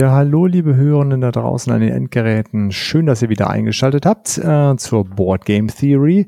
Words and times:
Ja, 0.00 0.12
hallo 0.12 0.46
liebe 0.46 0.76
Hörenden 0.76 1.20
da 1.20 1.30
draußen 1.30 1.70
an 1.70 1.82
den 1.82 1.92
Endgeräten. 1.92 2.72
Schön, 2.72 3.04
dass 3.04 3.20
ihr 3.20 3.28
wieder 3.28 3.50
eingeschaltet 3.50 4.06
habt 4.06 4.38
äh, 4.38 4.74
zur 4.78 5.04
Board 5.04 5.44
Game 5.44 5.68
Theory. 5.68 6.26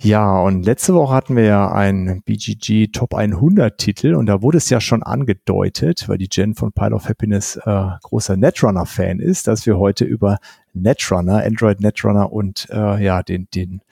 Ja, 0.00 0.40
und 0.40 0.64
letzte 0.64 0.94
Woche 0.94 1.14
hatten 1.14 1.36
wir 1.36 1.44
ja 1.44 1.70
einen 1.70 2.22
BGG 2.22 2.88
Top 2.88 3.14
100 3.14 3.78
Titel 3.78 4.16
und 4.16 4.26
da 4.26 4.42
wurde 4.42 4.58
es 4.58 4.68
ja 4.68 4.80
schon 4.80 5.04
angedeutet, 5.04 6.08
weil 6.08 6.18
die 6.18 6.26
Jen 6.28 6.56
von 6.56 6.72
Pile 6.72 6.92
of 6.92 7.08
Happiness 7.08 7.54
äh, 7.64 7.84
großer 8.02 8.36
Netrunner-Fan 8.36 9.20
ist, 9.20 9.46
dass 9.46 9.64
wir 9.64 9.78
heute 9.78 10.04
über 10.04 10.38
Netrunner, 10.72 11.44
Android 11.44 11.80
Netrunner 11.80 12.32
und 12.32 12.66
äh, 12.72 13.00
ja, 13.00 13.22
den, 13.22 13.46
den 13.54 13.82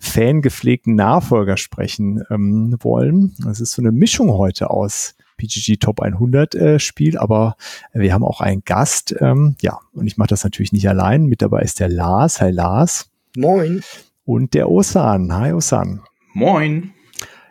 fangepflegten 0.00 0.96
Nachfolger 0.96 1.56
sprechen 1.58 2.24
ähm, 2.28 2.76
wollen. 2.80 3.36
Es 3.48 3.60
ist 3.60 3.70
so 3.70 3.82
eine 3.82 3.92
Mischung 3.92 4.32
heute 4.32 4.70
aus 4.70 5.14
PGG 5.36 5.78
Top 5.78 6.00
100 6.00 6.54
äh, 6.54 6.78
Spiel, 6.78 7.18
aber 7.18 7.56
wir 7.92 8.12
haben 8.12 8.24
auch 8.24 8.40
einen 8.40 8.62
Gast. 8.64 9.14
Ähm, 9.20 9.56
ja, 9.60 9.78
und 9.92 10.06
ich 10.06 10.16
mache 10.16 10.28
das 10.28 10.44
natürlich 10.44 10.72
nicht 10.72 10.88
allein. 10.88 11.26
Mit 11.26 11.42
dabei 11.42 11.62
ist 11.62 11.80
der 11.80 11.88
Lars. 11.88 12.40
Hi 12.40 12.50
Lars. 12.50 13.10
Moin. 13.36 13.82
Und 14.24 14.54
der 14.54 14.70
Osan. 14.70 15.34
Hi 15.34 15.52
Osan. 15.52 16.00
Moin. 16.32 16.92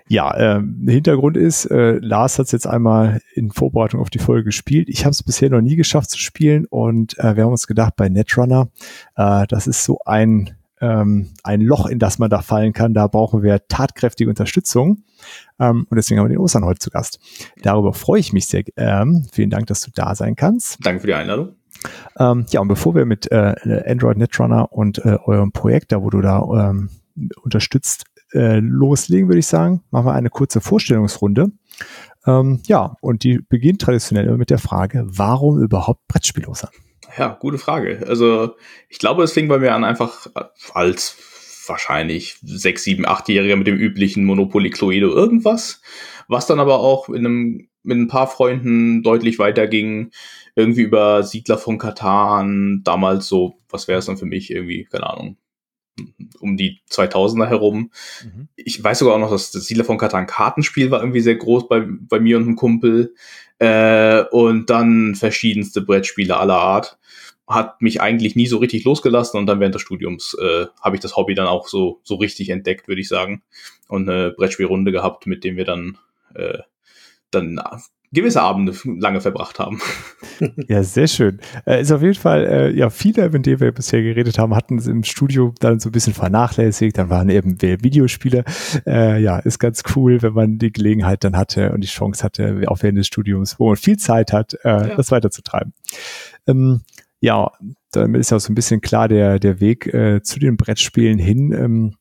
Ja, 0.07 0.35
äh, 0.35 0.61
Hintergrund 0.85 1.37
ist, 1.37 1.65
äh, 1.65 1.93
Lars 1.93 2.37
hat 2.37 2.47
es 2.47 2.51
jetzt 2.51 2.67
einmal 2.67 3.21
in 3.33 3.51
Vorbereitung 3.51 4.01
auf 4.01 4.09
die 4.09 4.19
Folge 4.19 4.43
gespielt. 4.45 4.89
Ich 4.89 5.05
habe 5.05 5.11
es 5.11 5.23
bisher 5.23 5.49
noch 5.49 5.61
nie 5.61 5.75
geschafft 5.75 6.09
zu 6.09 6.19
spielen 6.19 6.65
und 6.65 7.17
äh, 7.19 7.35
wir 7.35 7.45
haben 7.45 7.51
uns 7.51 7.67
gedacht, 7.67 7.95
bei 7.95 8.09
Netrunner, 8.09 8.69
äh, 9.15 9.47
das 9.47 9.65
ist 9.65 9.83
so 9.83 9.99
ein 10.05 10.55
ähm, 10.83 11.29
ein 11.43 11.61
Loch, 11.61 11.87
in 11.87 11.97
das 11.97 12.19
man 12.19 12.29
da 12.29 12.41
fallen 12.41 12.73
kann. 12.73 12.93
Da 12.93 13.07
brauchen 13.07 13.41
wir 13.41 13.65
tatkräftige 13.67 14.29
Unterstützung. 14.29 15.03
Ähm, 15.59 15.87
und 15.89 15.95
deswegen 15.95 16.19
haben 16.19 16.27
wir 16.27 16.35
den 16.35 16.39
Ostern 16.39 16.65
heute 16.65 16.79
zu 16.79 16.89
Gast. 16.89 17.19
Darüber 17.61 17.93
freue 17.93 18.19
ich 18.19 18.33
mich 18.33 18.47
sehr. 18.47 18.63
Ähm, 18.75 19.25
vielen 19.31 19.49
Dank, 19.49 19.67
dass 19.67 19.81
du 19.81 19.91
da 19.95 20.13
sein 20.13 20.35
kannst. 20.35 20.77
Danke 20.85 20.99
für 20.99 21.07
die 21.07 21.13
Einladung. 21.13 21.55
Ähm, 22.19 22.45
ja, 22.49 22.59
und 22.59 22.67
bevor 22.67 22.95
wir 22.95 23.05
mit 23.05 23.31
äh, 23.31 23.83
Android 23.87 24.17
Netrunner 24.17 24.71
und 24.71 24.99
äh, 24.99 25.17
eurem 25.23 25.53
Projekt, 25.53 25.91
da 25.91 26.01
wo 26.01 26.09
du 26.09 26.21
da 26.21 26.41
ähm, 26.69 26.89
unterstützt, 27.41 28.05
äh, 28.33 28.59
loslegen, 28.59 29.29
würde 29.29 29.39
ich 29.39 29.47
sagen, 29.47 29.83
machen 29.89 30.07
wir 30.07 30.13
eine 30.13 30.29
kurze 30.29 30.59
Vorstellungsrunde. 30.59 31.51
Ähm, 32.25 32.61
ja, 32.65 32.95
und 33.01 33.23
die 33.23 33.39
beginnt 33.39 33.81
traditionell 33.81 34.25
immer 34.25 34.37
mit 34.37 34.49
der 34.49 34.59
Frage, 34.59 35.05
warum 35.05 35.61
überhaupt 35.61 36.07
Brettspielloser? 36.07 36.69
Ja, 37.17 37.37
gute 37.39 37.57
Frage. 37.57 38.05
Also 38.07 38.55
ich 38.89 38.99
glaube, 38.99 39.23
es 39.23 39.33
fing 39.33 39.47
bei 39.47 39.59
mir 39.59 39.73
an 39.73 39.83
einfach 39.83 40.27
als 40.73 41.17
wahrscheinlich 41.67 42.37
sechs, 42.43 42.83
sieben, 42.83 43.05
achtjähriger 43.05 43.55
mit 43.55 43.67
dem 43.67 43.77
üblichen 43.77 44.25
Monopoly 44.25 44.69
Cluedo 44.69 45.09
irgendwas, 45.09 45.81
was 46.27 46.47
dann 46.47 46.59
aber 46.59 46.79
auch 46.79 47.09
in 47.09 47.25
einem, 47.25 47.69
mit 47.83 47.97
ein 47.97 48.07
paar 48.07 48.27
Freunden 48.27 49.03
deutlich 49.03 49.39
weiterging, 49.39 50.11
irgendwie 50.55 50.81
über 50.81 51.23
Siedler 51.23 51.57
von 51.57 51.77
Katan, 51.77 52.81
damals 52.83 53.27
so, 53.27 53.59
was 53.69 53.87
wäre 53.87 53.99
es 53.99 54.05
dann 54.05 54.17
für 54.17 54.25
mich, 54.25 54.51
irgendwie, 54.51 54.85
keine 54.85 55.09
Ahnung, 55.09 55.37
um 56.39 56.57
die 56.57 56.81
2000er 56.89 57.47
herum. 57.47 57.91
Mhm. 58.23 58.47
Ich 58.55 58.83
weiß 58.83 58.99
sogar 58.99 59.15
auch 59.15 59.19
noch, 59.19 59.31
dass 59.31 59.51
das 59.51 59.65
Siedler 59.65 59.85
von 59.85 59.97
Katan 59.97 60.27
Kartenspiel 60.27 60.91
war 60.91 61.01
irgendwie 61.01 61.21
sehr 61.21 61.35
groß 61.35 61.67
bei, 61.67 61.85
bei 61.87 62.19
mir 62.19 62.37
und 62.37 62.43
einem 62.43 62.55
Kumpel. 62.55 63.15
Äh, 63.63 64.25
und 64.31 64.69
dann 64.69 65.15
verschiedenste 65.15 65.81
Brettspiele 65.81 66.35
aller 66.35 66.57
Art. 66.57 66.97
Hat 67.47 67.81
mich 67.81 68.01
eigentlich 68.01 68.35
nie 68.35 68.47
so 68.47 68.57
richtig 68.57 68.83
losgelassen 68.83 69.39
und 69.39 69.45
dann 69.45 69.61
während 69.61 69.73
des 69.75 69.81
Studiums 69.81 70.35
äh, 70.41 70.65
habe 70.81 70.97
ich 70.97 71.01
das 71.01 71.15
Hobby 71.15 71.33
dann 71.33 71.47
auch 71.47 71.69
so, 71.69 72.01
so 72.03 72.15
richtig 72.15 72.49
entdeckt, 72.49 72.89
würde 72.89 72.99
ich 72.99 73.07
sagen. 73.07 73.41
Und 73.87 74.09
eine 74.09 74.31
Brettspielrunde 74.31 74.91
gehabt, 74.91 75.27
mit 75.27 75.45
dem 75.45 75.55
wir 75.55 75.63
dann, 75.63 75.97
äh, 76.35 76.59
dann 77.31 77.57
gewisse 78.13 78.41
Abende 78.41 78.73
lange 78.85 79.21
verbracht 79.21 79.59
haben. 79.59 79.79
Ja, 80.67 80.83
sehr 80.83 81.07
schön. 81.07 81.39
Äh, 81.65 81.81
ist 81.81 81.91
auf 81.91 82.01
jeden 82.01 82.15
Fall, 82.15 82.45
äh, 82.45 82.71
ja, 82.71 82.89
viele, 82.89 83.29
mit 83.29 83.45
denen 83.45 83.59
wir 83.59 83.71
bisher 83.71 84.01
geredet 84.01 84.39
haben, 84.39 84.55
hatten 84.55 84.77
es 84.77 84.87
im 84.87 85.03
Studio 85.03 85.53
dann 85.59 85.79
so 85.79 85.89
ein 85.89 85.91
bisschen 85.91 86.13
vernachlässigt. 86.13 86.97
Dann 86.97 87.09
waren 87.09 87.29
eben 87.29 87.61
Videospiele. 87.61 88.43
Äh, 88.85 89.21
ja, 89.21 89.39
ist 89.39 89.59
ganz 89.59 89.83
cool, 89.95 90.21
wenn 90.21 90.33
man 90.33 90.57
die 90.57 90.71
Gelegenheit 90.71 91.23
dann 91.23 91.37
hatte 91.37 91.71
und 91.71 91.81
die 91.81 91.87
Chance 91.87 92.23
hatte, 92.23 92.63
auch 92.67 92.81
während 92.81 92.97
des 92.97 93.07
Studiums, 93.07 93.59
wo 93.59 93.67
man 93.67 93.75
viel 93.75 93.97
Zeit 93.97 94.33
hat, 94.33 94.53
äh, 94.63 94.69
ja. 94.69 94.95
das 94.95 95.11
weiterzutreiben. 95.11 95.73
Ähm, 96.47 96.81
ja, 97.21 97.51
damit 97.91 98.19
ist 98.19 98.31
ja 98.31 98.37
auch 98.37 98.41
so 98.41 98.51
ein 98.51 98.55
bisschen 98.55 98.81
klar 98.81 99.07
der, 99.07 99.39
der 99.39 99.61
Weg 99.61 99.93
äh, 99.93 100.21
zu 100.21 100.39
den 100.39 100.57
Brettspielen 100.57 101.19
hin. 101.19 101.53
Ähm, 101.53 101.95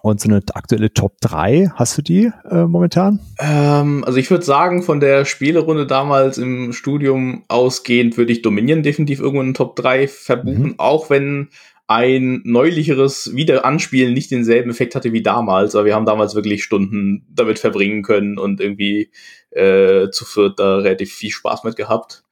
und 0.00 0.20
so 0.20 0.28
eine 0.28 0.42
aktuelle 0.54 0.92
Top 0.92 1.20
3, 1.20 1.72
hast 1.74 1.96
du 1.98 2.02
die 2.02 2.30
äh, 2.50 2.64
momentan? 2.64 3.20
Ähm, 3.38 4.02
also 4.04 4.18
ich 4.18 4.30
würde 4.30 4.44
sagen, 4.44 4.82
von 4.82 5.00
der 5.00 5.24
Spielerunde 5.24 5.86
damals 5.86 6.38
im 6.38 6.72
Studium 6.72 7.44
ausgehend 7.48 8.16
würde 8.16 8.32
ich 8.32 8.42
Dominion 8.42 8.82
definitiv 8.82 9.20
irgendwo 9.20 9.42
in 9.42 9.54
Top 9.54 9.76
3 9.76 10.08
verbuchen, 10.08 10.62
mhm. 10.62 10.74
auch 10.78 11.10
wenn 11.10 11.48
ein 11.86 12.40
neulicheres 12.44 13.34
Wiederanspielen 13.34 14.14
nicht 14.14 14.30
denselben 14.30 14.70
Effekt 14.70 14.94
hatte 14.94 15.12
wie 15.12 15.22
damals, 15.22 15.74
aber 15.74 15.84
wir 15.84 15.94
haben 15.94 16.06
damals 16.06 16.34
wirklich 16.34 16.64
Stunden 16.64 17.26
damit 17.28 17.58
verbringen 17.58 18.02
können 18.02 18.38
und 18.38 18.60
irgendwie 18.60 19.10
äh, 19.50 20.08
zu 20.10 20.24
viert 20.24 20.58
da 20.58 20.78
relativ 20.78 21.12
viel 21.12 21.30
Spaß 21.30 21.64
mit 21.64 21.76
gehabt. 21.76 22.24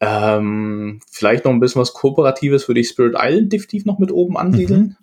Ähm, 0.00 1.00
vielleicht 1.10 1.44
noch 1.44 1.52
ein 1.52 1.60
bisschen 1.60 1.80
was 1.80 1.94
Kooperatives 1.94 2.68
würde 2.68 2.80
ich 2.80 2.88
Spirit 2.88 3.16
Island 3.18 3.52
definitiv 3.52 3.84
noch 3.84 3.98
mit 3.98 4.12
oben 4.12 4.36
ansiedeln. 4.36 4.80
Mhm. 4.80 4.96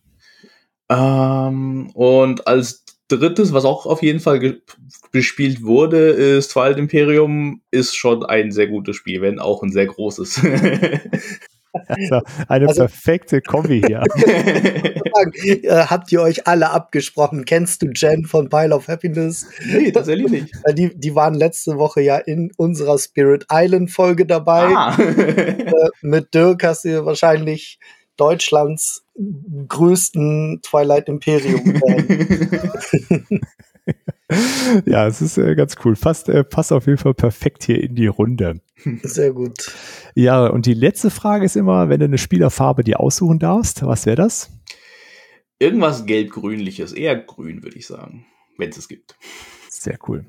Ähm, 0.89 1.89
und 1.93 2.47
als 2.47 2.85
drittes, 3.07 3.53
was 3.53 3.65
auch 3.65 3.85
auf 3.85 4.01
jeden 4.01 4.19
Fall 4.19 4.61
gespielt 5.11 5.63
wurde, 5.63 6.09
ist 6.09 6.51
Twilight 6.51 6.77
Imperium, 6.77 7.61
ist 7.71 7.95
schon 7.95 8.25
ein 8.25 8.51
sehr 8.51 8.67
gutes 8.67 8.95
Spiel, 8.95 9.21
wenn 9.21 9.39
auch 9.39 9.63
ein 9.63 9.71
sehr 9.71 9.87
großes. 9.87 10.41
Also 11.87 12.21
eine 12.47 12.67
also, 12.69 12.81
perfekte 12.83 13.41
Kombi 13.41 13.83
hier. 13.85 14.01
äh, 14.15 15.85
habt 15.87 16.11
ihr 16.11 16.21
euch 16.21 16.47
alle 16.47 16.69
abgesprochen? 16.69 17.45
Kennst 17.45 17.81
du 17.81 17.87
Jen 17.93 18.25
von 18.25 18.49
Pile 18.49 18.73
of 18.73 18.87
Happiness? 18.87 19.45
Nee, 19.65 19.91
tatsächlich 19.91 20.29
nicht. 20.29 20.53
Die, 20.73 20.97
die 20.97 21.15
waren 21.15 21.33
letzte 21.33 21.77
Woche 21.77 22.01
ja 22.01 22.17
in 22.17 22.51
unserer 22.57 22.97
Spirit 22.97 23.45
Island 23.51 23.91
Folge 23.91 24.25
dabei. 24.25 24.73
Ah. 24.73 24.97
äh, 24.97 25.89
mit 26.01 26.33
Dirk 26.33 26.63
hast 26.63 26.85
du 26.85 27.05
wahrscheinlich 27.05 27.79
Deutschlands 28.17 29.04
größten 29.67 30.59
Twilight 30.61 31.07
Imperium 31.07 31.63
ja, 34.85 35.07
es 35.07 35.21
ist 35.21 35.37
äh, 35.37 35.55
ganz 35.55 35.75
cool. 35.83 35.95
Passt, 35.95 36.29
äh, 36.29 36.43
passt 36.43 36.73
auf 36.73 36.87
jeden 36.87 36.97
Fall 36.97 37.13
perfekt 37.13 37.63
hier 37.63 37.81
in 37.81 37.95
die 37.95 38.07
Runde. 38.07 38.61
Sehr 39.03 39.31
gut. 39.31 39.73
Ja, 40.15 40.47
und 40.47 40.65
die 40.65 40.73
letzte 40.73 41.09
Frage 41.09 41.45
ist 41.45 41.55
immer, 41.55 41.89
wenn 41.89 41.99
du 41.99 42.05
eine 42.05 42.17
Spielerfarbe 42.17 42.83
dir 42.83 42.99
aussuchen 42.99 43.39
darfst, 43.39 43.85
was 43.85 44.05
wäre 44.05 44.17
das? 44.17 44.51
Irgendwas 45.59 46.05
gelb-grünliches, 46.05 46.91
eher 46.91 47.15
grün, 47.15 47.63
würde 47.63 47.77
ich 47.77 47.87
sagen, 47.87 48.25
wenn 48.57 48.69
es 48.69 48.77
es 48.77 48.87
gibt. 48.87 49.15
Sehr 49.69 49.97
cool. 50.07 50.25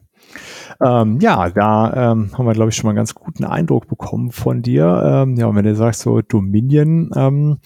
Ähm, 0.85 1.19
ja, 1.21 1.51
da 1.51 2.13
ähm, 2.13 2.31
haben 2.37 2.47
wir, 2.47 2.53
glaube 2.53 2.71
ich, 2.71 2.77
schon 2.77 2.87
mal 2.87 2.91
einen 2.91 2.99
ganz 2.99 3.15
guten 3.15 3.45
Eindruck 3.45 3.89
bekommen 3.89 4.33
von 4.33 4.63
dir. 4.63 5.03
Ähm, 5.05 5.37
ja, 5.37 5.47
und 5.47 5.57
wenn 5.57 5.65
du 5.65 5.75
sagst 5.75 6.01
so 6.01 6.21
Dominion, 6.21 7.11
ähm, 7.17 7.59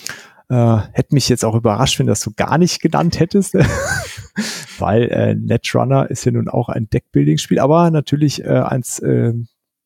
äh, 0.50 0.78
hätte 0.92 1.14
mich 1.14 1.28
jetzt 1.28 1.44
auch 1.44 1.54
überrascht, 1.54 1.98
wenn 1.98 2.06
das 2.06 2.20
du 2.20 2.32
gar 2.34 2.58
nicht 2.58 2.82
genannt 2.82 3.20
hättest, 3.20 3.54
weil 4.78 5.04
äh, 5.04 5.34
Netrunner 5.34 6.10
ist 6.10 6.24
ja 6.24 6.32
nun 6.32 6.48
auch 6.48 6.68
ein 6.68 6.90
Deckbuilding-Spiel, 6.90 7.60
aber 7.60 7.90
natürlich 7.90 8.44
äh, 8.44 8.48
eins, 8.48 8.98
äh, 8.98 9.32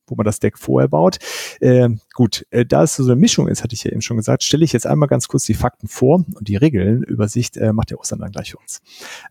wo 0.06 0.16
man 0.16 0.24
das 0.24 0.40
Deck 0.40 0.58
vorher 0.58 0.88
baut. 0.88 1.18
Äh, 1.60 1.90
gut, 2.14 2.46
äh, 2.50 2.64
da 2.64 2.82
es 2.82 2.96
so 2.96 3.04
eine 3.04 3.16
Mischung 3.16 3.46
ist, 3.48 3.62
hatte 3.62 3.74
ich 3.74 3.84
ja 3.84 3.92
eben 3.92 4.00
schon 4.00 4.16
gesagt, 4.16 4.42
stelle 4.42 4.64
ich 4.64 4.72
jetzt 4.72 4.86
einmal 4.86 5.08
ganz 5.08 5.28
kurz 5.28 5.44
die 5.44 5.54
Fakten 5.54 5.86
vor 5.86 6.24
und 6.34 6.48
die 6.48 6.56
Regeln. 6.56 7.02
Übersicht 7.02 7.56
äh, 7.58 7.72
macht 7.72 7.90
der 7.90 8.00
Ostern 8.00 8.20
dann 8.20 8.32
gleich 8.32 8.52
für 8.52 8.58
uns. 8.58 8.80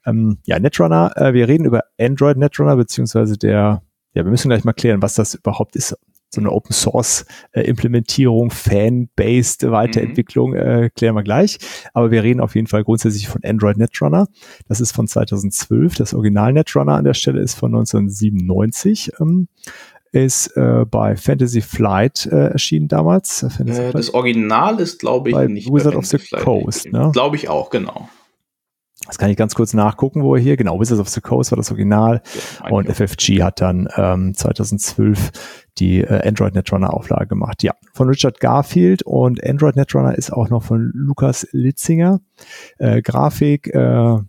Ähm, 0.05 0.37
ja, 0.45 0.59
Netrunner, 0.59 1.13
äh, 1.15 1.33
wir 1.33 1.47
reden 1.47 1.65
über 1.65 1.83
Android 1.99 2.37
Netrunner, 2.37 2.75
beziehungsweise 2.75 3.37
der, 3.37 3.81
ja, 4.13 4.23
wir 4.23 4.31
müssen 4.31 4.49
gleich 4.49 4.63
mal 4.63 4.73
klären, 4.73 5.01
was 5.01 5.15
das 5.15 5.33
überhaupt 5.33 5.75
ist. 5.75 5.97
So 6.33 6.41
eine 6.41 6.51
Open 6.51 6.73
Source 6.73 7.25
äh, 7.51 7.61
Implementierung, 7.61 8.49
Fan-based 8.49 9.69
Weiterentwicklung, 9.69 10.51
mhm. 10.51 10.57
äh, 10.57 10.89
klären 10.89 11.15
wir 11.15 11.21
gleich. 11.21 11.59
Aber 11.93 12.09
wir 12.09 12.23
reden 12.23 12.39
auf 12.39 12.55
jeden 12.55 12.65
Fall 12.65 12.83
grundsätzlich 12.83 13.27
von 13.27 13.43
Android 13.43 13.77
Netrunner. 13.77 14.27
Das 14.67 14.81
ist 14.81 14.93
von 14.93 15.07
2012. 15.07 15.95
Das 15.95 16.15
Original 16.15 16.51
Netrunner 16.53 16.93
an 16.93 17.03
der 17.03 17.13
Stelle 17.13 17.39
ist 17.39 17.53
von 17.53 17.69
1997. 17.75 19.11
Ähm, 19.19 19.47
ist 20.11 20.55
äh, 20.57 20.85
bei 20.89 21.15
Fantasy 21.15 21.61
Flight 21.61 22.27
äh, 22.27 22.49
erschienen 22.49 22.87
damals. 22.87 23.43
Äh, 23.43 23.91
das 23.91 24.13
Original 24.13 24.79
ist, 24.79 24.99
glaube 24.99 25.29
ich, 25.29 25.35
bei 25.35 25.47
nicht 25.47 25.71
Wizard 25.71 25.95
of 25.95 26.05
the 26.05 26.17
Coast. 26.17 26.91
Ne? 26.91 27.11
Glaube 27.13 27.35
ich 27.35 27.47
auch, 27.47 27.69
genau. 27.69 28.09
Das 29.07 29.17
kann 29.17 29.29
ich 29.29 29.35
ganz 29.35 29.53
kurz 29.53 29.73
nachgucken, 29.73 30.23
wo 30.23 30.35
er 30.35 30.41
hier, 30.41 30.55
genau, 30.55 30.79
Wizards 30.79 31.01
of 31.01 31.09
the 31.09 31.19
Coast 31.19 31.51
war 31.51 31.57
das 31.57 31.71
Original 31.71 32.21
ja, 32.63 32.69
und 32.69 32.87
FFG 32.87 33.43
hat 33.43 33.59
dann 33.59 33.89
ähm, 33.97 34.33
2012 34.33 35.31
die 35.77 36.01
äh, 36.01 36.27
Android 36.27 36.55
Netrunner 36.55 36.93
Auflage 36.93 37.27
gemacht. 37.27 37.63
Ja, 37.63 37.73
von 37.93 38.07
Richard 38.07 38.39
Garfield 38.39 39.03
und 39.03 39.43
Android 39.45 39.75
Netrunner 39.75 40.15
ist 40.17 40.31
auch 40.31 40.49
noch 40.49 40.63
von 40.63 40.91
Lukas 40.93 41.47
Litzinger. 41.51 42.21
Äh, 42.77 43.01
Grafik, 43.01 43.67
äh, 43.67 44.19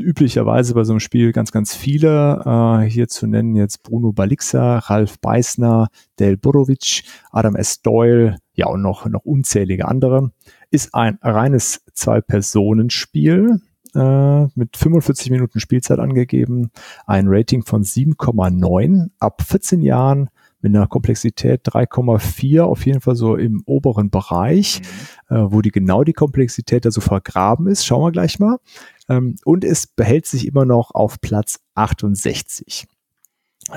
üblicherweise 0.00 0.74
bei 0.74 0.84
so 0.84 0.92
einem 0.92 1.00
Spiel 1.00 1.32
ganz, 1.32 1.52
ganz 1.52 1.74
viele. 1.74 2.42
Äh, 2.44 2.88
hier 2.88 3.08
zu 3.08 3.26
nennen 3.26 3.54
jetzt 3.54 3.82
Bruno 3.82 4.12
Balixa, 4.12 4.78
Ralf 4.78 5.20
Beißner, 5.20 5.88
Del 6.18 6.36
Borovic, 6.36 7.02
Adam 7.30 7.56
S. 7.56 7.82
Doyle, 7.82 8.36
ja 8.60 8.68
und 8.68 8.82
noch, 8.82 9.06
noch 9.06 9.24
unzählige 9.24 9.88
andere. 9.88 10.30
Ist 10.70 10.94
ein 10.94 11.18
reines 11.22 11.82
Zwei-Personen-Spiel 11.94 13.60
äh, 13.94 14.44
mit 14.54 14.76
45 14.76 15.30
Minuten 15.30 15.60
Spielzeit 15.60 15.98
angegeben, 15.98 16.70
ein 17.06 17.26
Rating 17.26 17.64
von 17.64 17.82
7,9 17.82 19.10
ab 19.18 19.42
14 19.42 19.82
Jahren 19.82 20.30
mit 20.60 20.76
einer 20.76 20.86
Komplexität 20.86 21.66
3,4 21.66 22.60
auf 22.60 22.84
jeden 22.84 23.00
Fall 23.00 23.16
so 23.16 23.34
im 23.34 23.62
oberen 23.64 24.10
Bereich, 24.10 24.82
mhm. 25.30 25.36
äh, 25.36 25.52
wo 25.52 25.62
die 25.62 25.70
genau 25.70 26.04
die 26.04 26.12
Komplexität 26.12 26.84
da 26.84 26.90
so 26.90 27.00
vergraben 27.00 27.66
ist. 27.66 27.86
Schauen 27.86 28.04
wir 28.04 28.12
gleich 28.12 28.38
mal. 28.38 28.58
Ähm, 29.08 29.36
und 29.44 29.64
es 29.64 29.86
behält 29.86 30.26
sich 30.26 30.46
immer 30.46 30.66
noch 30.66 30.90
auf 30.90 31.20
Platz 31.22 31.60
68. 31.74 32.86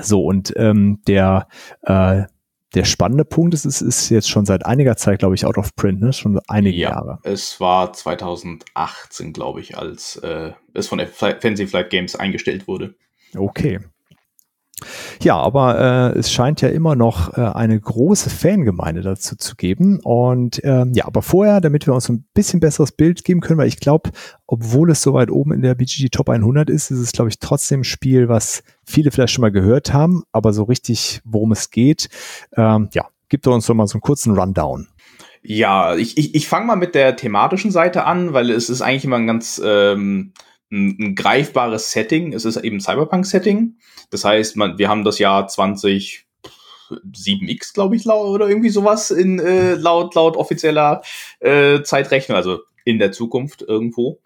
So, 0.02 0.24
und 0.24 0.52
ähm, 0.56 1.00
der, 1.06 1.48
äh, 1.82 2.24
der 2.74 2.84
spannende 2.84 3.24
Punkt 3.24 3.54
ist, 3.54 3.64
es 3.64 3.80
ist 3.80 4.10
jetzt 4.10 4.28
schon 4.28 4.46
seit 4.46 4.66
einiger 4.66 4.96
Zeit, 4.96 5.20
glaube 5.20 5.34
ich, 5.34 5.46
out 5.46 5.58
of 5.58 5.74
print, 5.76 6.00
ne? 6.00 6.12
schon 6.12 6.40
einige 6.48 6.76
ja, 6.76 6.90
Jahre. 6.90 7.18
Es 7.22 7.60
war 7.60 7.92
2018, 7.92 9.32
glaube 9.32 9.60
ich, 9.60 9.78
als 9.78 10.16
äh, 10.16 10.52
es 10.74 10.88
von 10.88 11.00
Fancy 11.00 11.66
Flight 11.66 11.90
Games 11.90 12.16
eingestellt 12.16 12.66
wurde. 12.66 12.94
Okay. 13.36 13.80
Ja, 15.22 15.36
aber 15.36 16.12
äh, 16.14 16.18
es 16.18 16.32
scheint 16.32 16.60
ja 16.60 16.68
immer 16.68 16.96
noch 16.96 17.36
äh, 17.36 17.40
eine 17.40 17.80
große 17.80 18.28
Fangemeinde 18.28 19.02
dazu 19.02 19.36
zu 19.36 19.56
geben. 19.56 20.00
Und 20.00 20.60
ähm, 20.64 20.92
ja, 20.94 21.06
aber 21.06 21.22
vorher, 21.22 21.60
damit 21.60 21.86
wir 21.86 21.94
uns 21.94 22.08
ein 22.08 22.24
bisschen 22.34 22.60
besseres 22.60 22.92
Bild 22.92 23.24
geben 23.24 23.40
können, 23.40 23.58
weil 23.58 23.68
ich 23.68 23.78
glaube, 23.78 24.10
obwohl 24.46 24.90
es 24.90 25.02
so 25.02 25.14
weit 25.14 25.30
oben 25.30 25.52
in 25.52 25.62
der 25.62 25.74
BGG 25.74 26.08
Top 26.10 26.28
100 26.28 26.68
ist, 26.68 26.90
ist 26.90 26.98
es, 26.98 27.12
glaube 27.12 27.30
ich, 27.30 27.38
trotzdem 27.38 27.80
ein 27.80 27.84
Spiel, 27.84 28.28
was 28.28 28.62
viele 28.84 29.10
vielleicht 29.10 29.32
schon 29.32 29.42
mal 29.42 29.52
gehört 29.52 29.92
haben, 29.92 30.24
aber 30.32 30.52
so 30.52 30.64
richtig, 30.64 31.20
worum 31.24 31.52
es 31.52 31.70
geht, 31.70 32.08
ähm, 32.56 32.88
ja, 32.92 33.06
gibt 33.28 33.46
uns 33.46 33.66
doch 33.66 33.74
mal 33.74 33.86
so 33.86 33.94
einen 33.94 34.02
kurzen 34.02 34.36
Rundown. 34.36 34.88
Ja, 35.42 35.94
ich, 35.94 36.16
ich, 36.16 36.34
ich 36.34 36.48
fange 36.48 36.66
mal 36.66 36.76
mit 36.76 36.94
der 36.94 37.16
thematischen 37.16 37.70
Seite 37.70 38.04
an, 38.04 38.32
weil 38.32 38.50
es 38.50 38.70
ist 38.70 38.80
eigentlich 38.80 39.04
immer 39.04 39.16
ein 39.16 39.26
ganz 39.26 39.60
ähm, 39.62 40.32
ein, 40.74 40.96
ein 40.98 41.14
greifbares 41.14 41.92
Setting. 41.92 42.32
Es 42.32 42.44
ist 42.44 42.56
eben 42.56 42.80
Cyberpunk-Setting. 42.80 43.76
Das 44.10 44.24
heißt, 44.24 44.56
man, 44.56 44.78
wir 44.78 44.88
haben 44.88 45.04
das 45.04 45.18
Jahr 45.18 45.46
20 45.46 46.26
7x, 46.90 47.72
glaube 47.72 47.96
ich, 47.96 48.06
oder 48.06 48.48
irgendwie 48.48 48.68
sowas 48.68 49.10
in 49.10 49.38
äh, 49.38 49.74
laut 49.74 50.14
laut 50.14 50.36
offizieller 50.36 51.02
äh, 51.40 51.82
Zeitrechnung, 51.82 52.36
also 52.36 52.60
in 52.84 52.98
der 52.98 53.10
Zukunft 53.10 53.62
irgendwo. 53.62 54.20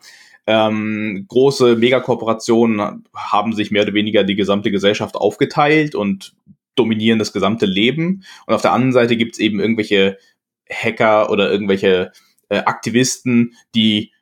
Ähm, 0.46 1.26
große 1.28 1.76
Megakorporationen 1.76 3.04
haben 3.14 3.52
sich 3.52 3.70
mehr 3.70 3.82
oder 3.82 3.94
weniger 3.94 4.24
die 4.24 4.34
gesamte 4.34 4.70
Gesellschaft 4.70 5.14
aufgeteilt 5.14 5.94
und 5.94 6.34
dominieren 6.74 7.18
das 7.18 7.32
gesamte 7.32 7.66
Leben. 7.66 8.24
Und 8.46 8.54
auf 8.54 8.62
der 8.62 8.72
anderen 8.72 8.92
Seite 8.92 9.16
gibt 9.16 9.34
es 9.34 9.38
eben 9.38 9.60
irgendwelche 9.60 10.18
Hacker 10.70 11.30
oder 11.30 11.50
irgendwelche 11.50 12.12
äh, 12.48 12.58
Aktivisten, 12.58 13.54
die 13.74 14.12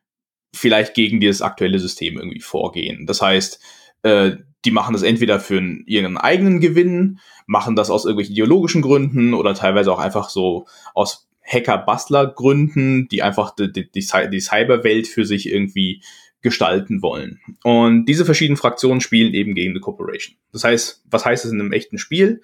vielleicht 0.56 0.94
gegen 0.94 1.20
dieses 1.20 1.42
aktuelle 1.42 1.78
System 1.78 2.18
irgendwie 2.18 2.40
vorgehen. 2.40 3.06
Das 3.06 3.22
heißt, 3.22 3.60
äh, 4.02 4.36
die 4.64 4.70
machen 4.70 4.92
das 4.92 5.02
entweder 5.02 5.38
für 5.38 5.60
ihren 5.86 6.16
eigenen 6.16 6.60
Gewinn, 6.60 7.20
machen 7.46 7.76
das 7.76 7.90
aus 7.90 8.04
irgendwelchen 8.04 8.32
ideologischen 8.32 8.82
Gründen 8.82 9.34
oder 9.34 9.54
teilweise 9.54 9.92
auch 9.92 10.00
einfach 10.00 10.28
so 10.28 10.66
aus 10.94 11.28
Hacker-Bastler-Gründen, 11.44 13.08
die 13.08 13.22
einfach 13.22 13.54
die, 13.54 13.70
die, 13.70 13.88
die 13.92 14.40
Cyberwelt 14.40 15.06
für 15.06 15.24
sich 15.24 15.48
irgendwie 15.48 16.02
gestalten 16.42 17.02
wollen. 17.02 17.40
Und 17.62 18.06
diese 18.06 18.24
verschiedenen 18.24 18.56
Fraktionen 18.56 19.00
spielen 19.00 19.34
eben 19.34 19.54
gegen 19.54 19.74
die 19.74 19.80
Corporation. 19.80 20.36
Das 20.52 20.64
heißt, 20.64 21.02
was 21.10 21.24
heißt 21.24 21.44
es 21.44 21.52
in 21.52 21.60
einem 21.60 21.72
echten 21.72 21.98
Spiel? 21.98 22.40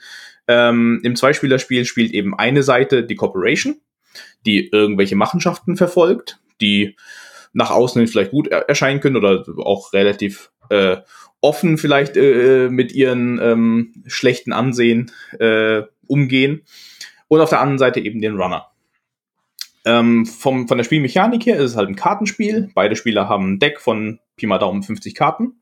Ähm, 0.49 1.01
Im 1.05 1.17
Zweispielerspiel 1.17 1.85
spielt 1.85 2.13
eben 2.13 2.35
eine 2.35 2.63
Seite 2.63 3.05
die 3.05 3.15
Corporation, 3.15 3.81
die 4.47 4.69
irgendwelche 4.71 5.17
Machenschaften 5.17 5.77
verfolgt, 5.77 6.41
die 6.61 6.97
nach 7.53 7.71
außen 7.71 8.01
hin 8.01 8.09
vielleicht 8.09 8.31
gut 8.31 8.49
erscheinen 8.49 9.01
können 9.01 9.17
oder 9.17 9.45
auch 9.59 9.93
relativ 9.93 10.51
äh, 10.71 10.99
offen 11.41 11.77
vielleicht 11.77 12.17
äh, 12.17 12.69
mit 12.71 12.93
ihren 12.93 13.39
ähm, 13.43 14.05
schlechten 14.07 14.53
Ansehen 14.53 15.11
äh, 15.39 15.83
umgehen. 16.07 16.63
Und 17.29 17.41
auf 17.41 17.51
der 17.51 17.61
anderen 17.61 17.79
Seite 17.79 18.01
eben 18.01 18.21
den 18.21 18.37
Runner. 18.37 18.67
Ähm, 19.85 20.27
vom, 20.27 20.69
von 20.69 20.79
der 20.79 20.85
Spielmechanik 20.85 21.45
her 21.47 21.57
ist 21.57 21.73
es 21.73 21.77
halt 21.77 21.89
ein 21.89 21.97
Kartenspiel. 21.97 22.71
Beide 22.75 22.95
Spieler 22.95 23.29
haben 23.29 23.55
ein 23.55 23.59
Deck 23.59 23.81
von 23.81 24.21
Pi 24.37 24.47
mal 24.47 24.59
Daumen 24.59 24.83
50 24.83 25.15
Karten. 25.15 25.61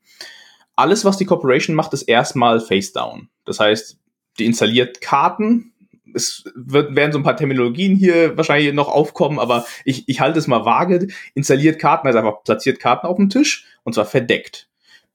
Alles, 0.75 1.05
was 1.05 1.17
die 1.17 1.25
Corporation 1.25 1.75
macht, 1.75 1.93
ist 1.93 2.03
erstmal 2.03 2.59
Face 2.59 2.93
Down. 2.93 3.29
Das 3.45 3.59
heißt, 3.59 3.99
die 4.39 4.45
installiert 4.45 5.01
Karten, 5.01 5.73
es 6.13 6.43
wird, 6.55 6.95
werden 6.95 7.11
so 7.11 7.19
ein 7.19 7.23
paar 7.23 7.37
Terminologien 7.37 7.95
hier 7.95 8.37
wahrscheinlich 8.37 8.73
noch 8.73 8.87
aufkommen, 8.87 9.39
aber 9.39 9.65
ich, 9.85 10.07
ich 10.07 10.19
halte 10.19 10.39
es 10.39 10.47
mal 10.47 10.65
vage. 10.65 11.07
Installiert 11.33 11.79
Karten, 11.79 12.07
also 12.07 12.19
einfach 12.19 12.43
platziert 12.43 12.79
Karten 12.79 13.07
auf 13.07 13.17
dem 13.17 13.29
Tisch 13.29 13.65
und 13.83 13.93
zwar 13.93 14.05
verdeckt. 14.05 14.67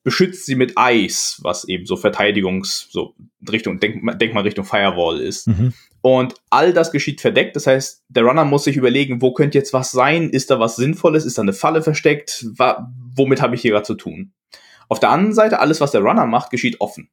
Beschützt 0.03 0.47
sie 0.47 0.55
mit 0.55 0.75
Eis, 0.77 1.41
was 1.43 1.65
eben 1.65 1.85
so 1.85 1.97
Verteidigungs, 1.97 2.89
so 2.91 3.15
Richtung, 3.51 3.81
denk, 3.81 4.19
denk 4.19 4.35
mal 4.35 4.43
Richtung 4.43 4.65
Firewall 4.65 5.21
ist. 5.21 5.49
Mhm. 5.49 5.73
Und 6.01 6.35
all 6.51 6.73
das 6.73 6.93
geschieht 6.93 7.21
verdeckt. 7.21 7.57
Das 7.57 7.67
heißt, 7.67 8.05
der 8.09 8.23
Runner 8.23 8.45
muss 8.45 8.63
sich 8.63 8.77
überlegen, 8.77 9.21
wo 9.21 9.33
könnte 9.33 9.59
jetzt 9.59 9.73
was 9.73 9.91
sein? 9.91 10.31
Ist 10.31 10.53
da 10.53 10.61
was 10.61 10.77
Sinnvolles? 10.77 11.25
Ist 11.25 11.39
da 11.39 11.43
eine 11.43 11.53
Falle 11.53 11.83
versteckt? 11.83 12.47
womit 13.17 13.43
habe 13.43 13.57
ich 13.57 13.63
hier 13.63 13.73
gerade 13.73 13.87
zu 13.87 13.95
tun? 13.95 14.33
Auf 14.89 15.01
der 15.01 15.11
anderen 15.11 15.35
Seite, 15.35 15.59
alles, 15.59 15.81
was 15.81 15.91
der 15.91 16.03
Runner 16.03 16.27
macht, 16.27 16.51
geschieht 16.51 16.81
offen. 16.81 17.09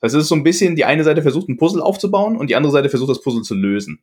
Das 0.00 0.10
heißt, 0.10 0.16
es 0.16 0.22
ist 0.24 0.28
so 0.28 0.34
ein 0.34 0.44
bisschen, 0.44 0.76
die 0.76 0.84
eine 0.84 1.04
Seite 1.04 1.22
versucht, 1.22 1.48
ein 1.48 1.56
Puzzle 1.56 1.82
aufzubauen 1.82 2.36
und 2.36 2.50
die 2.50 2.56
andere 2.56 2.72
Seite 2.72 2.90
versucht, 2.90 3.10
das 3.10 3.22
Puzzle 3.22 3.42
zu 3.42 3.54
lösen. 3.54 4.00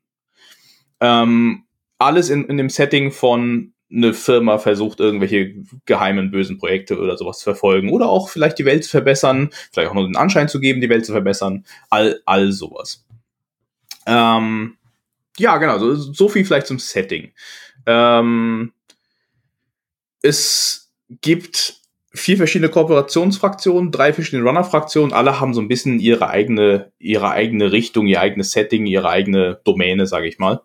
Ähm, 1.00 1.66
alles 2.00 2.30
in, 2.30 2.46
in 2.46 2.58
dem 2.58 2.70
Setting 2.70 3.12
von 3.12 3.74
eine 3.92 4.14
Firma 4.14 4.58
versucht, 4.58 5.00
irgendwelche 5.00 5.54
geheimen, 5.86 6.32
bösen 6.32 6.58
Projekte 6.58 7.00
oder 7.00 7.16
sowas 7.16 7.38
zu 7.38 7.44
verfolgen 7.44 7.92
oder 7.92 8.10
auch 8.10 8.30
vielleicht 8.30 8.58
die 8.58 8.66
Welt 8.66 8.84
zu 8.84 8.90
verbessern, 8.90 9.50
vielleicht 9.72 9.90
auch 9.90 9.94
nur 9.94 10.08
den 10.08 10.16
Anschein 10.16 10.50
zu 10.50 10.60
geben, 10.60 10.82
die 10.82 10.90
Welt 10.90 11.06
zu 11.06 11.12
verbessern, 11.12 11.66
all, 11.90 12.22
all 12.26 12.52
sowas. 12.52 13.06
Ähm, 14.08 14.78
ja, 15.38 15.58
genau, 15.58 15.78
so, 15.78 15.96
so 15.96 16.28
viel 16.28 16.44
vielleicht 16.44 16.68
zum 16.68 16.80
Setting. 16.80 17.32
Ähm, 17.86 18.74
es 20.22 20.92
gibt 21.22 21.83
vier 22.16 22.38
verschiedene 22.38 22.70
Kooperationsfraktionen, 22.70 23.92
drei 23.92 24.14
verschiedene 24.14 24.48
Runner-Fraktionen, 24.48 25.14
alle 25.14 25.40
haben 25.40 25.54
so 25.54 25.62
ein 25.62 25.68
bisschen 25.68 26.00
ihre 26.00 26.30
eigene, 26.30 26.92
ihre 27.00 27.32
eigene 27.32 27.72
Richtung, 27.72 28.08
ihr 28.08 28.22
eigenes 28.22 28.52
Setting, 28.52 28.86
ihre 28.86 29.10
eigene 29.10 29.60
Domäne, 29.64 30.06
sage 30.06 30.28
ich 30.28 30.38
mal. 30.38 30.62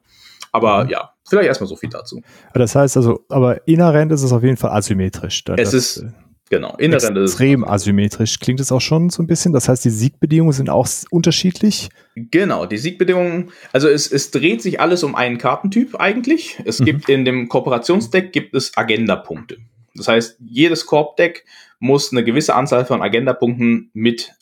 Aber 0.52 0.84
mhm. 0.84 0.90
ja, 0.90 1.14
vielleicht 1.28 1.48
erstmal 1.48 1.68
so 1.68 1.76
viel 1.76 1.90
dazu. 1.90 2.20
Das 2.54 2.74
heißt 2.74 2.96
also, 2.96 3.24
aber 3.28 3.66
inhärent 3.66 4.12
ist 4.12 4.22
es 4.22 4.32
auf 4.32 4.42
jeden 4.42 4.56
Fall 4.56 4.70
asymmetrisch. 4.72 5.42
Es 5.56 5.72
ist, 5.72 6.04
genau, 6.50 6.74
inhärent 6.76 7.16
ist 7.16 7.32
extrem 7.32 7.64
asymmetrisch. 7.64 8.40
Klingt 8.40 8.60
es 8.60 8.70
auch 8.70 8.80
schon 8.80 9.08
so 9.08 9.22
ein 9.22 9.26
bisschen. 9.26 9.52
Das 9.54 9.68
heißt, 9.70 9.84
die 9.84 9.90
Siegbedingungen 9.90 10.52
sind 10.52 10.68
auch 10.68 10.86
unterschiedlich. 11.10 11.88
Genau, 12.14 12.66
die 12.66 12.78
Siegbedingungen, 12.78 13.50
also 13.72 13.88
es, 13.88 14.10
es 14.10 14.30
dreht 14.30 14.62
sich 14.62 14.80
alles 14.80 15.02
um 15.02 15.14
einen 15.14 15.38
Kartentyp 15.38 15.98
eigentlich. 15.98 16.58
Es 16.64 16.80
mhm. 16.80 16.84
gibt 16.84 17.08
in 17.08 17.24
dem 17.24 17.48
Kooperationsdeck 17.48 18.32
gibt 18.32 18.54
es 18.54 18.76
Agenda-Punkte. 18.76 19.58
Das 19.98 20.08
heißt, 20.08 20.38
jedes 20.40 20.86
Korb-Deck 20.86 21.44
muss 21.78 22.12
eine 22.12 22.24
gewisse 22.24 22.54
Anzahl 22.54 22.84
von 22.84 23.02
Agenda-Punkten 23.02 23.90
mit 23.92 24.34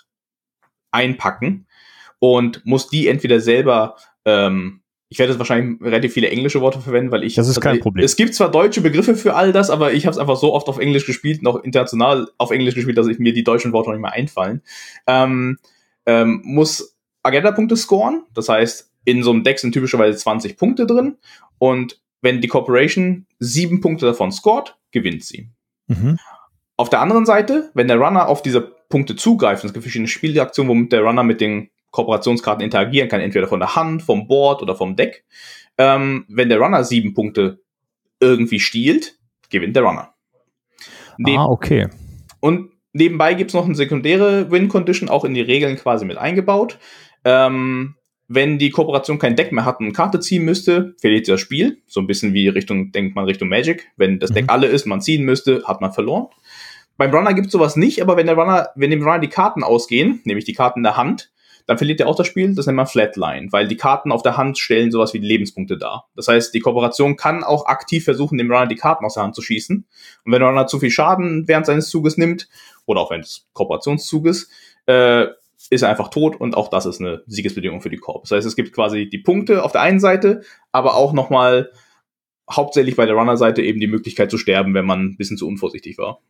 einpacken 0.90 1.66
und 2.18 2.64
muss 2.64 2.88
die 2.88 3.08
entweder 3.08 3.40
selber, 3.40 3.96
ähm, 4.25 4.80
ich 5.08 5.18
werde 5.18 5.32
jetzt 5.32 5.38
wahrscheinlich 5.38 5.80
relativ 5.80 6.14
viele 6.14 6.30
englische 6.30 6.60
Worte 6.60 6.80
verwenden, 6.80 7.12
weil 7.12 7.22
ich. 7.22 7.34
Das 7.34 7.48
ist 7.48 7.60
kein 7.60 7.72
also, 7.72 7.82
Problem. 7.82 8.04
Es 8.04 8.16
gibt 8.16 8.34
zwar 8.34 8.50
deutsche 8.50 8.80
Begriffe 8.80 9.14
für 9.14 9.34
all 9.34 9.52
das, 9.52 9.70
aber 9.70 9.92
ich 9.92 10.06
habe 10.06 10.12
es 10.12 10.18
einfach 10.18 10.36
so 10.36 10.52
oft 10.52 10.68
auf 10.68 10.78
Englisch 10.78 11.06
gespielt, 11.06 11.42
noch 11.42 11.62
international 11.62 12.28
auf 12.38 12.50
Englisch 12.50 12.75
gespielt, 12.75 12.98
dass 12.98 13.06
ich 13.06 13.18
mir 13.18 13.32
die 13.32 13.44
deutschen 13.44 13.72
Worte 13.72 13.90
noch 13.90 13.96
nicht 13.96 14.02
mehr 14.02 14.12
einfallen. 14.12 14.62
Ähm, 15.06 15.58
ähm, 16.06 16.40
muss 16.44 16.96
Agenda-Punkte 17.22 17.76
scoren. 17.76 18.25
Das 18.34 18.48
heißt, 18.48 18.90
in 19.04 19.22
so 19.22 19.30
einem 19.30 19.44
Deck 19.44 19.58
sind 19.58 19.72
typischerweise 19.72 20.18
20 20.18 20.56
Punkte 20.56 20.86
drin 20.86 21.16
und 21.58 22.00
wenn 22.22 22.40
die 22.40 22.48
Corporation 22.48 23.26
sieben 23.38 23.80
Punkte 23.80 24.06
davon 24.06 24.32
scored, 24.32 24.76
gewinnt 24.96 25.24
sie. 25.24 25.50
Mhm. 25.88 26.18
Auf 26.78 26.88
der 26.88 27.00
anderen 27.00 27.26
Seite, 27.26 27.70
wenn 27.74 27.88
der 27.88 27.98
Runner 27.98 28.28
auf 28.28 28.40
diese 28.40 28.62
Punkte 28.62 29.14
zugreift, 29.14 29.62
es 29.62 29.74
gibt 29.74 29.84
verschiedene 29.84 30.08
Spielaktionen, 30.08 30.70
womit 30.70 30.92
der 30.92 31.02
Runner 31.02 31.22
mit 31.22 31.42
den 31.42 31.68
Kooperationskarten 31.90 32.64
interagieren 32.64 33.08
kann, 33.10 33.20
entweder 33.20 33.46
von 33.46 33.60
der 33.60 33.76
Hand, 33.76 34.02
vom 34.02 34.26
Board 34.26 34.62
oder 34.62 34.74
vom 34.74 34.96
Deck. 34.96 35.24
Ähm, 35.76 36.24
wenn 36.28 36.48
der 36.48 36.58
Runner 36.58 36.82
sieben 36.82 37.12
Punkte 37.12 37.60
irgendwie 38.20 38.60
stiehlt, 38.60 39.18
gewinnt 39.50 39.76
der 39.76 39.82
Runner. 39.82 40.14
ah, 41.36 41.46
okay. 41.46 41.88
Und 42.40 42.70
nebenbei 42.92 43.34
gibt 43.34 43.50
es 43.50 43.54
noch 43.54 43.66
eine 43.66 43.74
sekundäre 43.74 44.50
Win-Condition, 44.50 45.10
auch 45.10 45.24
in 45.24 45.34
die 45.34 45.42
Regeln 45.42 45.76
quasi 45.76 46.06
mit 46.06 46.16
eingebaut. 46.16 46.78
Ähm, 47.24 47.96
wenn 48.28 48.59
die 48.59 48.71
Kooperation 48.71 49.18
kein 49.18 49.37
Deck 49.37 49.52
mehr 49.52 49.64
hat 49.64 49.78
und 49.80 49.87
eine 49.87 49.92
Karte 49.92 50.21
ziehen 50.21 50.45
müsste, 50.45 50.95
verliert 50.99 51.28
das 51.28 51.40
Spiel. 51.40 51.78
So 51.87 52.00
ein 52.00 52.06
bisschen 52.06 52.33
wie 52.33 52.49
Richtung, 52.49 52.92
denkt 52.92 53.14
man 53.14 53.25
Richtung 53.25 53.49
Magic. 53.49 53.88
Wenn 53.97 54.18
das 54.18 54.30
Deck 54.30 54.45
mhm. 54.45 54.50
alle 54.50 54.66
ist, 54.66 54.87
man 54.87 55.00
ziehen 55.00 55.25
müsste, 55.25 55.62
hat 55.64 55.80
man 55.80 55.92
verloren. 55.92 56.28
Beim 56.97 57.14
Runner 57.14 57.35
gibt 57.35 57.49
es 57.49 57.52
sowas 57.52 57.76
nicht, 57.76 58.00
aber 58.02 58.16
wenn 58.16 58.26
der 58.26 58.37
Runner, 58.37 58.71
wenn 58.75 58.90
dem 58.90 59.02
Runner 59.02 59.18
die 59.18 59.28
Karten 59.28 59.62
ausgehen, 59.62 60.21
nämlich 60.25 60.45
die 60.45 60.54
Karten 60.54 60.80
in 60.80 60.85
der 60.85 60.97
Hand, 60.97 61.30
dann 61.66 61.78
verliert 61.78 62.00
er 62.00 62.09
auch 62.09 62.16
das 62.16 62.26
Spiel. 62.26 62.54
Das 62.54 62.66
nennt 62.66 62.76
man 62.76 62.87
Flatline, 62.87 63.49
weil 63.50 63.68
die 63.68 63.76
Karten 63.76 64.12
auf 64.12 64.23
der 64.23 64.37
Hand 64.37 64.59
stellen 64.59 64.90
sowas 64.90 65.12
wie 65.14 65.18
Lebenspunkte 65.18 65.76
dar. 65.76 66.09
Das 66.14 66.28
heißt, 66.28 66.54
die 66.54 66.61
Kooperation 66.61 67.16
kann 67.16 67.45
auch 67.45 67.66
aktiv 67.66 68.04
versuchen, 68.04 68.38
dem 68.38 68.50
Runner 68.50 68.66
die 68.66 68.76
Karten 68.76 69.04
aus 69.04 69.14
der 69.14 69.25
Hand 69.25 69.35
zu 69.35 69.42
schießen. 69.42 69.85
Und 70.25 70.33
wenn 70.33 70.40
der 70.40 70.49
Runner 70.49 70.66
zu 70.66 70.78
viel 70.78 70.90
Schaden 70.90 71.49
während 71.49 71.66
seines 71.66 71.88
Zuges 71.88 72.16
nimmt, 72.16 72.49
oder 72.87 73.00
auch 73.00 73.11
während 73.11 73.25
des 73.25 73.47
Kooperationszuges, 73.52 74.49
äh, 74.87 75.26
ist 75.68 75.82
er 75.82 75.90
einfach 75.90 76.08
tot 76.08 76.37
und 76.37 76.56
auch 76.56 76.68
das 76.68 76.87
ist 76.87 77.00
eine 77.00 77.23
Siegesbedingung 77.26 77.80
für 77.80 77.90
die 77.90 77.96
Korb. 77.96 78.23
Das 78.25 78.32
heißt, 78.32 78.46
es 78.46 78.56
gibt 78.56 78.73
quasi 78.73 79.08
die 79.08 79.18
Punkte 79.18 79.62
auf 79.62 79.73
der 79.73 79.80
einen 79.80 80.00
Seite, 80.00 80.42
aber 80.73 80.94
auch 80.94 81.12
nochmal 81.12 81.70
hauptsächlich 82.50 82.96
bei 82.96 83.06
der 83.06 83.16
Runner-Seite 83.16 83.62
eben 83.62 83.80
die 83.80 83.88
Möglichkeit 83.88 84.30
zu 84.30 84.38
sterben, 84.38 84.75
wenn 84.75 84.87
man 84.87 85.00
ein 85.00 85.16
bisschen 85.16 85.37
zu 85.37 85.49
unvorsichtig 85.49 85.99
war. 85.99 86.20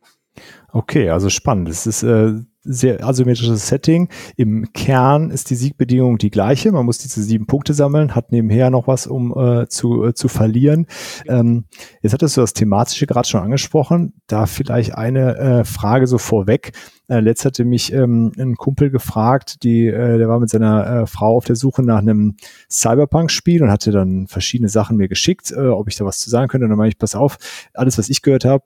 Okay, 0.71 1.09
also 1.09 1.29
spannend. 1.29 1.69
Es 1.69 1.87
ist 1.87 2.03
äh, 2.03 2.33
sehr 2.67 3.03
asymmetrisches 3.03 3.67
Setting. 3.67 4.09
Im 4.35 4.71
Kern 4.73 5.31
ist 5.31 5.49
die 5.49 5.55
Siegbedingung 5.55 6.17
die 6.17 6.29
gleiche. 6.29 6.71
Man 6.71 6.85
muss 6.85 6.97
diese 6.97 7.23
sieben 7.23 7.47
Punkte 7.47 7.73
sammeln, 7.73 8.15
hat 8.15 8.31
nebenher 8.31 8.69
noch 8.69 8.87
was, 8.87 9.07
um 9.07 9.33
äh, 9.37 9.67
zu, 9.67 10.05
äh, 10.05 10.13
zu 10.13 10.27
verlieren. 10.27 10.87
Ähm, 11.27 11.65
jetzt 12.01 12.13
hattest 12.13 12.37
du 12.37 12.41
das 12.41 12.53
Thematische 12.53 13.07
gerade 13.07 13.27
schon 13.27 13.41
angesprochen. 13.41 14.13
Da 14.27 14.45
vielleicht 14.45 14.95
eine 14.95 15.37
äh, 15.37 15.63
Frage 15.63 16.07
so 16.07 16.17
vorweg. 16.17 16.73
Äh, 17.07 17.21
letzt 17.21 17.45
hatte 17.45 17.63
mich 17.63 17.93
ähm, 17.93 18.33
ein 18.37 18.55
Kumpel 18.55 18.89
gefragt, 18.89 19.63
die, 19.63 19.87
äh, 19.87 20.17
der 20.17 20.27
war 20.27 20.39
mit 20.39 20.49
seiner 20.49 21.03
äh, 21.03 21.07
Frau 21.07 21.37
auf 21.37 21.45
der 21.45 21.55
Suche 21.55 21.81
nach 21.81 21.99
einem 21.99 22.35
Cyberpunk-Spiel 22.69 23.63
und 23.63 23.71
hatte 23.71 23.91
dann 23.91 24.27
verschiedene 24.27 24.69
Sachen 24.69 24.97
mir 24.97 25.07
geschickt, 25.07 25.51
äh, 25.51 25.67
ob 25.67 25.87
ich 25.87 25.95
da 25.95 26.03
was 26.03 26.19
zu 26.19 26.29
sagen 26.29 26.49
könnte. 26.49 26.65
Und 26.65 26.71
dann 26.71 26.77
meine 26.77 26.89
ich, 26.89 26.97
pass 26.97 27.15
auf, 27.15 27.37
alles, 27.73 27.97
was 27.97 28.09
ich 28.09 28.21
gehört 28.21 28.43
habe, 28.43 28.65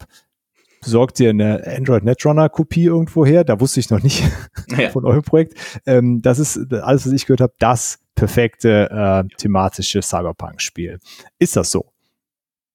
besorgt 0.81 1.19
dir 1.19 1.29
eine 1.29 1.63
Android 1.65 2.03
Netrunner 2.03 2.49
Kopie 2.49 2.85
irgendwo 2.85 3.25
her. 3.25 3.43
Da 3.43 3.59
wusste 3.59 3.79
ich 3.79 3.89
noch 3.89 4.03
nicht 4.03 4.23
ja. 4.77 4.89
von 4.89 5.05
eurem 5.05 5.21
Projekt. 5.21 5.53
Ähm, 5.85 6.21
das 6.21 6.39
ist 6.39 6.73
alles, 6.73 7.05
was 7.05 7.13
ich 7.13 7.25
gehört 7.25 7.41
habe, 7.41 7.53
das 7.59 7.99
perfekte 8.15 8.89
äh, 8.91 9.35
thematische 9.37 10.01
Cyberpunk-Spiel. 10.01 10.99
Ist 11.39 11.55
das 11.55 11.71
so? 11.71 11.91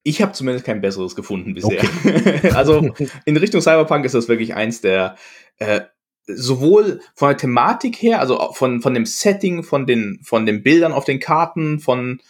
Ich 0.03 0.23
habe 0.23 0.33
zumindest 0.33 0.65
kein 0.65 0.81
besseres 0.81 1.17
gefunden 1.17 1.55
bisher. 1.55 1.83
Okay. 1.83 2.51
also 2.55 2.91
in 3.25 3.37
Richtung 3.37 3.61
Cyberpunk 3.61 4.05
ist 4.05 4.15
das 4.15 4.29
wirklich 4.29 4.55
eins 4.55 4.81
der 4.81 5.17
äh, 5.59 5.81
sowohl 6.29 7.01
von 7.15 7.29
der 7.29 7.37
Thematik 7.37 7.97
her, 7.97 8.21
also 8.21 8.53
von, 8.53 8.81
von 8.81 8.95
dem 8.95 9.07
Setting, 9.07 9.63
von 9.63 9.87
den, 9.87 10.21
von 10.23 10.47
den 10.47 10.63
Bildern 10.63 10.93
auf 10.93 11.05
den 11.05 11.21
Karten, 11.21 11.81
von 11.81 12.21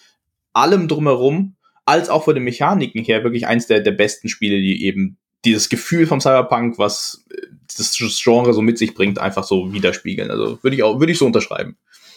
allem 0.53 0.89
drumherum, 0.89 1.57
als 1.85 2.09
auch 2.09 2.25
von 2.25 2.35
den 2.35 2.45
Mechaniken 2.45 3.03
her 3.05 3.23
wirklich 3.25 3.47
eins 3.47 3.67
der, 3.67 3.81
der 3.81 3.93
besten 3.93 4.29
Spiele, 4.29 4.57
die 4.57 4.85
eben 4.85 5.19
dieses 5.45 5.69
Gefühl 5.69 6.07
vom 6.07 6.21
Cyberpunk, 6.21 6.79
was 6.79 7.25
äh, 7.31 7.47
das 7.77 7.97
Genre 7.97 8.53
so 8.53 8.63
mit 8.63 8.79
sich 8.79 8.95
bringt, 8.95 9.19
einfach 9.19 9.45
so 9.45 9.73
widerspiegeln. 9.73 10.31
Also 10.31 10.63
würde 10.63 10.77
ich 10.77 10.83
auch, 10.83 10.99
würde 10.99 11.13
ich 11.13 11.19
so 11.19 11.27
unterschreiben. 11.27 11.77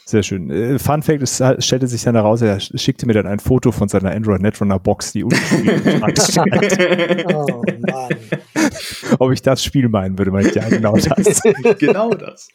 Sehr 0.10 0.24
schön. 0.24 0.50
Äh, 0.50 0.80
Fun 0.80 1.04
Fact, 1.04 1.22
es 1.22 1.44
stellte 1.64 1.88
sich 1.88 2.02
dann 2.02 2.16
heraus, 2.16 2.42
er 2.42 2.60
schickte 2.60 3.06
mir 3.06 3.14
dann 3.14 3.28
ein 3.28 3.38
Foto 3.38 3.72
von 3.72 3.90
seiner 3.90 4.10
Android 4.10 4.42
Netrunner 4.42 4.80
Box, 4.80 5.12
die 5.12 5.24
unten 5.24 5.38
Oh 7.36 7.62
Mann. 7.88 8.16
Ob 9.20 9.32
ich 9.32 9.44
das 9.44 9.64
Spiel 9.64 9.88
meinen 9.88 10.18
würde, 10.18 10.32
meine 10.32 10.50
ich, 10.50 10.56
ja, 10.56 10.68
genau 10.70 10.96
das. 10.96 11.42
genau 11.78 12.10
das. 12.10 12.48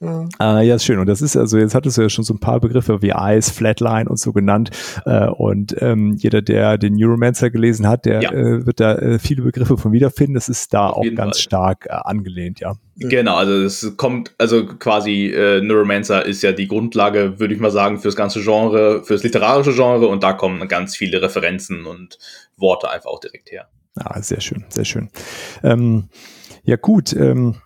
Ja. 0.00 0.28
Äh, 0.40 0.66
ja, 0.66 0.76
ist 0.76 0.84
schön. 0.84 0.98
Und 1.00 1.06
das 1.06 1.22
ist 1.22 1.36
also, 1.36 1.58
jetzt 1.58 1.74
hattest 1.74 1.98
du 1.98 2.02
ja 2.02 2.08
schon 2.08 2.24
so 2.24 2.32
ein 2.32 2.38
paar 2.38 2.60
Begriffe 2.60 3.02
wie 3.02 3.12
Ice, 3.16 3.52
Flatline 3.52 4.08
und 4.08 4.18
so 4.18 4.32
genannt. 4.32 4.70
Äh, 5.06 5.26
und 5.26 5.74
ähm, 5.80 6.14
jeder, 6.18 6.40
der 6.40 6.78
den 6.78 6.94
Neuromancer 6.94 7.50
gelesen 7.50 7.88
hat, 7.88 8.04
der 8.04 8.22
ja. 8.22 8.32
äh, 8.32 8.64
wird 8.64 8.78
da 8.78 8.94
äh, 8.94 9.18
viele 9.18 9.42
Begriffe 9.42 9.76
von 9.76 9.92
wiederfinden. 9.92 10.34
Das 10.34 10.48
ist 10.48 10.72
da 10.72 10.88
Auf 10.88 10.98
auch 10.98 11.14
ganz 11.14 11.36
Fall. 11.36 11.42
stark 11.42 11.86
äh, 11.86 11.92
angelehnt, 11.92 12.60
ja. 12.60 12.76
Genau, 12.96 13.36
also 13.36 13.52
es 13.52 13.96
kommt, 13.96 14.34
also 14.38 14.66
quasi 14.66 15.26
äh, 15.26 15.60
Neuromancer 15.60 16.26
ist 16.26 16.42
ja 16.42 16.50
die 16.52 16.66
Grundlage, 16.66 17.38
würde 17.38 17.54
ich 17.54 17.60
mal 17.60 17.70
sagen, 17.70 17.98
fürs 17.98 18.16
ganze 18.16 18.40
Genre, 18.42 19.04
fürs 19.04 19.22
literarische 19.22 19.72
Genre 19.72 20.08
und 20.08 20.24
da 20.24 20.32
kommen 20.32 20.66
ganz 20.66 20.96
viele 20.96 21.22
Referenzen 21.22 21.86
und 21.86 22.18
Worte 22.56 22.90
einfach 22.90 23.10
auch 23.10 23.20
direkt 23.20 23.52
her. 23.52 23.68
Ah, 23.94 24.20
sehr 24.20 24.40
schön, 24.40 24.64
sehr 24.68 24.84
schön. 24.84 25.10
Ähm, 25.62 26.08
ja, 26.64 26.76
gut. 26.76 27.12
Ähm, 27.14 27.56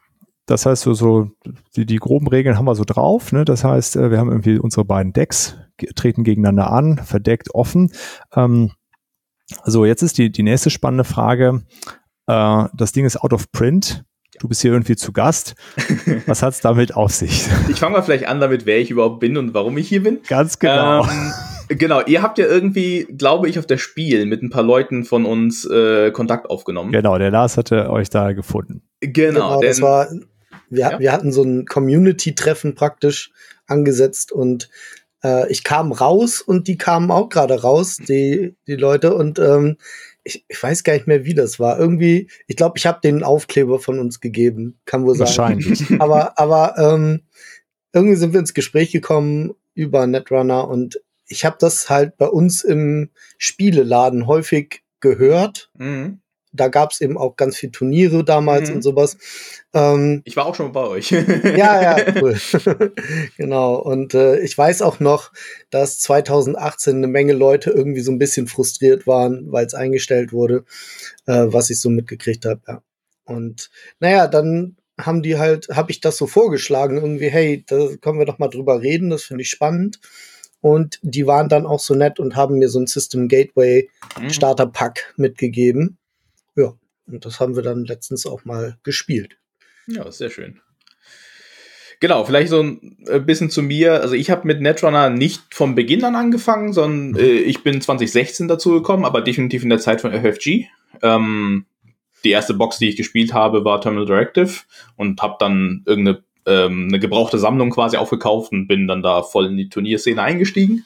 das 0.47 0.67
heißt, 0.67 0.83
so, 0.83 0.95
so 0.95 1.31
die, 1.77 1.87
die 1.87 1.97
groben 1.97 2.27
Regeln 2.27 2.59
haben 2.59 2.65
wir 2.65 2.75
so 2.75 2.85
drauf. 2.85 3.33
Ne? 3.33 3.45
Das 3.45 3.65
heißt, 3.65 3.97
äh, 3.97 4.11
wir 4.11 4.19
haben 4.19 4.31
irgendwie 4.31 4.59
unsere 4.59 4.85
beiden 4.85 5.13
Decks, 5.13 5.57
treten 5.95 6.25
gegeneinander 6.25 6.71
an, 6.71 6.99
verdeckt, 6.99 7.55
offen. 7.55 7.93
Ähm, 8.35 8.73
so, 9.65 9.85
jetzt 9.85 10.03
ist 10.03 10.19
die, 10.19 10.31
die 10.31 10.43
nächste 10.43 10.71
spannende 10.71 11.05
Frage. 11.05 11.63
Äh, 12.27 12.65
das 12.75 12.93
Ding 12.93 13.05
ist 13.05 13.21
out 13.21 13.33
of 13.33 13.53
print. 13.53 14.05
Du 14.41 14.49
bist 14.49 14.63
hier 14.63 14.73
irgendwie 14.73 14.97
zu 14.97 15.13
Gast. 15.13 15.55
Was 16.27 16.43
hat 16.43 16.55
es 16.55 16.61
damit 16.61 16.97
auf 16.97 17.13
sich? 17.13 17.47
Ich 17.69 17.79
fange 17.79 17.97
mal 17.97 18.03
vielleicht 18.03 18.27
an 18.27 18.41
damit, 18.41 18.67
wer 18.67 18.81
ich 18.81 18.91
überhaupt 18.91 19.21
bin 19.21 19.37
und 19.37 19.55
warum 19.55 19.79
ich 19.79 19.89
hier 19.89 20.03
bin. 20.03 20.21
Ganz 20.27 20.59
genau. 20.59 21.05
Ähm, 21.05 21.33
genau, 21.69 22.01
ihr 22.01 22.23
habt 22.23 22.39
ja 22.39 22.47
irgendwie, 22.47 23.07
glaube 23.17 23.49
ich, 23.49 23.59
auf 23.59 23.67
der 23.67 23.79
Spiel 23.79 24.27
mit 24.27 24.43
ein 24.43 24.51
paar 24.51 24.65
Leuten 24.65 25.05
von 25.05 25.27
uns 25.27 25.65
äh, 25.65 26.11
Kontakt 26.11 26.51
aufgenommen. 26.51 26.91
Genau, 26.91 27.19
der 27.19 27.31
Lars 27.31 27.57
hatte 27.57 27.91
euch 27.91 28.11
da 28.11 28.33
gefunden. 28.33 28.83
Genau, 29.01 29.59
genau 29.59 29.61
das 29.61 29.81
war 29.81 30.09
wir, 30.73 30.91
ja. 30.91 30.99
wir 30.99 31.13
hatten 31.13 31.33
so 31.33 31.43
ein 31.43 31.67
Community-Treffen 31.67 32.75
praktisch 32.75 33.31
angesetzt 33.67 34.33
und 34.33 34.71
äh, 35.23 35.51
ich 35.51 35.65
kam 35.65 35.93
raus 35.93 36.41
und 36.41 36.67
die 36.67 36.79
kamen 36.79 37.11
auch 37.11 37.29
gerade 37.29 37.61
raus, 37.61 37.99
die, 37.99 38.57
die 38.67 38.77
Leute. 38.77 39.15
Und 39.15 39.39
ähm, 39.39 39.77
ich, 40.25 40.45
ich 40.49 40.63
weiß 40.63 40.83
gar 40.83 40.95
nicht 40.95 41.07
mehr, 41.07 41.25
wie 41.25 41.35
das 41.35 41.61
war. 41.61 41.79
Irgendwie, 41.79 42.29
ich 42.47 42.57
glaube, 42.57 42.79
ich 42.79 42.87
habe 42.87 43.01
den 43.03 43.23
Aufkleber 43.23 43.79
von 43.79 43.99
uns 43.99 44.21
gegeben. 44.21 44.79
Kann 44.87 45.05
wohl 45.05 45.15
sein. 45.15 45.27
Wahrscheinlich. 45.27 45.85
aber 46.01 46.39
aber 46.39 46.75
ähm, 46.79 47.23
irgendwie 47.93 48.17
sind 48.17 48.33
wir 48.33 48.41
ins 48.41 48.55
Gespräch 48.55 48.93
gekommen 48.93 49.53
über 49.75 50.07
Netrunner 50.07 50.69
und 50.69 51.01
ich 51.27 51.45
habe 51.45 51.57
das 51.59 51.89
halt 51.89 52.17
bei 52.19 52.27
uns 52.27 52.63
im 52.63 53.11
Spieleladen 53.39 54.27
häufig 54.27 54.83
gehört. 55.01 55.71
Mhm 55.79 56.23
da 56.53 56.69
gab 56.69 56.93
es 56.93 57.01
eben 57.01 57.17
auch 57.17 57.37
ganz 57.37 57.57
viele 57.57 57.73
Turniere 57.73 58.25
damals 58.25 58.69
mhm. 58.69 58.77
und 58.77 58.83
sowas. 58.83 59.17
Ähm, 59.73 60.23
ich 60.25 60.37
war 60.37 60.47
auch 60.47 60.55
schon 60.55 60.73
bei 60.73 60.87
euch. 60.87 61.11
ja, 61.11 61.83
ja, 61.83 62.15
cool. 62.21 62.39
genau. 63.37 63.77
Und 63.77 64.15
äh, 64.15 64.39
ich 64.41 64.57
weiß 64.57 64.83
auch 64.83 65.01
noch, 65.01 65.33
dass 65.71 65.99
2018 66.01 66.97
eine 66.97 67.07
Menge 67.07 67.33
Leute 67.33 67.71
irgendwie 67.71 68.03
so 68.03 68.13
ein 68.13 68.19
bisschen 68.19 68.47
frustriert 68.47 69.07
waren, 69.07 69.51
weil 69.51 69.67
es 69.67 69.75
eingestellt 69.75 70.33
wurde, 70.33 70.65
äh, 71.27 71.47
was 71.47 71.71
ich 71.71 71.81
so 71.81 71.89
mitgekriegt 71.89 72.45
habe. 72.45 72.61
Ja. 72.69 72.83
Und 73.25 73.71
naja, 74.01 74.27
dann 74.27 74.77
haben 75.01 75.23
die 75.23 75.39
halt, 75.39 75.69
habe 75.71 75.91
ich 75.91 76.01
das 76.01 76.17
so 76.17 76.27
vorgeschlagen, 76.27 76.99
irgendwie, 76.99 77.29
hey, 77.29 77.65
da 77.67 77.89
können 78.01 78.19
wir 78.19 78.27
doch 78.27 78.39
mal 78.39 78.49
drüber 78.49 78.83
reden, 78.83 79.11
das 79.11 79.25
finde 79.25 79.43
ich 79.43 79.51
spannend. 79.51 80.01
Und 80.61 81.01
die 81.03 81.27
waren 81.27 81.49
dann 81.49 81.67
auch 81.67 81.81
so 81.81 81.95
nett 81.95 82.21
und 82.21 82.37
haben 82.37 82.59
mir 82.59 82.69
so 82.69 82.79
ein 82.79 82.87
System 82.87 83.27
Gateway 83.27 83.91
mhm. 84.21 84.31
Starter 84.31 84.67
Pack 84.67 85.13
mitgegeben. 85.17 85.99
Ja, 86.57 86.75
und 87.07 87.25
das 87.25 87.41
haben 87.41 87.57
wir 87.57 87.63
dann 87.63 87.85
letztens 87.85 88.27
auch 88.27 88.45
mal 88.45 88.79
gespielt. 88.83 89.39
Ja, 89.87 90.11
sehr 90.11 90.31
schön. 90.31 90.61
Genau, 92.01 92.25
vielleicht 92.25 92.51
so 92.51 92.61
ein 92.61 92.97
äh, 93.07 93.21
bisschen 93.21 93.49
zu 93.49 93.63
mir. 93.63 94.01
Also 94.01 94.15
ich 94.15 94.29
habe 94.31 94.47
mit 94.47 94.61
Netrunner 94.61 95.09
nicht 95.09 95.55
vom 95.55 95.77
Beginn 95.77 96.05
an 96.05 96.17
angefangen, 96.17 96.73
sondern 96.73 97.21
äh, 97.21 97.35
ich 97.35 97.63
bin 97.63 97.81
2016 97.81 98.49
dazu 98.49 98.73
gekommen, 98.73 99.05
aber 99.05 99.21
definitiv 99.21 99.63
in 99.63 99.69
der 99.69 99.79
Zeit 99.79 100.01
von 100.01 100.13
FFG. 100.13 100.67
Ähm, 101.01 101.65
die 102.25 102.31
erste 102.31 102.55
Box, 102.55 102.79
die 102.79 102.89
ich 102.89 102.97
gespielt 102.97 103.33
habe, 103.33 103.65
war 103.65 103.81
Terminal 103.81 104.07
Directive 104.07 104.63
und 104.97 105.23
habe 105.23 105.37
dann 105.39 105.83
irgendeine 105.87 106.25
ähm, 106.45 106.89
eine 106.89 106.99
gebrauchte 106.99 107.39
Sammlung 107.39 107.71
quasi 107.71 107.97
aufgekauft 107.97 108.51
und 108.51 108.67
bin 108.67 108.89
dann 108.89 109.03
da 109.03 109.23
voll 109.23 109.47
in 109.47 109.57
die 109.57 109.69
Turnierszene 109.69 110.21
eingestiegen, 110.21 110.85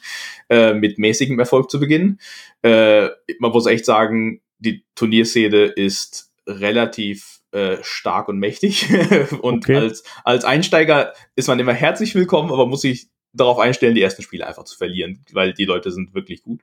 äh, 0.49 0.73
mit 0.73 0.99
mäßigem 0.99 1.39
Erfolg 1.39 1.71
zu 1.71 1.79
Beginn. 1.79 2.19
Äh, 2.61 3.07
man 3.39 3.51
muss 3.51 3.65
echt 3.65 3.85
sagen, 3.85 4.41
die 4.59 4.85
Turnierszene 4.95 5.65
ist 5.65 6.31
relativ 6.45 7.41
äh, 7.51 7.77
stark 7.81 8.29
und 8.29 8.39
mächtig. 8.39 8.87
und 9.41 9.65
okay. 9.65 9.75
als, 9.75 10.03
als 10.23 10.45
Einsteiger 10.45 11.13
ist 11.35 11.47
man 11.47 11.59
immer 11.59 11.73
herzlich 11.73 12.15
willkommen, 12.15 12.51
aber 12.51 12.65
muss 12.65 12.81
sich 12.81 13.07
darauf 13.33 13.59
einstellen, 13.59 13.95
die 13.95 14.01
ersten 14.01 14.23
Spiele 14.23 14.47
einfach 14.47 14.63
zu 14.63 14.77
verlieren, 14.77 15.23
weil 15.31 15.53
die 15.53 15.65
Leute 15.65 15.91
sind 15.91 16.13
wirklich 16.13 16.41
gut. 16.41 16.61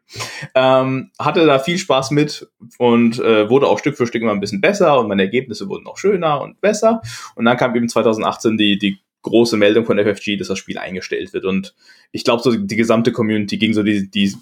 Ähm, 0.55 1.11
hatte 1.19 1.47
da 1.47 1.59
viel 1.59 1.79
Spaß 1.79 2.11
mit 2.11 2.49
und 2.79 3.19
äh, 3.21 3.49
wurde 3.49 3.69
auch 3.69 3.79
Stück 3.79 3.97
für 3.97 4.07
Stück 4.07 4.23
immer 4.23 4.33
ein 4.33 4.41
bisschen 4.41 4.61
besser 4.61 4.99
und 4.99 5.09
meine 5.09 5.23
Ergebnisse 5.23 5.69
wurden 5.69 5.87
auch 5.87 5.99
schöner 5.99 6.41
und 6.41 6.61
besser. 6.61 7.01
Und 7.37 7.45
dann 7.45 7.57
kam 7.57 7.77
eben 7.77 7.89
2018 7.89 8.57
die, 8.57 8.79
die 8.79 8.99
große 9.23 9.57
Meldung 9.57 9.85
von 9.85 9.99
FFG, 9.99 10.37
dass 10.37 10.49
das 10.49 10.59
Spiel 10.59 10.79
eingestellt 10.79 11.33
wird. 11.33 11.45
Und 11.45 11.75
ich 12.13 12.25
glaube, 12.25 12.43
so 12.43 12.55
die 12.55 12.77
gesamte 12.77 13.13
Community 13.13 13.57
ging 13.57 13.73
so 13.73 13.83
die, 13.83 14.11
die 14.11 14.35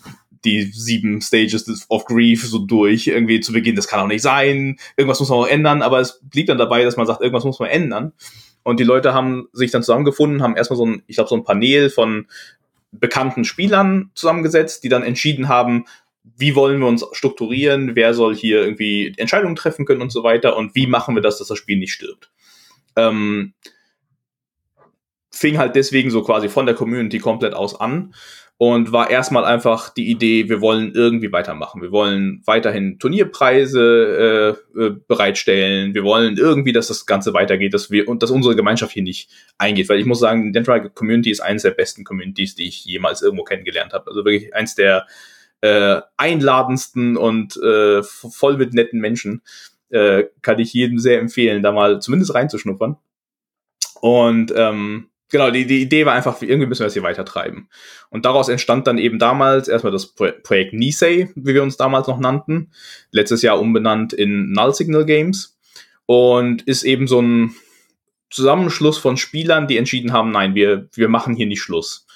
die 0.45 0.73
sieben 0.73 1.21
Stages 1.21 1.87
of 1.89 2.05
Grief 2.05 2.47
so 2.47 2.59
durch, 2.59 3.07
irgendwie 3.07 3.41
zu 3.41 3.53
Beginn, 3.53 3.77
das 3.77 3.89
kann 3.89 4.01
auch 4.01 4.07
nicht 4.07 4.23
sein, 4.23 4.79
irgendwas 4.97 5.21
muss 5.21 5.29
man 5.29 5.39
auch 5.39 5.47
ändern, 5.47 5.83
aber 5.83 6.01
es 6.01 6.21
blieb 6.23 6.47
dann 6.47 6.59
dabei, 6.59 6.85
dass 6.85 6.97
man 6.97 7.07
sagt, 7.07 7.21
irgendwas 7.21 7.45
muss 7.45 7.61
man 7.61 7.71
ändern. 7.71 8.13
Und 8.65 8.79
die 8.79 8.85
Leute 8.85 9.13
haben 9.13 9.49
sich 9.53 9.71
dann 9.71 9.83
zusammengefunden, 9.83 10.43
haben 10.43 10.57
erstmal 10.57 10.77
so 10.77 10.87
ein, 10.87 11.03
ich 11.07 11.17
glaube, 11.17 11.29
so 11.29 11.37
ein 11.37 11.45
Panel 11.45 11.91
von 11.91 12.27
bekannten 12.93 13.45
Spielern 13.45 14.11
zusammengesetzt, 14.15 14.85
die 14.85 14.89
dann 14.89 15.03
entschieden 15.03 15.49
haben, 15.49 15.87
wie 16.37 16.55
wollen 16.55 16.81
wir 16.81 16.87
uns 16.87 17.05
strukturieren, 17.13 17.97
wer 17.97 18.15
soll 18.15 18.35
hier 18.35 18.63
irgendwie 18.63 19.13
Entscheidungen 19.17 19.57
treffen 19.57 19.87
können 19.87 20.03
und 20.03 20.13
so 20.13 20.23
weiter 20.23 20.57
und 20.57 20.75
wie 20.75 20.87
machen 20.87 21.15
wir 21.15 21.23
das, 21.23 21.39
dass 21.39 21.49
das 21.49 21.59
Spiel 21.59 21.79
nicht 21.79 21.93
stirbt. 21.93 22.31
Ähm, 22.95 23.55
fing 25.31 25.59
halt 25.59 25.75
deswegen 25.75 26.11
so 26.11 26.23
quasi 26.23 26.49
von 26.49 26.67
der 26.67 26.75
Community 26.75 27.19
komplett 27.19 27.55
aus 27.55 27.81
an 27.81 28.15
und 28.63 28.93
war 28.93 29.11
erstmal 29.11 29.45
einfach 29.45 29.89
die 29.89 30.09
Idee, 30.09 30.49
wir 30.49 30.61
wollen 30.61 30.93
irgendwie 30.95 31.33
weitermachen. 31.33 31.83
Wir 31.83 31.91
wollen 31.91 32.43
weiterhin 32.47 33.01
Turnierpreise 33.01 34.57
äh, 34.77 34.81
äh, 34.81 34.97
bereitstellen. 35.09 35.95
Wir 35.95 36.05
wollen 36.05 36.37
irgendwie, 36.37 36.71
dass 36.71 36.87
das 36.87 37.05
Ganze 37.05 37.35
weitergeht, 37.35 37.75
dass 37.75 37.91
wir 37.91 38.07
und 38.07 38.23
dass 38.23 38.31
unsere 38.31 38.55
Gemeinschaft 38.55 38.93
hier 38.93 39.03
nicht 39.03 39.29
eingeht. 39.59 39.89
Weil 39.89 39.99
ich 39.99 40.07
muss 40.07 40.21
sagen, 40.21 40.53
Dental 40.53 40.91
Community 40.91 41.33
ist 41.33 41.41
eines 41.41 41.63
der 41.63 41.73
besten 41.73 42.05
Communities, 42.05 42.55
die 42.55 42.69
ich 42.69 42.85
jemals 42.85 43.21
irgendwo 43.21 43.43
kennengelernt 43.43 43.95
habe. 43.95 44.07
Also 44.07 44.25
wirklich 44.25 44.55
eins 44.55 44.77
der 44.77 45.09
äh, 45.61 46.01
einladendsten 46.17 47.17
und 47.17 47.57
äh, 47.57 48.05
voll 48.05 48.59
mit 48.59 48.75
netten 48.75 49.01
Menschen. 49.01 49.43
Äh, 49.89 50.27
kann 50.41 50.61
ich 50.61 50.73
jedem 50.73 51.01
sehr 51.01 51.19
empfehlen, 51.19 51.65
da 51.65 51.73
mal 51.73 52.01
zumindest 52.01 52.33
reinzuschnuppern. 52.33 52.97
Und 54.01 54.55
ähm, 54.55 55.09
genau, 55.33 55.51
die, 55.51 55.67
die 55.67 55.83
Idee 55.83 56.07
war 56.07 56.15
einfach, 56.15 56.41
irgendwie 56.41 56.67
müssen 56.67 56.81
wir 56.81 56.87
das 56.87 56.93
hier 56.93 57.03
weiter 57.03 57.25
treiben. 57.25 57.69
Und 58.11 58.25
daraus 58.25 58.49
entstand 58.49 58.87
dann 58.87 58.99
eben 58.99 59.19
damals 59.19 59.67
erstmal 59.67 59.93
das 59.93 60.15
Pro 60.15 60.29
Projekt 60.45 60.75
Nisei, 60.75 61.31
wie 61.35 61.55
wir 61.55 61.63
uns 61.65 61.77
damals 61.77 62.07
noch 62.07 62.21
nannten. 62.21 62.71
Letztes 63.11 63.43
Jahr 63.43 63.59
umbenannt 63.59 64.13
in 64.13 64.53
Null 64.53 64.75
Signal 64.75 65.05
Games. 65.05 65.59
Und 66.07 66.63
ist 66.63 66.85
eben 66.85 67.09
so 67.09 67.21
ein 67.21 67.55
Zusammenschluss 68.31 68.99
von 68.99 69.17
Spielern, 69.17 69.67
die 69.67 69.79
entschieden 69.79 70.13
haben, 70.13 70.31
nein, 70.31 70.55
wir, 70.55 70.89
wir 70.95 71.09
machen 71.09 71.35
hier 71.35 71.47
nicht 71.47 71.63
Schluss. 71.63 72.07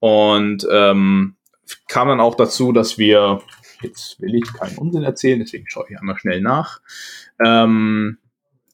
Und 0.00 0.66
ähm, 0.70 1.36
kam 1.88 2.08
dann 2.08 2.20
auch 2.20 2.34
dazu, 2.34 2.72
dass 2.72 2.98
wir, 2.98 3.42
jetzt 3.82 4.20
will 4.20 4.34
ich 4.34 4.52
keinen 4.52 4.78
Unsinn 4.78 5.02
erzählen, 5.02 5.38
deswegen 5.38 5.68
schaue 5.68 5.86
ich 5.88 5.98
einmal 5.98 6.18
schnell 6.18 6.40
nach, 6.40 6.80
ähm, 7.44 8.18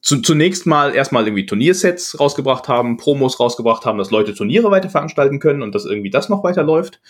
zu, 0.05 0.21
zunächst 0.21 0.67
mal 0.67 0.93
erstmal 0.93 1.25
irgendwie 1.25 1.47
Turniersets 1.47 2.19
rausgebracht 2.19 2.67
haben, 2.67 2.97
Promos 2.97 3.39
rausgebracht 3.39 3.85
haben, 3.85 3.97
dass 3.97 4.11
Leute 4.11 4.35
Turniere 4.35 4.69
weiter 4.69 4.89
veranstalten 4.89 5.39
können 5.39 5.63
und 5.63 5.73
dass 5.73 5.85
irgendwie 5.85 6.11
das 6.11 6.29
noch 6.29 6.43
weiterläuft. 6.43 7.01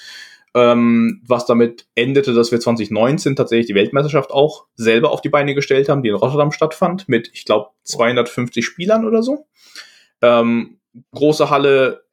Ähm, 0.53 1.21
was 1.27 1.45
damit 1.45 1.87
endete, 1.95 2.33
dass 2.33 2.53
wir 2.53 2.61
2019 2.61 3.35
tatsächlich 3.35 3.67
die 3.67 3.75
Weltmeisterschaft 3.75 4.31
auch 4.31 4.67
selber 4.75 5.11
auf 5.11 5.19
die 5.19 5.27
Beine 5.27 5.53
gestellt 5.53 5.89
haben, 5.89 6.03
die 6.03 6.09
in 6.09 6.15
Rotterdam 6.15 6.53
stattfand, 6.53 7.09
mit, 7.09 7.29
ich 7.33 7.43
glaube, 7.43 7.71
250 7.83 8.65
Spielern 8.65 9.05
oder 9.05 9.21
so. 9.21 9.45
Ähm, 10.21 10.79
große 11.13 11.49
Halle, 11.49 12.05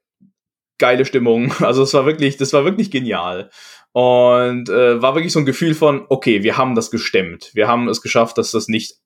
geile 0.78 1.04
Stimmung. 1.04 1.54
Also 1.60 1.84
es 1.84 1.94
war 1.94 2.06
wirklich, 2.06 2.38
das 2.38 2.52
war 2.52 2.64
wirklich 2.64 2.90
genial. 2.90 3.50
Und 3.92 4.68
äh, 4.68 5.00
war 5.00 5.14
wirklich 5.14 5.32
so 5.32 5.38
ein 5.38 5.46
Gefühl 5.46 5.74
von, 5.74 6.06
okay, 6.08 6.42
wir 6.42 6.56
haben 6.56 6.74
das 6.74 6.90
gestemmt. 6.90 7.52
Wir 7.54 7.68
haben 7.68 7.88
es 7.88 8.02
geschafft, 8.02 8.36
dass 8.38 8.50
das 8.50 8.66
nicht 8.66 8.96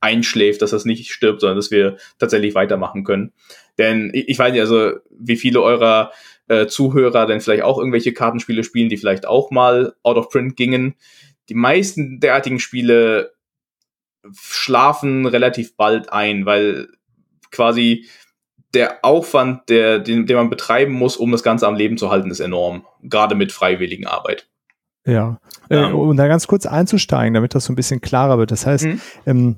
einschläft, 0.00 0.62
dass 0.62 0.70
das 0.70 0.84
nicht 0.84 1.10
stirbt, 1.10 1.40
sondern 1.40 1.56
dass 1.56 1.70
wir 1.70 1.96
tatsächlich 2.18 2.54
weitermachen 2.54 3.04
können. 3.04 3.32
Denn 3.78 4.10
ich, 4.12 4.38
weiß 4.38 4.52
nicht, 4.52 4.60
also 4.60 4.92
wie 5.10 5.36
viele 5.36 5.62
eurer 5.62 6.12
äh, 6.48 6.66
Zuhörer 6.66 7.26
denn 7.26 7.40
vielleicht 7.40 7.62
auch 7.62 7.78
irgendwelche 7.78 8.12
Kartenspiele 8.12 8.64
spielen, 8.64 8.88
die 8.88 8.96
vielleicht 8.96 9.26
auch 9.26 9.50
mal 9.50 9.94
out 10.02 10.16
of 10.16 10.28
print 10.28 10.56
gingen. 10.56 10.94
Die 11.48 11.54
meisten 11.54 12.20
derartigen 12.20 12.60
Spiele 12.60 13.32
schlafen 14.32 15.26
relativ 15.26 15.76
bald 15.76 16.12
ein, 16.12 16.46
weil 16.46 16.88
quasi 17.50 18.06
der 18.74 19.04
Aufwand, 19.04 19.68
der, 19.68 19.98
den, 19.98 20.26
den 20.26 20.36
man 20.36 20.50
betreiben 20.50 20.92
muss, 20.92 21.16
um 21.16 21.32
das 21.32 21.42
Ganze 21.42 21.66
am 21.66 21.76
Leben 21.76 21.96
zu 21.96 22.10
halten, 22.10 22.30
ist 22.30 22.40
enorm. 22.40 22.84
Gerade 23.02 23.34
mit 23.34 23.52
freiwilligen 23.52 24.06
Arbeit. 24.06 24.48
Ja, 25.06 25.38
äh, 25.68 25.84
um 25.84 26.16
da 26.16 26.26
ganz 26.26 26.48
kurz 26.48 26.66
einzusteigen, 26.66 27.34
damit 27.34 27.54
das 27.54 27.64
so 27.64 27.72
ein 27.72 27.76
bisschen 27.76 28.00
klarer 28.00 28.38
wird. 28.38 28.50
Das 28.50 28.66
heißt, 28.66 28.86
mhm. 28.86 29.00
ähm, 29.24 29.56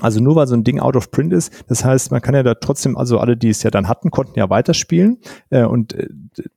also 0.00 0.20
nur 0.20 0.36
weil 0.36 0.46
so 0.46 0.54
ein 0.54 0.64
Ding 0.64 0.80
out 0.80 0.96
of 0.96 1.10
print 1.10 1.32
ist, 1.32 1.52
das 1.68 1.84
heißt, 1.84 2.10
man 2.10 2.20
kann 2.20 2.34
ja 2.34 2.42
da 2.42 2.54
trotzdem, 2.54 2.96
also 2.96 3.18
alle, 3.18 3.36
die 3.36 3.50
es 3.50 3.62
ja 3.62 3.70
dann 3.70 3.88
hatten, 3.88 4.10
konnten 4.10 4.38
ja 4.38 4.50
weiterspielen. 4.50 5.18
Äh, 5.50 5.64
und 5.64 5.94
äh, 5.94 6.08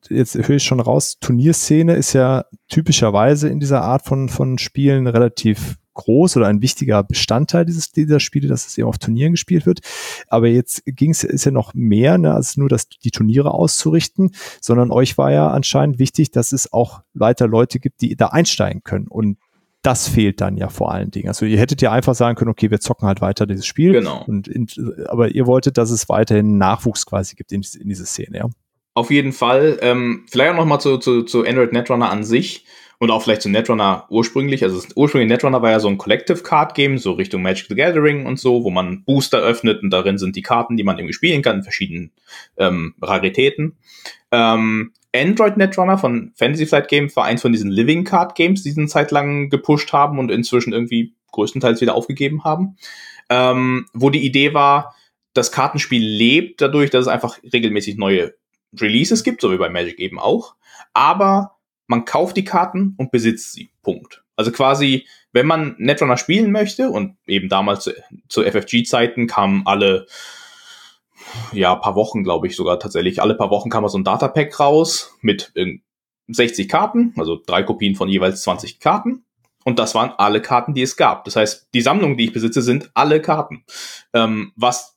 jetzt 0.10 0.36
höre 0.36 0.58
ich 0.58 0.64
schon 0.64 0.80
raus, 0.80 1.18
Turnierszene 1.20 1.94
ist 1.96 2.14
ja 2.14 2.46
typischerweise 2.70 3.50
in 3.50 3.60
dieser 3.60 3.82
Art 3.82 4.06
von, 4.06 4.30
von 4.30 4.58
Spielen 4.58 5.08
relativ 5.08 5.78
groß 5.94 6.38
oder 6.38 6.48
ein 6.48 6.62
wichtiger 6.62 7.04
Bestandteil 7.04 7.66
dieses, 7.66 7.92
dieser 7.92 8.20
Spiele, 8.20 8.48
dass 8.48 8.66
es 8.66 8.78
eben 8.78 8.88
auf 8.88 8.98
Turnieren 8.98 9.34
gespielt 9.34 9.66
wird. 9.66 9.82
Aber 10.28 10.48
jetzt 10.48 10.84
ging 10.86 11.12
es, 11.12 11.24
ist 11.24 11.46
ja 11.46 11.52
noch 11.52 11.74
mehr, 11.74 12.18
ne, 12.18 12.34
als 12.34 12.58
nur 12.58 12.70
das, 12.70 12.90
die 12.90 13.12
Turniere 13.12 13.52
auszurichten, 13.52 14.32
sondern 14.62 14.92
euch 14.92 15.18
war 15.18 15.32
ja 15.32 15.50
anscheinend 15.50 16.00
wichtig, 16.00 16.32
dass 16.32 16.52
es 16.52 16.74
auch 16.74 17.02
weiter 17.14 17.48
Leute 17.48 17.80
gibt, 17.80 18.02
die 18.02 18.16
da 18.16 18.28
einsteigen 18.28 18.84
können. 18.84 19.08
Und 19.08 19.38
das 19.84 20.08
fehlt 20.08 20.42
dann 20.42 20.58
ja 20.58 20.70
vor 20.70 20.92
allen 20.94 21.12
Dingen. 21.12 21.28
Also 21.28 21.46
ihr 21.46 21.60
hättet 21.60 21.82
ja 21.82 21.92
einfach 21.92 22.16
sagen 22.16 22.36
können, 22.36 22.50
okay, 22.50 22.72
wir 22.72 22.80
zocken 22.80 23.08
halt 23.08 23.22
weiter 23.22 23.46
dieses 23.46 23.66
Spiel. 23.66 23.92
Genau. 23.92 24.24
Und 24.26 24.48
in, 24.48 24.68
aber 25.08 25.30
ihr 25.30 25.46
wolltet, 25.46 25.78
dass 25.78 25.92
es 25.92 26.08
weiterhin 26.10 26.58
Nachwuchs 26.58 27.06
quasi 27.06 27.36
gibt 27.36 27.52
in, 27.52 27.64
in 27.80 27.90
diese 27.90 28.06
Szene, 28.06 28.38
ja. 28.38 28.50
Auf 28.96 29.12
jeden 29.12 29.34
Fall. 29.34 29.80
Ähm, 29.82 30.26
vielleicht 30.30 30.54
auch 30.54 30.58
nochmal 30.58 30.80
zu, 30.80 30.98
zu, 30.98 31.24
zu 31.24 31.46
Android 31.46 31.74
Netrunner 31.74 32.10
an 32.10 32.24
sich 32.24 32.66
und 33.00 33.12
auch 33.12 33.22
vielleicht 33.22 33.42
zu 33.42 33.50
Netrunner 33.50 34.06
ursprünglich. 34.10 34.64
Also 34.64 34.82
ursprünglich 34.96 35.28
Netrunner 35.28 35.62
war 35.62 35.72
ja 35.72 35.80
so 35.80 35.90
ein 35.90 35.98
Collective 35.98 36.44
Card 36.44 36.76
Game, 36.76 36.98
so 36.98 37.12
Richtung 37.14 37.42
Magic 37.42 37.66
the 37.68 37.76
Gathering 37.76 38.26
und 38.26 38.40
so, 38.40 38.64
wo 38.64 38.70
man 38.70 39.04
Booster 39.04 39.40
öffnet 39.40 39.84
und 39.84 39.90
darin 39.90 40.18
sind 40.18 40.38
die 40.38 40.42
Karten, 40.44 40.78
die 40.78 40.84
man 40.84 40.98
irgendwie 40.98 41.14
spielen 41.14 41.42
kann, 41.42 41.58
in 41.58 41.64
verschiedenen 41.64 42.12
ähm, 42.56 42.96
Raritäten. 43.02 43.76
Ähm, 44.32 44.94
Android 45.16 45.58
Netrunner 45.58 45.98
von 45.98 46.32
Fantasy 46.36 46.66
Flight 46.66 46.88
Games 46.88 47.16
war 47.16 47.26
eins 47.26 47.42
von 47.42 47.52
diesen 47.52 47.70
Living 47.70 48.04
Card 48.04 48.36
Games, 48.36 48.64
die 48.64 48.74
eine 48.76 48.88
Zeit 48.88 49.12
lang 49.12 49.50
gepusht 49.50 49.94
haben 49.94 50.20
und 50.20 50.32
inzwischen 50.32 50.74
irgendwie 50.74 51.14
größtenteils 51.32 51.82
wieder 51.82 51.96
aufgegeben 51.96 52.44
haben. 52.44 52.78
Ähm, 53.30 53.86
wo 53.94 54.10
die 54.10 54.26
Idee 54.26 54.54
war, 54.54 54.96
das 55.34 55.52
Kartenspiel 55.52 56.04
lebt 56.04 56.62
dadurch, 56.62 56.90
dass 56.90 57.04
es 57.04 57.08
einfach 57.08 57.38
regelmäßig 57.52 57.98
neue 57.98 58.34
Releases 58.80 59.24
gibt, 59.24 59.42
so 59.42 59.52
wie 59.52 59.58
bei 59.58 59.70
Magic 59.70 60.00
eben 60.00 60.20
auch. 60.20 60.56
Aber 60.94 61.58
man 61.88 62.06
kauft 62.06 62.38
die 62.38 62.44
Karten 62.44 62.96
und 62.98 63.12
besitzt 63.12 63.54
sie. 63.54 63.72
Punkt. 63.82 64.24
Also 64.36 64.52
quasi, 64.52 65.08
wenn 65.32 65.46
man 65.46 65.76
Netrunner 65.78 66.18
spielen 66.18 66.52
möchte 66.52 66.90
und 66.90 67.18
eben 67.28 67.50
damals 67.50 67.84
zu, 67.84 67.92
zu 68.30 68.44
FFG-Zeiten 68.44 69.28
kamen 69.28 69.64
alle 69.66 70.08
ja, 71.52 71.76
paar 71.76 71.96
Wochen, 71.96 72.24
glaube 72.24 72.48
ich, 72.48 72.56
sogar 72.56 72.80
tatsächlich. 72.80 73.22
Alle 73.22 73.36
paar 73.36 73.50
Wochen 73.50 73.70
kam 73.70 73.84
mal 73.84 73.90
so 73.90 73.98
ein 73.98 74.04
Datapack 74.04 74.60
raus 74.60 75.16
mit 75.22 75.54
60 76.28 76.70
Karten, 76.70 77.14
also 77.18 77.40
drei 77.46 77.64
Kopien 77.64 77.96
von 77.96 78.10
jeweils 78.10 78.42
20 78.42 78.80
Karten. 78.80 79.26
Und 79.66 79.80
das 79.80 79.96
waren 79.96 80.12
alle 80.18 80.42
Karten, 80.42 80.74
die 80.74 80.82
es 80.82 80.98
gab. 80.98 81.24
Das 81.26 81.36
heißt, 81.36 81.70
die 81.74 81.82
Sammlung, 81.82 82.18
die 82.18 82.26
ich 82.26 82.34
besitze, 82.34 82.62
sind 82.62 82.92
alle 82.94 83.22
Karten. 83.22 83.64
Ähm, 84.14 84.52
was 84.56 84.94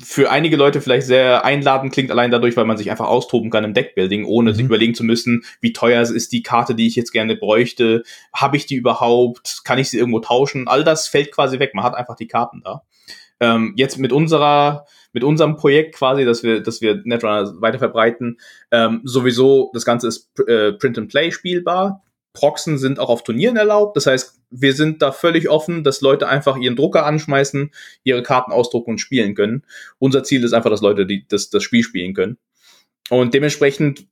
für 0.00 0.30
einige 0.30 0.56
Leute 0.56 0.80
vielleicht 0.80 1.06
sehr 1.06 1.44
einladend 1.44 1.92
klingt, 1.92 2.10
allein 2.10 2.30
dadurch, 2.30 2.56
weil 2.56 2.64
man 2.64 2.76
sich 2.76 2.90
einfach 2.90 3.08
austoben 3.08 3.50
kann 3.50 3.64
im 3.64 3.74
Deckbuilding, 3.74 4.24
ohne 4.24 4.50
mhm. 4.50 4.54
sich 4.54 4.64
überlegen 4.64 4.94
zu 4.94 5.04
müssen, 5.04 5.44
wie 5.60 5.72
teuer 5.72 6.02
ist 6.02 6.32
die 6.32 6.42
Karte, 6.42 6.74
die 6.74 6.86
ich 6.86 6.96
jetzt 6.96 7.12
gerne 7.12 7.36
bräuchte, 7.36 8.04
habe 8.32 8.56
ich 8.56 8.66
die 8.66 8.76
überhaupt, 8.76 9.62
kann 9.64 9.78
ich 9.78 9.90
sie 9.90 9.98
irgendwo 9.98 10.20
tauschen, 10.20 10.68
all 10.68 10.84
das 10.84 11.08
fällt 11.08 11.32
quasi 11.32 11.58
weg, 11.58 11.74
man 11.74 11.84
hat 11.84 11.94
einfach 11.94 12.16
die 12.16 12.28
Karten 12.28 12.62
da. 12.62 12.82
Ähm, 13.40 13.74
jetzt 13.76 13.98
mit 13.98 14.12
unserer 14.12 14.86
mit 15.12 15.24
unserem 15.24 15.56
Projekt 15.56 15.94
quasi, 15.94 16.24
dass 16.24 16.42
wir, 16.42 16.60
dass 16.60 16.80
wir 16.80 17.00
Netrunner 17.04 17.60
weiter 17.60 17.78
verbreiten, 17.78 18.38
ähm, 18.70 19.00
sowieso 19.04 19.70
das 19.72 19.84
Ganze 19.84 20.08
ist 20.08 20.30
äh, 20.46 20.72
Print 20.72 20.98
and 20.98 21.10
Play 21.10 21.30
spielbar. 21.32 22.02
Proxen 22.34 22.78
sind 22.78 23.00
auch 23.00 23.08
auf 23.08 23.24
Turnieren 23.24 23.56
erlaubt. 23.56 23.96
Das 23.96 24.06
heißt, 24.06 24.38
wir 24.50 24.72
sind 24.72 25.02
da 25.02 25.12
völlig 25.12 25.48
offen, 25.48 25.82
dass 25.82 26.00
Leute 26.00 26.28
einfach 26.28 26.56
ihren 26.56 26.76
Drucker 26.76 27.04
anschmeißen, 27.04 27.72
ihre 28.04 28.22
Karten 28.22 28.52
ausdrucken 28.52 28.92
und 28.92 28.98
spielen 28.98 29.34
können. 29.34 29.64
Unser 29.98 30.22
Ziel 30.22 30.44
ist 30.44 30.52
einfach, 30.52 30.70
dass 30.70 30.82
Leute 30.82 31.06
die, 31.06 31.26
das, 31.28 31.50
das 31.50 31.62
Spiel 31.62 31.82
spielen 31.82 32.14
können. 32.14 32.38
Und 33.10 33.34
dementsprechend 33.34 34.06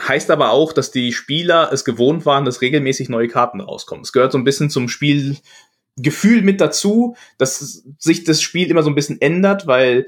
heißt 0.00 0.30
aber 0.30 0.52
auch, 0.52 0.72
dass 0.72 0.90
die 0.90 1.12
Spieler 1.12 1.70
es 1.72 1.84
gewohnt 1.84 2.24
waren, 2.24 2.44
dass 2.44 2.62
regelmäßig 2.62 3.08
neue 3.08 3.28
Karten 3.28 3.60
rauskommen. 3.60 4.04
Es 4.04 4.12
gehört 4.12 4.32
so 4.32 4.38
ein 4.38 4.44
bisschen 4.44 4.70
zum 4.70 4.88
Spielgefühl 4.88 6.42
mit 6.42 6.60
dazu, 6.60 7.16
dass 7.38 7.84
sich 7.98 8.24
das 8.24 8.40
Spiel 8.40 8.70
immer 8.70 8.82
so 8.82 8.90
ein 8.90 8.94
bisschen 8.94 9.20
ändert, 9.20 9.66
weil 9.66 10.06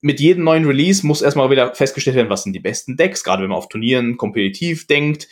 mit 0.00 0.20
jedem 0.20 0.44
neuen 0.44 0.64
Release 0.64 1.06
muss 1.06 1.22
erstmal 1.22 1.50
wieder 1.50 1.74
festgestellt 1.74 2.16
werden, 2.16 2.30
was 2.30 2.44
sind 2.44 2.54
die 2.54 2.60
besten 2.60 2.96
Decks, 2.96 3.22
gerade 3.22 3.42
wenn 3.42 3.50
man 3.50 3.58
auf 3.58 3.68
Turnieren 3.68 4.16
kompetitiv 4.16 4.86
denkt. 4.86 5.28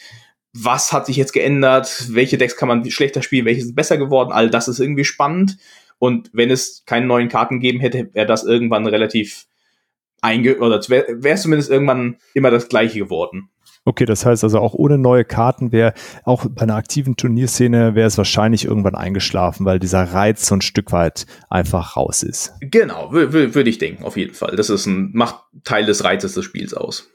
Was 0.53 0.93
hat 0.93 1.07
sich 1.07 1.17
jetzt 1.17 1.33
geändert? 1.33 2.07
Welche 2.11 2.39
Decks 2.39 2.57
kann 2.57 2.69
man 2.69 2.89
schlechter 2.91 3.23
spielen? 3.23 3.47
Welche 3.47 3.63
sind 3.63 3.75
besser 3.75 3.97
geworden? 3.97 4.33
All 4.33 4.51
das 4.51 4.69
ist 4.69 4.81
irgendwie 4.81 5.05
spannend. 5.05 5.57
Und 5.99 6.31
wenn 6.33 6.51
es 6.51 6.85
keine 6.87 7.07
neuen 7.07 7.29
Karten 7.29 7.61
geben 7.61 7.81
hätte, 7.81 8.11
wäre 8.13 8.27
das 8.27 8.45
irgendwann 8.45 8.87
relativ 8.87 9.47
einge 10.21 10.59
oder 10.59 10.81
wäre 10.89 11.35
es 11.35 11.43
zumindest 11.43 11.71
irgendwann 11.71 12.17
immer 12.35 12.51
das 12.51 12.69
gleiche 12.69 12.99
geworden. 12.99 13.51
Okay, 13.89 14.05
das 14.05 14.27
heißt 14.27 14.45
also 14.45 14.59
auch 14.59 14.75
ohne 14.75 14.99
neue 14.99 15.25
Karten 15.25 15.73
wäre 15.73 15.95
auch 16.25 16.45
bei 16.47 16.61
einer 16.61 16.75
aktiven 16.75 17.17
Turnierszene 17.17 17.95
wäre 17.95 18.07
es 18.07 18.19
wahrscheinlich 18.19 18.67
irgendwann 18.67 18.95
eingeschlafen, 18.95 19.65
weil 19.65 19.79
dieser 19.79 20.03
Reiz 20.13 20.47
so 20.47 20.57
ein 20.57 20.61
Stück 20.61 20.93
weit 20.93 21.25
einfach 21.49 21.97
raus 21.97 22.23
ist. 22.23 22.53
Genau, 22.61 23.13
würde 23.13 23.71
ich 23.71 23.79
denken, 23.79 24.05
auf 24.05 24.19
jeden 24.19 24.35
Fall. 24.35 24.57
Das 24.57 24.69
ist 24.69 24.85
ein, 24.85 25.13
macht 25.15 25.37
Teil 25.65 25.87
des 25.87 26.05
Reizes 26.05 26.35
des 26.35 26.45
Spiels 26.45 26.75
aus. 26.75 27.09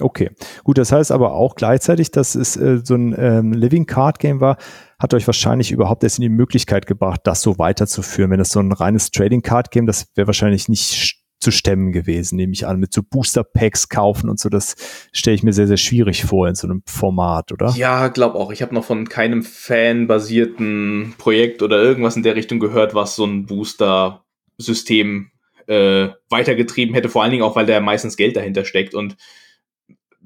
Okay, 0.00 0.30
gut, 0.62 0.78
das 0.78 0.92
heißt 0.92 1.10
aber 1.10 1.32
auch 1.32 1.56
gleichzeitig, 1.56 2.12
dass 2.12 2.36
es 2.36 2.56
äh, 2.56 2.78
so 2.84 2.94
ein 2.94 3.12
ähm, 3.18 3.52
Living 3.52 3.86
Card 3.86 4.20
Game 4.20 4.40
war, 4.40 4.56
hat 5.00 5.12
euch 5.14 5.26
wahrscheinlich 5.26 5.72
überhaupt 5.72 6.04
erst 6.04 6.18
in 6.18 6.22
die 6.22 6.28
Möglichkeit 6.28 6.86
gebracht, 6.86 7.22
das 7.24 7.42
so 7.42 7.58
weiterzuführen. 7.58 8.30
Wenn 8.30 8.38
es 8.38 8.50
so 8.50 8.60
ein 8.60 8.70
reines 8.70 9.10
Trading 9.10 9.42
Card 9.42 9.72
Game, 9.72 9.86
das 9.86 10.06
wäre 10.14 10.28
wahrscheinlich 10.28 10.68
nicht 10.68 11.19
zu 11.40 11.50
stemmen 11.50 11.90
gewesen, 11.92 12.36
nehme 12.36 12.52
ich 12.52 12.66
an, 12.66 12.78
mit 12.78 12.92
so 12.92 13.02
Booster 13.02 13.44
Packs 13.44 13.88
kaufen 13.88 14.28
und 14.28 14.38
so, 14.38 14.48
das 14.48 14.76
stelle 15.12 15.34
ich 15.34 15.42
mir 15.42 15.52
sehr, 15.52 15.66
sehr 15.66 15.78
schwierig 15.78 16.24
vor 16.24 16.46
in 16.48 16.54
so 16.54 16.66
einem 16.66 16.82
Format, 16.86 17.50
oder? 17.50 17.70
Ja, 17.76 18.08
glaub 18.08 18.34
auch. 18.34 18.52
Ich 18.52 18.62
habe 18.62 18.74
noch 18.74 18.84
von 18.84 19.08
keinem 19.08 19.42
Fan-basierten 19.42 21.14
Projekt 21.18 21.62
oder 21.62 21.82
irgendwas 21.82 22.16
in 22.16 22.22
der 22.22 22.36
Richtung 22.36 22.60
gehört, 22.60 22.94
was 22.94 23.16
so 23.16 23.24
ein 23.24 23.46
Booster-System 23.46 25.30
äh, 25.66 26.08
weitergetrieben 26.28 26.94
hätte, 26.94 27.08
vor 27.08 27.22
allen 27.22 27.30
Dingen 27.30 27.42
auch, 27.42 27.56
weil 27.56 27.66
da 27.66 27.80
meistens 27.80 28.16
Geld 28.16 28.36
dahinter 28.36 28.64
steckt 28.64 28.94
und 28.94 29.16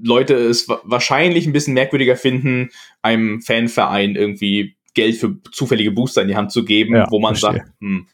Leute 0.03 0.35
es 0.35 0.67
wahrscheinlich 0.69 1.47
ein 1.47 1.53
bisschen 1.53 1.75
merkwürdiger 1.75 2.17
finden, 2.17 2.71
einem 3.03 3.41
Fanverein 3.41 4.17
irgendwie 4.17 4.77
Geld 4.95 5.17
für 5.17 5.37
zufällige 5.53 5.93
Booster 5.93 6.23
in 6.23 6.29
die 6.29 6.37
Hand 6.37 6.51
zu 6.51 6.65
geben, 6.65 6.95
ja, 6.95 7.07
wo 7.11 7.21
man 7.21 7.37
verstehe. 7.37 7.61
sagt, 7.61 7.73
hm, 7.81 8.09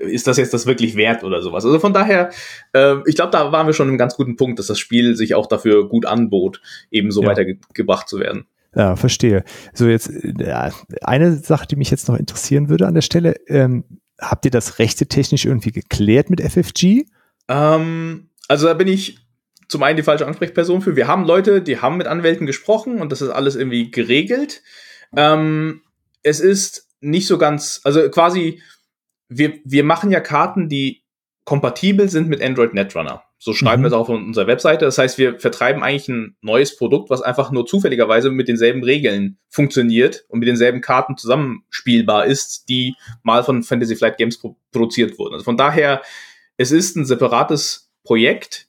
ist 0.00 0.26
das 0.26 0.36
jetzt 0.36 0.54
das 0.54 0.66
wirklich 0.66 0.96
wert 0.96 1.24
oder 1.24 1.42
sowas? 1.42 1.64
Also 1.64 1.78
von 1.78 1.92
daher, 1.92 2.30
äh, 2.72 2.96
ich 3.06 3.16
glaube, 3.16 3.30
da 3.32 3.52
waren 3.52 3.66
wir 3.66 3.74
schon 3.74 3.88
einem 3.88 3.98
ganz 3.98 4.16
guten 4.16 4.36
Punkt, 4.36 4.58
dass 4.58 4.66
das 4.66 4.78
Spiel 4.78 5.16
sich 5.16 5.34
auch 5.34 5.46
dafür 5.46 5.88
gut 5.88 6.06
anbot, 6.06 6.60
eben 6.90 7.10
so 7.10 7.22
ja. 7.22 7.28
weitergebracht 7.28 8.08
zu 8.08 8.20
werden. 8.20 8.46
Ja, 8.74 8.96
verstehe. 8.96 9.44
So 9.72 9.88
jetzt 9.88 10.10
äh, 10.10 10.70
eine 11.02 11.36
Sache, 11.36 11.66
die 11.66 11.76
mich 11.76 11.90
jetzt 11.90 12.08
noch 12.08 12.16
interessieren 12.16 12.68
würde 12.68 12.86
an 12.86 12.94
der 12.94 13.02
Stelle, 13.02 13.36
ähm, 13.48 13.84
habt 14.20 14.44
ihr 14.44 14.50
das 14.50 14.78
rechte 14.78 15.06
technisch 15.06 15.44
irgendwie 15.44 15.72
geklärt 15.72 16.30
mit 16.30 16.40
FFG? 16.40 17.04
Ähm, 17.48 18.28
also 18.46 18.66
da 18.66 18.74
bin 18.74 18.88
ich 18.88 19.18
zum 19.68 19.82
einen 19.82 19.96
die 19.96 20.02
falsche 20.02 20.26
Ansprechperson 20.26 20.80
für. 20.80 20.96
Wir 20.96 21.08
haben 21.08 21.24
Leute, 21.24 21.62
die 21.62 21.80
haben 21.80 21.98
mit 21.98 22.06
Anwälten 22.06 22.46
gesprochen 22.46 23.00
und 23.00 23.12
das 23.12 23.22
ist 23.22 23.30
alles 23.30 23.54
irgendwie 23.54 23.90
geregelt. 23.90 24.62
Ähm, 25.16 25.82
es 26.22 26.40
ist 26.40 26.88
nicht 27.00 27.26
so 27.26 27.38
ganz, 27.38 27.80
also 27.84 28.08
quasi 28.10 28.60
wir, 29.28 29.54
wir 29.64 29.84
machen 29.84 30.10
ja 30.10 30.20
Karten, 30.20 30.68
die 30.68 31.02
kompatibel 31.44 32.08
sind 32.08 32.28
mit 32.28 32.42
Android 32.42 32.74
Netrunner. 32.74 33.22
So 33.38 33.54
schreiben 33.54 33.80
mhm. 33.80 33.84
wir 33.84 33.88
es 33.88 33.92
auch 33.94 34.00
auf 34.00 34.08
unserer 34.10 34.48
Webseite. 34.48 34.84
Das 34.84 34.98
heißt, 34.98 35.16
wir 35.16 35.38
vertreiben 35.38 35.82
eigentlich 35.82 36.08
ein 36.08 36.36
neues 36.42 36.76
Produkt, 36.76 37.08
was 37.08 37.22
einfach 37.22 37.50
nur 37.52 37.66
zufälligerweise 37.66 38.30
mit 38.30 38.48
denselben 38.48 38.82
Regeln 38.82 39.38
funktioniert 39.48 40.24
und 40.28 40.40
mit 40.40 40.48
denselben 40.48 40.80
Karten 40.80 41.16
zusammenspielbar 41.16 42.26
ist, 42.26 42.68
die 42.68 42.96
mal 43.22 43.44
von 43.44 43.62
Fantasy 43.62 43.96
Flight 43.96 44.18
Games 44.18 44.38
pro 44.38 44.56
produziert 44.72 45.18
wurden. 45.18 45.34
Also 45.34 45.44
von 45.44 45.56
daher, 45.56 46.02
es 46.56 46.72
ist 46.72 46.96
ein 46.96 47.06
separates 47.06 47.90
Projekt 48.04 48.68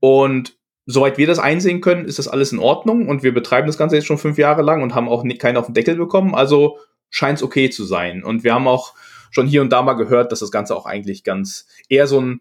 und 0.00 0.56
soweit 0.86 1.18
wir 1.18 1.26
das 1.26 1.38
einsehen 1.38 1.80
können, 1.80 2.06
ist 2.06 2.18
das 2.18 2.28
alles 2.28 2.50
in 2.50 2.58
Ordnung 2.58 3.08
und 3.08 3.22
wir 3.22 3.32
betreiben 3.32 3.66
das 3.66 3.78
Ganze 3.78 3.96
jetzt 3.96 4.06
schon 4.06 4.18
fünf 4.18 4.38
Jahre 4.38 4.62
lang 4.62 4.82
und 4.82 4.94
haben 4.94 5.08
auch 5.08 5.24
keinen 5.38 5.58
auf 5.58 5.66
den 5.66 5.74
Deckel 5.74 5.96
bekommen. 5.96 6.34
Also 6.34 6.78
scheint 7.10 7.38
es 7.38 7.42
okay 7.44 7.70
zu 7.70 7.84
sein. 7.84 8.24
Und 8.24 8.42
wir 8.42 8.54
haben 8.54 8.66
auch 8.66 8.94
schon 9.30 9.46
hier 9.46 9.62
und 9.62 9.70
da 9.70 9.82
mal 9.82 9.94
gehört, 9.94 10.32
dass 10.32 10.40
das 10.40 10.50
Ganze 10.50 10.76
auch 10.76 10.86
eigentlich 10.86 11.24
ganz 11.24 11.66
eher 11.88 12.06
so 12.06 12.20
ein, 12.20 12.40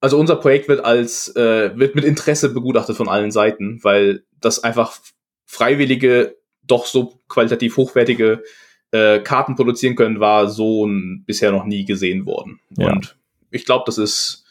also 0.00 0.18
unser 0.18 0.36
Projekt 0.36 0.68
wird 0.68 0.84
als, 0.84 1.34
äh, 1.36 1.76
wird 1.76 1.94
mit 1.94 2.04
Interesse 2.04 2.52
begutachtet 2.52 2.96
von 2.96 3.08
allen 3.08 3.30
Seiten, 3.30 3.78
weil 3.82 4.24
das 4.40 4.64
einfach 4.64 4.98
Freiwillige 5.46 6.36
doch 6.62 6.86
so 6.86 7.20
qualitativ 7.28 7.76
hochwertige 7.76 8.42
äh, 8.92 9.20
Karten 9.20 9.54
produzieren 9.54 9.96
können, 9.96 10.20
war 10.20 10.48
so 10.48 10.86
ein, 10.86 11.24
bisher 11.26 11.52
noch 11.52 11.64
nie 11.64 11.84
gesehen 11.84 12.26
worden. 12.26 12.60
Ja. 12.76 12.92
Und 12.92 13.16
ich 13.50 13.64
glaube, 13.64 13.84
das 13.86 13.98
ist 13.98 14.44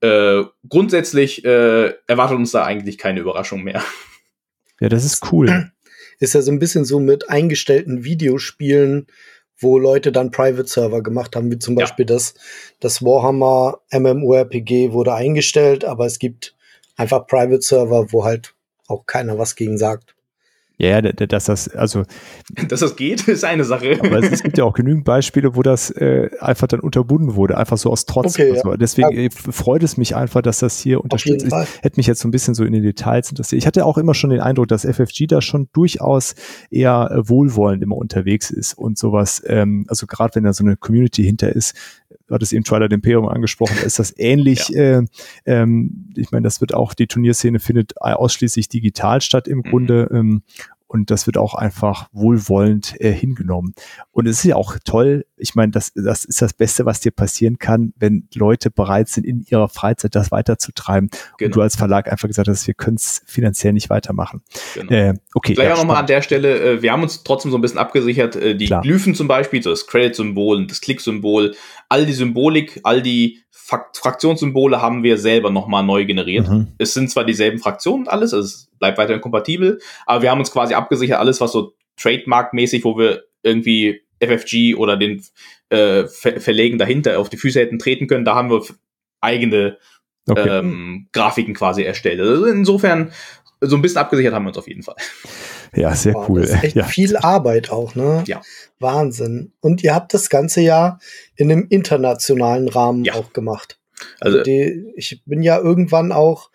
äh, 0.00 0.44
grundsätzlich 0.68 1.44
äh, 1.44 1.94
erwartet 2.06 2.36
uns 2.36 2.50
da 2.50 2.64
eigentlich 2.64 2.98
keine 2.98 3.20
Überraschung 3.20 3.62
mehr. 3.62 3.82
Ja, 4.80 4.88
das 4.88 5.04
ist 5.04 5.32
cool. 5.32 5.70
Ist 6.18 6.34
ja 6.34 6.42
so 6.42 6.52
ein 6.52 6.58
bisschen 6.58 6.84
so 6.84 7.00
mit 7.00 7.30
eingestellten 7.30 8.04
Videospielen 8.04 9.06
wo 9.58 9.78
Leute 9.78 10.12
dann 10.12 10.30
Private 10.30 10.66
Server 10.66 11.02
gemacht 11.02 11.36
haben, 11.36 11.50
wie 11.50 11.58
zum 11.58 11.74
Beispiel 11.74 12.06
ja. 12.08 12.14
das, 12.14 12.34
das 12.80 13.02
Warhammer 13.02 13.80
MMORPG 13.92 14.92
wurde 14.92 15.14
eingestellt, 15.14 15.84
aber 15.84 16.06
es 16.06 16.18
gibt 16.18 16.54
einfach 16.96 17.26
Private 17.26 17.62
Server, 17.62 18.12
wo 18.12 18.24
halt 18.24 18.54
auch 18.88 19.06
keiner 19.06 19.38
was 19.38 19.56
gegen 19.56 19.78
sagt. 19.78 20.13
Ja, 20.76 21.00
dass 21.00 21.44
das, 21.44 21.68
also. 21.68 22.02
Dass 22.68 22.80
das 22.80 22.96
geht, 22.96 23.28
ist 23.28 23.44
eine 23.44 23.64
Sache. 23.64 23.98
Aber 24.00 24.18
es, 24.18 24.42
gibt 24.42 24.58
ja 24.58 24.64
auch 24.64 24.74
genügend 24.74 25.04
Beispiele, 25.04 25.54
wo 25.54 25.62
das 25.62 25.90
äh, 25.90 26.30
einfach 26.40 26.66
dann 26.66 26.80
unterbunden 26.80 27.36
wurde, 27.36 27.56
einfach 27.56 27.78
so 27.78 27.90
aus 27.90 28.06
Trotz. 28.06 28.34
Okay, 28.34 28.58
so. 28.60 28.74
Deswegen 28.74 29.12
ja. 29.12 29.22
Äh, 29.24 29.30
freut 29.30 29.82
es 29.84 29.96
mich 29.96 30.16
einfach, 30.16 30.42
dass 30.42 30.58
das 30.58 30.78
hier 30.80 31.00
unterstützt 31.00 31.46
ist. 31.46 31.82
Hätte 31.82 31.96
mich 31.96 32.06
jetzt 32.06 32.20
so 32.20 32.28
ein 32.28 32.32
bisschen 32.32 32.54
so 32.54 32.64
in 32.64 32.72
den 32.72 32.82
Details 32.82 33.30
interessiert. 33.30 33.62
Ich 33.62 33.66
hatte 33.66 33.86
auch 33.86 33.98
immer 33.98 34.14
schon 34.14 34.30
den 34.30 34.40
Eindruck, 34.40 34.68
dass 34.68 34.84
FFG 34.84 35.26
da 35.28 35.40
schon 35.40 35.68
durchaus 35.72 36.34
eher 36.70 37.10
äh, 37.10 37.28
wohlwollend 37.28 37.82
immer 37.82 37.96
unterwegs 37.96 38.50
ist 38.50 38.74
und 38.74 38.98
sowas, 38.98 39.42
ähm, 39.46 39.84
also 39.88 40.06
gerade 40.06 40.34
wenn 40.34 40.44
da 40.44 40.52
so 40.52 40.64
eine 40.64 40.76
Community 40.76 41.22
hinter 41.22 41.54
ist, 41.54 41.74
du 42.34 42.38
hattest 42.38 42.52
eben 42.52 42.64
Twilight 42.64 42.92
Imperium 42.92 43.28
angesprochen, 43.28 43.76
da 43.78 43.86
ist 43.86 43.98
das 43.98 44.12
ähnlich. 44.18 44.68
Ja. 44.68 44.98
Äh, 44.98 45.04
ähm, 45.46 46.10
ich 46.16 46.32
meine, 46.32 46.42
das 46.42 46.60
wird 46.60 46.74
auch, 46.74 46.94
die 46.94 47.06
Turnierszene 47.06 47.60
findet 47.60 48.00
ausschließlich 48.00 48.68
digital 48.68 49.20
statt 49.20 49.46
im 49.46 49.58
mhm. 49.58 49.62
Grunde. 49.62 50.08
Ähm, 50.12 50.42
und 50.94 51.10
das 51.10 51.26
wird 51.26 51.38
auch 51.38 51.54
einfach 51.54 52.08
wohlwollend 52.12 53.00
äh, 53.00 53.10
hingenommen. 53.10 53.74
Und 54.12 54.28
es 54.28 54.38
ist 54.38 54.44
ja 54.44 54.54
auch 54.54 54.76
toll, 54.84 55.26
ich 55.36 55.56
meine, 55.56 55.72
das, 55.72 55.92
das 55.94 56.24
ist 56.24 56.40
das 56.40 56.52
Beste, 56.52 56.86
was 56.86 57.00
dir 57.00 57.10
passieren 57.10 57.58
kann, 57.58 57.92
wenn 57.96 58.28
Leute 58.32 58.70
bereit 58.70 59.08
sind, 59.08 59.26
in 59.26 59.44
ihrer 59.48 59.68
Freizeit 59.68 60.14
das 60.14 60.30
weiterzutreiben. 60.30 61.10
Genau. 61.38 61.48
Und 61.48 61.56
du 61.56 61.62
als 61.62 61.74
Verlag 61.74 62.12
einfach 62.12 62.28
gesagt 62.28 62.46
hast, 62.46 62.68
wir 62.68 62.74
können 62.74 62.96
es 62.96 63.22
finanziell 63.26 63.72
nicht 63.72 63.90
weitermachen. 63.90 64.42
Genau. 64.74 64.92
Äh, 64.92 65.14
okay. 65.34 65.54
Vielleicht 65.54 65.70
ja, 65.70 65.74
auch 65.74 65.78
nochmal 65.78 65.96
an 65.96 66.06
der 66.06 66.22
Stelle, 66.22 66.60
äh, 66.60 66.82
wir 66.82 66.92
haben 66.92 67.02
uns 67.02 67.24
trotzdem 67.24 67.50
so 67.50 67.58
ein 67.58 67.60
bisschen 67.60 67.78
abgesichert, 67.78 68.36
äh, 68.36 68.54
die 68.54 68.66
Klar. 68.66 68.82
Glyphen 68.82 69.16
zum 69.16 69.26
Beispiel, 69.26 69.64
so 69.64 69.70
das 69.70 69.88
Credit-Symbol, 69.88 70.68
das 70.68 70.80
Klick-Symbol, 70.80 71.56
all 71.94 72.06
die 72.06 72.12
Symbolik, 72.12 72.80
all 72.82 73.02
die 73.02 73.44
Fraktionssymbole 73.52 74.82
haben 74.82 75.04
wir 75.04 75.16
selber 75.16 75.50
nochmal 75.50 75.84
neu 75.84 76.04
generiert. 76.04 76.48
Mhm. 76.48 76.72
Es 76.76 76.92
sind 76.92 77.08
zwar 77.08 77.24
dieselben 77.24 77.60
Fraktionen 77.60 78.08
alles, 78.08 78.34
also 78.34 78.44
es 78.44 78.68
bleibt 78.80 78.98
weiterhin 78.98 79.22
kompatibel, 79.22 79.78
aber 80.04 80.22
wir 80.22 80.30
haben 80.32 80.40
uns 80.40 80.50
quasi 80.50 80.74
abgesichert, 80.74 81.20
alles 81.20 81.40
was 81.40 81.52
so 81.52 81.74
Trademark-mäßig, 81.96 82.84
wo 82.84 82.98
wir 82.98 83.22
irgendwie 83.44 84.02
FFG 84.18 84.74
oder 84.74 84.96
den 84.96 85.22
äh, 85.68 86.06
Ver 86.06 86.40
Verlegen 86.40 86.78
dahinter 86.78 87.20
auf 87.20 87.30
die 87.30 87.36
Füße 87.36 87.60
hätten 87.60 87.78
treten 87.78 88.08
können, 88.08 88.24
da 88.24 88.34
haben 88.34 88.50
wir 88.50 88.60
eigene 89.20 89.78
okay. 90.28 90.48
ähm, 90.48 91.06
Grafiken 91.12 91.54
quasi 91.54 91.84
erstellt. 91.84 92.20
Also 92.20 92.46
insofern, 92.46 93.12
so 93.60 93.76
ein 93.76 93.82
bisschen 93.82 93.98
abgesichert 93.98 94.34
haben 94.34 94.44
wir 94.44 94.48
uns 94.48 94.58
auf 94.58 94.68
jeden 94.68 94.82
Fall. 94.82 94.96
Ja, 95.74 95.94
sehr 95.94 96.14
wow, 96.14 96.28
cool. 96.28 96.40
Das 96.42 96.50
ist 96.50 96.64
echt 96.64 96.76
ja. 96.76 96.84
viel 96.84 97.16
Arbeit 97.16 97.70
auch, 97.70 97.94
ne? 97.94 98.22
Ja. 98.26 98.42
Wahnsinn. 98.78 99.52
Und 99.60 99.82
ihr 99.82 99.94
habt 99.94 100.14
das 100.14 100.28
ganze 100.28 100.60
Jahr 100.60 101.00
in 101.36 101.50
einem 101.50 101.66
internationalen 101.68 102.68
Rahmen 102.68 103.04
ja. 103.04 103.14
auch 103.14 103.32
gemacht. 103.32 103.78
Also, 104.20 104.42
die, 104.42 104.92
ich 104.96 105.22
bin 105.24 105.42
ja 105.42 105.58
irgendwann 105.58 106.12
auch 106.12 106.50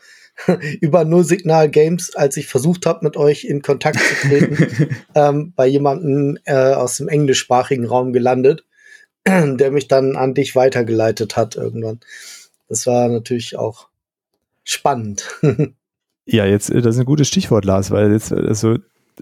über 0.81 1.05
Nullsignal 1.05 1.69
Games, 1.69 2.15
als 2.15 2.37
ich 2.37 2.47
versucht 2.47 2.85
habe, 2.85 3.03
mit 3.03 3.17
euch 3.17 3.43
in 3.43 3.61
Kontakt 3.61 3.99
zu 3.99 4.27
treten, 4.27 4.95
ähm, 5.15 5.53
bei 5.55 5.67
jemandem 5.67 6.37
äh, 6.45 6.73
aus 6.73 6.97
dem 6.97 7.07
englischsprachigen 7.07 7.85
Raum 7.85 8.13
gelandet, 8.13 8.65
der 9.25 9.71
mich 9.71 9.87
dann 9.87 10.15
an 10.15 10.33
dich 10.33 10.55
weitergeleitet 10.55 11.35
hat 11.35 11.55
irgendwann. 11.55 11.99
Das 12.67 12.85
war 12.87 13.07
natürlich 13.09 13.57
auch 13.57 13.87
spannend. 14.63 15.27
ja, 16.31 16.45
jetzt, 16.45 16.69
äh, 16.69 16.81
das 16.81 16.95
ist 16.95 16.99
ein 16.99 17.05
gutes 17.05 17.27
Stichwort, 17.27 17.65
Lars, 17.65 17.91
weil 17.91 18.11
jetzt, 18.11 18.31
also 18.31 18.77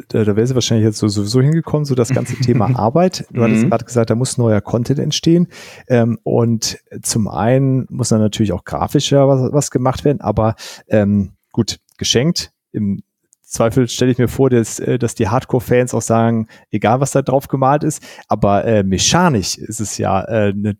da, 0.10 0.24
da 0.24 0.36
wäre 0.36 0.46
sie 0.46 0.54
wahrscheinlich 0.54 0.86
jetzt 0.86 1.00
so, 1.00 1.08
sowieso 1.08 1.42
hingekommen, 1.42 1.86
so 1.86 1.96
das 1.96 2.10
ganze 2.10 2.36
Thema 2.36 2.66
Arbeit. 2.78 3.26
Du 3.32 3.44
hattest 3.44 3.64
mhm. 3.64 3.70
gerade 3.70 3.86
gesagt, 3.86 4.10
da 4.10 4.16
muss 4.16 4.38
neuer 4.38 4.62
Content 4.62 5.00
entstehen. 5.00 5.48
Ähm, 5.88 6.20
und 6.24 6.78
zum 7.02 7.28
einen 7.28 7.88
muss 7.90 8.10
dann 8.10 8.22
natürlich 8.22 8.54
auch 8.54 8.64
grafischer 8.64 9.28
was, 9.28 9.52
was 9.54 9.72
gemacht 9.72 10.06
werden, 10.06 10.22
aber 10.22 10.56
ähm, 10.88 11.32
gut, 11.52 11.80
geschenkt. 11.98 12.52
Im 12.72 13.02
Zweifel 13.42 13.88
stelle 13.88 14.12
ich 14.12 14.18
mir 14.18 14.28
vor, 14.28 14.50
dass, 14.50 14.80
äh, 14.80 15.00
dass 15.00 15.16
die 15.16 15.30
Hardcore-Fans 15.30 15.94
auch 15.94 16.02
sagen, 16.02 16.48
egal 16.70 17.00
was 17.00 17.12
da 17.12 17.22
drauf 17.22 17.48
gemalt 17.48 17.84
ist, 17.84 18.04
aber 18.28 18.66
äh, 18.66 18.84
mechanisch 18.84 19.58
ist 19.58 19.80
es 19.80 19.98
ja 19.98 20.22
äh, 20.26 20.50
eine 20.50 20.78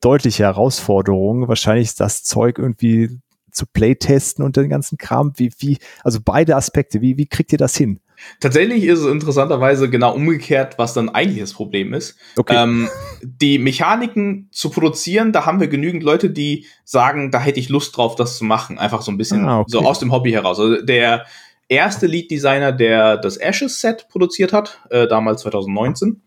deutliche 0.00 0.44
Herausforderung. 0.44 1.48
Wahrscheinlich 1.48 1.88
ist 1.88 2.00
das 2.00 2.22
Zeug 2.22 2.58
irgendwie 2.58 3.20
zu 3.54 3.66
Playtesten 3.66 4.44
und 4.44 4.56
den 4.56 4.68
ganzen 4.68 4.98
Kram. 4.98 5.32
Wie, 5.36 5.52
wie, 5.58 5.78
also 6.02 6.18
beide 6.22 6.56
Aspekte, 6.56 7.00
wie, 7.00 7.16
wie 7.16 7.26
kriegt 7.26 7.52
ihr 7.52 7.58
das 7.58 7.76
hin? 7.76 8.00
Tatsächlich 8.40 8.84
ist 8.84 9.00
es 9.00 9.06
interessanterweise 9.06 9.90
genau 9.90 10.14
umgekehrt, 10.14 10.78
was 10.78 10.94
dann 10.94 11.08
eigentlich 11.08 11.40
das 11.40 11.52
Problem 11.52 11.92
ist. 11.92 12.16
Okay. 12.36 12.54
Ähm, 12.56 12.88
die 13.22 13.58
Mechaniken 13.58 14.48
zu 14.50 14.70
produzieren, 14.70 15.32
da 15.32 15.46
haben 15.46 15.60
wir 15.60 15.68
genügend 15.68 16.02
Leute, 16.02 16.30
die 16.30 16.66
sagen, 16.84 17.30
da 17.30 17.40
hätte 17.40 17.60
ich 17.60 17.68
Lust 17.68 17.96
drauf, 17.96 18.14
das 18.14 18.38
zu 18.38 18.44
machen. 18.44 18.78
Einfach 18.78 19.02
so 19.02 19.10
ein 19.10 19.18
bisschen 19.18 19.44
ah, 19.44 19.60
okay. 19.60 19.70
so 19.70 19.80
aus 19.80 19.98
dem 19.98 20.12
Hobby 20.12 20.30
heraus. 20.32 20.58
Also 20.58 20.82
der 20.82 21.26
erste 21.68 22.06
Lead-Designer, 22.06 22.72
der 22.72 23.16
das 23.16 23.36
Ashes-Set 23.36 24.08
produziert 24.08 24.52
hat, 24.52 24.80
äh, 24.90 25.06
damals 25.06 25.42
2019. 25.42 26.22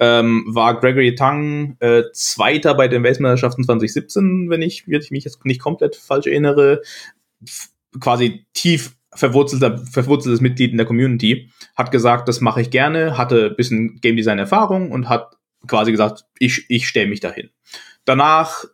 Ähm, 0.00 0.44
war 0.48 0.80
Gregory 0.80 1.14
Tang 1.14 1.76
äh, 1.80 2.04
Zweiter 2.14 2.74
bei 2.74 2.88
den 2.88 3.02
Weltmeisterschaften 3.02 3.64
2017, 3.64 4.48
wenn 4.48 4.62
ich, 4.62 4.88
wenn 4.88 5.00
ich 5.00 5.10
mich 5.10 5.24
jetzt 5.24 5.44
nicht 5.44 5.60
komplett 5.60 5.94
falsch 5.94 6.26
erinnere. 6.26 6.82
quasi 8.00 8.46
tief 8.54 8.96
verwurzelter, 9.14 9.78
verwurzeltes 9.78 10.40
Mitglied 10.40 10.70
in 10.70 10.76
der 10.76 10.86
Community, 10.86 11.50
hat 11.76 11.90
gesagt, 11.90 12.28
das 12.28 12.40
mache 12.40 12.62
ich 12.62 12.70
gerne, 12.70 13.18
hatte 13.18 13.46
ein 13.50 13.56
bisschen 13.56 14.00
Game 14.00 14.16
Design 14.16 14.38
Erfahrung 14.38 14.92
und 14.92 15.08
hat 15.08 15.36
quasi 15.66 15.90
gesagt, 15.90 16.24
ich, 16.38 16.64
ich 16.68 16.86
stelle 16.88 17.08
mich 17.08 17.20
dahin. 17.20 17.50
Danach 18.04 18.64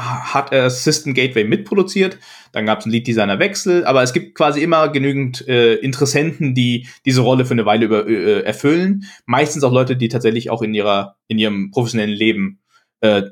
hat 0.00 0.52
er 0.52 0.70
System 0.70 1.14
Gateway 1.14 1.44
mitproduziert, 1.44 2.18
dann 2.52 2.66
gab 2.66 2.80
es 2.80 2.84
einen 2.84 2.92
Lead-Designer-Wechsel, 2.92 3.84
aber 3.84 4.02
es 4.02 4.12
gibt 4.12 4.34
quasi 4.34 4.62
immer 4.62 4.88
genügend 4.88 5.46
äh, 5.46 5.74
Interessenten, 5.76 6.54
die 6.54 6.88
diese 7.04 7.20
Rolle 7.20 7.44
für 7.44 7.52
eine 7.52 7.66
Weile 7.66 7.84
über, 7.84 8.08
äh, 8.08 8.40
erfüllen. 8.42 9.04
Meistens 9.26 9.62
auch 9.64 9.72
Leute, 9.72 9.96
die 9.96 10.08
tatsächlich 10.08 10.50
auch 10.50 10.62
in 10.62 10.74
ihrer, 10.74 11.16
in 11.28 11.38
ihrem 11.38 11.70
professionellen 11.70 12.14
Leben 12.14 12.60
äh, 13.00 13.22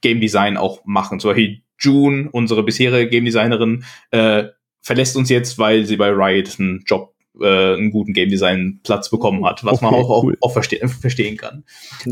Game 0.00 0.20
Design 0.20 0.56
auch 0.56 0.80
machen. 0.84 1.20
Zum 1.20 1.30
Beispiel 1.30 1.62
June, 1.78 2.28
unsere 2.32 2.62
bisherige 2.62 3.08
Game 3.08 3.24
Designerin, 3.24 3.84
äh, 4.10 4.44
verlässt 4.82 5.16
uns 5.16 5.28
jetzt, 5.28 5.58
weil 5.58 5.84
sie 5.84 5.96
bei 5.96 6.10
Riot 6.10 6.58
einen 6.58 6.82
Job 6.86 7.14
äh, 7.40 7.74
einen 7.74 7.90
guten 7.90 8.12
Game 8.12 8.30
Design 8.30 8.80
Platz 8.82 9.10
bekommen 9.10 9.44
hat, 9.44 9.64
was 9.64 9.74
okay, 9.74 9.84
man 9.84 9.94
auch, 9.94 10.22
cool. 10.22 10.36
auch, 10.40 10.48
auch 10.48 10.52
verste 10.52 10.76
verstehen 10.88 11.36
kann. 11.36 11.64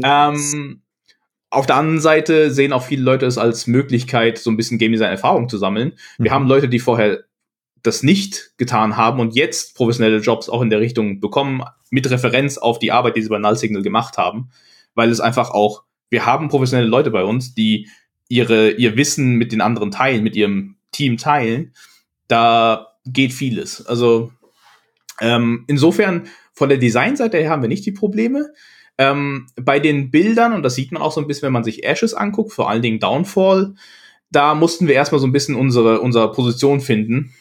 Ähm, 0.02 0.82
auf 1.50 1.66
der 1.66 1.76
anderen 1.76 2.00
Seite 2.00 2.50
sehen 2.50 2.72
auch 2.72 2.82
viele 2.82 3.02
Leute 3.02 3.26
es 3.26 3.38
als 3.38 3.66
Möglichkeit, 3.66 4.38
so 4.38 4.50
ein 4.50 4.56
bisschen 4.56 4.78
Game 4.78 4.92
Design 4.92 5.10
Erfahrung 5.10 5.48
zu 5.48 5.58
sammeln. 5.58 5.94
Wir 6.18 6.30
mhm. 6.30 6.34
haben 6.34 6.46
Leute, 6.46 6.68
die 6.68 6.78
vorher 6.78 7.24
das 7.82 8.02
nicht 8.02 8.52
getan 8.58 8.96
haben 8.96 9.20
und 9.20 9.34
jetzt 9.34 9.76
professionelle 9.76 10.18
Jobs 10.18 10.48
auch 10.48 10.62
in 10.62 10.70
der 10.70 10.80
Richtung 10.80 11.20
bekommen, 11.20 11.62
mit 11.90 12.10
Referenz 12.10 12.58
auf 12.58 12.78
die 12.78 12.92
Arbeit, 12.92 13.16
die 13.16 13.22
sie 13.22 13.28
bei 13.28 13.38
Null 13.38 13.56
Signal 13.56 13.82
gemacht 13.82 14.18
haben, 14.18 14.50
weil 14.94 15.10
es 15.10 15.20
einfach 15.20 15.50
auch, 15.50 15.84
wir 16.10 16.26
haben 16.26 16.48
professionelle 16.48 16.88
Leute 16.88 17.10
bei 17.10 17.24
uns, 17.24 17.54
die 17.54 17.88
ihre, 18.28 18.72
ihr 18.72 18.96
Wissen 18.96 19.36
mit 19.36 19.52
den 19.52 19.60
anderen 19.60 19.90
teilen, 19.90 20.22
mit 20.22 20.36
ihrem 20.36 20.76
Team 20.92 21.16
teilen. 21.16 21.72
Da 22.26 22.88
geht 23.06 23.32
vieles. 23.32 23.86
Also 23.86 24.32
ähm, 25.20 25.64
insofern 25.66 26.28
von 26.52 26.68
der 26.68 26.78
Designseite 26.78 27.38
her 27.38 27.50
haben 27.50 27.62
wir 27.62 27.68
nicht 27.68 27.86
die 27.86 27.92
Probleme. 27.92 28.52
Ähm, 28.98 29.46
bei 29.56 29.78
den 29.78 30.10
Bildern, 30.10 30.52
und 30.52 30.62
das 30.62 30.74
sieht 30.74 30.92
man 30.92 31.00
auch 31.00 31.12
so 31.12 31.20
ein 31.20 31.26
bisschen, 31.26 31.46
wenn 31.46 31.52
man 31.52 31.64
sich 31.64 31.84
Ashes 31.84 32.14
anguckt, 32.14 32.52
vor 32.52 32.68
allen 32.68 32.82
Dingen 32.82 32.98
Downfall, 32.98 33.74
da 34.30 34.54
mussten 34.54 34.88
wir 34.88 34.94
erstmal 34.94 35.20
so 35.20 35.26
ein 35.26 35.32
bisschen 35.32 35.54
unsere, 35.54 36.00
unsere 36.00 36.32
Position 36.32 36.80
finden. 36.80 37.32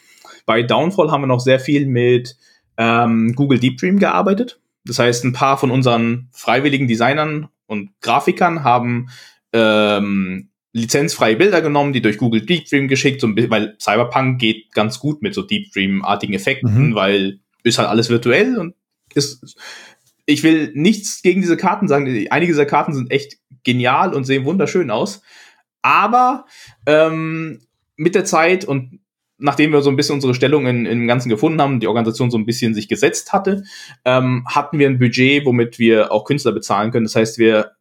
Bei 0.46 0.64
Downfall 0.64 1.12
haben 1.12 1.24
wir 1.24 1.28
noch 1.28 1.42
sehr 1.42 1.60
viel 1.60 1.86
mit 1.86 2.38
ähm, 2.78 3.34
Google 3.34 3.60
Deep 3.60 3.78
Dream 3.78 4.00
gearbeitet. 4.00 4.60
Das 4.86 5.00
heißt, 5.00 5.26
ein 5.26 5.34
paar 5.34 5.58
von 5.58 5.72
unseren 5.72 6.30
freiwilligen 6.32 6.88
Designern 6.88 7.50
und 7.66 7.90
Grafikern 8.02 8.64
haben 8.64 9.10
ähm, 9.52 10.50
lizenzfreie 10.72 11.36
Bilder 11.36 11.62
genommen, 11.62 11.92
die 11.92 12.02
durch 12.02 12.18
Google 12.18 12.46
Deep 12.46 12.70
Dream 12.70 12.88
geschickt, 12.88 13.20
so 13.20 13.28
bisschen, 13.34 13.52
weil 13.52 13.76
Cyberpunk 13.82 14.40
geht 14.40 14.72
ganz 14.74 15.00
gut 15.00 15.22
mit 15.22 15.34
so 15.34 15.42
Deep 15.42 15.72
Dream-artigen 15.74 16.34
Effekten, 16.34 16.90
mhm. 16.90 16.96
weil 16.96 17.40
ist 17.64 17.80
halt 17.80 17.90
alles 17.90 18.10
virtuell 18.10 18.58
und 18.58 18.76
ist 19.14 19.58
ich 20.28 20.44
will 20.44 20.72
nichts 20.76 21.22
gegen 21.24 21.42
diese 21.42 21.58
Karten 21.58 21.88
sagen. 21.88 22.06
Einige 22.30 22.52
dieser 22.52 22.66
Karten 22.66 22.94
sind 22.94 23.10
echt 23.12 23.38
genial 23.64 24.14
und 24.14 24.26
sehen 24.26 24.46
wunderschön 24.46 24.92
aus. 24.92 25.24
Aber 25.82 26.46
ähm, 26.86 27.62
mit 27.96 28.14
der 28.14 28.26
Zeit 28.26 28.66
und 28.66 29.00
nachdem 29.38 29.72
wir 29.72 29.82
so 29.82 29.90
ein 29.90 29.96
bisschen 29.96 30.16
unsere 30.16 30.36
Stellung 30.36 30.68
in, 30.68 30.84
dem 30.84 31.08
Ganzen 31.08 31.30
gefunden 31.30 31.62
haben, 31.62 31.80
die 31.80 31.88
Organisation 31.88 32.30
so 32.30 32.38
ein 32.38 32.46
bisschen 32.46 32.74
sich 32.74 32.90
gesetzt 32.90 33.32
hatte, 33.32 33.64
ähm, 34.04 34.46
hatten 34.48 34.80
wir 34.80 34.88
ein 34.88 35.00
Budget, 35.00 35.46
womit 35.46 35.80
wir 35.80 36.12
auch 36.12 36.26
Künstler 36.26 36.52
bezahlen 36.52 36.92
können. 36.92 37.06
Das 37.06 37.16
heißt, 37.16 37.38
wir 37.38 37.72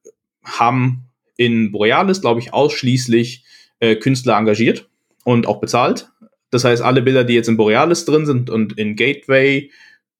haben 0.45 1.09
in 1.37 1.73
Borealis, 1.73 2.21
glaube 2.21 2.41
ich, 2.41 2.53
ausschließlich 2.53 3.45
äh, 3.81 3.97
Künstler 3.97 4.37
engagiert 4.37 4.89
und 5.25 5.49
auch 5.49 5.61
bezahlt. 5.61 6.11
Das 6.51 6.65
heißt, 6.65 6.83
alle 6.83 7.03
Bilder, 7.03 7.25
die 7.25 7.35
jetzt 7.35 7.49
in 7.49 7.57
Borealis 7.57 8.05
drin 8.05 8.25
sind 8.25 8.51
und 8.51 8.79
in 8.79 8.95
Gateway 8.95 9.71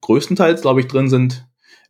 größtenteils, 0.01 0.63
glaube 0.63 0.81
ich, 0.81 0.89
drin 0.89 1.09
sind, 1.09 1.46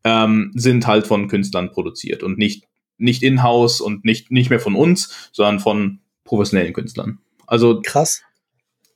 ähm, 0.07 0.53
sind 0.55 0.87
halt 0.87 1.05
von 1.05 1.27
Künstlern 1.27 1.73
produziert 1.73 2.23
und 2.23 2.39
nicht, 2.39 2.65
nicht 2.97 3.25
in-house 3.25 3.81
und 3.81 4.05
nicht, 4.05 4.31
nicht 4.31 4.51
mehr 4.51 4.61
von 4.61 4.77
uns, 4.77 5.31
sondern 5.33 5.59
von 5.59 5.99
professionellen 6.23 6.73
Künstlern. 6.73 7.19
Also 7.49 7.81
krass. 7.83 8.23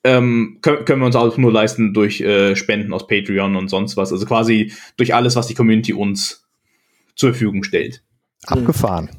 Ähm, 0.04 0.58
können, 0.62 0.84
können 0.84 1.02
wir 1.02 1.06
uns 1.06 1.16
auch 1.16 1.36
nur 1.36 1.52
leisten 1.52 1.92
durch 1.92 2.20
äh, 2.20 2.54
Spenden 2.54 2.92
aus 2.92 3.08
Patreon 3.08 3.56
und 3.56 3.68
sonst 3.68 3.96
was. 3.96 4.12
Also 4.12 4.24
quasi 4.24 4.72
durch 4.96 5.12
alles, 5.12 5.34
was 5.34 5.48
die 5.48 5.54
Community 5.54 5.92
uns 5.92 6.44
zur 7.16 7.30
Verfügung 7.30 7.64
stellt. 7.64 8.04
Abgefahren. 8.46 9.10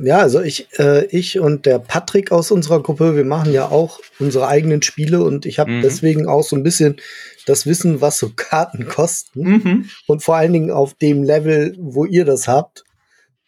Ja, 0.00 0.18
also 0.18 0.40
ich, 0.40 0.68
äh, 0.78 1.06
ich 1.06 1.40
und 1.40 1.66
der 1.66 1.80
Patrick 1.80 2.30
aus 2.30 2.52
unserer 2.52 2.80
Gruppe, 2.80 3.16
wir 3.16 3.24
machen 3.24 3.52
ja 3.52 3.68
auch 3.68 3.98
unsere 4.20 4.46
eigenen 4.46 4.82
Spiele 4.82 5.22
und 5.24 5.46
ich 5.46 5.58
habe 5.58 5.72
mhm. 5.72 5.82
deswegen 5.82 6.28
auch 6.28 6.44
so 6.44 6.54
ein 6.54 6.62
bisschen 6.62 6.96
das 7.46 7.66
Wissen, 7.66 8.00
was 8.00 8.18
so 8.18 8.30
Karten 8.34 8.86
kosten. 8.86 9.42
Mhm. 9.42 9.90
Und 10.06 10.22
vor 10.22 10.36
allen 10.36 10.52
Dingen 10.52 10.70
auf 10.70 10.94
dem 10.94 11.22
Level, 11.22 11.76
wo 11.78 12.04
ihr 12.04 12.24
das 12.24 12.48
habt, 12.48 12.84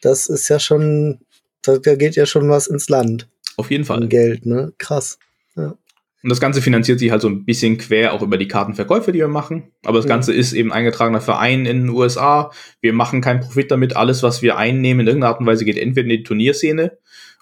das 0.01 0.29
ist 0.29 0.49
ja 0.49 0.59
schon, 0.59 1.21
da, 1.63 1.79
da 1.79 1.95
geht 1.95 2.17
ja 2.17 2.27
schon 2.27 2.49
was 2.49 2.67
ins 2.67 2.89
Land. 2.89 3.29
Auf 3.57 3.71
jeden 3.71 3.85
Fall. 3.85 4.09
Geld, 4.09 4.47
ne? 4.47 4.73
Krass. 4.79 5.19
Ja. 5.57 5.77
Und 6.23 6.29
das 6.31 6.41
Ganze 6.41 6.63
finanziert 6.63 7.01
sich 7.01 7.11
halt 7.11 7.21
so 7.21 7.29
ein 7.29 7.45
bisschen 7.45 7.79
quer 7.79 8.13
auch 8.13 8.23
über 8.23 8.39
die 8.39 8.47
Kartenverkäufe, 8.47 9.11
die 9.11 9.19
wir 9.19 9.29
machen. 9.29 9.73
Aber 9.85 9.99
das 9.99 10.07
Ganze 10.07 10.33
ja. 10.33 10.39
ist 10.39 10.53
eben 10.53 10.73
eingetragener 10.73 11.21
Verein 11.21 11.67
in 11.67 11.81
den 11.81 11.89
USA. 11.89 12.53
Wir 12.81 12.93
machen 12.93 13.21
keinen 13.21 13.41
Profit 13.41 13.71
damit. 13.71 13.97
Alles, 13.97 14.23
was 14.23 14.41
wir 14.41 14.57
einnehmen 14.57 15.01
in 15.01 15.07
irgendeiner 15.09 15.33
Art 15.33 15.41
und 15.41 15.47
Weise, 15.47 15.65
geht 15.65 15.79
entweder 15.79 16.05
in 16.05 16.19
die 16.19 16.23
Turnierszene 16.23 16.99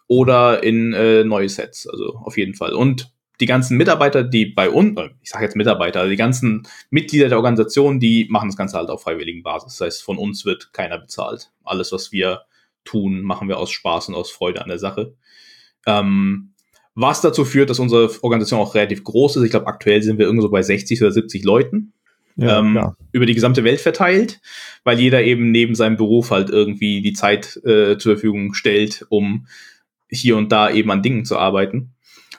oder 0.06 0.62
in 0.62 0.94
äh, 0.94 1.24
neue 1.24 1.48
Sets. 1.48 1.86
Also 1.86 2.14
auf 2.14 2.38
jeden 2.38 2.54
Fall. 2.54 2.72
Und 2.72 3.12
die 3.40 3.46
ganzen 3.46 3.76
Mitarbeiter, 3.76 4.22
die 4.22 4.46
bei 4.46 4.68
uns, 4.68 4.98
äh, 4.98 5.11
ich 5.22 5.31
sage 5.31 5.44
jetzt 5.44 5.57
Mitarbeiter, 5.57 6.09
die 6.09 6.16
ganzen 6.16 6.66
Mitglieder 6.90 7.29
der 7.29 7.38
Organisation, 7.38 7.98
die 7.98 8.26
machen 8.31 8.48
das 8.48 8.57
Ganze 8.57 8.76
halt 8.76 8.90
auf 8.90 9.03
freiwilligen 9.03 9.42
Basis. 9.42 9.79
Das 9.79 9.87
heißt, 9.87 10.03
von 10.03 10.18
uns 10.18 10.44
wird 10.44 10.72
keiner 10.72 10.98
bezahlt. 10.98 11.50
Alles, 11.64 11.92
was 11.92 12.12
wir 12.12 12.42
tun, 12.85 13.22
machen 13.22 13.48
wir 13.48 13.59
aus 13.59 13.70
Spaß 13.70 14.09
und 14.09 14.14
aus 14.14 14.31
Freude 14.31 14.62
an 14.62 14.68
der 14.68 14.79
Sache. 14.79 15.14
Ähm, 15.87 16.53
was 16.94 17.20
dazu 17.20 17.44
führt, 17.44 17.70
dass 17.70 17.79
unsere 17.79 18.11
Organisation 18.22 18.61
auch 18.61 18.74
relativ 18.74 19.05
groß 19.05 19.37
ist. 19.37 19.44
Ich 19.44 19.50
glaube, 19.50 19.68
aktuell 19.68 20.03
sind 20.03 20.18
wir 20.18 20.26
irgendwo 20.26 20.42
so 20.42 20.50
bei 20.50 20.62
60 20.62 21.00
oder 21.00 21.12
70 21.12 21.44
Leuten. 21.44 21.92
Ja, 22.37 22.61
ähm, 22.61 22.94
über 23.12 23.26
die 23.26 23.35
gesamte 23.35 23.64
Welt 23.64 23.81
verteilt, 23.81 24.40
weil 24.85 24.98
jeder 24.98 25.22
eben 25.22 25.50
neben 25.50 25.74
seinem 25.74 25.96
Beruf 25.96 26.31
halt 26.31 26.48
irgendwie 26.48 27.03
die 27.03 27.12
Zeit 27.12 27.57
äh, 27.64 27.98
zur 27.98 28.14
Verfügung 28.14 28.55
stellt, 28.55 29.05
um 29.09 29.46
hier 30.09 30.37
und 30.37 30.50
da 30.50 30.70
eben 30.70 30.90
an 30.90 31.03
Dingen 31.03 31.24
zu 31.24 31.38
arbeiten 31.38 31.92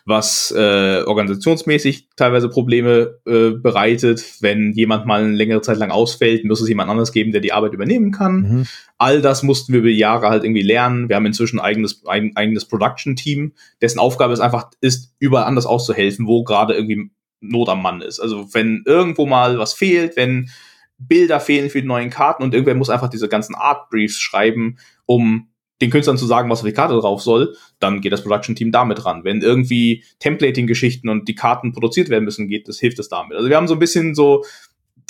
was 0.05 0.51
äh, 0.55 1.03
organisationsmäßig 1.05 2.09
teilweise 2.15 2.49
Probleme 2.49 3.19
äh, 3.25 3.51
bereitet. 3.51 4.23
Wenn 4.41 4.73
jemand 4.73 5.05
mal 5.05 5.23
eine 5.23 5.35
längere 5.35 5.61
Zeit 5.61 5.77
lang 5.77 5.91
ausfällt, 5.91 6.45
muss 6.45 6.61
es 6.61 6.69
jemand 6.69 6.89
anderes 6.89 7.11
geben, 7.11 7.31
der 7.31 7.41
die 7.41 7.53
Arbeit 7.53 7.73
übernehmen 7.73 8.11
kann. 8.11 8.41
Mhm. 8.41 8.67
All 8.97 9.21
das 9.21 9.43
mussten 9.43 9.73
wir 9.73 9.79
über 9.79 9.89
Jahre 9.89 10.29
halt 10.29 10.43
irgendwie 10.43 10.61
lernen. 10.61 11.09
Wir 11.09 11.15
haben 11.15 11.25
inzwischen 11.25 11.59
ein 11.59 11.65
eigenes, 11.65 12.03
ein 12.05 12.31
eigenes 12.35 12.65
Production-Team, 12.65 13.53
dessen 13.81 13.99
Aufgabe 13.99 14.33
es 14.33 14.39
einfach 14.39 14.69
ist, 14.81 15.13
überall 15.19 15.45
anders 15.45 15.65
auszuhelfen, 15.65 16.27
wo 16.27 16.43
gerade 16.43 16.73
irgendwie 16.73 17.11
Not 17.41 17.69
am 17.69 17.81
Mann 17.81 18.01
ist. 18.01 18.19
Also 18.19 18.53
wenn 18.53 18.83
irgendwo 18.85 19.25
mal 19.25 19.57
was 19.57 19.73
fehlt, 19.73 20.15
wenn 20.15 20.49
Bilder 20.97 21.39
fehlen 21.39 21.69
für 21.69 21.81
die 21.81 21.87
neuen 21.87 22.11
Karten 22.11 22.43
und 22.43 22.53
irgendwer 22.53 22.75
muss 22.75 22.91
einfach 22.91 23.09
diese 23.09 23.27
ganzen 23.27 23.55
Art 23.55 23.89
Briefs 23.89 24.19
schreiben, 24.19 24.77
um 25.05 25.50
den 25.81 25.89
Künstlern 25.89 26.17
zu 26.17 26.25
sagen, 26.25 26.49
was 26.49 26.59
auf 26.59 26.65
die 26.65 26.73
Karte 26.73 26.95
drauf 26.95 27.21
soll, 27.21 27.55
dann 27.79 28.01
geht 28.01 28.13
das 28.13 28.21
Production-Team 28.21 28.71
damit 28.71 29.03
ran. 29.05 29.23
Wenn 29.23 29.41
irgendwie 29.41 30.03
Templating-Geschichten 30.19 31.09
und 31.09 31.27
die 31.27 31.35
Karten 31.35 31.73
produziert 31.73 32.09
werden 32.09 32.25
müssen, 32.25 32.47
geht 32.47 32.67
das, 32.67 32.79
hilft 32.79 32.99
es 32.99 33.09
damit. 33.09 33.35
Also 33.35 33.49
wir 33.49 33.57
haben 33.57 33.67
so 33.67 33.73
ein 33.73 33.79
bisschen 33.79 34.15
so 34.15 34.43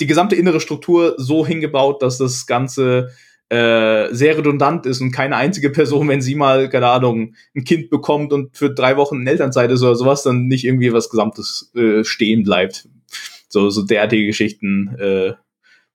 die 0.00 0.06
gesamte 0.06 0.34
innere 0.34 0.60
Struktur 0.60 1.14
so 1.18 1.46
hingebaut, 1.46 2.02
dass 2.02 2.18
das 2.18 2.46
Ganze 2.46 3.10
äh, 3.50 4.08
sehr 4.14 4.38
redundant 4.38 4.86
ist 4.86 5.02
und 5.02 5.12
keine 5.12 5.36
einzige 5.36 5.68
Person, 5.68 6.08
wenn 6.08 6.22
sie 6.22 6.34
mal, 6.34 6.70
keine 6.70 6.88
Ahnung, 6.88 7.34
ein 7.54 7.64
Kind 7.64 7.90
bekommt 7.90 8.32
und 8.32 8.56
für 8.56 8.70
drei 8.70 8.96
Wochen 8.96 9.20
in 9.20 9.26
Elternzeit 9.26 9.70
ist 9.70 9.82
oder 9.82 9.94
sowas, 9.94 10.22
dann 10.22 10.46
nicht 10.46 10.64
irgendwie 10.64 10.92
was 10.92 11.10
Gesamtes 11.10 11.70
äh, 11.74 12.02
stehen 12.02 12.44
bleibt. 12.44 12.88
So, 13.48 13.68
so 13.68 13.82
derartige 13.82 14.24
Geschichten 14.24 14.96
äh, 14.98 15.34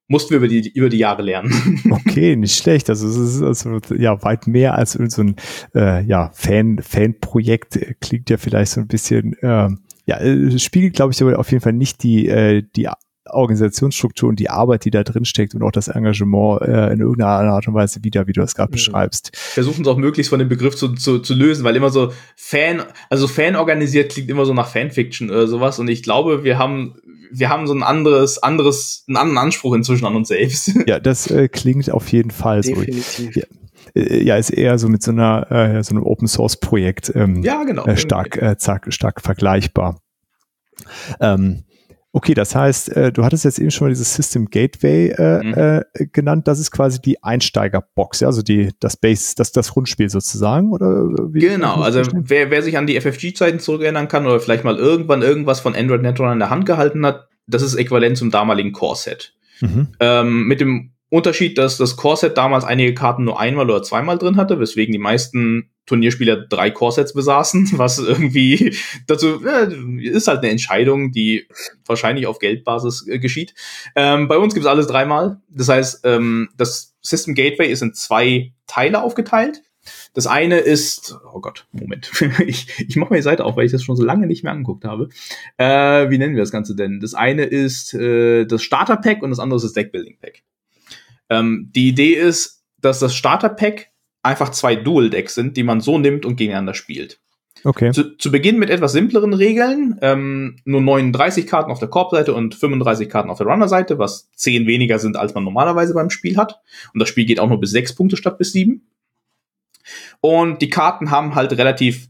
mussten 0.08 0.32
wir 0.32 0.38
über 0.38 0.48
die, 0.48 0.70
über 0.70 0.90
die 0.90 0.98
Jahre 0.98 1.22
lernen. 1.22 1.82
Okay, 2.08 2.36
nicht 2.36 2.58
schlecht. 2.58 2.90
Also 2.90 3.08
es 3.08 3.18
ist 3.18 3.42
also, 3.42 3.80
ja 3.96 4.22
weit 4.24 4.48
mehr 4.48 4.76
als 4.76 4.94
so 4.94 5.22
ein 5.22 5.36
äh, 5.76 6.04
ja, 6.04 6.32
Fan, 6.34 6.80
Fan-Projekt. 6.82 7.80
Klingt 8.00 8.30
ja 8.30 8.38
vielleicht 8.38 8.72
so 8.72 8.82
ein 8.82 8.88
bisschen, 8.88 9.34
äh, 9.42 9.70
ja, 10.06 10.60
spiegelt, 10.60 10.96
glaube 10.96 11.14
ich, 11.14 11.22
aber 11.22 11.38
auf 11.38 11.52
jeden 11.52 11.62
Fall 11.62 11.74
nicht 11.74 12.04
die, 12.04 12.28
äh, 12.28 12.64
die 12.76 12.88
Organisationsstruktur 13.30 14.30
und 14.30 14.40
die 14.40 14.50
Arbeit, 14.50 14.86
die 14.86 14.92
da 14.92 15.04
drin 15.04 15.26
steckt 15.26 15.56
und 15.56 15.64
auch 15.64 15.72
das 15.72 15.88
Engagement 15.88 16.62
äh, 16.62 16.92
in 16.92 17.00
irgendeiner 17.00 17.52
Art 17.52 17.68
und 17.68 17.74
Weise 17.74 18.04
wieder, 18.04 18.28
wie 18.28 18.34
du 18.34 18.42
das 18.42 18.56
gerade 18.56 18.72
mhm. 18.72 18.74
beschreibst. 18.74 19.32
Versuchen 19.36 19.82
es 19.82 19.88
auch 19.88 19.98
möglichst 19.98 20.30
von 20.30 20.40
dem 20.40 20.50
Begriff 20.50 20.76
zu, 20.76 20.94
zu, 20.94 21.20
zu 21.20 21.34
lösen, 21.34 21.64
weil 21.64 21.76
immer 21.76 21.90
so 21.90 22.12
Fan, 22.36 22.84
also 23.10 23.28
Fan 23.28 23.56
organisiert 23.56 24.12
klingt 24.12 24.30
immer 24.30 24.46
so 24.46 24.54
nach 24.54 24.68
Fanfiction 24.68 25.30
oder 25.30 25.48
sowas 25.48 25.80
und 25.80 25.88
ich 25.88 26.04
glaube, 26.04 26.44
wir 26.44 26.58
haben 26.58 26.96
wir 27.32 27.50
haben 27.50 27.68
so 27.68 27.74
ein 27.74 27.84
anderes, 27.84 28.42
anderes, 28.42 29.04
einen 29.08 29.18
anderen 29.18 29.38
Anspruch 29.38 29.74
inzwischen 29.74 30.06
an 30.06 30.16
uns 30.16 30.30
selbst. 30.30 30.72
Ja, 30.88 31.00
das 31.00 31.30
äh, 31.30 31.50
klingt 31.50 31.92
auf 31.92 32.08
jeden 32.12 32.32
Fall 32.32 32.62
Definitiv. 32.62 33.34
so. 33.34 33.40
Ja, 33.40 33.46
äh, 33.96 34.24
ja, 34.24 34.38
ist 34.38 34.52
eher 34.52 34.78
so 34.78 34.88
mit 34.88 35.04
so 35.04 35.12
einer 35.12 35.52
äh, 35.52 35.84
so 35.84 35.96
einem 35.96 36.04
Open 36.04 36.28
Source 36.28 36.58
Projekt 36.58 37.12
ähm, 37.14 37.44
ja, 37.44 37.64
genau. 37.64 37.86
äh, 37.86 37.98
stark, 37.98 38.38
äh, 38.38 38.56
stark, 38.60 38.94
stark 38.94 39.22
vergleichbar. 39.22 40.00
Ähm, 41.20 41.64
okay, 42.18 42.34
das 42.34 42.56
heißt, 42.56 42.90
äh, 42.96 43.12
du 43.12 43.24
hattest 43.24 43.46
jetzt 43.46 43.60
eben 43.60 43.70
schon 43.70 43.86
mal 43.86 43.90
dieses 43.90 44.12
System 44.12 44.50
Gateway 44.50 45.10
äh, 45.10 45.44
mhm. 45.44 45.54
äh, 45.54 46.06
genannt. 46.12 46.48
Das 46.48 46.58
ist 46.58 46.72
quasi 46.72 47.00
die 47.00 47.24
Einsteigerbox, 47.24 48.22
ja? 48.22 48.28
also 48.28 48.42
die 48.42 48.72
das 48.80 48.98
Base, 48.98 49.36
das 49.38 49.52
das 49.52 49.76
Rundspiel 49.76 50.10
sozusagen, 50.10 50.72
oder? 50.72 51.06
Wie 51.32 51.42
genau, 51.42 51.76
also 51.76 52.02
wer, 52.14 52.50
wer 52.50 52.64
sich 52.64 52.76
an 52.76 52.88
die 52.88 53.00
FFG-Zeiten 53.00 53.60
zurückerinnern 53.60 54.08
kann 54.08 54.26
oder 54.26 54.40
vielleicht 54.40 54.64
mal 54.64 54.78
irgendwann 54.78 55.22
irgendwas 55.22 55.60
von 55.60 55.76
Android 55.76 56.02
Netrunner 56.02 56.34
in 56.34 56.40
der 56.40 56.50
Hand 56.50 56.66
gehalten 56.66 57.06
hat, 57.06 57.28
das 57.46 57.62
ist 57.62 57.76
äquivalent 57.76 58.18
zum 58.18 58.32
damaligen 58.32 58.72
Core-Set. 58.72 59.36
Mhm. 59.62 59.90
Ähm, 60.00 60.48
mit 60.48 60.60
dem 60.60 60.94
Unterschied, 61.10 61.58
dass 61.58 61.78
das 61.78 61.96
Core-Set 61.96 62.38
damals 62.38 62.66
einige 62.66 62.94
Karten 62.94 63.24
nur 63.24 63.40
einmal 63.40 63.70
oder 63.70 63.82
zweimal 63.82 64.18
drin 64.18 64.36
hatte, 64.36 64.60
weswegen 64.60 64.92
die 64.92 65.00
meisten 65.00 65.70
Turnierspieler 65.86 66.48
drei 66.48 66.70
Core-Sets 66.70 67.14
besaßen, 67.14 67.70
was 67.78 67.98
irgendwie 67.98 68.76
dazu 69.08 69.46
äh, 69.46 69.74
ist 70.02 70.28
halt 70.28 70.40
eine 70.40 70.50
Entscheidung, 70.50 71.12
die 71.12 71.48
wahrscheinlich 71.86 72.28
auf 72.28 72.40
Geldbasis 72.40 73.08
äh, 73.08 73.20
geschieht. 73.20 73.54
Ähm, 73.96 74.28
bei 74.28 74.38
uns 74.38 74.54
gibt 74.54 74.66
es 74.66 74.70
alles 74.70 74.88
dreimal. 74.88 75.42
Das 75.48 75.70
heißt, 75.70 76.02
ähm, 76.04 76.50
das 76.58 76.96
System 77.02 77.36
Gateway 77.36 77.72
ist 77.72 77.82
in 77.82 77.94
zwei 77.94 78.52
Teile 78.68 79.02
aufgeteilt. 79.02 79.62
Das 80.14 80.28
eine 80.28 80.58
ist, 80.58 81.18
oh 81.34 81.40
Gott, 81.40 81.68
Moment, 81.72 82.12
ich, 82.46 82.68
ich 82.86 82.98
mache 82.98 83.14
mir 83.14 83.20
die 83.20 83.24
Seite 83.24 83.46
auf, 83.46 83.56
weil 83.56 83.66
ich 83.66 83.72
das 83.72 83.84
schon 83.84 83.96
so 83.96 84.04
lange 84.04 84.28
nicht 84.28 84.44
mehr 84.44 84.52
angeguckt 84.52 84.84
habe. 84.84 85.08
Äh, 85.56 86.10
wie 86.10 86.18
nennen 86.18 86.36
wir 86.36 86.44
das 86.44 86.52
Ganze 86.52 86.76
denn? 86.76 87.00
Das 87.00 87.14
eine 87.14 87.46
ist 87.46 87.94
äh, 87.94 88.46
das 88.46 88.62
Starter 88.62 88.98
Pack 88.98 89.24
und 89.24 89.30
das 89.30 89.40
andere 89.40 89.56
ist 89.56 89.64
das 89.64 89.72
Deck 89.72 89.94
Building 89.94 90.18
Pack. 90.20 90.44
Ähm, 91.30 91.72
die 91.76 91.88
Idee 91.90 92.14
ist, 92.14 92.64
dass 92.80 93.00
das 93.00 93.16
Starter-Pack 93.16 93.90
einfach 94.24 94.50
zwei 94.50 94.76
Dual-Decks 94.76 95.36
sind, 95.36 95.58
die 95.58 95.64
man 95.64 95.82
so 95.82 95.98
nimmt 95.98 96.26
und 96.26 96.36
gegeneinander 96.36 96.74
spielt. 96.74 97.20
Okay. 97.64 97.92
Zu, 97.92 98.18
zu 98.18 98.32
Beginn 98.32 98.60
mit 98.60 98.70
etwas 98.70 98.92
simpleren 98.92 99.34
Regeln, 99.34 99.98
ähm, 100.02 100.58
nur 100.64 100.82
39 100.82 101.48
Karten 101.48 101.72
auf 101.72 101.80
der 101.80 101.88
Korb-Seite 101.88 102.34
und 102.34 102.56
35 102.56 103.10
Karten 103.10 103.30
auf 103.30 103.38
der 103.38 103.48
Runner-Seite, 103.48 103.98
was 103.98 104.30
10 104.36 104.68
weniger 104.68 105.00
sind, 105.00 105.18
als 105.18 105.34
man 105.34 105.44
normalerweise 105.44 105.94
beim 105.94 106.10
Spiel 106.10 106.38
hat. 106.38 106.62
Und 106.94 107.00
das 107.00 107.10
Spiel 107.10 107.26
geht 107.26 107.40
auch 107.40 107.50
nur 107.50 107.60
bis 107.60 107.72
6 107.72 107.96
Punkte 107.96 108.18
statt 108.18 108.38
bis 108.38 108.54
7. 108.54 108.86
Und 110.22 110.62
die 110.62 110.70
Karten 110.70 111.12
haben 111.12 111.36
halt 111.36 111.54
relativ, 111.54 112.10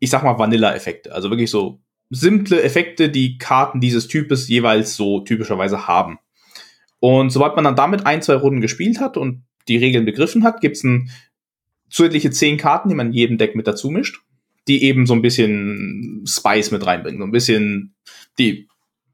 ich 0.00 0.10
sag 0.10 0.22
mal, 0.22 0.38
Vanilla-Effekte. 0.38 1.12
Also 1.12 1.30
wirklich 1.30 1.50
so 1.50 1.80
simple 2.10 2.62
Effekte, 2.62 3.08
die 3.08 3.38
Karten 3.38 3.80
dieses 3.80 4.08
Types 4.08 4.48
jeweils 4.48 4.96
so 4.96 5.20
typischerweise 5.20 5.86
haben. 5.86 6.18
Und 7.04 7.28
sobald 7.28 7.54
man 7.54 7.64
dann 7.64 7.76
damit 7.76 8.06
ein, 8.06 8.22
zwei 8.22 8.32
Runden 8.32 8.62
gespielt 8.62 8.98
hat 8.98 9.18
und 9.18 9.44
die 9.68 9.76
Regeln 9.76 10.06
begriffen 10.06 10.42
hat, 10.42 10.62
gibt 10.62 10.78
es 10.78 10.86
zusätzliche 11.90 12.30
zehn 12.30 12.56
Karten, 12.56 12.88
die 12.88 12.94
man 12.94 13.08
in 13.08 13.12
jedem 13.12 13.36
Deck 13.36 13.54
mit 13.54 13.66
dazu 13.66 13.90
mischt, 13.90 14.22
die 14.68 14.84
eben 14.84 15.04
so 15.04 15.12
ein 15.12 15.20
bisschen 15.20 16.24
Spice 16.26 16.70
mit 16.70 16.86
reinbringen, 16.86 17.20
so 17.20 17.26
ein 17.26 17.30
bisschen 17.30 17.94
die 18.38 18.68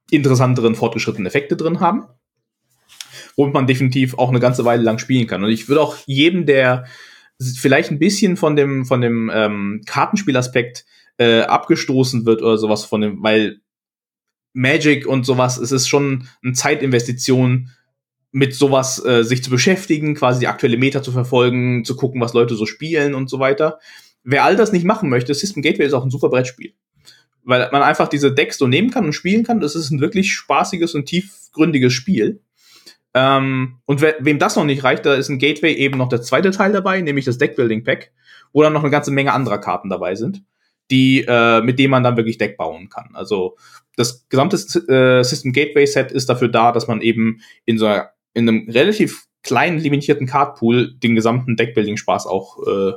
interessanteren, 0.09 0.77
fortgeschrittenen 0.77 1.27
Effekte 1.27 1.57
drin 1.57 1.81
haben, 1.81 2.05
womit 3.35 3.55
man 3.55 3.67
definitiv 3.67 4.17
auch 4.17 4.29
eine 4.29 4.39
ganze 4.39 4.65
Weile 4.65 4.85
lang 4.85 4.99
spielen 4.99 5.27
kann. 5.27 5.43
Und 5.43 5.51
ich 5.51 5.69
würde 5.69 5.81
auch 5.81 5.97
jedem, 6.07 6.47
der 6.47 6.85
vielleicht 7.43 7.91
ein 7.91 7.99
bisschen 7.99 8.37
von 8.37 8.55
dem, 8.55 8.85
von 8.85 9.01
dem 9.01 9.33
ähm, 9.35 9.83
Kartenspielaspekt 9.85 10.85
äh, 11.19 11.41
abgestoßen 11.41 12.25
wird 12.25 12.41
oder 12.41 12.57
sowas 12.57 12.85
von 12.85 13.01
dem, 13.01 13.21
weil 13.25 13.63
Magic 14.53 15.09
und 15.09 15.27
sowas, 15.27 15.59
es 15.59 15.73
ist 15.73 15.89
schon 15.89 16.29
eine 16.45 16.53
Zeitinvestition, 16.53 17.71
mit 18.33 18.55
sowas 18.55 19.05
äh, 19.05 19.25
sich 19.25 19.43
zu 19.43 19.51
beschäftigen, 19.51 20.15
quasi 20.15 20.41
die 20.41 20.47
aktuelle 20.47 20.77
Meta 20.77 21.03
zu 21.03 21.13
verfolgen, 21.13 21.85
zu 21.85 21.97
gucken, 21.97 22.21
was 22.21 22.35
Leute 22.35 22.55
so 22.55 22.67
spielen 22.67 23.15
und 23.15 23.29
so 23.29 23.39
weiter. 23.41 23.79
Wer 24.23 24.45
all 24.45 24.57
das 24.57 24.73
nicht 24.73 24.85
machen 24.85 25.09
möchte, 25.09 25.35
System 25.35 25.63
Gateway 25.63 25.87
ist 25.87 25.95
auch 25.95 26.05
ein 26.05 26.11
super 26.11 26.29
Brettspiel. 26.29 26.75
Weil 27.43 27.69
man 27.73 27.83
einfach 27.83 28.09
diese 28.09 28.33
Decks 28.33 28.59
so 28.59 28.67
nehmen 28.67 28.91
kann 28.91 29.05
und 29.05 29.15
spielen 29.15 29.45
kann. 29.45 29.61
Das 29.61 29.75
ist 29.75 29.91
ein 29.91 30.01
wirklich 30.01 30.33
spaßiges 30.33 30.95
und 30.95 31.07
tiefgründiges 31.07 31.93
Spiel. 31.93 32.41
Ähm, 33.15 33.79
und 33.87 34.01
we 34.01 34.15
wem 34.21 34.39
das 34.39 34.57
noch 34.57 34.65
nicht 34.65 34.85
reicht, 34.85 35.05
da 35.05 35.15
ist 35.15 35.31
ein 35.31 35.39
Gateway 35.39 35.73
eben 35.73 35.99
noch 35.99 36.09
der 36.09 36.23
zweite 36.23 36.53
Teil 36.53 36.73
dabei, 36.73 37.01
nämlich 37.01 37.25
das 37.25 37.39
Deckbuilding 37.39 37.83
Pack, 37.83 38.13
wo 38.53 38.63
dann 38.63 38.73
noch 38.73 38.83
eine 38.83 38.91
ganze 38.91 39.11
Menge 39.11 39.33
anderer 39.33 39.59
Karten 39.59 39.89
dabei 39.89 40.15
sind, 40.15 40.45
die, 40.93 41.25
äh, 41.27 41.61
mit 41.63 41.81
denen 41.81 41.91
man 41.91 42.05
dann 42.05 42.17
wirklich 42.17 42.39
Deck 42.39 42.57
bauen 42.57 42.89
kann. 42.89 43.11
Also 43.15 43.57
das 43.97 44.29
gesamte 44.29 44.57
äh, 44.57 45.25
System 45.25 45.53
Gateway 45.53 45.87
Set 45.87 46.13
ist 46.13 46.29
dafür 46.29 46.49
da, 46.49 46.71
dass 46.71 46.87
man 46.87 47.01
eben 47.01 47.41
in 47.65 47.79
so 47.79 47.87
einer 47.87 48.11
in 48.35 48.49
einem 48.49 48.69
relativ 48.69 49.25
kleinen, 49.43 49.79
limitierten 49.79 50.27
Cardpool 50.27 50.95
den 50.95 51.15
gesamten 51.15 51.57
Deckbuilding-Spaß 51.57 52.27
auch 52.27 52.59
äh, 52.67 52.93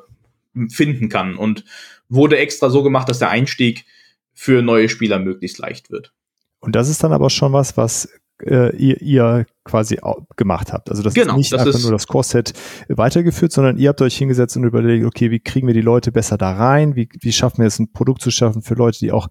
finden 0.70 1.10
kann 1.10 1.36
und 1.36 1.66
wurde 2.10 2.38
extra 2.38 2.70
so 2.70 2.84
gemacht, 2.84 3.10
dass 3.10 3.20
der 3.20 3.30
Einstieg 3.30 3.86
für 4.34 4.62
neue 4.62 4.90
Spieler 4.90 5.20
möglichst 5.20 5.58
leicht 5.58 5.90
wird. 5.90 6.14
Und 6.60 6.76
das 6.76 6.90
ist 6.90 7.04
dann 7.04 7.14
aber 7.14 7.30
schon 7.30 7.54
was, 7.54 7.78
was 7.78 8.10
äh, 8.46 8.76
ihr, 8.76 9.02
ihr 9.02 9.46
quasi 9.64 10.00
gemacht 10.36 10.74
habt. 10.74 10.90
Also 10.90 11.04
das 11.04 11.14
genau, 11.14 11.34
ist 11.34 11.38
nicht 11.38 11.54
das 11.54 11.62
einfach 11.62 11.74
ist 11.76 11.84
nur 11.84 11.92
das 11.92 12.08
Core-Set 12.08 12.54
weitergeführt, 12.90 13.52
sondern 13.52 13.78
ihr 13.78 13.90
habt 13.90 14.02
euch 14.02 14.18
hingesetzt 14.18 14.58
und 14.58 14.64
überlegt, 14.66 15.06
okay, 15.06 15.32
wie 15.32 15.40
kriegen 15.40 15.68
wir 15.68 15.74
die 15.74 15.82
Leute 15.82 16.12
besser 16.12 16.38
da 16.38 16.52
rein? 16.52 16.96
Wie, 16.96 17.10
wie 17.22 17.32
schaffen 17.32 17.60
wir 17.60 17.68
es, 17.68 17.80
ein 17.80 17.92
Produkt 17.92 18.22
zu 18.22 18.32
schaffen 18.32 18.62
für 18.62 18.76
Leute, 18.76 19.00
die 19.00 19.12
auch 19.12 19.30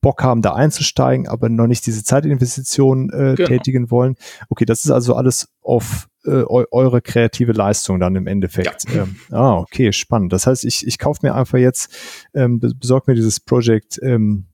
Bock 0.00 0.22
haben, 0.22 0.42
da 0.42 0.54
einzusteigen, 0.54 1.28
aber 1.28 1.48
noch 1.48 1.66
nicht 1.66 1.86
diese 1.86 2.04
Zeitinvestition 2.04 3.10
äh, 3.10 3.34
genau. 3.36 3.48
tätigen 3.48 3.90
wollen? 3.90 4.16
Okay, 4.48 4.64
das 4.64 4.84
ist 4.84 4.90
also 4.90 5.14
alles 5.14 5.48
auf 5.62 6.08
äh, 6.24 6.42
eure 6.48 7.02
kreative 7.02 7.52
Leistung 7.52 8.00
dann 8.00 8.16
im 8.16 8.26
Endeffekt. 8.26 8.88
Ja. 8.90 9.02
Ähm, 9.02 9.16
ah, 9.30 9.58
okay, 9.58 9.92
spannend. 9.92 10.32
Das 10.32 10.46
heißt, 10.46 10.64
ich, 10.64 10.86
ich 10.86 10.98
kaufe 10.98 11.20
mir 11.22 11.34
einfach 11.34 11.58
jetzt, 11.58 11.94
ähm, 12.34 12.60
besorge 12.60 13.10
mir 13.10 13.14
dieses 13.14 13.40
Projekt 13.40 14.00
ähm, 14.02 14.46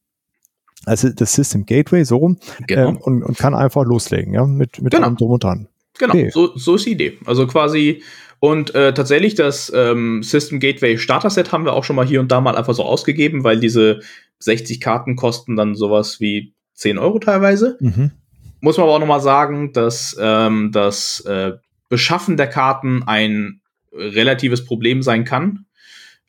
also 0.86 1.10
das 1.10 1.34
System 1.34 1.66
Gateway, 1.66 2.04
so 2.04 2.16
rum, 2.16 2.38
genau. 2.66 2.88
ähm, 2.88 2.96
und, 2.98 3.22
und 3.22 3.38
kann 3.38 3.54
einfach 3.54 3.84
loslegen, 3.84 4.34
ja, 4.34 4.46
mit, 4.46 4.80
mit 4.80 4.92
genau. 4.92 5.06
allem 5.06 5.16
drum 5.16 5.32
und 5.32 5.44
dran. 5.44 5.68
Genau, 5.98 6.14
okay. 6.14 6.30
so, 6.30 6.56
so 6.56 6.76
ist 6.76 6.86
die 6.86 6.92
Idee. 6.92 7.18
Also 7.26 7.46
quasi, 7.46 8.02
und 8.38 8.74
äh, 8.74 8.94
tatsächlich 8.94 9.34
das 9.34 9.70
ähm, 9.74 10.22
System 10.22 10.60
Gateway 10.60 10.96
Starter 10.96 11.28
Set 11.28 11.52
haben 11.52 11.64
wir 11.64 11.74
auch 11.74 11.84
schon 11.84 11.96
mal 11.96 12.06
hier 12.06 12.20
und 12.20 12.32
da 12.32 12.40
mal 12.40 12.56
einfach 12.56 12.74
so 12.74 12.84
ausgegeben, 12.84 13.44
weil 13.44 13.60
diese 13.60 14.00
60 14.38 14.80
Karten 14.80 15.16
kosten 15.16 15.56
dann 15.56 15.74
sowas 15.74 16.20
wie 16.20 16.54
10 16.74 16.98
Euro 16.98 17.18
teilweise. 17.18 17.76
Mhm. 17.80 18.12
Muss 18.60 18.78
man 18.78 18.84
aber 18.84 18.94
auch 18.94 19.00
noch 19.00 19.06
mal 19.06 19.20
sagen, 19.20 19.72
dass 19.72 20.16
ähm, 20.18 20.70
das 20.72 21.20
äh, 21.20 21.52
Beschaffen 21.90 22.38
der 22.38 22.46
Karten 22.46 23.02
ein 23.02 23.60
relatives 23.92 24.64
Problem 24.64 25.02
sein 25.02 25.24
kann. 25.24 25.66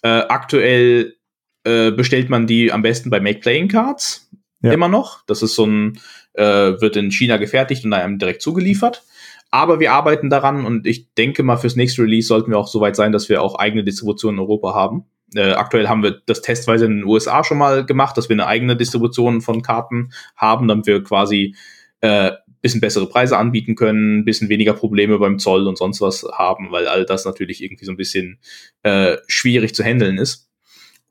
Äh, 0.01 0.23
aktuell 0.27 1.15
äh, 1.63 1.91
bestellt 1.91 2.29
man 2.29 2.47
die 2.47 2.71
am 2.71 2.81
besten 2.81 3.09
bei 3.09 3.19
Make 3.19 3.39
Playing 3.39 3.67
Cards 3.67 4.29
ja. 4.61 4.71
immer 4.71 4.87
noch. 4.87 5.25
Das 5.25 5.41
ist 5.41 5.55
so 5.55 5.65
ein, 5.65 5.99
äh, 6.33 6.43
wird 6.43 6.95
in 6.95 7.11
China 7.11 7.37
gefertigt 7.37 7.85
und 7.85 7.93
einem 7.93 8.19
direkt 8.19 8.41
zugeliefert. 8.41 9.03
Aber 9.49 9.79
wir 9.79 9.91
arbeiten 9.91 10.29
daran 10.29 10.65
und 10.65 10.87
ich 10.87 11.13
denke 11.13 11.43
mal, 11.43 11.57
fürs 11.57 11.75
nächste 11.75 12.03
Release 12.03 12.27
sollten 12.27 12.51
wir 12.51 12.57
auch 12.57 12.67
so 12.67 12.79
weit 12.79 12.95
sein, 12.95 13.11
dass 13.11 13.27
wir 13.27 13.41
auch 13.41 13.55
eigene 13.55 13.83
Distribution 13.83 14.35
in 14.35 14.39
Europa 14.39 14.73
haben. 14.73 15.05
Äh, 15.35 15.51
aktuell 15.51 15.89
haben 15.89 16.03
wir 16.03 16.21
das 16.25 16.41
testweise 16.41 16.85
in 16.85 16.97
den 16.97 17.03
USA 17.05 17.43
schon 17.43 17.57
mal 17.57 17.85
gemacht, 17.85 18.17
dass 18.17 18.29
wir 18.29 18.35
eine 18.35 18.47
eigene 18.47 18.77
Distribution 18.77 19.41
von 19.41 19.61
Karten 19.61 20.11
haben, 20.35 20.67
damit 20.67 20.87
wir 20.87 21.03
quasi 21.03 21.55
äh, 21.99 22.31
bisschen 22.61 22.81
bessere 22.81 23.07
Preise 23.07 23.37
anbieten 23.37 23.75
können, 23.75 24.23
bisschen 24.23 24.49
weniger 24.49 24.73
Probleme 24.73 25.17
beim 25.17 25.39
Zoll 25.39 25.67
und 25.67 25.77
sonst 25.77 25.99
was 26.01 26.25
haben, 26.33 26.71
weil 26.71 26.87
all 26.87 27.05
das 27.05 27.25
natürlich 27.25 27.63
irgendwie 27.63 27.85
so 27.85 27.91
ein 27.91 27.97
bisschen 27.97 28.39
äh, 28.83 29.17
schwierig 29.27 29.73
zu 29.73 29.83
handeln 29.83 30.17
ist. 30.17 30.50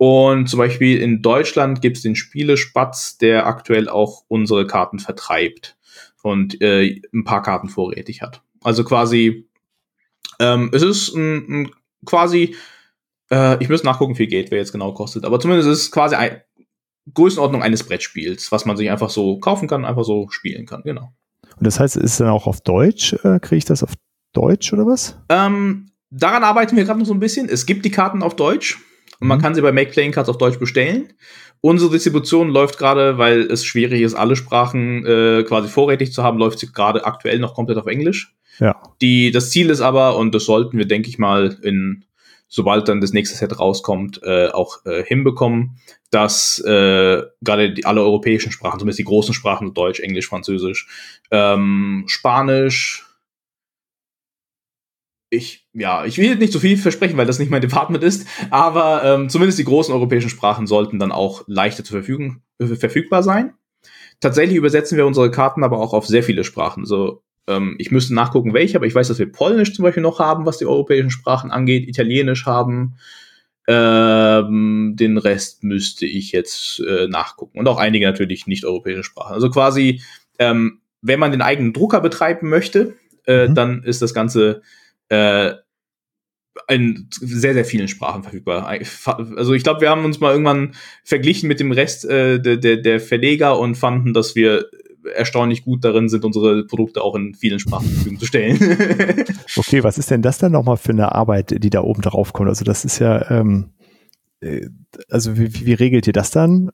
Und 0.02 0.46
zum 0.46 0.56
Beispiel 0.56 0.98
in 0.98 1.20
Deutschland 1.20 1.82
gibt 1.82 1.98
es 1.98 2.02
den 2.02 2.16
Spielespatz, 2.16 3.18
der 3.18 3.46
aktuell 3.46 3.86
auch 3.86 4.24
unsere 4.28 4.66
Karten 4.66 4.98
vertreibt 4.98 5.76
und 6.22 6.58
äh, 6.62 7.02
ein 7.12 7.24
paar 7.24 7.42
Karten 7.42 7.68
vorrätig 7.68 8.22
hat. 8.22 8.40
Also 8.64 8.82
quasi, 8.82 9.46
ähm, 10.38 10.70
es 10.72 10.80
ist 10.80 11.14
ein, 11.14 11.36
ein 11.50 11.70
quasi, 12.06 12.56
äh, 13.30 13.62
ich 13.62 13.68
muss 13.68 13.84
nachgucken, 13.84 14.14
wie 14.14 14.26
viel 14.26 14.28
Gateway 14.28 14.56
jetzt 14.56 14.72
genau 14.72 14.94
kostet, 14.94 15.26
aber 15.26 15.38
zumindest 15.38 15.68
ist 15.68 15.82
es 15.82 15.90
quasi 15.92 16.14
ein, 16.14 16.40
Größenordnung 17.12 17.62
eines 17.62 17.84
Brettspiels, 17.84 18.51
was 18.53 18.64
man 18.64 18.78
sich 18.78 18.90
einfach 18.90 19.11
so 19.11 19.38
kaufen 19.38 19.68
kann, 19.68 19.84
einfach 19.84 20.05
so 20.05 20.30
spielen 20.30 20.64
kann, 20.64 20.80
genau. 20.82 21.12
Und 21.59 21.66
das 21.66 21.78
heißt, 21.78 21.96
ist 21.98 22.20
dann 22.20 22.28
auch 22.28 22.46
auf 22.46 22.62
Deutsch? 22.62 23.12
Äh, 23.22 23.38
Kriege 23.38 23.57
ich 23.57 23.64
das 23.66 23.82
auf 23.82 23.92
Deutsch 24.32 24.72
oder 24.72 24.86
was? 24.86 25.18
Ähm, 25.28 25.90
daran 26.09 26.42
arbeiten 26.42 26.74
wir 26.74 26.84
gerade 26.84 27.01
noch 27.01 27.07
so 27.07 27.12
ein 27.12 27.20
bisschen. 27.20 27.51
Es 27.51 27.66
gibt 27.66 27.84
die 27.84 27.90
Karten 27.90 28.22
auf 28.22 28.34
Deutsch. 28.34 28.78
Und 29.21 29.29
man 29.29 29.39
mhm. 29.39 29.43
kann 29.43 29.55
sie 29.55 29.62
bei 29.62 29.73
Make 29.73 29.91
Playing 29.91 30.12
Cards 30.12 30.29
auf 30.29 30.39
Deutsch 30.39 30.59
bestellen. 30.59 31.12
Unsere 31.61 31.91
Distribution 31.91 32.49
läuft 32.49 32.79
gerade, 32.79 33.18
weil 33.18 33.43
es 33.43 33.64
schwierig 33.64 34.01
ist, 34.01 34.14
alle 34.14 34.35
Sprachen 34.35 35.05
äh, 35.05 35.45
quasi 35.47 35.68
vorrätig 35.68 36.12
zu 36.12 36.23
haben, 36.23 36.39
läuft 36.39 36.59
sie 36.59 36.73
gerade 36.73 37.05
aktuell 37.05 37.39
noch 37.39 37.55
komplett 37.55 37.79
auf 37.79 37.87
Englisch. 37.87 38.35
Ja. 38.59 38.81
Die, 39.01 39.31
das 39.31 39.51
Ziel 39.51 39.71
ist 39.71 39.81
aber, 39.81 40.16
und 40.16 40.35
das 40.35 40.45
sollten 40.45 40.79
wir, 40.79 40.87
denke 40.87 41.09
ich 41.09 41.18
mal, 41.18 41.57
in 41.62 42.05
sobald 42.51 42.89
dann 42.89 43.01
das 43.01 43.12
nächste 43.12 43.37
Set 43.37 43.59
rauskommt, 43.59 44.23
äh, 44.25 44.49
auch 44.49 44.85
äh, 44.85 45.05
hinbekommen, 45.05 45.79
dass 46.11 46.59
äh, 46.59 47.23
gerade 47.41 47.75
alle 47.85 48.03
europäischen 48.03 48.51
Sprachen, 48.51 48.81
zumindest 48.81 48.99
die 48.99 49.05
großen 49.05 49.33
Sprachen, 49.33 49.73
Deutsch, 49.73 50.01
Englisch, 50.01 50.29
Französisch, 50.29 50.89
ähm, 51.31 52.05
Spanisch, 52.09 53.07
ich, 55.31 55.68
ja, 55.72 56.05
ich 56.05 56.18
will 56.18 56.26
jetzt 56.26 56.41
nicht 56.41 56.53
so 56.53 56.59
viel 56.59 56.76
versprechen, 56.76 57.16
weil 57.16 57.26
das 57.26 57.39
nicht 57.39 57.51
mein 57.51 57.61
Department 57.61 58.03
ist, 58.03 58.26
aber 58.51 59.03
ähm, 59.05 59.28
zumindest 59.28 59.61
die 59.61 59.64
großen 59.64 59.95
europäischen 59.95 60.28
Sprachen 60.28 60.66
sollten 60.66 60.99
dann 60.99 61.12
auch 61.12 61.45
leichter 61.47 61.85
zur 61.85 61.99
Verfügung, 61.99 62.43
äh, 62.59 62.66
verfügbar 62.66 63.22
sein. 63.22 63.55
Tatsächlich 64.18 64.57
übersetzen 64.57 64.99
wir 64.99 65.07
unsere 65.07 65.31
Karten 65.31 65.64
aber 65.64 65.78
auch 65.78 65.95
auf 65.95 66.07
sehr 66.07 66.24
viele 66.24 66.43
Sprachen. 66.43 66.85
So, 66.85 67.22
ähm, 67.47 67.76
ich 67.78 67.93
müsste 67.93 68.12
nachgucken, 68.12 68.53
welche, 68.53 68.76
aber 68.76 68.87
ich 68.87 68.95
weiß, 68.95 69.09
dass 69.09 69.20
wir 69.20 69.31
Polnisch 69.31 69.72
zum 69.72 69.85
Beispiel 69.85 70.03
noch 70.03 70.18
haben, 70.18 70.47
was 70.47 70.59
die 70.59 70.66
europäischen 70.66 71.11
Sprachen 71.11 71.53
angeht, 71.53 71.89
Italienisch 71.89 72.45
haben. 72.45 72.97
Ähm, 73.68 74.97
den 74.99 75.16
Rest 75.16 75.62
müsste 75.62 76.07
ich 76.07 76.33
jetzt 76.33 76.81
äh, 76.81 77.07
nachgucken. 77.07 77.59
Und 77.59 77.68
auch 77.68 77.78
einige 77.78 78.05
natürlich 78.05 78.49
nicht-europäische 78.49 79.05
Sprachen. 79.05 79.35
Also 79.35 79.49
quasi, 79.49 80.03
ähm, 80.41 80.81
wenn 81.03 81.20
man 81.20 81.31
den 81.31 81.41
eigenen 81.41 81.72
Drucker 81.72 82.01
betreiben 82.01 82.49
möchte, 82.49 82.95
äh, 83.26 83.47
mhm. 83.47 83.55
dann 83.55 83.83
ist 83.85 84.03
das 84.03 84.12
Ganze 84.12 84.62
äh, 85.11 85.54
in 86.68 87.08
sehr, 87.11 87.54
sehr 87.54 87.64
vielen 87.64 87.88
Sprachen 87.88 88.22
verfügbar. 88.22 88.66
Also 89.36 89.54
ich 89.54 89.62
glaube, 89.62 89.80
wir 89.80 89.90
haben 89.90 90.04
uns 90.04 90.20
mal 90.20 90.32
irgendwann 90.32 90.74
verglichen 91.04 91.48
mit 91.48 91.61
dem 91.61 91.72
Rest 91.72 92.04
äh, 92.04 92.40
der, 92.40 92.56
der, 92.56 92.76
der 92.78 93.00
Verleger 93.00 93.58
und 93.58 93.76
fanden, 93.76 94.14
dass 94.14 94.34
wir 94.34 94.66
erstaunlich 95.14 95.64
gut 95.64 95.84
darin 95.84 96.08
sind, 96.08 96.24
unsere 96.24 96.64
Produkte 96.66 97.02
auch 97.02 97.14
in 97.14 97.34
vielen 97.34 97.58
Sprachen 97.58 97.86
zur 97.86 97.94
Verfügung 97.94 98.18
zu 98.18 98.26
stellen. 98.26 98.58
okay, 99.56 99.82
was 99.82 99.98
ist 99.98 100.11
denn 100.11 100.22
das 100.22 100.38
dann 100.38 100.52
nochmal 100.52 100.76
für 100.76 100.92
eine 100.92 101.12
Arbeit, 101.12 101.62
die 101.62 101.70
da 101.70 101.80
oben 101.80 102.02
drauf 102.02 102.32
kommt? 102.32 102.48
Also 102.48 102.64
das 102.64 102.84
ist 102.84 102.98
ja, 102.98 103.30
ähm, 103.30 103.70
äh, 104.40 104.66
also 105.08 105.38
wie, 105.38 105.66
wie 105.66 105.72
regelt 105.72 106.06
ihr 106.06 106.12
das 106.12 106.30
dann? 106.30 106.70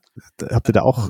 Habt 0.49 0.69
ihr 0.69 0.73
da 0.73 0.81
auch 0.81 1.09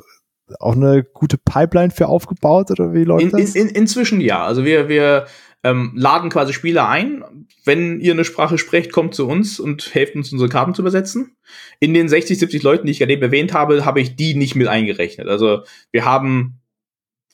auch 0.59 0.75
eine 0.75 1.03
gute 1.03 1.37
Pipeline 1.37 1.91
für 1.91 2.07
aufgebaut 2.07 2.71
oder 2.71 2.93
wie 2.93 3.03
läuft 3.03 3.23
in, 3.23 3.31
das? 3.31 3.55
In, 3.55 3.67
in, 3.67 3.75
inzwischen 3.75 4.21
ja. 4.21 4.45
Also 4.45 4.63
wir, 4.63 4.87
wir 4.87 5.25
ähm, 5.67 5.91
laden 5.95 6.29
quasi 6.29 6.53
Spieler 6.53 6.87
ein. 6.87 7.23
Wenn 7.65 7.99
ihr 7.99 8.13
eine 8.13 8.23
Sprache 8.23 8.57
sprecht, 8.57 8.91
kommt 8.91 9.15
zu 9.15 9.27
uns 9.27 9.59
und 9.59 9.93
helft 9.93 10.15
uns, 10.15 10.31
unsere 10.31 10.49
Karten 10.49 10.73
zu 10.73 10.81
übersetzen. 10.81 11.35
In 11.79 11.93
den 11.93 12.07
60, 12.07 12.39
70 12.39 12.63
Leuten, 12.63 12.85
die 12.85 12.91
ich 12.91 12.99
gerade 12.99 13.13
eben 13.13 13.21
erwähnt 13.21 13.53
habe, 13.53 13.85
habe 13.85 13.99
ich 13.99 14.15
die 14.15 14.35
nicht 14.35 14.55
mit 14.55 14.67
eingerechnet. 14.67 15.27
Also 15.27 15.63
wir 15.91 16.05
haben 16.05 16.59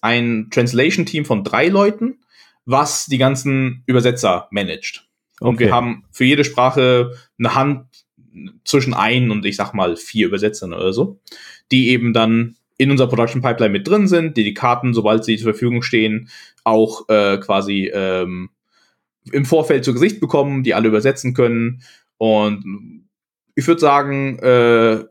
ein 0.02 0.50
Translation-Team 0.52 1.26
von 1.26 1.44
drei 1.44 1.68
Leuten, 1.68 2.20
was 2.66 3.06
die 3.06 3.18
ganzen 3.18 3.84
Übersetzer 3.86 4.48
managt. 4.52 5.08
Und 5.40 5.56
okay. 5.56 5.66
wir 5.66 5.74
haben 5.74 6.06
für 6.12 6.26
jede 6.26 6.44
Sprache 6.44 7.12
eine 7.38 7.56
Hand 7.56 7.86
zwischen 8.66 8.94
ein 8.94 9.30
und 9.30 9.46
ich 9.46 9.56
sag 9.56 9.74
mal 9.74 9.96
vier 9.96 10.28
Übersetzern 10.28 10.74
oder 10.74 10.92
so, 10.92 11.20
die 11.72 11.90
eben 11.90 12.14
dann 12.14 12.56
in 12.84 12.92
unserer 12.92 13.08
Production 13.08 13.42
Pipeline 13.42 13.72
mit 13.72 13.88
drin 13.88 14.08
sind, 14.08 14.38
die 14.38 14.44
die 14.44 14.54
Karten, 14.54 14.94
sobald 14.94 15.24
sie 15.24 15.38
zur 15.38 15.54
Verfügung 15.54 15.82
stehen, 15.82 16.30
auch 16.64 17.08
äh, 17.10 17.38
quasi 17.38 17.90
ähm, 17.94 18.50
im 19.32 19.46
Vorfeld 19.46 19.86
zu 19.86 19.94
Gesicht 19.94 20.20
bekommen, 20.20 20.64
die 20.64 20.74
alle 20.74 20.90
übersetzen 20.90 21.34
können. 21.34 21.82
Und 22.18 23.08
ich 23.56 23.66
würde 23.68 23.80
sagen, 23.80 24.38
äh, 24.40 25.06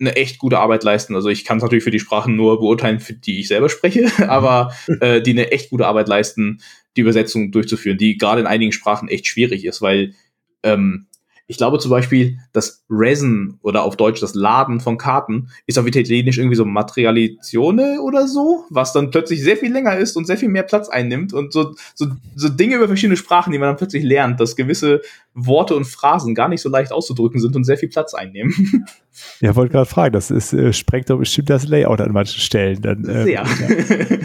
eine 0.00 0.16
echt 0.16 0.38
gute 0.38 0.58
Arbeit 0.58 0.84
leisten. 0.84 1.14
Also 1.14 1.28
ich 1.28 1.44
kann 1.44 1.58
es 1.58 1.62
natürlich 1.62 1.84
für 1.84 1.90
die 1.90 2.00
Sprachen 2.00 2.36
nur 2.36 2.60
beurteilen, 2.60 3.00
für 3.00 3.14
die 3.14 3.40
ich 3.40 3.48
selber 3.48 3.68
spreche, 3.68 4.10
aber 4.28 4.72
äh, 5.00 5.20
die 5.20 5.32
eine 5.32 5.50
echt 5.52 5.70
gute 5.70 5.86
Arbeit 5.86 6.08
leisten, 6.08 6.60
die 6.96 7.02
Übersetzung 7.02 7.52
durchzuführen, 7.52 7.98
die 7.98 8.18
gerade 8.18 8.40
in 8.40 8.46
einigen 8.46 8.72
Sprachen 8.72 9.08
echt 9.08 9.26
schwierig 9.26 9.64
ist, 9.64 9.82
weil 9.82 10.14
ähm, 10.62 11.06
ich 11.48 11.56
glaube 11.56 11.78
zum 11.78 11.90
Beispiel, 11.90 12.38
das 12.52 12.84
Resin 12.90 13.58
oder 13.62 13.82
auf 13.82 13.96
Deutsch 13.96 14.20
das 14.20 14.34
Laden 14.34 14.80
von 14.80 14.98
Karten 14.98 15.48
ist 15.66 15.78
auf 15.78 15.86
Italienisch 15.86 16.36
irgendwie 16.36 16.56
so 16.56 16.66
Materializione 16.66 18.02
oder 18.02 18.28
so, 18.28 18.66
was 18.68 18.92
dann 18.92 19.10
plötzlich 19.10 19.42
sehr 19.42 19.56
viel 19.56 19.72
länger 19.72 19.96
ist 19.96 20.14
und 20.16 20.26
sehr 20.26 20.36
viel 20.36 20.50
mehr 20.50 20.62
Platz 20.62 20.90
einnimmt 20.90 21.32
und 21.32 21.54
so, 21.54 21.74
so, 21.94 22.08
so 22.36 22.50
Dinge 22.50 22.76
über 22.76 22.86
verschiedene 22.86 23.16
Sprachen, 23.16 23.50
die 23.50 23.58
man 23.58 23.70
dann 23.70 23.76
plötzlich 23.78 24.04
lernt, 24.04 24.38
dass 24.40 24.56
gewisse 24.56 25.00
Worte 25.32 25.74
und 25.74 25.86
Phrasen 25.86 26.34
gar 26.34 26.48
nicht 26.48 26.60
so 26.60 26.68
leicht 26.68 26.92
auszudrücken 26.92 27.40
sind 27.40 27.56
und 27.56 27.64
sehr 27.64 27.78
viel 27.78 27.88
Platz 27.88 28.14
einnehmen. 28.14 28.86
Ja, 29.40 29.56
wollte 29.56 29.72
gerade 29.72 29.90
fragen, 29.90 30.12
das 30.12 30.30
ist, 30.30 30.52
äh, 30.52 30.72
sprengt 30.72 31.10
doch 31.10 31.18
bestimmt 31.18 31.50
das 31.50 31.66
Layout 31.66 32.00
an 32.00 32.12
manchen 32.12 32.38
Stellen. 32.38 32.80
Dann, 32.80 33.04
äh, 33.04 33.24
sehr. 33.24 33.42
Ja. 33.42 34.18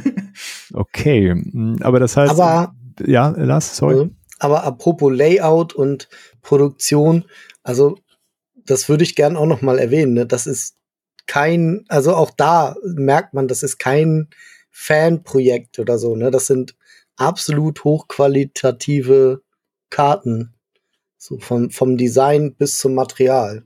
Okay, 0.74 1.32
hm, 1.32 1.78
aber 1.82 2.00
das 2.00 2.16
heißt, 2.16 2.32
aber, 2.32 2.76
ja, 3.04 3.30
Lars, 3.30 3.76
sorry. 3.76 4.12
Aber 4.44 4.66
apropos 4.66 5.10
Layout 5.10 5.74
und 5.74 6.10
Produktion. 6.42 7.24
Also 7.64 7.98
das 8.66 8.90
würde 8.90 9.06
ich 9.06 9.16
gern 9.16 9.38
auch 9.38 9.46
noch 9.46 9.62
mal 9.62 9.80
erwähnen. 9.80 10.14
Ne? 10.14 10.26
Das 10.26 10.48
ist 10.48 10.76
kein, 11.28 11.86
also 11.88 12.14
auch 12.14 12.30
da 12.30 12.76
merkt 12.84 13.34
man, 13.34 13.48
das 13.48 13.64
ist 13.64 13.78
kein 13.78 14.28
Fanprojekt 14.70 15.80
oder 15.80 15.98
so. 15.98 16.18
Ne? 16.18 16.30
Das 16.30 16.48
sind 16.48 16.76
absolut 17.16 17.86
hochqualitative 17.86 19.42
Karten. 19.90 20.54
So 21.18 21.40
vom, 21.40 21.70
vom 21.70 21.96
Design 21.96 22.54
bis 22.54 22.80
zum 22.80 22.96
Material. 22.96 23.66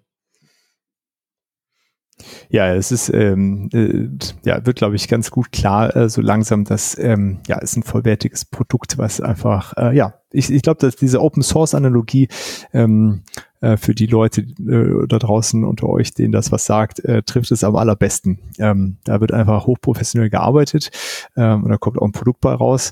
Ja, 2.50 2.74
es 2.74 2.92
ist, 2.92 3.10
ähm, 3.10 3.70
äh, 3.74 4.08
ja, 4.44 4.66
wird, 4.66 4.78
glaube 4.78 4.96
ich, 4.96 5.08
ganz 5.08 5.30
gut 5.30 5.52
klar, 5.52 5.96
äh, 5.96 6.10
so 6.10 6.22
langsam, 6.22 6.64
dass, 6.64 6.98
ähm, 6.98 7.40
ja, 7.48 7.60
ist 7.60 7.78
ein 7.78 7.84
vollwertiges 7.84 8.46
Produkt, 8.46 8.98
was 8.98 9.22
einfach, 9.22 9.74
äh, 9.78 9.96
ja, 9.96 10.16
ich, 10.32 10.52
ich 10.52 10.62
glaube, 10.62 10.80
dass 10.80 10.96
diese 10.96 11.22
Open 11.22 11.44
Source 11.44 11.76
Analogie 11.76 12.28
ähm, 12.74 13.24
äh, 13.62 13.78
für 13.78 13.94
die 13.94 14.08
Leute 14.08 14.42
äh, 14.42 15.08
da 15.08 15.20
draußen 15.20 15.64
unter 15.64 15.90
euch, 15.90 16.14
denen 16.14 16.32
das 16.32 16.52
was 16.52 16.66
sagt, 16.66 17.04
äh, 17.06 17.22
trifft 17.24 17.52
es 17.52 17.64
am 17.64 17.76
allerbesten. 17.76 18.40
Ähm, 18.58 18.98
da 19.04 19.22
wird 19.22 19.32
einfach 19.32 19.68
hochprofessionell 19.68 20.30
gearbeitet 20.30 20.90
ähm, 21.36 21.64
und 21.64 21.70
da 21.70 21.78
kommt 21.78 22.00
auch 22.00 22.06
ein 22.06 22.12
Produkt 22.12 22.42
bei 22.42 22.54
raus, 22.54 22.92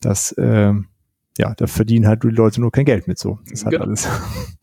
das, 0.00 0.32
äh, 0.32 0.74
ja, 1.38 1.54
da 1.54 1.66
verdienen 1.66 2.06
halt 2.06 2.22
die 2.22 2.28
Leute 2.28 2.60
nur 2.60 2.70
kein 2.70 2.84
Geld 2.84 3.08
mit 3.08 3.18
so. 3.18 3.38
Das 3.50 3.64
hat 3.64 3.72
genau. 3.72 3.84
alles. 3.84 4.08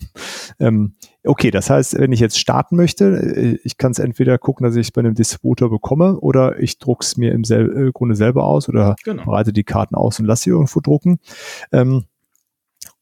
ähm, 0.59 0.95
okay, 1.23 1.51
das 1.51 1.69
heißt, 1.69 1.99
wenn 1.99 2.11
ich 2.11 2.19
jetzt 2.19 2.39
starten 2.39 2.75
möchte, 2.75 3.05
äh, 3.05 3.59
ich 3.63 3.77
kann 3.77 3.91
es 3.91 3.99
entweder 3.99 4.37
gucken, 4.37 4.65
dass 4.65 4.75
ich 4.75 4.87
es 4.87 4.91
bei 4.91 4.99
einem 4.99 5.15
Distributor 5.15 5.69
bekomme 5.69 6.19
oder 6.19 6.59
ich 6.59 6.79
drucke 6.79 7.03
es 7.03 7.17
mir 7.17 7.31
im 7.31 7.43
sel 7.43 7.87
äh, 7.87 7.91
Grunde 7.91 8.15
selber 8.15 8.45
aus 8.45 8.69
oder 8.69 8.95
genau. 9.03 9.25
bereite 9.25 9.53
die 9.53 9.63
Karten 9.63 9.95
aus 9.95 10.19
und 10.19 10.25
lasse 10.25 10.43
sie 10.43 10.49
irgendwo 10.51 10.79
drucken. 10.79 11.19
Ähm, 11.71 12.05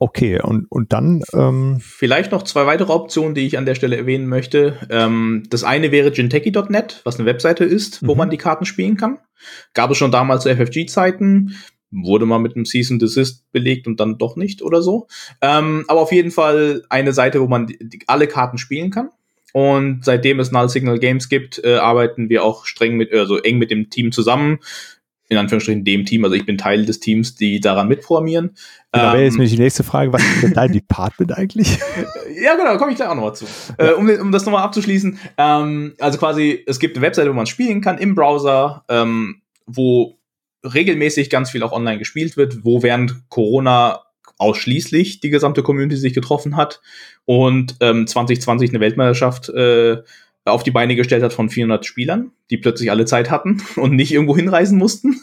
Okay, 0.04 0.42
und, 0.42 0.66
und 0.72 0.94
dann. 0.94 1.22
Ähm 1.32 1.78
Vielleicht 1.80 2.32
noch 2.32 2.42
zwei 2.42 2.66
weitere 2.66 2.92
Optionen, 2.92 3.36
die 3.36 3.46
ich 3.46 3.60
an 3.60 3.68
der 3.68 3.76
Stelle 3.76 3.98
erwähnen 3.98 4.26
möchte. 4.26 4.78
Ähm, 4.90 5.44
das 5.52 5.64
eine 5.64 5.92
wäre 5.92 6.10
genteki.net, 6.10 7.02
was 7.04 7.18
eine 7.18 7.28
Webseite 7.28 7.66
ist, 7.66 8.06
wo 8.06 8.14
mhm. 8.14 8.18
man 8.18 8.30
die 8.32 8.38
Karten 8.38 8.66
spielen 8.66 8.98
kann. 8.98 9.20
Gab 9.76 9.92
es 9.92 9.98
schon 9.98 10.12
damals 10.12 10.42
zu 10.42 10.50
FFG-Zeiten 10.50 11.56
wurde 11.92 12.26
mal 12.26 12.40
mit 12.40 12.56
einem 12.56 12.66
Cease 12.66 12.94
and 12.94 13.02
Desist 13.02 13.52
belegt 13.52 13.86
und 13.86 14.00
dann 14.00 14.18
doch 14.18 14.36
nicht 14.36 14.62
oder 14.62 14.82
so. 14.82 15.08
Ähm, 15.42 15.86
aber 15.88 16.02
auf 16.02 16.12
jeden 16.12 16.32
Fall 16.32 16.84
eine 16.90 17.14
Seite, 17.14 17.42
wo 17.42 17.48
man 17.48 17.68
die, 17.68 17.78
die, 17.80 18.00
alle 18.08 18.28
Karten 18.28 18.58
spielen 18.58 18.90
kann. 18.90 19.10
Und 19.54 20.06
seitdem 20.06 20.40
es 20.40 20.52
Null 20.52 20.70
Signal 20.70 20.98
Games 20.98 21.28
gibt, 21.28 21.62
äh, 21.64 21.76
arbeiten 21.76 22.30
wir 22.30 22.44
auch 22.44 22.66
streng 22.66 22.96
mit, 22.96 23.12
also 23.12 23.38
eng 23.38 23.58
mit 23.58 23.70
dem 23.70 23.90
Team 23.90 24.14
zusammen. 24.14 24.60
In 25.28 25.38
Anführungsstrichen 25.38 25.86
dem 25.86 26.06
Team, 26.06 26.26
also 26.26 26.36
ich 26.36 26.46
bin 26.46 26.58
Teil 26.58 26.86
des 26.86 27.00
Teams, 27.00 27.36
die 27.36 27.62
daran 27.62 27.88
mitprogrammieren. 27.88 28.52
Da 28.92 29.14
wäre 29.14 29.24
jetzt 29.24 29.34
ähm, 29.34 29.38
nämlich 29.38 29.56
die 29.56 29.62
nächste 29.62 29.84
Frage, 29.84 30.12
was 30.12 30.22
ist 30.22 30.44
denn 30.44 30.54
dein 30.54 30.72
Department 30.74 31.38
eigentlich? 31.38 31.80
ja, 32.42 32.56
genau, 32.56 32.78
komme 32.78 32.92
ich 32.92 32.98
gleich 32.98 33.08
auch 33.08 33.16
nochmal 33.16 33.36
zu. 33.36 33.46
Ja. 33.80 33.92
Äh, 33.92 33.94
um, 33.94 34.10
um 34.10 34.32
das 34.34 34.46
nochmal 34.46 34.64
abzuschließen, 34.64 35.18
ähm, 35.38 35.94
also 36.00 36.18
quasi, 36.18 36.62
es 36.68 36.80
gibt 36.80 36.98
eine 36.98 37.06
Webseite, 37.06 37.30
wo 37.30 37.34
man 37.34 37.46
spielen 37.46 37.80
kann 37.80 37.98
im 37.98 38.14
Browser, 38.14 38.84
ähm, 38.90 39.42
wo 39.66 40.18
regelmäßig 40.64 41.30
ganz 41.30 41.50
viel 41.52 41.64
auch 41.64 41.72
online 41.72 42.00
gespielt 42.00 42.38
wird, 42.38 42.64
wo 42.64 42.84
während 42.84 43.30
Corona 43.30 44.04
ausschließlich 44.38 45.20
die 45.20 45.30
gesamte 45.30 45.64
Community 45.64 45.98
sich 45.98 46.14
getroffen 46.14 46.58
hat 46.58 46.82
und 47.26 47.76
ähm, 47.80 48.08
2020 48.08 48.72
eine 48.72 48.80
Weltmeisterschaft 48.80 49.50
äh, 49.50 50.02
auf 50.46 50.64
die 50.64 50.72
Beine 50.72 50.96
gestellt 50.96 51.24
hat 51.24 51.34
von 51.34 51.50
400 51.50 51.86
Spielern, 51.86 52.32
die 52.50 52.58
plötzlich 52.58 52.90
alle 52.90 53.06
Zeit 53.06 53.30
hatten 53.30 53.62
und 53.76 53.96
nicht 53.96 54.12
irgendwo 54.12 54.36
hinreisen 54.36 54.78
mussten. 54.78 55.22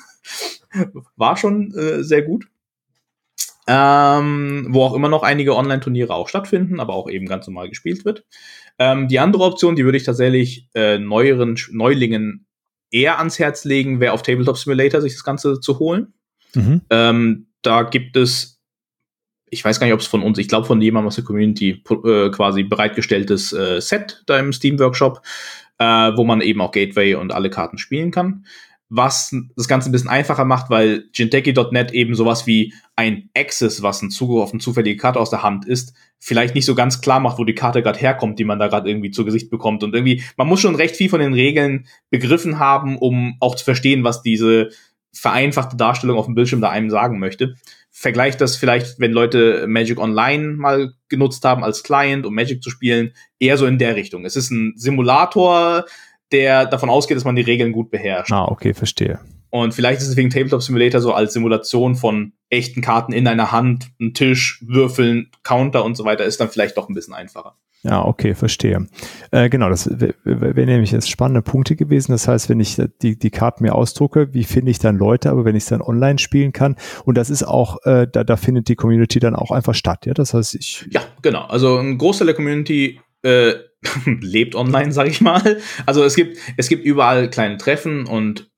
War 1.17 1.37
schon 1.37 1.75
äh, 1.75 2.03
sehr 2.03 2.23
gut. 2.23 2.47
Ähm, 3.71 4.69
wo 4.71 4.83
auch 4.83 4.95
immer 4.95 5.11
noch 5.11 5.23
einige 5.23 5.55
Online-Turniere 5.55 6.15
auch 6.15 6.31
stattfinden, 6.31 6.81
aber 6.81 6.95
auch 6.95 7.11
eben 7.11 7.27
ganz 7.27 7.47
normal 7.47 7.69
gespielt 7.69 8.07
wird. 8.07 8.25
Ähm, 8.79 9.09
die 9.09 9.19
andere 9.19 9.43
Option, 9.43 9.77
die 9.77 9.85
würde 9.85 9.99
ich 9.99 10.05
tatsächlich 10.05 10.69
äh, 10.75 10.99
neueren 10.99 11.59
Neulingen 11.71 12.47
eher 12.91 13.19
ans 13.19 13.39
Herz 13.39 13.65
legen, 13.65 14.01
wäre 14.01 14.13
auf 14.13 14.23
Tabletop 14.23 14.59
Simulator 14.59 15.01
sich 15.01 15.13
das 15.15 15.25
Ganze 15.25 15.61
zu 15.61 15.79
holen. 15.79 16.15
Mhm. 16.55 16.83
Ähm, 16.91 17.47
da 17.63 17.83
gibt 17.83 18.17
es 18.17 18.59
ich 19.51 19.65
weiß 19.65 19.81
gar 19.81 19.87
nicht, 19.87 19.95
ob 19.95 20.01
es 20.01 20.07
von 20.07 20.23
uns, 20.23 20.39
ich 20.39 20.49
glaube 20.49 20.67
von 20.67 20.81
jemandem 20.81 21.09
aus 21.09 21.15
der 21.17 21.25
Community 21.25 21.83
äh, 22.05 22.31
quasi 22.31 22.63
bereitgestelltes 22.63 23.53
äh, 23.53 23.81
Set 23.81 24.23
da 24.27 24.39
im 24.39 24.53
Steam 24.53 24.79
Workshop, 24.79 25.23
äh, 25.79 25.85
wo 25.85 26.25
man 26.25 26.41
eben 26.41 26.61
auch 26.61 26.73
Gateway 26.73 27.15
und 27.15 27.33
alle 27.33 27.51
Karten 27.51 27.79
spielen 27.79 28.11
kann. 28.11 28.45
Was 28.91 29.35
das 29.55 29.69
Ganze 29.69 29.91
ein 29.91 29.93
bisschen 29.93 30.09
einfacher 30.09 30.47
macht, 30.47 30.71
weil 30.71 31.05
Jinteki.net 31.13 31.93
eben 31.93 32.15
sowas 32.15 32.47
wie 32.47 32.73
ein 32.97 33.29
Access, 33.37 33.83
was 33.83 34.01
ein 34.01 34.11
Zugriff 34.11 34.45
auf 34.45 34.53
eine 34.53 34.61
zufällige 34.61 34.99
Karte 34.99 35.21
aus 35.21 35.29
der 35.31 35.43
Hand 35.43 35.67
ist, 35.67 35.93
vielleicht 36.19 36.55
nicht 36.55 36.65
so 36.65 36.75
ganz 36.75 37.01
klar 37.01 37.21
macht, 37.21 37.39
wo 37.39 37.45
die 37.45 37.55
Karte 37.55 37.83
gerade 37.83 37.99
herkommt, 37.99 38.39
die 38.39 38.45
man 38.45 38.59
da 38.59 38.69
gerade 38.69 38.89
irgendwie 38.89 39.11
zu 39.11 39.25
Gesicht 39.25 39.51
bekommt. 39.51 39.85
Und 39.85 39.95
irgendwie, 39.95 40.23
man 40.37 40.49
muss 40.49 40.61
schon 40.61 40.75
recht 40.75 40.97
viel 40.97 41.11
von 41.11 41.21
den 41.21 41.35
Regeln 41.35 41.87
begriffen 42.11 42.59
haben, 42.59 42.97
um 42.97 43.37
auch 43.41 43.55
zu 43.57 43.65
verstehen, 43.65 44.05
was 44.05 44.23
diese 44.23 44.71
vereinfachte 45.13 45.77
Darstellung 45.77 46.19
auf 46.19 46.27
dem 46.27 46.35
Bildschirm 46.35 46.61
da 46.61 46.71
einem 46.71 46.91
sagen 46.91 47.19
möchte. 47.19 47.55
Vergleicht 47.91 48.41
das 48.41 48.57
vielleicht, 48.57 49.01
wenn 49.01 49.13
Leute 49.13 49.67
Magic 49.67 49.99
Online 49.99 50.55
mal 50.55 50.93
genutzt 51.09 51.45
haben 51.45 51.65
als 51.65 51.83
Client, 51.83 52.27
um 52.27 52.35
Magic 52.35 52.63
zu 52.63 52.71
spielen, 52.71 53.13
eher 53.39 53.57
so 53.57 53.67
in 53.67 53.79
der 53.79 53.97
Richtung. 53.97 54.25
Es 54.25 54.37
ist 54.37 54.51
ein 54.51 54.75
Simulator, 54.77 55.85
der 56.33 56.67
davon 56.67 56.91
ausgeht, 56.91 57.17
dass 57.17 57.25
man 57.25 57.37
die 57.37 57.43
Regeln 57.43 57.73
gut 57.73 57.91
beherrscht. 57.91 58.33
Ah, 58.33 58.47
okay, 58.47 58.75
verstehe. 58.75 59.21
Und 59.51 59.73
vielleicht 59.73 60.03
ist 60.03 60.09
es 60.09 60.17
wegen 60.17 60.31
Tabletop 60.31 60.63
Simulator 60.63 61.01
so 61.01 61.13
als 61.13 61.33
Simulation 61.33 61.95
von 61.95 62.33
echten 62.51 62.83
Karten 62.83 63.13
in 63.13 63.27
einer 63.27 63.51
Hand, 63.51 63.91
ein 64.01 64.13
Tisch, 64.13 64.63
Würfeln, 64.67 65.31
Counter 65.43 65.85
und 65.85 65.97
so 65.97 66.05
weiter, 66.05 66.25
ist 66.25 66.41
dann 66.41 66.51
vielleicht 66.51 66.77
doch 66.77 66.89
ein 66.89 66.95
bisschen 66.95 67.15
einfacher. 67.15 67.57
Ja, 67.85 68.05
okay, 68.05 68.35
verstehe. 68.35 68.89
Äh, 69.31 69.49
genau, 69.49 69.69
das 69.69 69.89
wäre 69.89 70.67
nämlich 70.67 70.91
jetzt 70.91 71.09
spannende 71.09 71.43
Punkte 71.43 71.77
gewesen. 71.77 72.11
Das 72.11 72.27
heißt, 72.27 72.49
wenn 72.49 72.59
ich 72.59 72.77
die, 73.03 73.17
die 73.17 73.31
Karten 73.31 73.63
mir 73.63 73.75
ausdrucke, 73.75 74.35
wie 74.35 74.43
finde 74.43 74.73
ich 74.73 74.81
dann 74.81 74.99
Leute, 74.99 75.31
aber 75.31 75.45
wenn 75.45 75.55
ich 75.55 75.63
es 75.63 75.69
dann 75.69 75.81
online 75.81 76.19
spielen 76.19 76.53
kann, 76.53 76.75
und 77.05 77.17
das 77.17 77.31
ist 77.31 77.45
auch, 77.45 77.85
äh, 77.85 78.09
da, 78.11 78.25
da 78.25 78.37
findet 78.37 78.69
die 78.69 78.75
Community 78.75 79.21
dann 79.21 79.37
auch 79.37 79.53
einfach 79.53 79.75
statt, 79.75 80.07
ja? 80.07 80.15
Das 80.15 80.35
heißt, 80.35 80.57
ich. 80.57 80.87
Ja, 80.91 81.03
genau. 81.23 81.43
Also 81.43 81.77
ein 81.79 81.99
Großteil 81.99 82.27
der 82.27 82.35
Community 82.35 83.01
äh, 83.23 83.55
lebt 84.21 84.55
online, 84.55 84.93
sag 84.93 85.09
ich 85.09 85.21
mal. 85.21 85.61
Also 85.87 86.05
es 86.05 86.17
gibt, 86.17 86.39
es 86.57 86.69
gibt 86.69 86.85
überall 86.85 87.31
kleine 87.31 87.59
Treffen 87.59 88.07
und 88.07 88.51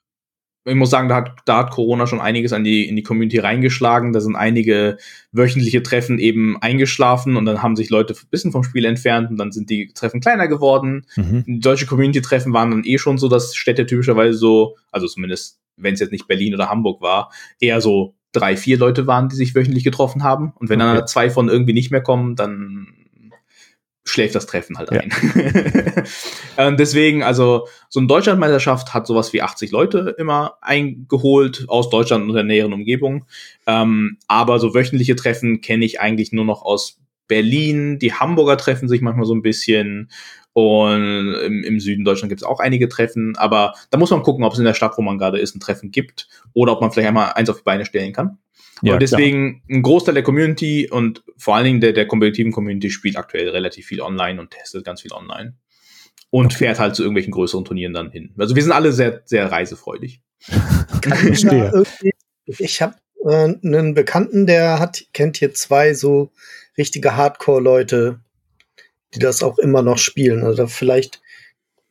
ich 0.66 0.74
muss 0.74 0.90
sagen, 0.90 1.08
da 1.08 1.16
hat, 1.16 1.38
da 1.46 1.58
hat 1.58 1.70
Corona 1.70 2.06
schon 2.06 2.20
einiges 2.20 2.52
an 2.52 2.64
die, 2.64 2.86
in 2.86 2.94
die 2.94 3.02
Community 3.02 3.38
reingeschlagen. 3.38 4.12
Da 4.12 4.20
sind 4.20 4.36
einige 4.36 4.98
wöchentliche 5.32 5.82
Treffen 5.82 6.18
eben 6.18 6.60
eingeschlafen 6.60 7.36
und 7.36 7.46
dann 7.46 7.62
haben 7.62 7.76
sich 7.76 7.88
Leute 7.88 8.12
ein 8.14 8.28
bisschen 8.30 8.52
vom 8.52 8.62
Spiel 8.62 8.84
entfernt 8.84 9.30
und 9.30 9.38
dann 9.38 9.52
sind 9.52 9.70
die 9.70 9.92
Treffen 9.94 10.20
kleiner 10.20 10.48
geworden. 10.48 11.06
Mhm. 11.16 11.60
Deutsche 11.60 11.86
Community-Treffen 11.86 12.52
waren 12.52 12.70
dann 12.70 12.84
eh 12.84 12.98
schon 12.98 13.16
so, 13.16 13.28
dass 13.28 13.56
Städte 13.56 13.86
typischerweise 13.86 14.36
so, 14.36 14.76
also 14.92 15.06
zumindest 15.06 15.58
wenn 15.76 15.94
es 15.94 16.00
jetzt 16.00 16.12
nicht 16.12 16.28
Berlin 16.28 16.54
oder 16.54 16.68
Hamburg 16.68 17.00
war, 17.00 17.32
eher 17.58 17.80
so 17.80 18.14
drei, 18.32 18.56
vier 18.56 18.78
Leute 18.78 19.06
waren, 19.06 19.28
die 19.28 19.36
sich 19.36 19.54
wöchentlich 19.54 19.82
getroffen 19.82 20.22
haben. 20.22 20.52
Und 20.56 20.68
wenn 20.68 20.80
okay. 20.82 20.98
dann 20.98 21.06
zwei 21.06 21.30
von 21.30 21.48
irgendwie 21.48 21.72
nicht 21.72 21.90
mehr 21.90 22.02
kommen, 22.02 22.36
dann 22.36 22.99
schläft 24.04 24.34
das 24.34 24.46
Treffen 24.46 24.78
halt 24.78 24.90
ein. 24.90 25.12
Ja. 26.56 26.70
deswegen, 26.72 27.22
also 27.22 27.68
so 27.88 28.00
eine 28.00 28.06
Deutschlandmeisterschaft 28.06 28.94
hat 28.94 29.06
sowas 29.06 29.32
wie 29.32 29.42
80 29.42 29.70
Leute 29.70 30.14
immer 30.18 30.56
eingeholt 30.60 31.64
aus 31.68 31.90
Deutschland 31.90 32.28
und 32.28 32.34
der 32.34 32.44
näheren 32.44 32.72
Umgebung. 32.72 33.26
Ähm, 33.66 34.18
aber 34.26 34.58
so 34.58 34.74
wöchentliche 34.74 35.16
Treffen 35.16 35.60
kenne 35.60 35.84
ich 35.84 36.00
eigentlich 36.00 36.32
nur 36.32 36.44
noch 36.44 36.62
aus 36.62 36.98
Berlin. 37.28 37.98
Die 37.98 38.14
Hamburger 38.14 38.56
treffen 38.56 38.88
sich 38.88 39.00
manchmal 39.00 39.26
so 39.26 39.34
ein 39.34 39.42
bisschen. 39.42 40.10
Und 40.52 41.34
im, 41.46 41.62
im 41.62 41.78
Süden 41.78 42.04
Deutschland 42.04 42.28
gibt 42.28 42.42
es 42.42 42.46
auch 42.46 42.58
einige 42.58 42.88
Treffen, 42.88 43.36
aber 43.36 43.74
da 43.90 43.98
muss 43.98 44.10
man 44.10 44.24
gucken, 44.24 44.42
ob 44.42 44.52
es 44.52 44.58
in 44.58 44.64
der 44.64 44.74
Stadt, 44.74 44.98
wo 44.98 45.02
man 45.02 45.16
gerade 45.16 45.38
ist, 45.38 45.54
ein 45.54 45.60
Treffen 45.60 45.92
gibt 45.92 46.28
oder 46.54 46.72
ob 46.72 46.80
man 46.80 46.90
vielleicht 46.90 47.06
einmal 47.06 47.32
eins 47.34 47.48
auf 47.48 47.58
die 47.58 47.62
Beine 47.62 47.86
stellen 47.86 48.12
kann. 48.12 48.38
Ja, 48.82 48.94
und 48.94 49.02
deswegen 49.02 49.62
klar. 49.66 49.78
ein 49.78 49.82
Großteil 49.82 50.14
der 50.14 50.22
Community 50.22 50.88
und 50.90 51.22
vor 51.36 51.56
allen 51.56 51.64
Dingen 51.64 51.80
der, 51.80 51.92
der 51.92 52.06
kompetitiven 52.06 52.52
Community 52.52 52.90
spielt 52.90 53.16
aktuell 53.16 53.48
relativ 53.48 53.86
viel 53.86 54.00
online 54.00 54.40
und 54.40 54.50
testet 54.50 54.84
ganz 54.84 55.02
viel 55.02 55.12
online. 55.12 55.56
Und 56.30 56.46
okay. 56.46 56.56
fährt 56.56 56.78
halt 56.78 56.94
zu 56.94 57.02
irgendwelchen 57.02 57.32
größeren 57.32 57.64
Turnieren 57.64 57.92
dann 57.92 58.10
hin. 58.10 58.32
Also 58.38 58.54
wir 58.54 58.62
sind 58.62 58.72
alle 58.72 58.92
sehr, 58.92 59.22
sehr 59.24 59.50
reisefreudig. 59.50 60.22
ich 62.46 62.82
habe 62.82 62.94
äh, 63.26 63.54
einen 63.64 63.94
Bekannten, 63.94 64.46
der 64.46 64.78
hat, 64.78 65.04
kennt 65.12 65.36
hier 65.36 65.52
zwei 65.52 65.92
so 65.94 66.30
richtige 66.78 67.16
Hardcore-Leute, 67.16 68.20
die 69.14 69.18
das 69.18 69.42
auch 69.42 69.58
immer 69.58 69.82
noch 69.82 69.98
spielen. 69.98 70.44
Also 70.44 70.66
vielleicht 70.68 71.20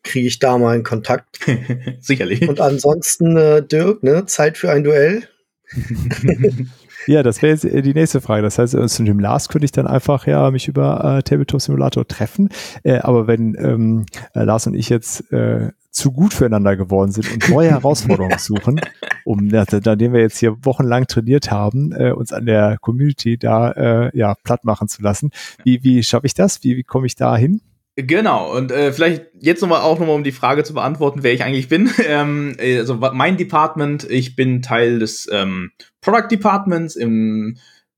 kriege 0.04 0.28
ich 0.28 0.40
da 0.40 0.58
mal 0.58 0.74
einen 0.74 0.84
Kontakt. 0.84 1.40
Sicherlich. 2.00 2.48
Und 2.48 2.62
ansonsten, 2.62 3.36
äh, 3.38 3.62
Dirk, 3.66 4.04
ne, 4.04 4.26
Zeit 4.26 4.58
für 4.58 4.72
ein 4.72 4.84
Duell. 4.84 5.28
ja, 7.08 7.24
das 7.24 7.42
wäre 7.42 7.54
jetzt 7.54 7.66
äh, 7.66 7.82
die 7.82 7.94
nächste 7.94 8.22
Frage. 8.22 8.42
Das 8.42 8.58
heißt, 8.58 8.78
zu 8.90 9.04
dem 9.04 9.20
Lars 9.20 9.50
könnte 9.50 9.66
ich 9.66 9.72
dann 9.72 9.88
einfach 9.88 10.28
ja 10.28 10.50
mich 10.52 10.68
über 10.68 11.18
äh, 11.18 11.24
Tabletop 11.24 11.62
Simulator 11.62 12.08
treffen. 12.08 12.50
Äh, 12.84 13.00
aber 13.00 13.28
wenn 13.28 13.56
ähm, 13.60 14.06
äh, 14.34 14.44
Lars 14.44 14.68
und 14.68 14.74
ich 14.74 14.90
jetzt 14.90 15.32
äh, 15.32 15.72
zu 15.92 16.12
gut 16.12 16.34
füreinander 16.34 16.78
geworden 16.78 17.12
sind 17.12 17.32
und 17.32 17.50
neue 17.50 17.72
Herausforderungen 17.72 18.38
suchen, 18.40 18.80
um 19.26 19.48
nachdem 19.48 20.14
wir 20.14 20.22
jetzt 20.22 20.38
hier 20.38 20.64
wochenlang 20.64 21.08
trainiert 21.08 21.52
haben, 21.52 21.92
äh, 21.92 22.12
uns 22.12 22.32
an 22.32 22.46
der 22.46 22.78
Community 22.80 23.38
da 23.38 23.72
äh, 23.72 24.18
ja 24.18 24.36
platt 24.44 24.64
machen 24.64 24.88
zu 24.88 25.02
lassen. 25.02 25.32
Wie, 25.64 25.84
wie 25.84 26.04
schaffe 26.04 26.28
ich 26.28 26.34
das? 26.34 26.64
Wie, 26.64 26.78
wie 26.78 26.84
komme 26.84 27.08
ich 27.08 27.16
da 27.16 27.36
hin? 27.36 27.62
Genau, 28.08 28.56
und 28.56 28.72
äh, 28.72 28.94
vielleicht 28.94 29.26
jetzt 29.40 29.62
nochmal 29.62 29.82
auch 29.82 30.00
nochmal, 30.00 30.16
um 30.16 30.24
die 30.24 30.32
Frage 30.32 30.64
zu 30.64 30.74
beantworten, 30.74 31.24
wer 31.24 31.34
ich 31.34 31.44
eigentlich 31.44 31.68
bin. 31.68 31.90
Ähm, 32.10 32.56
also 32.60 32.96
mein 32.96 33.38
Department, 33.38 34.10
ich 34.10 34.36
bin 34.36 34.62
Teil 34.62 35.00
des 35.00 35.30
ähm, 35.32 35.72
Product 36.02 36.28
Departments 36.32 36.96
im 36.96 37.58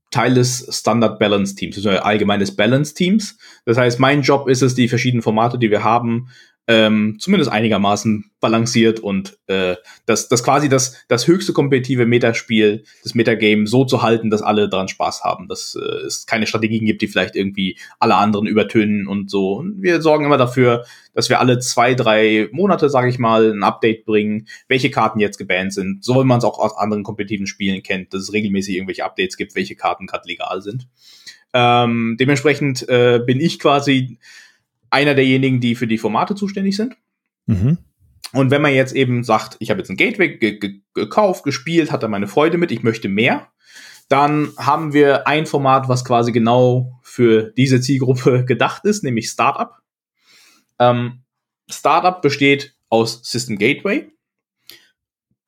Teil 0.10 0.34
des 0.34 0.68
Standard 0.70 1.18
Balance 1.18 1.56
Teams, 1.56 1.78
also 1.78 1.90
allgemeines 1.92 2.56
Balance 2.56 2.94
Teams. 2.94 3.38
Das 3.66 3.78
heißt, 3.78 4.00
mein 4.00 4.22
Job 4.22 4.50
ist 4.50 4.62
es, 4.62 4.76
die 4.76 4.90
verschiedenen 4.90 5.22
Formate, 5.22 5.58
die 5.58 5.72
wir 5.72 5.84
haben, 5.84 6.28
ähm, 6.68 7.18
zumindest 7.20 7.52
einigermaßen 7.52 8.32
balanciert 8.40 9.00
und 9.00 9.38
äh, 9.48 9.76
das, 10.06 10.30
das 10.30 10.44
quasi 10.44 10.70
das, 10.70 10.96
das 11.08 11.28
höchste 11.28 11.54
kompetitive 11.54 12.06
Metaspiel, 12.06 12.84
das 13.04 13.16
Metagame 13.16 13.68
so 13.68 13.84
zu 13.84 14.02
halten, 14.02 14.30
dass 14.30 14.42
alle 14.42 14.70
daran 14.70 14.88
Spaß 14.88 15.24
haben, 15.24 15.48
dass 15.48 15.76
äh, 15.76 16.06
es 16.06 16.26
keine 16.26 16.48
Strategien 16.48 16.86
gibt, 16.86 17.02
die 17.02 17.08
vielleicht 17.08 17.36
irgendwie 17.36 17.78
alle 18.00 18.16
anderen 18.16 18.48
übertönen 18.48 19.08
und 19.08 19.30
so. 19.30 19.54
Und 19.54 19.82
wir 19.82 20.02
sorgen 20.02 20.26
immer 20.26 20.38
dafür, 20.38 20.86
dass 21.14 21.30
wir 21.30 21.40
alle 21.40 21.60
zwei, 21.60 21.96
drei 21.96 22.48
Monate, 22.52 22.90
sage 22.90 23.10
ich 23.10 23.20
mal, 23.20 23.52
ein 23.52 23.64
Update 23.64 24.06
bringen, 24.06 24.48
welche 24.68 24.92
Karten 24.92 25.20
jetzt 25.20 25.38
gebannt 25.38 25.74
sind, 25.74 26.04
so 26.04 26.16
wie 26.16 26.26
man 26.26 26.38
es 26.38 26.44
auch 26.44 26.60
aus 26.60 26.78
anderen 26.78 27.04
kompetitiven 27.04 27.48
Spielen 27.48 27.84
kennt, 27.84 28.14
dass 28.14 28.22
es 28.22 28.34
regelmäßig 28.34 28.76
irgendwelche 28.76 29.04
Updates 29.04 29.36
gibt, 29.36 29.56
welche 29.56 29.76
Karten 29.76 30.06
gerade 30.06 30.28
legal 30.28 30.62
sind. 30.62 30.88
Ähm, 31.54 32.16
dementsprechend 32.20 32.88
äh, 32.88 33.20
bin 33.26 33.40
ich 33.40 33.60
quasi 33.60 34.18
einer 34.92 35.16
derjenigen, 35.16 35.60
die 35.60 35.76
für 35.76 35.88
die 35.88 35.98
Formate 35.98 36.36
zuständig 36.36 36.76
sind. 36.76 36.96
Mhm. 37.48 37.80
Und 38.34 38.52
wenn 38.52 38.62
man 38.62 38.74
jetzt 38.74 38.94
eben 38.94 39.24
sagt, 39.24 39.58
ich 39.60 39.70
habe 39.70 39.80
jetzt 39.80 39.90
ein 39.90 39.98
Gateway 39.98 40.38
ge 40.38 40.60
ge 40.60 40.82
gekauft, 40.94 41.44
gespielt, 41.44 41.92
hat 41.92 42.04
da 42.04 42.08
meine 42.08 42.28
Freude 42.28 42.58
mit, 42.58 42.72
ich 42.72 42.84
möchte 42.84 43.10
mehr, 43.10 43.48
dann 44.08 44.52
haben 44.58 44.94
wir 44.94 45.28
ein 45.28 45.46
Format, 45.46 45.90
was 45.90 46.06
quasi 46.06 46.32
genau 46.32 47.00
für 47.02 47.52
diese 47.58 47.82
Zielgruppe 47.82 48.46
gedacht 48.48 48.86
ist, 48.86 49.04
nämlich 49.04 49.30
Startup. 49.30 49.78
Ähm, 50.80 51.24
Startup 51.70 52.22
besteht 52.22 52.76
aus 52.90 53.22
System 53.24 53.58
Gateway, 53.58 54.10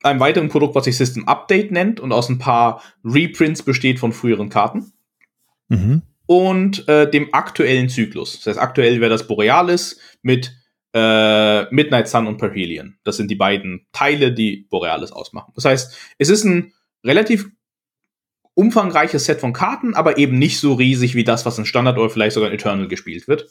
einem 0.02 0.20
weiteren 0.20 0.50
Produkt, 0.50 0.76
was 0.76 0.86
sich 0.86 0.98
System 0.98 1.28
Update 1.28 1.72
nennt 1.72 2.00
und 2.00 2.12
aus 2.12 2.30
ein 2.30 2.40
paar 2.40 2.82
Reprints 3.04 3.64
besteht 3.64 4.00
von 4.00 4.14
früheren 4.14 4.50
Karten. 4.50 4.94
Mhm 5.68 6.04
und 6.34 6.88
äh, 6.88 7.08
dem 7.10 7.32
aktuellen 7.32 7.90
Zyklus. 7.90 8.38
Das 8.38 8.48
heißt, 8.48 8.60
aktuell 8.60 9.00
wäre 9.00 9.12
das 9.12 9.28
Borealis 9.28 10.00
mit 10.24 10.52
äh, 10.96 11.72
Midnight 11.72 12.08
Sun 12.08 12.26
und 12.26 12.38
Perhelion. 12.38 12.98
Das 13.04 13.18
sind 13.18 13.30
die 13.30 13.36
beiden 13.36 13.86
Teile, 13.92 14.32
die 14.32 14.66
Borealis 14.68 15.12
ausmachen. 15.12 15.52
Das 15.54 15.66
heißt, 15.66 15.96
es 16.18 16.30
ist 16.30 16.44
ein 16.44 16.74
relativ 17.06 17.50
umfangreiches 18.56 19.26
Set 19.26 19.42
von 19.42 19.54
Karten, 19.54 19.94
aber 19.94 20.18
eben 20.18 20.40
nicht 20.40 20.60
so 20.60 20.74
riesig 20.74 21.14
wie 21.14 21.24
das, 21.24 21.46
was 21.46 21.60
in 21.60 21.66
Standard 21.66 22.00
oder 22.00 22.10
vielleicht 22.10 22.34
sogar 22.34 22.50
in 22.50 22.56
Eternal 22.56 22.88
gespielt 22.88 23.28
wird, 23.28 23.48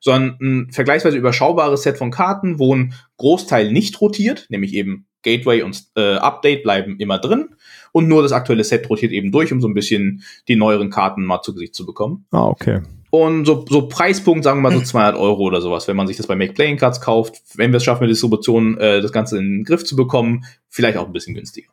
sondern 0.00 0.38
ein 0.40 0.72
vergleichsweise 0.72 1.16
überschaubares 1.16 1.82
Set 1.82 1.98
von 1.98 2.10
Karten, 2.10 2.58
wo 2.58 2.74
ein 2.74 2.94
Großteil 3.16 3.70
nicht 3.70 4.00
rotiert, 4.00 4.46
nämlich 4.48 4.74
eben 4.74 5.06
Gateway 5.22 5.62
und 5.62 5.84
äh, 5.96 6.16
Update 6.16 6.64
bleiben 6.64 6.98
immer 6.98 7.18
drin 7.18 7.54
und 7.94 8.08
nur 8.08 8.22
das 8.22 8.32
aktuelle 8.32 8.64
Set 8.64 8.90
rotiert 8.90 9.12
eben 9.12 9.30
durch, 9.30 9.52
um 9.52 9.60
so 9.60 9.68
ein 9.68 9.74
bisschen 9.74 10.24
die 10.48 10.56
neueren 10.56 10.90
Karten 10.90 11.24
mal 11.24 11.42
zu 11.42 11.54
Gesicht 11.54 11.76
zu 11.76 11.86
bekommen. 11.86 12.26
Ah, 12.32 12.48
okay. 12.48 12.80
Und 13.10 13.44
so, 13.44 13.64
so 13.68 13.86
Preispunkt, 13.86 14.42
sagen 14.42 14.58
wir 14.58 14.70
mal 14.70 14.76
so 14.76 14.82
200 14.82 15.14
Euro 15.16 15.44
oder 15.44 15.60
sowas, 15.60 15.86
wenn 15.86 15.94
man 15.94 16.08
sich 16.08 16.16
das 16.16 16.26
bei 16.26 16.34
Make 16.34 16.54
Playing 16.54 16.76
Cards 16.76 17.00
kauft. 17.00 17.40
Wenn 17.54 17.70
wir 17.70 17.76
es 17.76 17.84
schaffen, 17.84 18.02
mit 18.02 18.10
Distribution 18.10 18.76
äh, 18.78 19.00
das 19.00 19.12
Ganze 19.12 19.38
in 19.38 19.58
den 19.58 19.64
Griff 19.64 19.84
zu 19.84 19.94
bekommen, 19.94 20.44
vielleicht 20.68 20.98
auch 20.98 21.06
ein 21.06 21.12
bisschen 21.12 21.34
günstiger. 21.34 21.68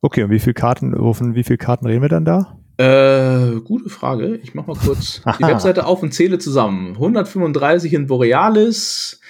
Okay, 0.00 0.24
und 0.24 0.30
wie 0.30 0.40
viele 0.40 0.54
Karten, 0.54 0.98
wovon, 0.98 1.36
wie 1.36 1.44
viele 1.44 1.58
Karten 1.58 1.86
reden 1.86 2.02
wir 2.02 2.08
dann 2.08 2.24
da? 2.24 2.58
Äh, 2.76 3.60
gute 3.60 3.88
Frage. 3.88 4.40
Ich 4.42 4.52
mach 4.54 4.66
mal 4.66 4.76
kurz 4.76 5.22
die 5.38 5.42
Webseite 5.46 5.86
auf 5.86 6.02
und 6.02 6.12
zähle 6.12 6.38
zusammen. 6.38 6.94
135 6.94 7.94
in 7.94 8.08
Borealis, 8.08 9.20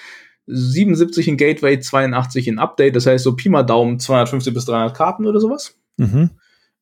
77 0.47 1.27
in 1.27 1.37
Gateway, 1.37 1.79
82 1.79 2.47
in 2.47 2.59
Update, 2.59 2.95
das 2.95 3.05
heißt 3.05 3.23
so 3.23 3.35
Pi 3.35 3.49
mal 3.49 3.63
Daumen 3.63 3.99
250 3.99 4.53
bis 4.53 4.65
300 4.65 4.95
Karten 4.95 5.25
oder 5.25 5.39
sowas. 5.39 5.75
Mhm. 5.97 6.31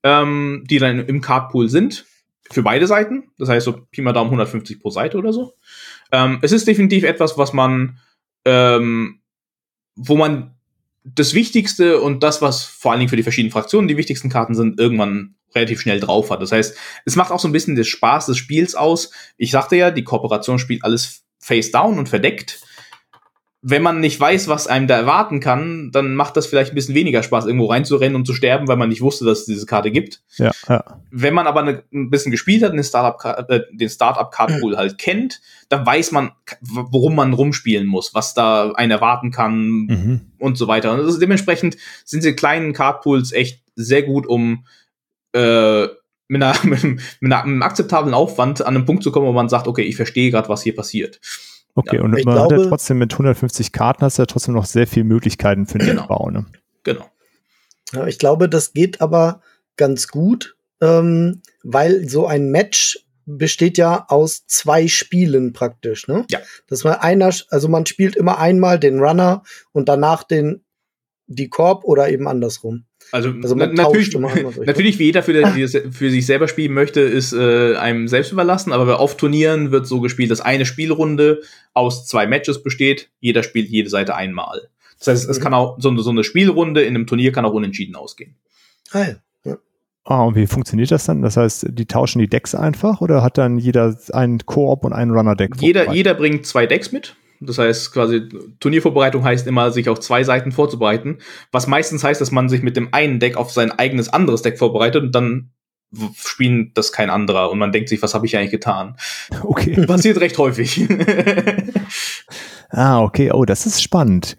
ähm, 0.04 0.64
die 0.70 0.80
dann 0.80 1.06
im 1.06 1.22
Cardpool 1.22 1.70
sind. 1.70 2.06
Für 2.52 2.62
beide 2.62 2.88
Seiten. 2.88 3.32
Das 3.38 3.48
heißt, 3.48 3.66
so 3.66 3.74
Pi 3.74 4.02
mal 4.02 4.12
Daumen 4.12 4.28
150 4.28 4.80
pro 4.80 4.90
Seite 4.90 5.18
oder 5.18 5.32
so. 5.32 5.54
Ähm, 6.12 6.40
es 6.42 6.52
ist 6.52 6.68
definitiv 6.68 7.04
etwas, 7.04 7.38
was 7.38 7.54
man, 7.54 8.00
ähm, 8.44 9.22
wo 9.96 10.18
man 10.18 10.56
das 11.06 11.34
Wichtigste 11.34 12.02
und 12.02 12.22
das, 12.22 12.42
was 12.42 12.64
vor 12.64 12.92
allen 12.92 13.00
Dingen 13.00 13.10
für 13.10 13.16
die 13.16 13.24
verschiedenen 13.24 13.52
Fraktionen 13.52 13.88
die 13.88 13.98
wichtigsten 13.98 14.30
Karten 14.30 14.56
sind, 14.56 14.80
irgendwann 14.80 15.36
relativ 15.56 15.82
schnell 15.82 16.00
drauf 16.00 16.32
hat. 16.32 16.42
Das 16.42 16.52
heißt, 16.52 16.78
es 17.06 17.16
macht 17.16 17.32
auch 17.32 17.40
so 17.40 17.48
ein 17.48 17.54
bisschen 17.54 17.76
den 17.76 17.86
Spaß 17.86 18.26
des 18.26 18.38
Spiels 18.38 18.76
aus. 18.76 19.12
Ich 19.38 19.52
sagte 19.52 19.76
ja, 19.76 19.92
die 19.92 20.04
Kooperation 20.04 20.60
spielt 20.60 20.84
alles 20.84 21.24
face 21.40 21.72
down 21.72 21.98
und 21.98 22.10
verdeckt 22.10 22.62
wenn 23.66 23.82
man 23.82 24.02
nicht 24.02 24.20
weiß, 24.20 24.50
was 24.50 24.68
einem 24.68 24.88
da 24.88 24.98
erwarten 24.98 25.40
kann, 25.40 25.90
dann 25.94 26.16
macht 26.16 26.36
das 26.36 26.46
vielleicht 26.46 26.74
ein 26.74 26.76
bisschen 26.76 26.96
weniger 26.96 27.24
Spaß, 27.24 27.46
irgendwo 27.46 27.68
reinzurennen 27.68 28.18
und 28.18 28.26
zu 28.26 28.34
sterben, 28.34 28.68
weil 28.68 28.76
man 28.76 28.90
nicht 28.90 29.02
wusste, 29.02 29.24
dass 29.24 29.40
es 29.40 29.46
diese 29.46 29.66
Karte 29.66 29.90
gibt. 29.90 30.22
Ja, 30.36 30.52
ja. 30.68 31.00
Wenn 31.12 31.34
man 31.34 31.48
aber 31.48 31.62
eine, 31.62 31.84
ein 31.94 32.10
bisschen 32.10 32.34
gespielt 32.34 32.62
hat, 32.62 32.74
den 32.74 32.84
Startup, 32.84 33.48
äh, 33.50 33.62
den 33.72 33.90
Startup 33.90 34.30
Card 34.30 34.60
Pool 34.60 34.76
halt 34.76 34.98
kennt, 34.98 35.40
dann 35.70 35.86
weiß 35.86 36.12
man, 36.12 36.32
worum 36.60 37.16
man 37.16 37.32
rumspielen 37.32 37.88
muss, 37.88 38.14
was 38.14 38.34
da 38.34 38.72
einen 38.74 38.92
erwarten 38.92 39.32
kann 39.32 39.62
mhm. 39.62 40.22
und 40.40 40.58
so 40.58 40.68
weiter. 40.68 40.92
Und 40.92 41.22
dementsprechend 41.22 41.78
sind 42.04 42.22
diese 42.22 42.36
kleinen 42.36 42.74
Card 42.74 43.02
Pools 43.02 43.32
echt 43.32 43.64
sehr 43.76 44.04
gut, 44.04 44.28
um 44.28 44.66
äh, 45.32 45.88
mit, 46.28 46.44
einer, 46.44 46.54
mit, 46.64 46.84
mit 47.22 47.32
einem 47.32 47.64
akzeptablen 47.64 48.14
Aufwand 48.14 48.66
an 48.66 48.76
einen 48.76 48.86
Punkt 48.86 49.04
zu 49.04 49.12
kommen, 49.14 49.28
wo 49.28 49.32
man 49.32 49.48
sagt, 49.48 49.70
okay, 49.70 49.84
ich 49.84 49.96
verstehe 49.96 50.32
gerade, 50.32 50.50
was 50.50 50.64
hier 50.64 50.76
passiert. 50.76 51.22
Okay, 51.76 51.98
ja, 51.98 52.02
und 52.04 52.12
man 52.12 52.22
glaube, 52.22 52.42
hat 52.42 52.52
ja 52.52 52.70
trotzdem 52.70 53.00
mit 53.00 53.14
150 53.14 53.72
Karten 53.72 54.04
hast 54.04 54.18
du 54.18 54.22
ja 54.22 54.26
trotzdem 54.28 54.54
noch 54.54 54.66
sehr 54.66 54.88
viele 54.88 55.06
Möglichkeiten 55.06 55.66
für 55.66 55.80
den 55.80 55.88
genau. 55.88 56.08
Bau, 56.08 56.30
ne? 56.30 56.46
Genau. 56.84 57.06
Ja, 57.94 58.08
ich 58.08 58.20
glaube, 58.20 58.48
das 58.50 58.74
geht 58.74 59.02
aber 59.02 59.42
ganz 59.76 60.08
gut, 60.08 60.56
ähm, 60.82 61.42
weil 61.64 62.08
so 62.08 62.28
ein 62.28 62.50
Match 62.50 63.00
besteht 63.26 63.78
ja 63.78 64.06
aus 64.10 64.46
zwei 64.48 64.88
Spielen 64.88 65.54
praktisch, 65.54 66.08
ne? 66.08 66.26
Ja. 66.30 66.40
Dass 66.68 66.84
man 66.84 66.96
einer, 66.96 67.34
also 67.50 67.68
man 67.70 67.86
spielt 67.86 68.16
immer 68.16 68.38
einmal 68.38 68.80
den 68.80 69.00
Runner 69.00 69.44
und 69.72 69.90
danach 69.90 70.24
den 70.24 70.64
die 71.28 71.50
Korb 71.50 71.86
oder 71.86 72.10
eben 72.10 72.28
andersrum. 72.28 72.86
Also, 73.14 73.32
also 73.44 73.54
na, 73.54 73.68
natürlich, 73.68 74.12
natürlich, 74.66 74.98
wie 74.98 75.04
jeder 75.04 75.22
für, 75.22 75.34
der, 75.34 75.50
für, 75.50 76.10
sich 76.10 76.26
selber 76.26 76.48
spielen 76.48 76.74
möchte, 76.74 77.00
ist 77.00 77.32
äh, 77.32 77.76
einem 77.76 78.08
selbst 78.08 78.32
überlassen, 78.32 78.74
aber 78.74 78.88
bei 78.88 78.96
oft 78.96 79.20
Turnieren 79.20 79.70
wird 79.70 79.86
so 79.86 80.02
gespielt, 80.02 80.32
dass 80.32 80.42
eine 80.42 80.66
Spielrunde 80.66 81.42
aus 81.76 82.08
zwei 82.08 82.26
Matches 82.26 82.64
besteht, 82.64 83.12
jeder 83.20 83.44
spielt 83.44 83.70
jede 83.70 83.92
Seite 83.92 84.16
einmal. 84.16 84.62
Das 84.98 85.10
heißt, 85.10 85.30
es 85.30 85.38
mhm. 85.38 85.44
kann 85.44 85.54
auch, 85.54 85.80
so 85.80 85.90
eine, 85.90 86.02
so 86.02 86.10
eine 86.10 86.24
Spielrunde 86.24 86.82
in 86.82 86.96
einem 86.96 87.06
Turnier 87.06 87.32
kann 87.32 87.46
auch 87.46 87.54
unentschieden 87.54 87.96
ausgehen. 87.96 88.34
Ah, 88.94 89.06
ja. 89.44 89.58
Ah, 90.06 90.24
und 90.24 90.36
wie 90.36 90.48
funktioniert 90.48 90.90
das 90.90 91.06
dann? 91.06 91.22
Das 91.22 91.38
heißt, 91.38 91.68
die 91.70 91.86
tauschen 91.86 92.18
die 92.18 92.28
Decks 92.28 92.56
einfach 92.56 93.00
oder 93.00 93.22
hat 93.22 93.38
dann 93.38 93.60
jeder 93.60 93.96
einen 94.12 94.40
Koop 94.40 94.86
und 94.86 94.94
einen 94.94 95.12
Runner-Deck? 95.12 95.52
Jeder, 95.60 95.94
jeder 95.94 96.16
bringt 96.16 96.48
zwei 96.48 96.66
Decks 96.66 96.92
mit. 96.92 97.16
Das 97.46 97.58
heißt, 97.58 97.92
quasi 97.94 98.30
Turniervorbereitung 98.60 99.24
heißt 99.24 99.48
immer, 99.48 99.72
sich 99.72 99.90
auf 99.90 100.00
zwei 100.00 100.24
Seiten 100.24 100.52
vorzubereiten. 100.52 101.20
Was 101.52 101.68
meistens 101.68 102.04
heißt, 102.04 102.22
dass 102.22 102.32
man 102.32 102.50
sich 102.50 102.64
mit 102.64 102.78
dem 102.78 102.94
einen 102.94 103.20
Deck 103.20 103.38
auf 103.38 103.52
sein 103.52 103.72
eigenes 103.72 104.10
anderes 104.10 104.42
Deck 104.42 104.58
vorbereitet 104.58 105.04
und 105.04 105.12
dann 105.14 105.52
spielen 106.16 106.72
das 106.74 106.92
kein 106.92 107.10
anderer 107.10 107.52
und 107.52 107.60
man 107.60 107.72
denkt 107.72 107.90
sich, 107.90 108.02
was 108.02 108.14
habe 108.14 108.26
ich 108.26 108.36
eigentlich 108.38 108.52
getan? 108.52 108.98
Okay. 109.44 109.86
Passiert 109.86 110.20
recht 110.20 110.38
häufig. 110.38 110.88
ah, 112.70 113.02
okay. 113.02 113.32
Oh, 113.32 113.46
das 113.46 113.66
ist 113.66 113.82
spannend. 113.82 114.38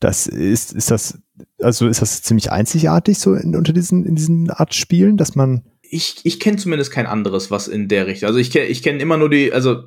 Das 0.00 0.26
ist, 0.26 0.72
ist 0.72 0.90
das, 0.90 1.18
also 1.60 1.86
ist 1.86 2.02
das 2.02 2.22
ziemlich 2.22 2.50
einzigartig 2.50 3.18
so 3.18 3.34
in, 3.34 3.54
unter 3.54 3.72
diesen, 3.72 4.04
in 4.04 4.16
diesen 4.16 4.50
Art 4.50 4.74
Spielen, 4.74 5.16
dass 5.16 5.36
man 5.36 5.62
ich, 5.94 6.16
ich 6.24 6.40
kenne 6.40 6.56
zumindest 6.56 6.90
kein 6.90 7.06
anderes, 7.06 7.50
was 7.50 7.68
in 7.68 7.86
der 7.86 8.06
Richtung. 8.06 8.26
Also 8.28 8.38
ich 8.38 8.50
kenne 8.50 8.66
ich 8.66 8.82
kenn 8.82 8.98
immer 8.98 9.18
nur 9.18 9.28
die, 9.28 9.52
also 9.52 9.84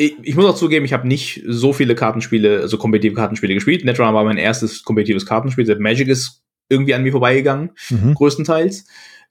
ich, 0.00 0.16
ich 0.22 0.34
muss 0.34 0.46
auch 0.46 0.54
zugeben, 0.54 0.86
ich 0.86 0.94
habe 0.94 1.06
nicht 1.06 1.42
so 1.46 1.74
viele 1.74 1.94
Kartenspiele, 1.94 2.60
also 2.60 2.78
kompetitive 2.78 3.14
Kartenspiele 3.14 3.52
gespielt. 3.52 3.84
Netrunner 3.84 4.14
war 4.14 4.24
mein 4.24 4.38
erstes 4.38 4.82
kompetitives 4.82 5.26
Kartenspiel. 5.26 5.66
Selbst 5.66 5.82
Magic 5.82 6.08
ist 6.08 6.42
irgendwie 6.70 6.94
an 6.94 7.02
mir 7.02 7.12
vorbeigegangen, 7.12 7.72
mhm. 7.90 8.14
größtenteils. 8.14 8.86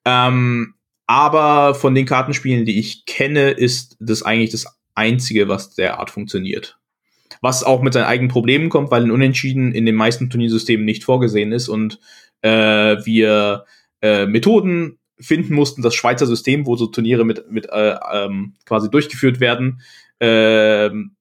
Ähm, 0.05 0.75
aber 1.07 1.73
von 1.73 1.95
den 1.95 2.05
Kartenspielen, 2.05 2.65
die 2.65 2.77
ich 2.77 3.05
kenne, 3.05 3.49
ist 3.49 3.97
das 3.99 4.21
eigentlich 4.21 4.51
das 4.51 4.67
einzige, 4.93 5.47
was 5.47 5.73
derart 5.73 6.11
funktioniert. 6.11 6.77
Was 7.41 7.63
auch 7.63 7.81
mit 7.81 7.93
seinen 7.93 8.05
eigenen 8.05 8.29
Problemen 8.29 8.69
kommt, 8.69 8.91
weil 8.91 9.03
ein 9.03 9.11
Unentschieden 9.11 9.71
in 9.71 9.87
den 9.87 9.95
meisten 9.95 10.29
Turniersystemen 10.29 10.85
nicht 10.85 11.03
vorgesehen 11.03 11.51
ist 11.51 11.67
und 11.67 11.99
äh, 12.41 12.97
wir 13.05 13.65
äh, 14.01 14.27
Methoden 14.27 14.99
finden 15.19 15.55
mussten, 15.55 15.81
das 15.81 15.95
Schweizer 15.95 16.27
System, 16.27 16.67
wo 16.67 16.75
so 16.75 16.85
Turniere 16.85 17.25
mit, 17.25 17.49
mit 17.49 17.67
äh, 17.71 17.95
ähm, 18.13 18.53
quasi 18.65 18.89
durchgeführt 18.91 19.39
werden, 19.39 19.81
ähm, 20.19 21.15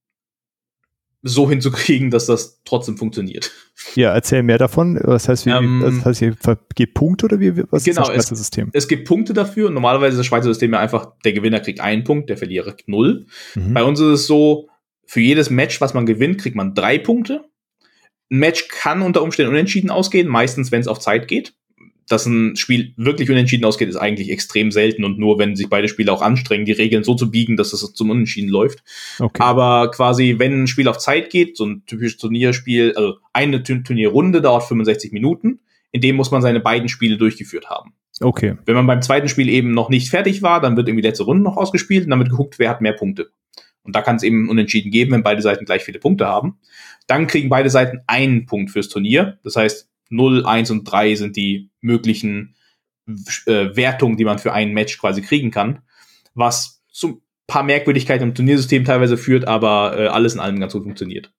so 1.22 1.49
hinzukriegen, 1.49 2.11
dass 2.11 2.26
das 2.26 2.61
trotzdem 2.64 2.96
funktioniert. 2.96 3.51
Ja, 3.94 4.12
erzähl 4.12 4.42
mehr 4.42 4.59
davon. 4.59 4.99
Was 5.03 5.28
heißt, 5.28 5.46
wie, 5.46 5.51
ähm, 5.51 5.80
das 5.84 6.05
heißt, 6.05 6.22
ihr 6.22 6.34
vergebt 6.34 6.94
Punkte 6.94 7.26
oder 7.26 7.40
wie, 7.40 7.57
was 7.70 7.84
genau, 7.84 7.86
ist 7.86 7.96
das 7.99 8.07
Schweizer 8.07 8.32
es, 8.32 8.38
System? 8.38 8.70
Es 8.72 8.88
gibt 8.88 9.07
Punkte 9.07 9.32
dafür. 9.32 9.70
Normalerweise 9.70 10.14
ist 10.14 10.18
das 10.18 10.26
Schweizer 10.26 10.49
System 10.49 10.72
ja 10.72 10.80
einfach, 10.80 11.12
der 11.24 11.32
Gewinner 11.32 11.61
kriegt 11.61 11.80
einen 11.80 12.05
Punkt, 12.05 12.30
der 12.30 12.36
Verlierer 12.36 12.72
kriegt 12.72 12.88
null. 12.88 13.26
Mhm. 13.55 13.74
Bei 13.74 13.82
uns 13.82 14.01
ist 14.01 14.07
es 14.07 14.26
so, 14.26 14.68
für 15.07 15.20
jedes 15.20 15.51
Match, 15.51 15.80
was 15.80 15.94
man 15.94 16.07
gewinnt, 16.07 16.38
kriegt 16.38 16.57
man 16.57 16.74
drei 16.74 16.99
Punkte. 16.99 17.44
Ein 18.30 18.38
Match 18.38 18.68
kann 18.68 19.03
unter 19.03 19.22
Umständen 19.22 19.53
unentschieden 19.53 19.90
ausgehen, 19.90 20.28
meistens, 20.28 20.70
wenn 20.70 20.80
es 20.80 20.88
auf 20.88 20.99
Zeit 20.99 21.28
geht 21.28 21.55
dass 22.09 22.26
ein 22.26 22.56
Spiel 22.56 22.94
wirklich 22.96 23.30
unentschieden 23.30 23.64
ausgeht, 23.64 23.88
ist 23.88 23.96
eigentlich 23.96 24.30
extrem 24.30 24.70
selten 24.70 25.04
und 25.04 25.18
nur, 25.18 25.38
wenn 25.38 25.56
sich 25.56 25.68
beide 25.68 25.88
Spiele 25.88 26.12
auch 26.12 26.22
anstrengen, 26.22 26.64
die 26.64 26.72
Regeln 26.72 27.04
so 27.04 27.14
zu 27.14 27.30
biegen, 27.30 27.56
dass 27.56 27.72
es 27.72 27.92
zum 27.92 28.11
Unentschieden 28.11 28.48
läuft. 28.48 28.82
Okay. 29.18 29.42
Aber 29.42 29.90
quasi, 29.90 30.36
wenn 30.38 30.62
ein 30.62 30.66
Spiel 30.66 30.88
auf 30.88 30.98
Zeit 30.98 31.30
geht, 31.30 31.56
so 31.56 31.66
ein 31.66 31.84
typisches 31.86 32.16
Turnierspiel, 32.16 32.94
also 32.96 33.16
eine 33.32 33.62
Turnierrunde 33.62 34.40
dauert 34.40 34.64
65 34.64 35.12
Minuten, 35.12 35.61
in 35.92 36.00
dem 36.00 36.16
muss 36.16 36.30
man 36.30 36.42
seine 36.42 36.61
beiden 36.61 36.88
Spiele 36.88 37.16
durchgeführt 37.16 37.70
haben. 37.70 37.92
Okay. 38.20 38.56
Wenn 38.64 38.74
man 38.74 38.86
beim 38.86 39.02
zweiten 39.02 39.28
Spiel 39.28 39.48
eben 39.48 39.72
noch 39.72 39.90
nicht 39.90 40.11
fertig 40.11 40.42
war, 40.42 40.61
dann 40.61 40.76
wird 40.76 40.88
irgendwie 40.88 41.02
die 41.02 41.09
letzte 41.09 41.24
Runde 41.24 41.44
noch 41.44 41.56
ausgespielt 41.56 42.04
und 42.04 42.11
dann 42.11 42.18
wird 42.18 42.30
geguckt, 42.30 42.59
wer 42.59 42.70
hat 42.70 42.80
mehr 42.80 42.92
Punkte. 42.92 43.30
Und 43.82 43.96
da 43.96 44.02
kann 44.02 44.16
es 44.16 44.22
eben 44.22 44.50
unentschieden 44.50 44.90
geben, 44.90 45.12
wenn 45.12 45.22
beide 45.22 45.40
Seiten 45.40 45.64
gleich 45.64 45.82
viele 45.82 45.98
Punkte 45.98 46.26
haben. 46.26 46.59
Dann 47.06 47.26
kriegen 47.26 47.48
beide 47.48 47.70
Seiten 47.70 48.00
einen 48.06 48.44
Punkt 48.44 48.70
fürs 48.70 48.88
Turnier. 48.88 49.38
Das 49.44 49.56
heißt, 49.56 49.88
0, 50.09 50.46
1 50.46 50.70
und 50.70 50.84
3 50.84 51.14
sind 51.14 51.36
die 51.36 51.70
möglichen 51.80 52.54
äh, 53.46 53.76
Wertungen, 53.76 54.16
die 54.16 54.24
man 54.24 54.38
für 54.38 54.52
ein 54.52 54.72
Match 54.72 54.98
quasi 54.98 55.22
kriegen 55.22 55.50
kann. 55.50 55.82
Was 56.34 56.82
zu 56.90 57.22
paar 57.46 57.62
Merkwürdigkeiten 57.62 58.28
im 58.28 58.34
Turniersystem 58.34 58.84
teilweise 58.84 59.16
führt, 59.16 59.48
aber 59.48 59.98
äh, 59.98 60.06
alles 60.09 60.34
in 60.34 60.40
allem 60.40 60.61
ganz 60.61 60.74
gut 60.74 60.84
funktioniert. 60.84 61.32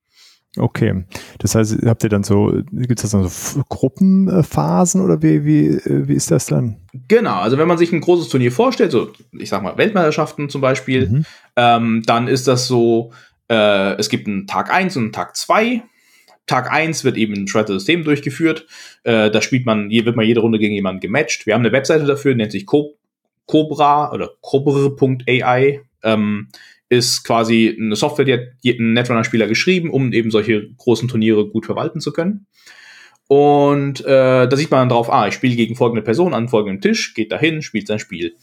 Okay, 0.58 1.06
das 1.38 1.54
heißt, 1.54 1.78
habt 1.86 2.04
ihr 2.04 2.10
dann 2.10 2.24
so, 2.24 2.52
gibt 2.72 3.04
es 3.04 3.12
dann 3.12 3.28
so 3.28 3.64
Gruppenphasen 3.70 5.00
oder 5.00 5.22
wie, 5.22 5.46
wie, 5.46 5.68
äh, 5.68 6.08
wie 6.08 6.16
ist 6.16 6.32
das 6.32 6.48
dann? 6.48 6.78
Genau, 7.08 7.36
also 7.36 7.60
wenn 7.60 7.68
man 7.68 7.78
sich 7.78 7.92
ein 7.92 8.02
großes 8.02 8.30
Turnier 8.30 8.52
vorstellt, 8.52 8.92
so 8.92 9.14
ich 9.32 9.50
sag 9.50 9.62
mal 9.62 9.78
Weltmeisterschaften 9.78 10.50
zum 10.50 10.62
Beispiel, 10.62 11.08
mhm. 11.08 11.26
ähm, 11.56 12.04
dann 12.08 12.28
ist 12.28 12.48
das 12.48 12.66
so, 12.66 13.12
äh, 13.48 13.94
es 13.98 14.10
gibt 14.10 14.28
einen 14.28 14.48
Tag 14.48 14.74
1 14.74 14.98
und 14.98 15.04
einen 15.04 15.12
Tag 15.14 15.36
2 15.36 15.84
Tag 16.50 16.72
1 16.72 17.04
wird 17.04 17.16
eben 17.16 17.34
ein 17.34 17.48
Shredder-System 17.48 18.04
durchgeführt. 18.04 18.66
Äh, 19.04 19.30
da 19.30 19.42
spielt 19.42 19.68
man, 19.68 19.90
hier 19.90 20.06
wird 20.06 20.16
man 20.16 20.26
jede 20.26 20.40
Runde 20.40 20.58
gegen 20.58 20.74
jemanden 20.74 21.00
gematcht. 21.00 21.46
Wir 21.46 21.54
haben 21.54 21.62
eine 21.62 21.72
Webseite 21.72 22.06
dafür, 22.06 22.34
nennt 22.34 22.52
sich 22.52 22.66
Co 22.66 22.98
Cobra 23.46 24.12
oder 24.12 24.32
Cobra.ai. 24.42 25.82
Ähm, 26.04 26.48
ist 26.90 27.24
quasi 27.24 27.78
eine 27.80 27.96
Software, 27.96 28.26
die 28.26 28.34
hat 28.34 28.80
ein 28.80 28.94
Netrunner-Spieler 28.94 29.48
geschrieben, 29.48 29.92
um 29.92 30.12
eben 30.12 30.32
solche 30.32 30.72
großen 30.78 31.08
Turniere 31.08 31.48
gut 31.48 31.68
verwalten 31.68 32.02
zu 32.02 32.12
können. 32.12 32.48
Und 33.28 34.02
äh, 34.02 34.48
da 34.48 34.56
sieht 34.56 34.72
man 34.72 34.82
dann 34.82 34.90
drauf, 34.90 35.12
ah, 35.12 35.28
ich 35.28 35.36
spiele 35.36 35.56
gegen 35.56 35.76
folgende 35.76 36.02
Person 36.02 36.34
an 36.34 36.50
folgendem 36.50 36.82
Tisch, 36.82 37.14
geht 37.14 37.32
dahin, 37.32 37.62
spielt 37.62 37.86
sein 37.86 38.00
Spiel. 38.00 38.36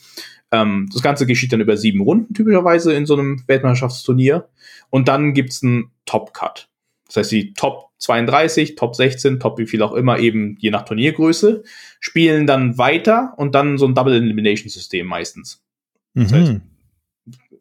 Ähm, 0.52 0.88
das 0.92 1.02
Ganze 1.02 1.26
geschieht 1.26 1.52
dann 1.52 1.60
über 1.60 1.76
sieben 1.76 2.02
Runden 2.02 2.34
typischerweise 2.34 2.92
in 2.94 3.04
so 3.04 3.14
einem 3.14 3.42
Weltmeisterschaftsturnier. 3.48 4.48
Und 4.90 5.08
dann 5.08 5.34
gibt's 5.34 5.64
einen 5.64 5.90
Top-Cut. 6.04 6.68
Das 7.08 7.16
heißt, 7.16 7.32
die 7.32 7.52
Top 7.54 7.85
32, 7.98 8.74
Top 8.74 8.94
16, 8.94 9.40
Top 9.40 9.58
wie 9.58 9.66
viel 9.66 9.82
auch 9.82 9.92
immer, 9.92 10.18
eben 10.18 10.56
je 10.58 10.70
nach 10.70 10.84
Turniergröße, 10.84 11.64
spielen 12.00 12.46
dann 12.46 12.78
weiter 12.78 13.34
und 13.36 13.54
dann 13.54 13.78
so 13.78 13.86
ein 13.86 13.94
Double 13.94 14.14
Elimination 14.14 14.68
System 14.68 15.06
meistens. 15.06 15.64
Mhm. 16.14 16.22
Das 16.22 16.32
heißt, 16.32 16.60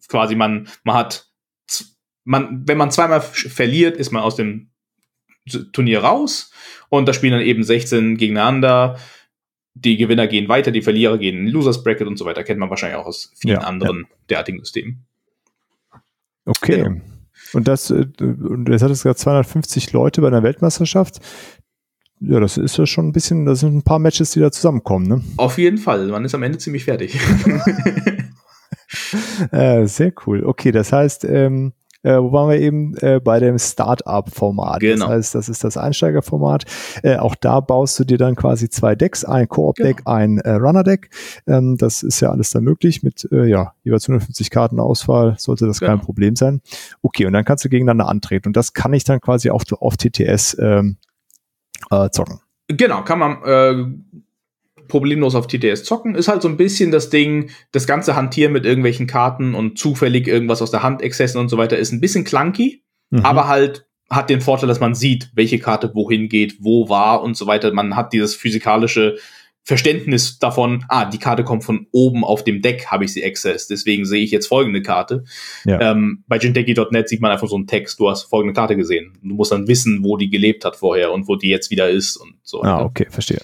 quasi 0.08 0.36
man, 0.36 0.68
man 0.84 0.96
hat, 0.96 1.28
man, 2.24 2.68
wenn 2.68 2.78
man 2.78 2.92
zweimal 2.92 3.22
verliert, 3.22 3.98
ist 3.98 4.12
man 4.12 4.24
aus 4.24 4.36
dem 4.36 4.70
Turnier 5.74 6.00
raus 6.00 6.52
und 6.90 7.08
da 7.08 7.14
spielen 7.14 7.34
dann 7.34 7.42
eben 7.42 7.64
16 7.64 8.18
gegeneinander. 8.18 9.00
Die 9.76 9.98
Gewinner 9.98 10.28
gehen 10.28 10.48
weiter, 10.48 10.72
die 10.72 10.82
Verlierer 10.82 11.18
gehen 11.18 11.38
in 11.40 11.48
Losers 11.48 11.84
Bracket 11.84 12.08
und 12.08 12.18
so 12.18 12.26
weiter. 12.26 12.44
Kennt 12.44 12.60
man 12.60 12.70
wahrscheinlich 12.70 12.98
auch 12.98 13.06
aus 13.06 13.32
vielen 13.36 13.60
ja, 13.60 13.68
anderen 13.68 14.02
ja. 14.02 14.16
derartigen 14.30 14.60
Systemen. 14.60 15.06
Okay. 16.46 16.84
Genau. 16.84 17.02
Und 17.54 17.68
das, 17.68 17.90
äh, 17.90 18.08
und 18.20 18.70
jetzt 18.70 18.82
hat 18.82 18.92
es 18.92 19.04
gerade 19.04 19.16
250 19.16 19.94
Leute 19.94 20.22
bei 20.22 20.28
einer 20.28 20.44
Weltmeisterschaft. 20.44 21.20
ja, 22.20 22.40
das 22.40 22.58
ist 22.58 22.78
ja 22.78 22.86
schon 22.86 23.08
ein 23.08 23.12
bisschen, 23.12 23.46
das 23.46 23.60
sind 23.60 23.76
ein 23.76 23.84
paar 23.84 24.00
Matches, 24.00 24.32
die 24.32 24.40
da 24.40 24.52
zusammenkommen, 24.52 25.08
ne? 25.08 25.22
Auf 25.38 25.58
jeden 25.58 25.78
Fall. 25.78 26.08
Man 26.08 26.26
ist 26.26 26.36
am 26.36 26.44
Ende 26.44 26.58
ziemlich 26.58 26.86
fertig. 26.86 27.20
äh, 29.52 29.86
sehr 29.86 30.14
cool. 30.26 30.44
Okay, 30.46 30.72
das 30.72 30.92
heißt, 30.92 31.26
ähm, 31.26 31.74
äh, 32.06 32.22
wo 32.22 32.32
waren 32.32 32.50
wir 32.50 32.60
eben 32.60 32.96
äh, 32.98 33.20
bei 33.20 33.40
dem 33.40 33.58
Startup-Format. 33.58 34.80
Genau. 34.80 35.08
Das 35.08 35.16
heißt, 35.16 35.36
das 35.36 35.50
ist 35.50 35.64
das 35.64 35.76
Einsteigerformat. 35.76 36.66
Äh, 37.02 37.18
auch 37.18 37.36
da 37.36 37.60
baust 37.60 38.00
du 38.00 38.04
dir 38.04 38.20
dann 38.20 38.36
quasi 38.36 38.70
zwei 38.70 38.96
Decks, 38.96 39.26
ein 39.26 39.50
Koop-Deck, 39.50 39.98
genau. 39.98 40.12
ein 40.12 40.38
äh, 40.38 40.52
Runner-Deck. 40.52 41.10
Ähm, 41.48 41.78
das 41.78 42.04
ist 42.04 42.20
ja 42.20 42.30
alles 42.30 42.52
da 42.52 42.62
möglich 42.62 43.02
mit 43.02 43.28
äh, 43.32 43.46
ja, 43.46 43.74
jeweils 43.84 44.08
150 44.08 44.52
Karten 44.52 44.80
Auswahl, 44.80 45.36
sollte 45.40 45.66
das 45.66 45.80
genau. 45.80 45.94
kein 45.94 46.02
Problem 46.02 46.36
sein. 46.36 46.62
Okay, 47.02 47.26
und 47.26 47.34
dann 47.34 47.44
kannst 47.44 47.66
du 47.66 47.70
gegeneinander 47.70 48.08
antreten. 48.08 48.50
Und 48.50 48.58
das 48.58 48.74
kann 48.74 48.94
ich 48.94 49.04
dann 49.04 49.20
quasi 49.20 49.50
auf, 49.50 49.64
auf 49.80 49.98
TTS 49.98 50.58
ähm, 50.60 50.98
äh, 51.90 52.10
zocken. 52.12 52.40
Genau, 52.68 53.04
kann 53.04 53.20
man 53.20 53.44
äh, 53.44 53.86
problemlos 54.88 55.36
auf 55.36 55.48
TTS 55.48 55.84
zocken. 55.84 56.16
Ist 56.16 56.28
halt 56.28 56.42
so 56.42 56.48
ein 56.48 56.58
bisschen 56.58 56.92
das 56.92 57.10
Ding, 57.10 57.50
das 57.72 57.88
ganze 57.88 58.16
Hantieren 58.16 58.54
mit 58.54 58.66
irgendwelchen 58.66 59.08
Karten 59.08 59.56
und 59.56 59.78
zufällig 59.78 60.28
irgendwas 60.28 60.62
aus 60.62 60.72
der 60.72 60.84
Hand 60.84 61.02
excessen 61.02 61.40
und 61.40 61.50
so 61.50 61.58
weiter 61.58 61.78
ist 61.78 61.92
ein 61.92 62.02
bisschen 62.02 62.24
clunky, 62.24 62.84
mhm. 63.10 63.20
aber 63.20 63.48
halt 63.48 63.88
hat 64.10 64.30
den 64.30 64.42
Vorteil, 64.42 64.68
dass 64.68 64.80
man 64.80 64.94
sieht, 64.94 65.32
welche 65.34 65.60
Karte 65.60 65.92
wohin 65.94 66.30
geht, 66.30 66.58
wo 66.60 66.90
war 66.90 67.24
und 67.24 67.36
so 67.36 67.48
weiter. 67.48 67.74
Man 67.74 67.96
hat 67.96 68.14
dieses 68.14 68.36
physikalische 68.36 69.18
Verständnis 69.64 70.38
davon, 70.38 70.86
ah, 70.90 71.06
die 71.06 71.18
Karte 71.18 71.44
kommt 71.44 71.64
von 71.64 71.88
oben 71.92 72.24
auf 72.24 72.44
dem 72.44 72.62
Deck, 72.62 72.86
habe 72.86 73.04
ich 73.04 73.14
sie 73.14 73.26
accessed, 73.26 73.72
deswegen 73.72 74.06
sehe 74.06 74.24
ich 74.24 74.30
jetzt 74.30 74.46
folgende 74.46 74.84
Karte. 74.84 75.24
Ja. 75.66 75.92
Ähm, 75.92 76.24
bei 76.28 76.38
Jinteki.net 76.38 77.10
sieht 77.10 77.20
man 77.20 77.32
einfach 77.32 77.48
so 77.48 77.56
einen 77.56 77.66
Text, 77.66 78.00
du 78.00 78.08
hast 78.08 78.26
folgende 78.26 78.54
Karte 78.54 78.76
gesehen. 78.76 79.18
Du 79.24 79.34
musst 79.34 79.52
dann 79.52 79.68
wissen, 79.68 80.04
wo 80.04 80.18
die 80.18 80.30
gelebt 80.30 80.66
hat 80.66 80.76
vorher 80.76 81.12
und 81.12 81.28
wo 81.28 81.36
die 81.36 81.50
jetzt 81.50 81.72
wieder 81.72 81.90
ist 81.90 82.16
und 82.16 82.36
so. 82.44 82.62
Ah, 82.62 82.84
okay, 82.84 83.08
verstehe. 83.10 83.42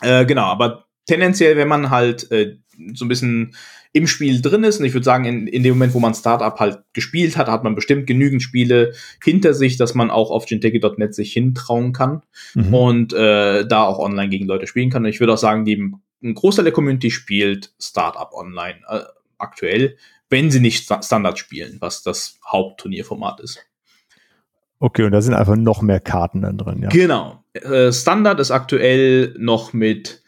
Äh, 0.00 0.26
genau, 0.26 0.44
aber 0.44 0.86
tendenziell, 1.06 1.56
wenn 1.56 1.68
man 1.68 1.90
halt 1.90 2.30
äh, 2.30 2.56
so 2.94 3.04
ein 3.04 3.08
bisschen 3.08 3.54
im 3.92 4.06
Spiel 4.06 4.40
drin 4.42 4.64
ist, 4.64 4.78
und 4.78 4.86
ich 4.86 4.92
würde 4.92 5.04
sagen, 5.04 5.24
in, 5.24 5.46
in 5.46 5.62
dem 5.62 5.74
Moment, 5.74 5.94
wo 5.94 6.00
man 6.00 6.14
Startup 6.14 6.58
halt 6.60 6.80
gespielt 6.92 7.36
hat, 7.36 7.48
hat 7.48 7.64
man 7.64 7.74
bestimmt 7.74 8.06
genügend 8.06 8.42
Spiele 8.42 8.92
hinter 9.24 9.54
sich, 9.54 9.76
dass 9.76 9.94
man 9.94 10.10
auch 10.10 10.30
auf 10.30 10.46
Genteki.net 10.46 11.14
sich 11.14 11.32
hintrauen 11.32 11.92
kann 11.92 12.22
mhm. 12.54 12.74
und 12.74 13.12
äh, 13.14 13.66
da 13.66 13.84
auch 13.84 13.98
online 13.98 14.28
gegen 14.28 14.46
Leute 14.46 14.66
spielen 14.66 14.90
kann. 14.90 15.04
Und 15.04 15.10
ich 15.10 15.20
würde 15.20 15.32
auch 15.32 15.38
sagen, 15.38 15.64
die, 15.64 15.92
ein 16.22 16.34
Großteil 16.34 16.64
der 16.64 16.72
Community 16.72 17.10
spielt 17.10 17.72
Startup 17.80 18.30
online 18.32 18.80
äh, 18.88 19.00
aktuell, 19.38 19.96
wenn 20.28 20.50
sie 20.50 20.60
nicht 20.60 20.84
Standard 20.84 21.38
spielen, 21.38 21.78
was 21.80 22.02
das 22.02 22.38
Hauptturnierformat 22.46 23.40
ist. 23.40 23.67
Okay, 24.80 25.04
und 25.04 25.12
da 25.12 25.20
sind 25.20 25.34
einfach 25.34 25.56
noch 25.56 25.82
mehr 25.82 26.00
Karten 26.00 26.42
dann 26.42 26.58
drin, 26.58 26.82
ja. 26.82 26.88
Genau. 26.90 27.42
Äh, 27.52 27.92
Standard 27.92 28.38
ist 28.40 28.50
aktuell 28.50 29.34
noch 29.38 29.72
mit 29.72 30.22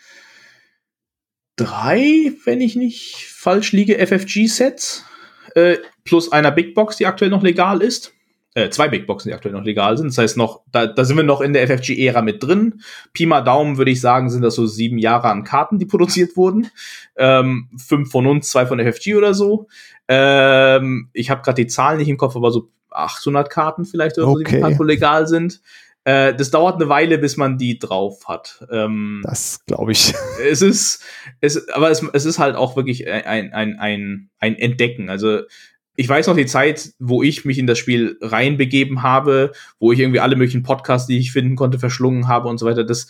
drei, 1.57 2.32
wenn 2.44 2.61
ich 2.61 2.74
nicht 2.74 3.26
falsch 3.28 3.72
liege, 3.72 3.98
FFG-Sets. 3.98 5.05
Äh, 5.55 5.76
plus 6.05 6.32
einer 6.32 6.51
Big 6.51 6.74
Box, 6.74 6.96
die 6.96 7.07
aktuell 7.07 7.30
noch 7.30 7.42
legal 7.42 7.82
ist. 7.82 8.12
Äh, 8.55 8.70
zwei 8.70 8.88
Big 8.88 9.07
Boxen, 9.07 9.28
die 9.28 9.34
aktuell 9.34 9.55
noch 9.55 9.62
legal 9.62 9.96
sind. 9.96 10.09
Das 10.09 10.18
heißt 10.18 10.36
noch, 10.36 10.62
da, 10.72 10.86
da 10.86 11.05
sind 11.05 11.16
wir 11.16 11.22
noch 11.22 11.40
in 11.40 11.53
der 11.53 11.68
FFG-Ära 11.68 12.20
mit 12.20 12.42
drin. 12.42 12.82
Pi 13.12 13.26
mal 13.26 13.42
Daumen 13.42 13.78
würde 13.78 13.92
ich 13.92 14.01
sagen, 14.01 14.28
sind 14.28 14.42
das 14.42 14.57
so 14.57 14.66
sieben 14.66 14.98
Jahre 14.98 15.28
an 15.28 15.44
Karten, 15.44 15.78
die 15.78 15.86
produziert 15.86 16.36
wurden. 16.36 16.66
Ähm, 17.16 17.68
fünf 17.76 18.11
von 18.11 18.26
uns, 18.26 18.51
zwei 18.51 18.66
von 18.66 18.80
FFG 18.80 19.14
oder 19.14 19.34
so. 19.34 19.68
Ähm, 20.09 21.11
ich 21.12 21.30
habe 21.30 21.42
gerade 21.42 21.62
die 21.62 21.68
Zahlen 21.68 21.98
nicht 21.98 22.09
im 22.09 22.16
Kopf, 22.16 22.34
aber 22.34 22.51
so 22.51 22.70
800 22.91 23.51
Karten 23.51 23.84
vielleicht 23.84 24.18
oder 24.18 24.28
okay. 24.28 24.61
so, 24.61 24.84
die 24.84 24.91
legal 24.91 25.26
sind. 25.26 25.61
Äh, 26.05 26.34
das 26.34 26.51
dauert 26.51 26.76
eine 26.76 26.88
Weile, 26.88 27.18
bis 27.18 27.36
man 27.36 27.59
die 27.59 27.78
drauf 27.78 28.26
hat. 28.26 28.66
Ähm, 28.70 29.20
das 29.24 29.64
glaube 29.66 29.93
ich. 29.93 30.14
Es 30.51 30.62
ist, 30.62 31.03
es, 31.41 31.68
aber 31.68 31.91
es, 31.91 32.03
es 32.12 32.24
ist 32.24 32.38
halt 32.38 32.57
auch 32.57 32.76
wirklich 32.76 33.07
ein, 33.09 33.53
ein, 33.53 33.78
ein, 33.78 34.30
ein 34.38 34.57
Entdecken. 34.57 35.11
Also 35.11 35.43
ich 35.97 36.09
weiß 36.09 36.28
noch 36.28 36.36
die 36.36 36.47
Zeit, 36.47 36.95
wo 36.99 37.22
ich 37.22 37.45
mich 37.45 37.59
in 37.59 37.66
das 37.66 37.78
Spiel 37.78 38.16
reinbegeben 38.22 39.03
habe, 39.03 39.53
wo 39.78 39.93
ich 39.93 39.99
irgendwie 40.01 40.20
alle 40.20 40.36
möglichen 40.36 40.62
Podcasts, 40.62 41.07
die 41.07 41.18
ich 41.18 41.32
finden 41.32 41.57
konnte, 41.57 41.78
verschlungen 41.78 42.26
habe 42.26 42.49
und 42.49 42.57
so 42.57 42.64
weiter. 42.64 42.84
Das, 42.84 43.09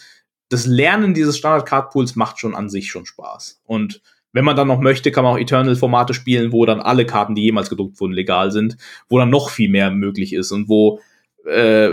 das 0.48 0.66
Lernen 0.66 1.14
dieses 1.14 1.38
Standard-Card-Pools 1.38 2.16
macht 2.16 2.40
schon 2.40 2.56
an 2.56 2.68
sich 2.68 2.90
schon 2.90 3.06
Spaß. 3.06 3.60
Und 3.64 4.02
wenn 4.32 4.44
man 4.44 4.56
dann 4.56 4.68
noch 4.68 4.80
möchte, 4.80 5.10
kann 5.10 5.24
man 5.24 5.34
auch 5.34 5.38
Eternal-Formate 5.38 6.14
spielen, 6.14 6.52
wo 6.52 6.64
dann 6.66 6.80
alle 6.80 7.06
Karten, 7.06 7.34
die 7.34 7.42
jemals 7.42 7.70
gedruckt 7.70 8.00
wurden, 8.00 8.12
legal 8.12 8.50
sind, 8.50 8.76
wo 9.08 9.18
dann 9.18 9.30
noch 9.30 9.50
viel 9.50 9.68
mehr 9.68 9.90
möglich 9.90 10.32
ist 10.32 10.52
und 10.52 10.68
wo 10.68 11.00
äh, 11.46 11.90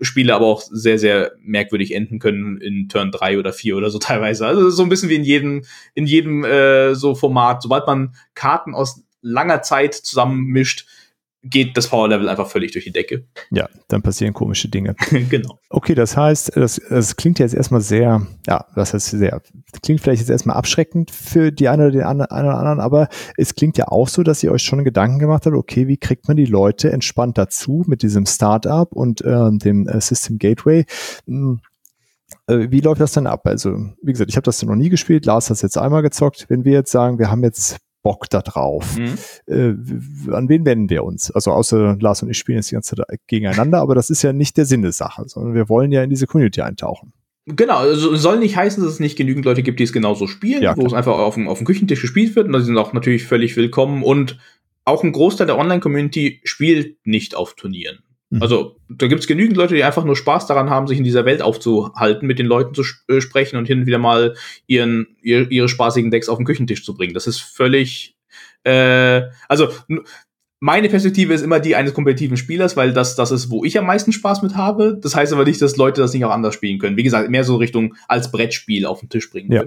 Spiele 0.00 0.34
aber 0.34 0.46
auch 0.46 0.62
sehr, 0.62 0.98
sehr 0.98 1.32
merkwürdig 1.40 1.94
enden 1.94 2.18
können 2.18 2.58
in 2.60 2.88
Turn 2.88 3.10
3 3.10 3.38
oder 3.38 3.52
4 3.52 3.76
oder 3.76 3.90
so 3.90 3.98
teilweise. 4.00 4.46
Also 4.46 4.70
so 4.70 4.82
ein 4.82 4.88
bisschen 4.88 5.08
wie 5.08 5.16
in 5.16 5.24
jedem, 5.24 5.62
in 5.94 6.06
jedem 6.06 6.44
äh, 6.44 6.94
so 6.94 7.14
Format. 7.14 7.62
Sobald 7.62 7.86
man 7.86 8.14
Karten 8.34 8.74
aus 8.74 9.02
langer 9.22 9.62
Zeit 9.62 9.94
zusammenmischt, 9.94 10.86
geht 11.50 11.76
das 11.76 11.88
Power-Level 11.88 12.28
einfach 12.28 12.48
völlig 12.48 12.72
durch 12.72 12.84
die 12.84 12.92
Decke. 12.92 13.24
Ja, 13.50 13.68
dann 13.88 14.02
passieren 14.02 14.32
komische 14.32 14.68
Dinge. 14.68 14.94
genau. 15.30 15.58
Okay, 15.70 15.94
das 15.94 16.16
heißt, 16.16 16.56
das, 16.56 16.80
das 16.88 17.16
klingt 17.16 17.38
jetzt 17.38 17.54
erstmal 17.54 17.80
sehr, 17.80 18.26
ja, 18.46 18.66
das 18.74 18.94
heißt 18.94 19.10
sehr, 19.10 19.42
klingt 19.82 20.00
vielleicht 20.00 20.20
jetzt 20.20 20.30
erstmal 20.30 20.56
abschreckend 20.56 21.10
für 21.10 21.52
die 21.52 21.68
eine 21.68 21.84
oder 21.84 21.92
den 21.92 22.02
einen 22.02 22.20
oder 22.20 22.58
anderen, 22.58 22.80
aber 22.80 23.08
es 23.36 23.54
klingt 23.54 23.78
ja 23.78 23.88
auch 23.88 24.08
so, 24.08 24.22
dass 24.22 24.42
ihr 24.42 24.52
euch 24.52 24.62
schon 24.62 24.84
Gedanken 24.84 25.18
gemacht 25.18 25.46
habt, 25.46 25.56
okay, 25.56 25.88
wie 25.88 25.96
kriegt 25.96 26.28
man 26.28 26.36
die 26.36 26.46
Leute 26.46 26.92
entspannt 26.92 27.38
dazu 27.38 27.84
mit 27.86 28.02
diesem 28.02 28.26
Startup 28.26 28.92
und 28.92 29.22
äh, 29.22 29.50
dem 29.52 29.88
äh, 29.88 30.00
System 30.00 30.38
Gateway? 30.38 30.84
Hm, 31.26 31.60
äh, 32.46 32.70
wie 32.70 32.80
läuft 32.80 33.00
das 33.00 33.12
dann 33.12 33.26
ab? 33.26 33.46
Also, 33.46 33.76
wie 34.02 34.12
gesagt, 34.12 34.30
ich 34.30 34.36
habe 34.36 34.44
das 34.44 34.62
noch 34.62 34.74
nie 34.74 34.88
gespielt. 34.88 35.26
Lars 35.26 35.48
hat 35.50 35.56
es 35.56 35.62
jetzt 35.62 35.78
einmal 35.78 36.02
gezockt. 36.02 36.46
Wenn 36.48 36.64
wir 36.64 36.72
jetzt 36.72 36.92
sagen, 36.92 37.18
wir 37.18 37.30
haben 37.30 37.42
jetzt 37.42 37.78
Bock 38.06 38.30
da 38.30 38.40
drauf. 38.40 38.96
Mhm. 38.96 39.14
Äh, 39.52 40.32
an 40.32 40.48
wen 40.48 40.64
wenden 40.64 40.90
wir 40.90 41.02
uns? 41.02 41.32
Also 41.32 41.50
außer 41.50 41.96
Lars 41.98 42.22
und 42.22 42.30
ich 42.30 42.38
spielen 42.38 42.58
jetzt 42.58 42.70
die 42.70 42.74
ganze 42.74 42.94
Zeit 42.94 43.18
gegeneinander, 43.26 43.80
aber 43.80 43.96
das 43.96 44.10
ist 44.10 44.22
ja 44.22 44.32
nicht 44.32 44.56
der 44.56 44.64
Sinn 44.64 44.82
der 44.82 44.92
Sache, 44.92 45.24
sondern 45.26 45.54
wir 45.54 45.68
wollen 45.68 45.90
ja 45.90 46.04
in 46.04 46.10
diese 46.10 46.28
Community 46.28 46.60
eintauchen. 46.60 47.12
Genau, 47.46 47.78
also 47.78 48.14
soll 48.14 48.38
nicht 48.38 48.56
heißen, 48.56 48.80
dass 48.80 48.92
es 48.92 49.00
nicht 49.00 49.16
genügend 49.16 49.44
Leute 49.44 49.64
gibt, 49.64 49.80
die 49.80 49.84
es 49.84 49.92
genauso 49.92 50.28
spielen, 50.28 50.62
ja, 50.62 50.76
wo 50.76 50.86
es 50.86 50.92
einfach 50.92 51.18
auf 51.18 51.34
dem, 51.34 51.48
auf 51.48 51.58
dem 51.58 51.66
Küchentisch 51.66 52.00
gespielt 52.00 52.36
wird 52.36 52.46
und 52.46 52.52
da 52.52 52.60
sind 52.60 52.78
auch 52.78 52.92
natürlich 52.92 53.24
völlig 53.24 53.56
willkommen 53.56 54.04
und 54.04 54.38
auch 54.84 55.02
ein 55.02 55.10
Großteil 55.10 55.48
der 55.48 55.58
Online-Community 55.58 56.42
spielt 56.44 57.04
nicht 57.04 57.34
auf 57.34 57.54
Turnieren. 57.54 57.98
Mhm. 58.36 58.42
Also 58.42 58.76
da 58.88 59.06
gibt 59.06 59.20
es 59.20 59.26
genügend 59.26 59.56
Leute, 59.56 59.74
die 59.74 59.84
einfach 59.84 60.04
nur 60.04 60.16
Spaß 60.16 60.46
daran 60.46 60.70
haben, 60.70 60.86
sich 60.86 60.98
in 60.98 61.04
dieser 61.04 61.24
Welt 61.24 61.42
aufzuhalten, 61.42 62.26
mit 62.26 62.38
den 62.38 62.46
Leuten 62.46 62.74
zu 62.74 62.82
äh, 63.08 63.20
sprechen 63.20 63.56
und 63.56 63.66
hin 63.66 63.80
und 63.80 63.86
wieder 63.86 63.98
mal 63.98 64.34
ihren, 64.66 65.16
ihr, 65.22 65.50
ihre 65.50 65.68
spaßigen 65.68 66.10
Decks 66.10 66.28
auf 66.28 66.38
den 66.38 66.46
Küchentisch 66.46 66.84
zu 66.84 66.94
bringen. 66.94 67.14
Das 67.14 67.26
ist 67.26 67.40
völlig, 67.40 68.16
äh, 68.64 69.22
also 69.48 69.68
meine 70.58 70.88
Perspektive 70.88 71.34
ist 71.34 71.42
immer 71.42 71.60
die 71.60 71.76
eines 71.76 71.92
kompetitiven 71.92 72.36
Spielers, 72.36 72.76
weil 72.76 72.92
das 72.92 73.14
das 73.14 73.30
ist, 73.30 73.50
wo 73.50 73.64
ich 73.64 73.78
am 73.78 73.86
meisten 73.86 74.12
Spaß 74.12 74.42
mit 74.42 74.56
habe. 74.56 74.98
Das 75.00 75.14
heißt 75.14 75.32
aber 75.32 75.44
nicht, 75.44 75.60
dass 75.60 75.76
Leute 75.76 76.00
das 76.00 76.14
nicht 76.14 76.24
auch 76.24 76.30
anders 76.30 76.54
spielen 76.54 76.78
können. 76.78 76.96
Wie 76.96 77.02
gesagt, 77.02 77.28
mehr 77.28 77.44
so 77.44 77.56
Richtung 77.56 77.94
als 78.08 78.30
Brettspiel 78.32 78.86
auf 78.86 79.00
den 79.00 79.10
Tisch 79.10 79.30
bringen 79.30 79.52
ja. 79.52 79.64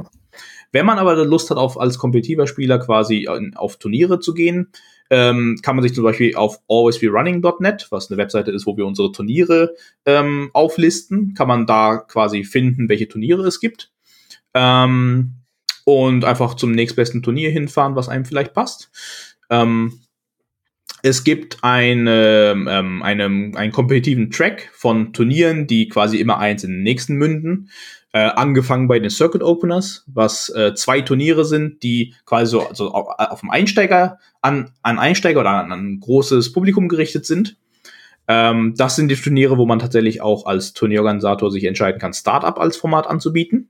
Wenn 0.71 0.85
man 0.85 0.99
aber 0.99 1.25
Lust 1.25 1.49
hat, 1.49 1.57
auf 1.57 1.79
als 1.79 1.97
kompetitiver 1.97 2.47
Spieler 2.47 2.79
quasi 2.79 3.27
auf 3.55 3.77
Turniere 3.77 4.19
zu 4.19 4.33
gehen, 4.33 4.71
ähm, 5.09 5.59
kann 5.61 5.75
man 5.75 5.83
sich 5.83 5.93
zum 5.93 6.03
Beispiel 6.03 6.35
auf 6.35 6.59
alwaysberunning.net, 6.67 7.87
was 7.89 8.09
eine 8.09 8.17
Webseite 8.17 8.51
ist, 8.51 8.65
wo 8.65 8.77
wir 8.77 8.85
unsere 8.85 9.11
Turniere 9.11 9.75
ähm, 10.05 10.49
auflisten, 10.53 11.33
kann 11.33 11.47
man 11.47 11.65
da 11.65 11.97
quasi 11.97 12.43
finden, 12.43 12.89
welche 12.89 13.07
Turniere 13.07 13.47
es 13.47 13.59
gibt. 13.59 13.91
Ähm, 14.53 15.35
und 15.85 16.25
einfach 16.25 16.53
zum 16.53 16.71
nächstbesten 16.71 17.23
Turnier 17.23 17.49
hinfahren, 17.49 17.95
was 17.95 18.09
einem 18.09 18.25
vielleicht 18.25 18.53
passt. 18.53 18.91
Ähm, 19.49 20.01
es 21.01 21.23
gibt 21.23 21.63
eine, 21.63 22.53
ähm, 22.67 23.01
einen, 23.01 23.55
einen 23.55 23.71
kompetitiven 23.71 24.31
Track 24.31 24.69
von 24.73 25.13
Turnieren, 25.13 25.65
die 25.65 25.87
quasi 25.87 26.17
immer 26.17 26.37
eins 26.37 26.63
in 26.63 26.71
den 26.71 26.83
nächsten 26.83 27.15
münden. 27.15 27.69
Äh, 28.11 28.21
angefangen 28.21 28.87
bei 28.87 28.97
den 28.97 29.11
Circuit 29.11 29.43
Openers, 29.43 30.03
was 30.07 30.49
äh, 30.49 30.73
zwei 30.73 31.01
Turniere 31.01 31.45
sind, 31.45 31.83
die 31.83 32.15
quasi 32.25 32.51
so 32.51 32.67
also 32.67 32.91
auf, 32.91 33.07
auf 33.19 33.41
dem 33.41 33.51
Einsteiger, 33.51 34.17
an, 34.41 34.71
an 34.81 34.97
Einsteiger 34.97 35.41
oder 35.41 35.51
an, 35.51 35.71
an 35.71 35.79
ein 35.79 35.99
großes 35.99 36.51
Publikum 36.51 36.87
gerichtet 36.87 37.27
sind. 37.27 37.57
Ähm, 38.27 38.73
das 38.75 38.95
sind 38.95 39.09
die 39.09 39.15
Turniere, 39.15 39.59
wo 39.59 39.67
man 39.67 39.77
tatsächlich 39.77 40.21
auch 40.21 40.47
als 40.47 40.73
Turnierorganisator 40.73 41.51
sich 41.51 41.65
entscheiden 41.65 41.99
kann, 41.99 42.13
Startup 42.13 42.57
als 42.57 42.77
Format 42.77 43.05
anzubieten. 43.05 43.69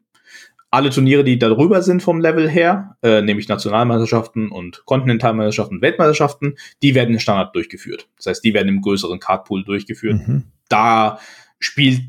Alle 0.71 0.89
Turniere, 0.91 1.23
die 1.23 1.39
darüber 1.39 1.81
sind 1.81 2.01
vom 2.01 2.21
Level 2.21 2.47
her, 2.47 2.95
äh, 3.01 3.21
nämlich 3.21 3.49
Nationalmeisterschaften 3.49 4.51
und 4.51 4.85
Kontinentalmeisterschaften, 4.85 5.81
Weltmeisterschaften, 5.81 6.57
die 6.81 6.95
werden 6.95 7.13
im 7.13 7.19
Standard 7.19 7.55
durchgeführt. 7.55 8.07
Das 8.17 8.27
heißt, 8.27 8.43
die 8.43 8.53
werden 8.53 8.69
im 8.69 8.81
größeren 8.81 9.19
Cardpool 9.19 9.65
durchgeführt. 9.65 10.27
Mhm. 10.27 10.43
Da 10.69 11.19
spielt 11.59 12.03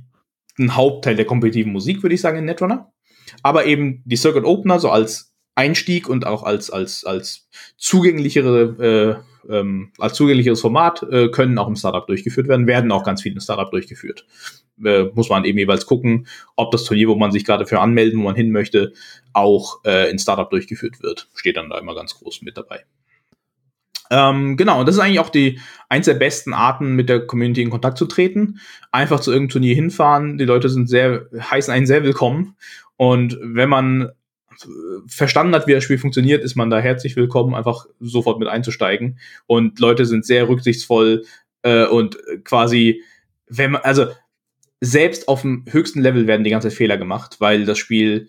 ein 0.61 0.76
Hauptteil 0.76 1.16
der 1.16 1.24
kompetitiven 1.24 1.72
Musik, 1.72 2.02
würde 2.02 2.14
ich 2.14 2.20
sagen, 2.20 2.38
in 2.38 2.44
Netrunner. 2.44 2.92
Aber 3.42 3.66
eben 3.66 4.02
die 4.04 4.16
Circuit 4.16 4.44
Opener 4.44 4.78
so 4.78 4.90
als 4.90 5.34
Einstieg 5.54 6.08
und 6.08 6.26
auch 6.26 6.42
als, 6.42 6.70
als, 6.70 7.04
als 7.04 7.48
zugänglichere, 7.76 9.22
äh, 9.48 9.52
ähm, 9.52 9.92
als 9.98 10.14
zugänglicheres 10.14 10.61
Format 10.61 11.02
äh, 11.11 11.28
können 11.28 11.58
auch 11.58 11.68
im 11.68 11.76
Startup 11.76 12.06
durchgeführt 12.06 12.48
werden, 12.48 12.66
werden 12.66 12.92
auch 12.92 13.04
ganz 13.04 13.22
viele 13.22 13.34
im 13.34 13.40
Startup 13.40 13.70
durchgeführt. 13.70 14.26
äh, 14.84 15.04
muss 15.14 15.28
man 15.28 15.44
eben 15.44 15.58
jeweils 15.58 15.86
gucken, 15.86 16.26
ob 16.56 16.70
das 16.70 16.84
Turnier, 16.84 17.08
wo 17.08 17.16
man 17.16 17.32
sich 17.32 17.44
gerade 17.44 17.66
für 17.66 17.80
anmelden, 17.80 18.20
wo 18.20 18.24
man 18.24 18.36
hin 18.36 18.50
möchte, 18.50 18.92
auch 19.32 19.84
äh, 19.84 20.11
in 20.11 20.18
Startup 20.18 20.48
durchgeführt 20.48 21.02
wird. 21.02 21.28
Steht 21.34 21.56
dann 21.56 21.70
da 21.70 21.78
immer 21.78 21.94
ganz 21.94 22.14
groß 22.14 22.42
mit 22.42 22.56
dabei. 22.56 22.84
Ähm, 24.11 24.56
genau, 24.56 24.80
und 24.80 24.86
das 24.86 24.96
ist 24.96 25.00
eigentlich 25.00 25.20
auch 25.20 25.28
die 25.30 25.61
eins 25.88 26.06
der 26.06 26.14
besten 26.14 26.52
Arten, 26.52 26.96
mit 26.96 27.08
der 27.08 27.26
Community 27.26 27.62
in 27.62 27.70
Kontakt 27.70 27.96
zu 27.96 28.06
treten. 28.06 28.61
Einfach 28.90 29.20
zu 29.20 29.30
irgendeinem 29.30 29.52
Turnier 29.52 29.74
hinfahren. 29.74 30.36
Die 30.36 30.44
Leute 30.44 30.68
sind 30.68 30.88
sehr, 30.88 31.26
heißen 31.38 31.72
einen 31.72 31.86
sehr 31.86 32.02
willkommen. 32.02 32.56
Und 32.96 33.38
wenn 33.40 33.68
man 33.68 34.11
verstanden 35.06 35.54
hat, 35.54 35.66
wie 35.66 35.72
das 35.72 35.84
Spiel 35.84 35.98
funktioniert, 35.98 36.42
ist 36.42 36.56
man 36.56 36.70
da 36.70 36.78
herzlich 36.78 37.16
willkommen, 37.16 37.54
einfach 37.54 37.86
sofort 38.00 38.38
mit 38.38 38.48
einzusteigen. 38.48 39.18
Und 39.46 39.78
Leute 39.78 40.04
sind 40.06 40.26
sehr 40.26 40.48
rücksichtsvoll 40.48 41.24
äh, 41.62 41.86
und 41.86 42.18
quasi, 42.44 43.02
wenn 43.48 43.72
man, 43.72 43.82
also 43.82 44.06
selbst 44.80 45.28
auf 45.28 45.42
dem 45.42 45.64
höchsten 45.68 46.00
Level 46.00 46.26
werden 46.26 46.44
die 46.44 46.50
ganze 46.50 46.70
Fehler 46.70 46.98
gemacht, 46.98 47.36
weil 47.38 47.64
das 47.64 47.78
Spiel 47.78 48.28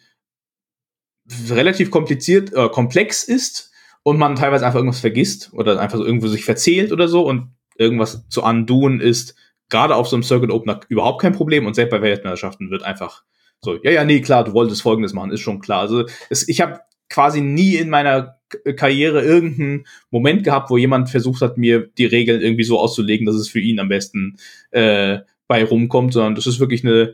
relativ 1.49 1.91
kompliziert, 1.91 2.53
äh, 2.53 2.69
komplex 2.69 3.23
ist 3.23 3.70
und 4.03 4.17
man 4.17 4.35
teilweise 4.35 4.65
einfach 4.65 4.79
irgendwas 4.79 4.99
vergisst 4.99 5.51
oder 5.53 5.79
einfach 5.79 5.97
so 5.97 6.05
irgendwo 6.05 6.27
sich 6.27 6.45
verzählt 6.45 6.91
oder 6.91 7.07
so 7.07 7.25
und 7.25 7.51
irgendwas 7.77 8.27
zu 8.29 8.43
unduen 8.43 8.99
ist 8.99 9.35
gerade 9.69 9.95
auf 9.95 10.07
so 10.07 10.15
einem 10.15 10.23
Circuit 10.23 10.51
Opener 10.51 10.81
überhaupt 10.89 11.21
kein 11.21 11.33
Problem 11.33 11.65
und 11.65 11.75
selbst 11.75 11.91
bei 11.91 12.01
Weltmeisterschaften 12.01 12.69
wird 12.71 12.83
einfach 12.83 13.23
so, 13.63 13.77
ja, 13.83 13.91
ja, 13.91 14.03
nee, 14.03 14.21
klar, 14.21 14.43
du 14.43 14.53
wolltest 14.53 14.81
Folgendes 14.81 15.13
machen, 15.13 15.31
ist 15.31 15.41
schon 15.41 15.59
klar. 15.59 15.81
Also 15.81 16.05
es, 16.29 16.47
ich 16.47 16.61
habe 16.61 16.79
quasi 17.09 17.41
nie 17.41 17.75
in 17.75 17.89
meiner 17.89 18.39
Karriere 18.75 19.21
irgendeinen 19.21 19.85
Moment 20.09 20.43
gehabt, 20.43 20.69
wo 20.69 20.77
jemand 20.77 21.09
versucht 21.09 21.41
hat, 21.41 21.57
mir 21.57 21.87
die 21.97 22.05
Regeln 22.05 22.41
irgendwie 22.41 22.63
so 22.63 22.79
auszulegen, 22.79 23.25
dass 23.25 23.35
es 23.35 23.49
für 23.49 23.59
ihn 23.59 23.79
am 23.79 23.89
besten 23.89 24.37
äh, 24.71 25.19
bei 25.47 25.63
rumkommt, 25.63 26.13
sondern 26.13 26.35
das 26.35 26.47
ist 26.47 26.59
wirklich 26.59 26.83
eine 26.83 27.13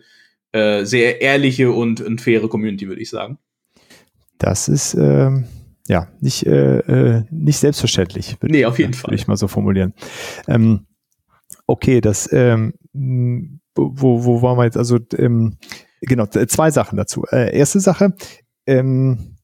äh, 0.54 0.86
sehr 0.86 1.22
ehrliche 1.22 1.72
und, 1.72 2.02
und 2.02 2.22
faire 2.22 2.48
Community, 2.48 2.88
würde 2.88 3.02
ich 3.02 3.10
sagen. 3.10 3.40
Das 4.38 4.68
ist 4.68 4.94
ähm, 4.94 5.46
ja 5.88 6.08
nicht, 6.20 6.46
äh, 6.46 6.80
äh 6.80 7.24
nicht 7.32 7.58
selbstverständlich. 7.58 8.38
Nee, 8.42 8.66
auf 8.66 8.80
jeden 8.80 8.94
Fall. 8.94 9.12
Würde 9.12 9.16
ich 9.16 9.28
mal 9.28 9.38
so 9.38 9.48
formulieren. 9.48 9.94
Ähm, 10.48 10.88
okay, 11.66 12.02
das 12.02 12.32
ähm, 12.32 12.74
wo, 12.94 14.26
wo 14.26 14.42
waren 14.42 14.58
wir 14.58 14.66
jetzt? 14.66 14.78
Also 14.78 15.00
ähm, 15.18 15.58
Genau, 16.02 16.26
zwei 16.26 16.72
Sachen 16.72 16.98
dazu. 16.98 17.24
Äh, 17.32 17.58
erste 17.58 17.80
Sache, 17.80 18.14
ähm, 18.66 19.36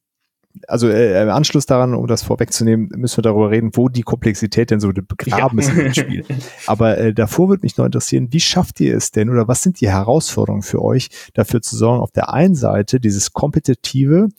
also 0.68 0.88
äh, 0.88 1.24
im 1.24 1.30
Anschluss 1.30 1.66
daran, 1.66 1.96
um 1.96 2.06
das 2.06 2.22
vorwegzunehmen, 2.22 2.90
müssen 2.96 3.18
wir 3.18 3.24
darüber 3.24 3.50
reden, 3.50 3.72
wo 3.74 3.90
die 3.90 4.04
Komplexität 4.04 4.70
denn 4.70 4.80
so 4.80 4.92
begraben 4.94 5.60
ja. 5.60 5.68
ist 5.68 5.78
im 5.78 5.94
Spiel. 5.94 6.26
Aber 6.68 6.98
äh, 6.98 7.14
davor 7.14 7.50
würde 7.50 7.64
mich 7.64 7.78
noch 7.78 7.86
interessieren, 7.86 8.28
wie 8.32 8.40
schafft 8.40 8.80
ihr 8.80 8.96
es 8.96 9.12
denn 9.12 9.32
oder 9.32 9.48
was 9.48 9.64
sind 9.64 9.82
die 9.82 9.90
Herausforderungen 9.90 10.62
für 10.62 10.82
euch, 10.82 11.10
dafür 11.34 11.62
zu 11.62 11.76
sorgen, 11.76 12.02
auf 12.02 12.12
der 12.12 12.32
einen 12.32 12.56
Seite 12.56 13.00
dieses 13.00 13.34
kompetitive, 13.34 14.30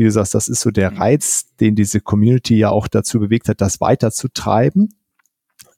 wie 0.00 0.04
du 0.04 0.10
sagst, 0.10 0.34
das 0.34 0.48
ist 0.48 0.62
so 0.62 0.70
der 0.70 0.96
Reiz, 0.96 1.54
den 1.60 1.74
diese 1.74 2.00
Community 2.00 2.56
ja 2.56 2.70
auch 2.70 2.88
dazu 2.88 3.20
bewegt 3.20 3.50
hat, 3.50 3.60
das 3.60 3.82
weiterzutreiben 3.82 4.94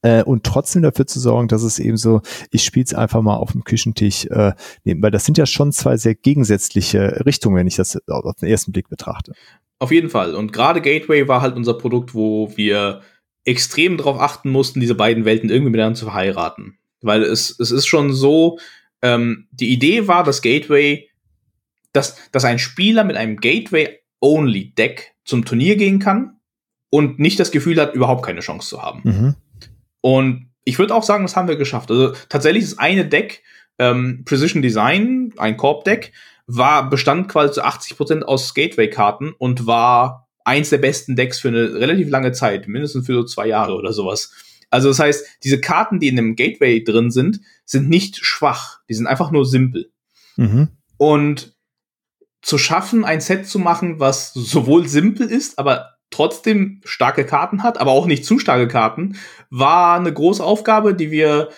äh, 0.03 0.23
und 0.23 0.45
trotzdem 0.45 0.83
dafür 0.83 1.09
zu 1.09 1.18
sorgen, 1.18 1.49
dass 1.49 1.64
es 1.64 1.81
eben 1.81 1.97
so, 1.97 2.23
ich 2.53 2.62
spiele 2.62 2.85
es 2.85 2.95
einfach 2.95 3.20
mal 3.20 3.35
auf 3.35 3.51
dem 3.51 3.64
Küchentisch 3.64 4.27
äh, 4.27 4.53
nehmen, 4.85 5.03
weil 5.03 5.11
das 5.11 5.25
sind 5.25 5.39
ja 5.39 5.47
schon 5.47 5.73
zwei 5.73 5.97
sehr 5.97 6.14
gegensätzliche 6.14 7.25
Richtungen, 7.27 7.57
wenn 7.57 7.66
ich 7.66 7.75
das 7.75 7.99
auf 8.07 8.37
den 8.37 8.49
ersten 8.49 8.70
Blick 8.70 8.89
betrachte. 8.89 9.33
Auf 9.81 9.91
jeden 9.91 10.09
Fall. 10.09 10.37
Und 10.37 10.53
gerade 10.53 10.81
Gateway 10.83 11.27
war 11.27 11.41
halt 11.41 11.57
unser 11.57 11.75
Produkt, 11.75 12.14
wo 12.14 12.57
wir 12.57 13.01
extrem 13.45 13.97
darauf 13.97 14.20
achten 14.20 14.51
mussten, 14.51 14.79
diese 14.79 14.95
beiden 14.95 15.25
Welten 15.25 15.51
irgendwie 15.51 15.73
miteinander 15.73 15.99
zu 15.99 16.05
verheiraten. 16.05 16.79
Weil 17.01 17.25
es, 17.25 17.59
es 17.59 17.73
ist 17.73 17.87
schon 17.87 18.12
so, 18.12 18.61
ähm, 19.03 19.49
die 19.51 19.73
Idee 19.73 20.07
war, 20.07 20.23
dass 20.23 20.43
Gateway, 20.43 21.09
dass, 21.93 22.16
dass 22.31 22.45
ein 22.45 22.61
Spieler 22.61 23.03
mit 23.03 23.16
einem 23.16 23.39
Gateway-Only-Deck 24.23 25.14
zum 25.25 25.45
Turnier 25.45 25.77
gehen 25.77 25.99
kann 25.99 26.39
und 26.91 27.18
nicht 27.18 27.39
das 27.39 27.51
Gefühl 27.51 27.81
hat, 27.81 27.95
überhaupt 27.95 28.25
keine 28.25 28.41
Chance 28.41 28.68
zu 28.68 28.83
haben. 28.83 29.01
Mhm. 29.05 29.35
Und 30.01 30.51
ich 30.64 30.79
würde 30.79 30.95
auch 30.95 31.03
sagen, 31.03 31.25
das 31.25 31.37
haben 31.37 31.49
wir 31.49 31.57
geschafft. 31.57 31.91
Also 31.91 32.14
tatsächlich 32.29 32.64
ist 32.64 32.79
eine 32.79 33.05
Deck, 33.05 33.43
ähm, 33.79 34.23
Precision 34.25 34.62
Design, 34.62 35.33
ein 35.37 35.57
Korb-Deck, 35.57 36.12
war, 36.47 36.89
bestand 36.91 37.29
quasi 37.29 37.55
zu 37.55 37.64
80% 37.64 38.23
aus 38.23 38.55
Gateway-Karten 38.55 39.33
und 39.39 39.66
war 39.66 40.29
eins 40.45 40.70
der 40.70 40.79
besten 40.79 41.16
Decks 41.16 41.39
für 41.39 41.49
eine 41.49 41.75
relativ 41.75 42.09
lange 42.11 42.33
Zeit, 42.33 42.68
mindestens 42.68 43.07
für 43.07 43.14
so 43.14 43.25
zwei 43.25 43.47
Jahre 43.47 43.75
oder 43.75 43.93
sowas. 43.93 44.33
Also 44.70 44.89
das 44.89 44.99
heißt, 44.99 45.27
diese 45.45 45.61
Karten, 45.61 46.01
die 46.01 46.09
in 46.09 46.16
dem 46.16 46.35
Gateway 46.35 46.83
drin 46.83 47.11
sind, 47.11 47.41
sind 47.64 47.89
nicht 47.89 48.25
schwach, 48.25 48.81
die 48.89 48.95
sind 48.95 49.07
einfach 49.07 49.31
nur 49.31 49.47
simpel. 49.47 49.91
Mhm. 50.37 50.68
Und 50.97 51.51
zu 52.43 52.59
schaffen, 52.59 53.05
ein 53.05 53.20
Set 53.20 53.47
zu 53.47 53.59
machen, 53.59 54.01
was 54.01 54.34
sowohl 54.34 54.88
simpel 54.88 55.28
ist, 55.28 55.59
aber 55.59 55.97
trotzdem 56.11 56.80
starke 56.84 57.24
Karten 57.24 57.62
hat, 57.62 57.78
aber 57.78 57.93
auch 57.93 58.07
nicht 58.07 58.24
zu 58.24 58.38
starke 58.38 58.68
Karten, 58.68 59.16
war 59.49 59.99
eine 59.99 60.12
große 60.12 60.45
Aufgabe, 60.45 60.95
die 60.95 61.11
wir 61.11 61.49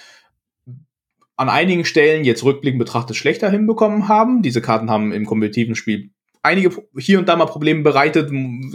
an 1.36 1.48
einigen 1.48 1.84
Stellen 1.84 2.24
jetzt 2.24 2.44
rückblickend 2.44 2.78
betrachtet 2.78 3.16
schlechter 3.16 3.50
hinbekommen 3.50 4.06
haben. 4.06 4.42
Diese 4.42 4.62
Karten 4.62 4.88
haben 4.90 5.10
im 5.10 5.26
kompetitiven 5.26 5.74
Spiel 5.74 6.10
einige 6.44 6.70
hier 6.96 7.18
und 7.18 7.28
da 7.28 7.34
mal 7.34 7.46
Probleme 7.46 7.82
bereitet. 7.82 8.30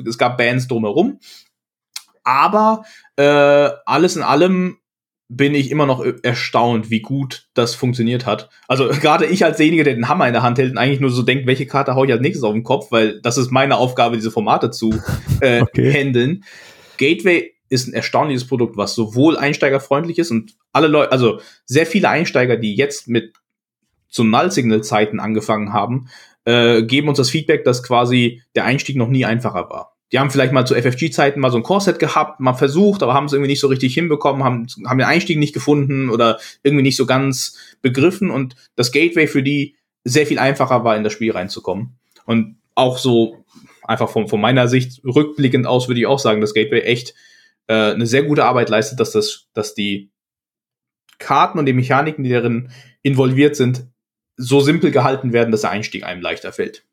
Es 0.06 0.18
gab 0.18 0.38
Bands 0.38 0.68
drumherum. 0.68 1.20
Aber 2.24 2.84
äh, 3.16 3.70
alles 3.86 4.16
in 4.18 4.24
allem 4.24 4.78
bin 5.32 5.54
ich 5.54 5.70
immer 5.70 5.86
noch 5.86 6.04
erstaunt, 6.24 6.90
wie 6.90 7.02
gut 7.02 7.48
das 7.54 7.76
funktioniert 7.76 8.26
hat. 8.26 8.50
Also 8.68 8.88
gerade 9.02 9.28
ich 9.28 9.46
als 9.46 9.58
derjenige, 9.58 9.84
der 9.84 9.94
den 9.94 10.10
Hammer 10.10 10.28
in 10.28 10.34
der 10.34 10.42
Hand 10.42 10.58
hält 10.58 10.72
und 10.72 10.78
eigentlich 10.78 11.00
nur 11.00 11.12
so 11.12 11.22
denkt, 11.22 11.46
welche 11.46 11.68
Karte 11.68 11.96
hau 11.96 12.04
ich 12.04 12.12
als 12.12 12.22
nächstes 12.22 12.44
auf 12.44 12.54
den 12.54 12.64
Kopf, 12.64 12.92
weil 12.92 13.22
das 13.22 13.38
ist 13.38 13.52
meine 13.52 13.78
Aufgabe, 13.78 14.16
diese 14.16 14.32
Formate 14.32 14.72
zu 14.72 14.92
äh, 15.40 15.62
okay. 15.62 15.94
handeln. 15.94 16.44
Gateway 16.98 17.54
ist 17.70 17.88
ein 17.88 17.94
erstaunliches 17.94 18.48
Produkt, 18.48 18.76
was 18.76 18.96
sowohl 18.96 19.38
einsteigerfreundlich 19.38 20.18
ist 20.18 20.32
und 20.32 20.56
alle 20.74 20.88
Leute, 20.88 21.12
also 21.12 21.40
sehr 21.66 21.86
viele 21.86 22.10
Einsteiger, 22.10 22.58
die 22.58 22.76
jetzt 22.76 23.08
mit 23.08 23.36
zu 24.08 24.24
Null-Signal-Zeiten 24.24 25.20
angefangen 25.20 25.72
haben, 25.72 26.08
äh, 26.46 26.82
geben 26.82 27.08
uns 27.08 27.20
das 27.20 27.30
Feedback, 27.30 27.64
dass 27.64 27.84
quasi 27.84 28.42
der 28.56 28.66
Einstieg 28.66 28.96
noch 28.96 29.08
nie 29.08 29.26
einfacher 29.26 29.70
war 29.70 29.99
die 30.12 30.20
haben 30.20 30.32
vielleicht 30.32 30.54
mal 30.54 30.66
zu 30.66 30.76
FFG-Zeiten 30.76 31.40
mal 31.40 31.52
so 31.52 31.58
ein 31.58 31.64
Core-Set 31.64 32.00
gehabt, 32.00 32.40
mal 32.40 32.54
versucht, 32.54 33.04
aber 33.04 33.14
haben 33.14 33.26
es 33.26 33.34
irgendwie 33.34 33.52
nicht 33.52 33.60
so 33.60 33.68
richtig 33.68 33.94
hinbekommen, 33.94 34.44
haben, 34.44 34.68
haben 34.86 34.98
den 34.98 35.08
Einstieg 35.08 35.38
nicht 35.38 35.54
gefunden 35.54 36.10
oder 36.10 36.40
irgendwie 36.64 36.84
nicht 36.84 36.98
so 36.98 37.06
ganz 37.06 37.58
begriffen 37.82 38.32
und 38.32 38.56
das 38.76 38.92
Gateway 38.92 39.28
für 39.28 39.44
die 39.44 39.76
sehr 40.04 40.26
viel 40.26 40.40
einfacher 40.40 40.84
war, 40.84 40.98
in 40.98 41.04
das 41.04 41.14
Spiel 41.14 41.32
reinzukommen. 41.32 41.98
Und 42.26 42.58
auch 42.74 42.98
so 42.98 43.44
einfach 43.84 44.10
von, 44.10 44.28
von 44.28 44.42
meiner 44.42 44.68
Sicht 44.68 45.02
rückblickend 45.04 45.68
aus 45.68 45.88
würde 45.88 46.00
ich 46.00 46.08
auch 46.08 46.20
sagen, 46.20 46.42
dass 46.42 46.54
Gateway 46.54 46.82
echt 46.82 47.14
äh, 47.68 47.92
eine 47.92 48.08
sehr 48.08 48.24
gute 48.24 48.46
Arbeit 48.46 48.70
leistet, 48.70 49.00
dass 49.00 49.12
das, 49.12 49.48
dass 49.54 49.74
die 49.74 50.10
Karten 51.20 51.60
und 51.60 51.66
die 51.66 51.74
Mechaniken, 51.74 52.24
die 52.24 52.32
darin 52.32 52.72
involviert 53.04 53.56
sind, 53.56 53.88
so 54.38 54.62
simpel 54.62 54.92
gehalten 54.92 55.34
werden, 55.34 55.52
dass 55.52 55.62
der 55.62 55.72
Einstieg 55.72 56.04
einem 56.04 56.22
leichter 56.22 56.54
fällt. 56.54 56.86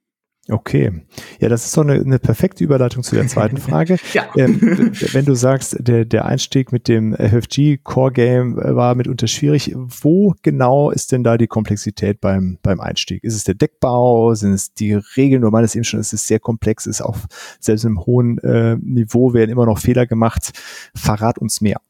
Okay. 0.49 1.03
Ja, 1.41 1.49
das 1.49 1.65
ist 1.65 1.73
so 1.73 1.81
eine, 1.81 1.95
eine 1.95 2.21
perfekte 2.21 2.63
Überleitung 2.63 3.03
zu 3.03 3.17
der 3.17 3.27
zweiten 3.27 3.57
Frage. 3.57 3.97
ja. 4.13 4.27
Ähm, 4.37 4.93
wenn 5.13 5.25
du 5.25 5.35
sagst, 5.35 5.77
der, 5.81 6.05
der 6.05 6.25
Einstieg 6.25 6.71
mit 6.71 6.87
dem 6.87 7.15
FFG 7.15 7.79
Core 7.83 8.13
Game 8.13 8.57
war 8.57 8.95
mitunter 8.95 9.27
schwierig, 9.27 9.75
wo 9.75 10.35
genau 10.43 10.91
ist 10.91 11.11
denn 11.11 11.25
da 11.25 11.37
die 11.37 11.49
Komplexität 11.49 12.21
beim, 12.21 12.59
beim 12.63 12.81
Einstieg? 12.81 13.25
Ist 13.25 13.35
es 13.35 13.43
der 13.43 13.55
Deckbau? 13.55 14.35
Sind 14.35 14.53
es 14.53 14.73
die 14.73 14.95
Regeln? 14.95 15.43
Du 15.43 15.51
meinst 15.51 15.75
eben 15.75 15.85
schon, 15.85 15.99
es 15.99 16.13
ist 16.13 16.29
sehr 16.29 16.39
komplex, 16.39 16.87
ist 16.87 17.01
auf 17.01 17.27
selbst 17.59 17.85
im 17.85 18.07
hohen 18.07 18.39
äh, 18.39 18.77
Niveau 18.77 19.35
werden 19.35 19.51
immer 19.51 19.67
noch 19.67 19.79
Fehler 19.79 20.07
gemacht. 20.07 20.53
Verrat 20.95 21.39
uns 21.39 21.61
mehr. 21.61 21.81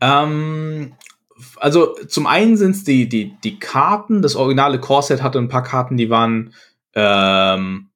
Ähm, 0.00 0.92
also 1.56 1.94
zum 2.08 2.26
einen 2.26 2.56
sind 2.56 2.72
es 2.72 2.84
die, 2.84 3.08
die, 3.08 3.36
die 3.44 3.58
Karten. 3.60 4.22
Das 4.22 4.34
originale 4.34 4.80
Core 4.80 5.02
Set 5.02 5.22
hatte 5.22 5.38
ein 5.38 5.48
paar 5.48 5.62
Karten, 5.62 5.96
die 5.96 6.10
waren 6.10 6.52
ähm, 6.96 7.90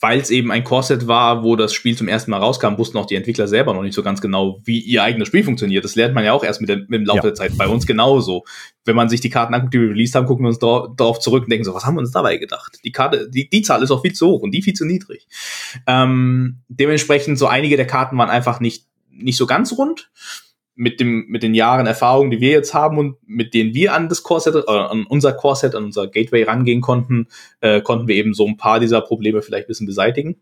weil 0.00 0.20
es 0.20 0.30
eben 0.30 0.52
ein 0.52 0.62
Core-Set 0.62 1.08
war, 1.08 1.42
wo 1.42 1.56
das 1.56 1.74
Spiel 1.74 1.96
zum 1.96 2.06
ersten 2.06 2.30
Mal 2.30 2.38
rauskam, 2.38 2.78
wussten 2.78 2.98
auch 2.98 3.06
die 3.06 3.16
Entwickler 3.16 3.48
selber 3.48 3.74
noch 3.74 3.82
nicht 3.82 3.94
so 3.94 4.02
ganz 4.02 4.20
genau, 4.20 4.60
wie 4.64 4.78
ihr 4.78 5.02
eigenes 5.02 5.28
Spiel 5.28 5.42
funktioniert. 5.42 5.84
Das 5.84 5.96
lernt 5.96 6.14
man 6.14 6.24
ja 6.24 6.32
auch 6.32 6.44
erst 6.44 6.60
mit, 6.60 6.68
der, 6.68 6.76
mit 6.76 6.92
dem 6.92 7.04
Laufe 7.06 7.18
ja. 7.18 7.22
der 7.22 7.34
Zeit. 7.34 7.56
Bei 7.58 7.66
uns 7.66 7.86
genauso. 7.86 8.44
Wenn 8.84 8.94
man 8.94 9.08
sich 9.08 9.20
die 9.20 9.30
Karten 9.30 9.54
anguckt, 9.54 9.74
die 9.74 9.80
wir 9.80 9.88
released 9.88 10.14
haben, 10.14 10.26
gucken 10.26 10.44
wir 10.44 10.50
uns 10.50 10.58
darauf 10.58 11.18
zurück 11.18 11.44
und 11.44 11.50
denken 11.50 11.64
so, 11.64 11.74
was 11.74 11.84
haben 11.86 11.94
wir 11.96 12.00
uns 12.00 12.12
dabei 12.12 12.36
gedacht? 12.36 12.78
Die 12.84 12.92
Karte, 12.92 13.28
die, 13.28 13.48
die 13.48 13.62
Zahl 13.62 13.82
ist 13.82 13.90
auch 13.90 14.02
viel 14.02 14.12
zu 14.12 14.28
hoch 14.28 14.42
und 14.42 14.52
die 14.52 14.62
viel 14.62 14.74
zu 14.74 14.84
niedrig. 14.84 15.26
Ähm, 15.86 16.60
dementsprechend 16.68 17.38
so 17.38 17.46
einige 17.46 17.76
der 17.76 17.86
Karten 17.86 18.16
waren 18.16 18.30
einfach 18.30 18.60
nicht, 18.60 18.86
nicht 19.10 19.36
so 19.36 19.46
ganz 19.46 19.72
rund 19.72 20.10
mit 20.74 21.00
dem 21.00 21.26
mit 21.28 21.42
den 21.42 21.54
Jahren 21.54 21.86
Erfahrung, 21.86 22.30
die 22.30 22.40
wir 22.40 22.50
jetzt 22.50 22.74
haben 22.74 22.98
und 22.98 23.16
mit 23.26 23.54
denen 23.54 23.74
wir 23.74 23.94
an 23.94 24.08
das 24.08 24.22
Core-Set, 24.22 24.54
äh, 24.54 24.70
an 24.70 25.06
unser 25.06 25.32
Core-Set, 25.32 25.74
an 25.74 25.84
unser 25.84 26.08
Gateway 26.08 26.42
rangehen 26.42 26.80
konnten, 26.80 27.28
äh, 27.60 27.80
konnten 27.80 28.08
wir 28.08 28.16
eben 28.16 28.34
so 28.34 28.46
ein 28.46 28.56
paar 28.56 28.80
dieser 28.80 29.00
Probleme 29.00 29.42
vielleicht 29.42 29.66
ein 29.66 29.68
bisschen 29.68 29.86
beseitigen. 29.86 30.40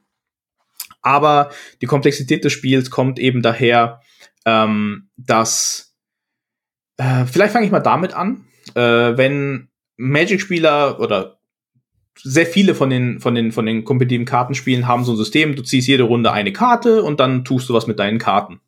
Aber 1.03 1.51
die 1.81 1.87
Komplexität 1.87 2.45
des 2.45 2.53
Spiels 2.53 2.91
kommt 2.91 3.19
eben 3.19 3.43
daher, 3.43 4.01
ähm, 4.47 5.09
dass 5.17 5.95
äh, 6.97 7.25
vielleicht 7.27 7.53
fange 7.53 7.67
ich 7.67 7.73
mal 7.73 7.81
damit 7.81 8.15
an, 8.15 8.45
äh, 8.75 9.17
wenn 9.17 9.69
Magic-Spieler 9.97 11.01
oder 11.01 11.39
sehr 12.23 12.47
viele 12.47 12.75
von 12.75 12.91
den, 12.91 13.21
von 13.21 13.35
den, 13.35 13.53
von 13.53 13.67
den 13.67 13.85
kompetitiven 13.85 14.27
Kartenspielen 14.27 14.87
haben 14.87 15.05
so 15.05 15.13
ein 15.13 15.17
System, 15.17 15.57
du 15.57 15.63
ziehst 15.63 15.89
jede 15.89 16.05
Runde 16.05 16.33
eine 16.33 16.53
Karte 16.53 17.03
und 17.03 17.21
dann 17.21 17.45
tust 17.45 17.69
du 17.69 17.75
was 17.75 17.87
mit 17.87 17.99
deinen 17.99 18.19
Karten. 18.19 18.61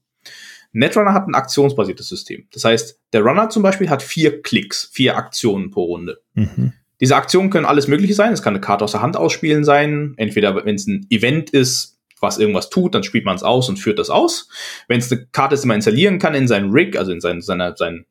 Netrunner 0.75 1.15
hat 1.15 1.29
ein 1.29 1.35
aktionsbasiertes 1.35 2.09
System. 2.09 2.47
Das 2.53 2.65
heißt, 2.65 3.01
der 3.13 3.23
Runner 3.23 3.49
zum 3.49 3.63
Beispiel 3.63 3.89
hat 3.89 4.03
vier 4.03 4.43
Klicks, 4.43 4.91
vier 4.93 5.17
Aktionen 5.17 5.71
pro 5.71 5.85
Runde. 5.85 6.21
Mhm. 6.35 6.73
Diese 7.01 7.17
Aktionen 7.17 7.51
können 7.51 7.65
alles 7.65 7.87
Mögliche 7.87 8.15
sein. 8.15 8.33
Es 8.33 8.43
kann 8.43 8.55
eine 8.55 8.61
Karte 8.61 8.85
aus 8.85 8.93
der 8.93 9.03
Hand 9.03 9.17
ausspielen 9.17 9.65
sein. 9.65 10.15
Entweder, 10.17 10.65
wenn 10.65 10.75
es 10.75 10.87
ein 10.87 11.07
Event 11.11 11.51
ist, 11.51 12.01
was 12.21 12.39
irgendwas 12.39 12.71
tut, 12.71 12.95
dann 12.95 13.05
spielt 13.05 13.25
man 13.25 13.37
es 13.37 13.43
aus 13.43 13.69
und 13.69 13.79
führt 13.79 13.99
das 13.99 14.11
aus. 14.11 14.49
Wenn 14.89 14.99
es 14.99 15.13
eine 15.13 15.27
Karte 15.27 15.55
ist, 15.55 15.63
die 15.63 15.69
man 15.69 15.77
installieren 15.77 16.19
kann 16.19 16.35
in 16.35 16.49
seinen 16.49 16.73
Rig, 16.73 16.99
also 16.99 17.13
in 17.13 17.21
sein, 17.21 17.41
seiner, 17.41 17.77
sein, 17.77 18.07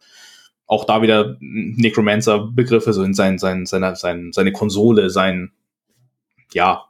auch 0.65 0.85
da 0.85 1.01
wieder 1.01 1.37
Necromancer-Begriffe, 1.41 2.93
so 2.93 3.03
in 3.03 3.13
sein, 3.13 3.39
sein, 3.39 3.65
seiner, 3.65 3.95
sein, 3.95 4.31
seine 4.31 4.53
Konsole, 4.53 5.09
sein, 5.09 5.51
ja, 6.53 6.85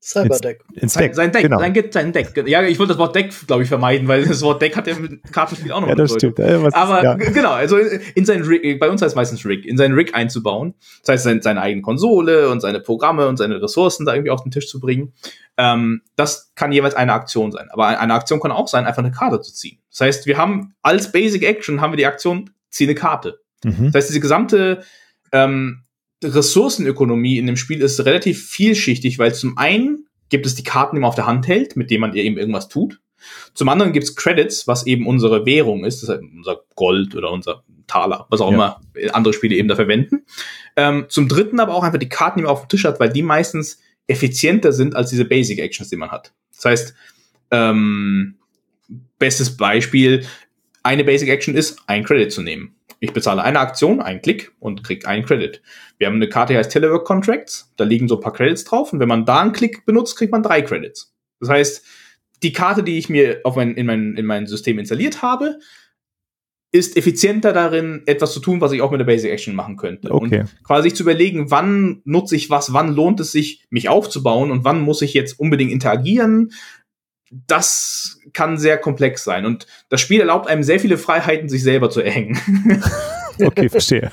Cyberdeck. 0.00 0.62
Ins, 0.74 0.94
Deck, 0.94 1.14
sein, 1.14 1.32
Deck, 1.32 1.42
genau. 1.42 1.58
sein, 1.58 1.74
sein 1.90 2.12
Deck. 2.12 2.32
Ja, 2.46 2.62
ich 2.62 2.78
wollte 2.78 2.92
das 2.92 2.98
Wort 2.98 3.16
Deck, 3.16 3.32
glaube 3.46 3.64
ich, 3.64 3.68
vermeiden, 3.68 4.06
weil 4.06 4.24
das 4.24 4.42
Wort 4.42 4.62
Deck 4.62 4.76
hat 4.76 4.86
ja 4.86 4.96
mit 4.96 5.20
Kartenspiel 5.32 5.72
auch 5.72 5.80
noch 5.80 5.88
Ja, 5.88 5.96
das 5.96 6.14
stimmt. 6.14 6.38
Was, 6.38 6.72
Aber 6.72 7.02
ja. 7.02 7.14
genau, 7.14 7.50
also 7.50 7.76
in 7.76 8.24
sein 8.24 8.42
Rig, 8.42 8.78
bei 8.78 8.88
uns 8.88 9.02
heißt 9.02 9.12
es 9.12 9.16
meistens 9.16 9.44
Rig, 9.44 9.66
in 9.66 9.76
sein 9.76 9.92
Rig 9.92 10.14
einzubauen. 10.14 10.74
Das 11.00 11.14
heißt, 11.14 11.24
seine, 11.24 11.42
seine 11.42 11.60
eigene 11.62 11.82
Konsole 11.82 12.48
und 12.48 12.60
seine 12.60 12.80
Programme 12.80 13.26
und 13.26 13.38
seine 13.38 13.60
Ressourcen 13.60 14.06
da 14.06 14.14
irgendwie 14.14 14.30
auf 14.30 14.42
den 14.42 14.52
Tisch 14.52 14.68
zu 14.68 14.78
bringen. 14.78 15.12
Ähm, 15.56 16.02
das 16.14 16.52
kann 16.54 16.70
jeweils 16.70 16.94
eine 16.94 17.12
Aktion 17.12 17.50
sein. 17.50 17.68
Aber 17.70 17.88
eine 17.88 18.14
Aktion 18.14 18.38
kann 18.38 18.52
auch 18.52 18.68
sein, 18.68 18.86
einfach 18.86 19.02
eine 19.02 19.12
Karte 19.12 19.40
zu 19.40 19.52
ziehen. 19.52 19.80
Das 19.90 20.00
heißt, 20.00 20.26
wir 20.26 20.38
haben 20.38 20.74
als 20.80 21.10
Basic 21.10 21.42
Action 21.42 21.80
haben 21.80 21.92
wir 21.92 21.96
die 21.96 22.06
Aktion, 22.06 22.50
zieh 22.70 22.84
eine 22.84 22.94
Karte. 22.94 23.40
Mhm. 23.64 23.86
Das 23.86 23.96
heißt, 23.96 24.10
diese 24.10 24.20
gesamte 24.20 24.84
ähm, 25.32 25.82
Ressourcenökonomie 26.22 27.38
in 27.38 27.46
dem 27.46 27.56
Spiel 27.56 27.80
ist 27.80 28.04
relativ 28.04 28.48
vielschichtig, 28.48 29.18
weil 29.18 29.34
zum 29.34 29.56
einen 29.56 30.06
gibt 30.28 30.46
es 30.46 30.54
die 30.54 30.64
Karten, 30.64 30.96
die 30.96 31.00
man 31.00 31.08
auf 31.08 31.14
der 31.14 31.26
Hand 31.26 31.46
hält, 31.48 31.76
mit 31.76 31.90
denen 31.90 32.00
man 32.00 32.14
eben 32.14 32.36
irgendwas 32.36 32.68
tut. 32.68 33.00
Zum 33.54 33.68
anderen 33.68 33.92
gibt 33.92 34.04
es 34.04 34.16
Credits, 34.16 34.66
was 34.66 34.86
eben 34.86 35.06
unsere 35.06 35.44
Währung 35.44 35.84
ist, 35.84 36.02
das 36.02 36.10
ist 36.10 36.22
unser 36.22 36.60
Gold 36.74 37.14
oder 37.14 37.30
unser 37.30 37.64
Taler, 37.86 38.26
was 38.30 38.40
auch 38.40 38.52
ja. 38.52 38.54
immer 38.54 38.80
andere 39.14 39.34
Spiele 39.34 39.56
eben 39.56 39.68
da 39.68 39.76
verwenden. 39.76 40.24
Ähm, 40.76 41.06
zum 41.08 41.28
dritten 41.28 41.58
aber 41.60 41.74
auch 41.74 41.82
einfach 41.82 41.98
die 41.98 42.08
Karten, 42.08 42.38
die 42.38 42.42
man 42.44 42.52
auf 42.52 42.62
dem 42.62 42.68
Tisch 42.68 42.84
hat, 42.84 43.00
weil 43.00 43.10
die 43.10 43.22
meistens 43.22 43.80
effizienter 44.06 44.72
sind 44.72 44.94
als 44.94 45.10
diese 45.10 45.24
Basic 45.24 45.58
Actions, 45.58 45.88
die 45.88 45.96
man 45.96 46.10
hat. 46.10 46.32
Das 46.54 46.64
heißt, 46.64 46.94
ähm, 47.50 48.36
bestes 49.18 49.56
Beispiel, 49.56 50.26
eine 50.82 51.04
Basic 51.04 51.28
Action 51.28 51.54
ist, 51.54 51.78
ein 51.86 52.04
Credit 52.04 52.32
zu 52.32 52.42
nehmen. 52.42 52.74
Ich 53.00 53.12
bezahle 53.12 53.42
eine 53.42 53.60
Aktion, 53.60 54.00
einen 54.00 54.22
Klick 54.22 54.52
und 54.58 54.82
kriege 54.82 55.06
einen 55.06 55.24
Credit. 55.24 55.62
Wir 55.98 56.08
haben 56.08 56.16
eine 56.16 56.28
Karte, 56.28 56.52
die 56.52 56.58
heißt 56.58 56.72
Telework 56.72 57.04
Contracts. 57.06 57.72
Da 57.76 57.84
liegen 57.84 58.08
so 58.08 58.16
ein 58.16 58.20
paar 58.20 58.32
Credits 58.32 58.64
drauf. 58.64 58.92
Und 58.92 59.00
wenn 59.00 59.08
man 59.08 59.24
da 59.24 59.40
einen 59.40 59.52
Klick 59.52 59.84
benutzt, 59.86 60.16
kriegt 60.16 60.32
man 60.32 60.42
drei 60.42 60.62
Credits. 60.62 61.14
Das 61.40 61.48
heißt, 61.48 61.84
die 62.42 62.52
Karte, 62.52 62.82
die 62.82 62.98
ich 62.98 63.08
mir 63.08 63.40
auf 63.44 63.56
mein, 63.56 63.74
in, 63.74 63.86
mein, 63.86 64.14
in 64.16 64.26
mein 64.26 64.46
System 64.46 64.78
installiert 64.78 65.22
habe, 65.22 65.58
ist 66.70 66.96
effizienter 66.96 67.52
darin, 67.52 68.02
etwas 68.06 68.32
zu 68.32 68.40
tun, 68.40 68.60
was 68.60 68.72
ich 68.72 68.82
auch 68.82 68.90
mit 68.90 69.00
der 69.00 69.06
Basic 69.06 69.30
Action 69.30 69.54
machen 69.54 69.76
könnte. 69.76 70.10
Okay. 70.10 70.40
Und 70.40 70.64
quasi 70.64 70.92
zu 70.92 71.02
überlegen, 71.02 71.50
wann 71.50 72.02
nutze 72.04 72.36
ich 72.36 72.50
was, 72.50 72.72
wann 72.72 72.94
lohnt 72.94 73.20
es 73.20 73.32
sich, 73.32 73.64
mich 73.70 73.88
aufzubauen 73.88 74.50
und 74.50 74.64
wann 74.64 74.80
muss 74.80 75.00
ich 75.00 75.14
jetzt 75.14 75.38
unbedingt 75.40 75.72
interagieren, 75.72 76.52
das 77.30 78.17
kann 78.38 78.56
sehr 78.56 78.78
komplex 78.78 79.24
sein. 79.24 79.44
Und 79.44 79.66
das 79.88 80.00
Spiel 80.00 80.20
erlaubt 80.20 80.46
einem 80.46 80.62
sehr 80.62 80.78
viele 80.78 80.96
Freiheiten, 80.96 81.48
sich 81.48 81.64
selber 81.64 81.90
zu 81.90 82.00
erhängen. 82.00 82.38
okay, 83.44 83.68
verstehe. 83.68 84.12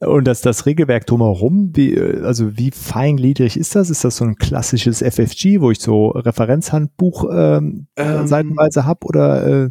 Und 0.00 0.24
das, 0.24 0.40
das 0.40 0.66
Regelwerk 0.66 1.06
drumherum, 1.06 1.70
wie, 1.74 1.96
also 2.00 2.56
wie 2.56 2.72
feingliedrig 2.72 3.56
ist 3.56 3.76
das? 3.76 3.90
Ist 3.90 4.02
das 4.02 4.16
so 4.16 4.24
ein 4.24 4.34
klassisches 4.34 5.04
FFG, 5.04 5.60
wo 5.60 5.70
ich 5.70 5.78
so 5.78 6.08
Referenzhandbuch 6.08 7.26
ähm, 7.32 7.86
ähm, 7.94 8.26
seitenweise 8.26 8.86
habe? 8.86 9.06
Oder 9.06 9.70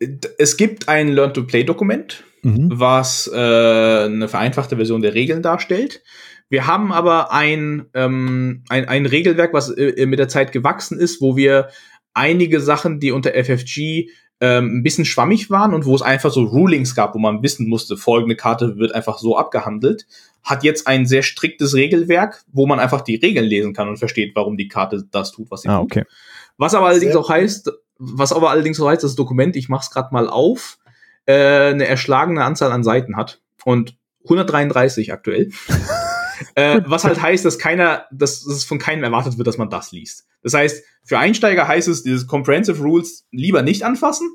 äh? 0.00 0.06
es 0.38 0.56
gibt 0.56 0.88
ein 0.88 1.06
Learn-to-Play-Dokument, 1.06 2.24
mhm. 2.42 2.70
was 2.72 3.30
äh, 3.32 3.36
eine 3.38 4.26
vereinfachte 4.26 4.74
Version 4.74 5.00
der 5.00 5.14
Regeln 5.14 5.42
darstellt. 5.42 6.02
Wir 6.48 6.66
haben 6.66 6.92
aber 6.92 7.32
ein, 7.32 7.86
ähm, 7.94 8.64
ein, 8.68 8.88
ein 8.88 9.06
Regelwerk, 9.06 9.52
was 9.52 9.70
äh, 9.70 10.06
mit 10.06 10.18
der 10.18 10.28
Zeit 10.28 10.50
gewachsen 10.50 10.98
ist, 10.98 11.20
wo 11.20 11.36
wir 11.36 11.68
einige 12.16 12.60
Sachen, 12.60 12.98
die 12.98 13.12
unter 13.12 13.32
FFG 13.32 14.08
ähm, 14.40 14.78
ein 14.78 14.82
bisschen 14.82 15.04
schwammig 15.04 15.50
waren 15.50 15.74
und 15.74 15.86
wo 15.86 15.94
es 15.94 16.02
einfach 16.02 16.30
so 16.30 16.44
Rulings 16.44 16.94
gab, 16.94 17.14
wo 17.14 17.18
man 17.18 17.42
wissen 17.42 17.68
musste, 17.68 17.96
folgende 17.96 18.36
Karte 18.36 18.76
wird 18.76 18.94
einfach 18.94 19.18
so 19.18 19.36
abgehandelt, 19.36 20.06
hat 20.42 20.64
jetzt 20.64 20.86
ein 20.86 21.06
sehr 21.06 21.22
striktes 21.22 21.74
Regelwerk, 21.74 22.44
wo 22.52 22.66
man 22.66 22.78
einfach 22.78 23.00
die 23.00 23.16
Regeln 23.16 23.46
lesen 23.46 23.72
kann 23.72 23.88
und 23.88 23.98
versteht, 23.98 24.32
warum 24.34 24.56
die 24.56 24.68
Karte 24.68 25.04
das 25.10 25.32
tut, 25.32 25.50
was 25.50 25.62
sie 25.62 25.68
ah, 25.68 25.80
tut. 25.80 25.92
Okay. 25.92 26.04
Was 26.58 26.74
aber 26.74 26.86
allerdings 26.86 27.12
sehr 27.12 27.20
auch 27.20 27.30
heißt, 27.30 27.70
was 27.98 28.32
aber 28.32 28.50
allerdings 28.50 28.80
auch 28.80 28.88
heißt, 28.88 29.04
das 29.04 29.14
Dokument, 29.14 29.56
ich 29.56 29.68
mach's 29.68 29.90
gerade 29.90 30.12
mal 30.12 30.28
auf, 30.28 30.78
äh, 31.26 31.70
eine 31.70 31.86
erschlagene 31.86 32.44
Anzahl 32.44 32.72
an 32.72 32.84
Seiten 32.84 33.16
hat 33.16 33.40
und 33.64 33.96
133 34.24 35.12
aktuell. 35.12 35.50
äh, 36.54 36.80
was 36.86 37.04
halt 37.04 37.20
heißt, 37.20 37.44
dass 37.44 37.58
keiner, 37.58 38.06
dass, 38.10 38.44
dass 38.44 38.54
es 38.54 38.64
von 38.64 38.78
keinem 38.78 39.04
erwartet 39.04 39.38
wird, 39.38 39.46
dass 39.46 39.58
man 39.58 39.70
das 39.70 39.92
liest. 39.92 40.26
Das 40.46 40.54
heißt, 40.54 40.84
für 41.02 41.18
Einsteiger 41.18 41.66
heißt 41.66 41.88
es, 41.88 42.04
dieses 42.04 42.28
Comprehensive 42.28 42.80
Rules 42.80 43.26
lieber 43.32 43.62
nicht 43.62 43.82
anfassen. 43.82 44.28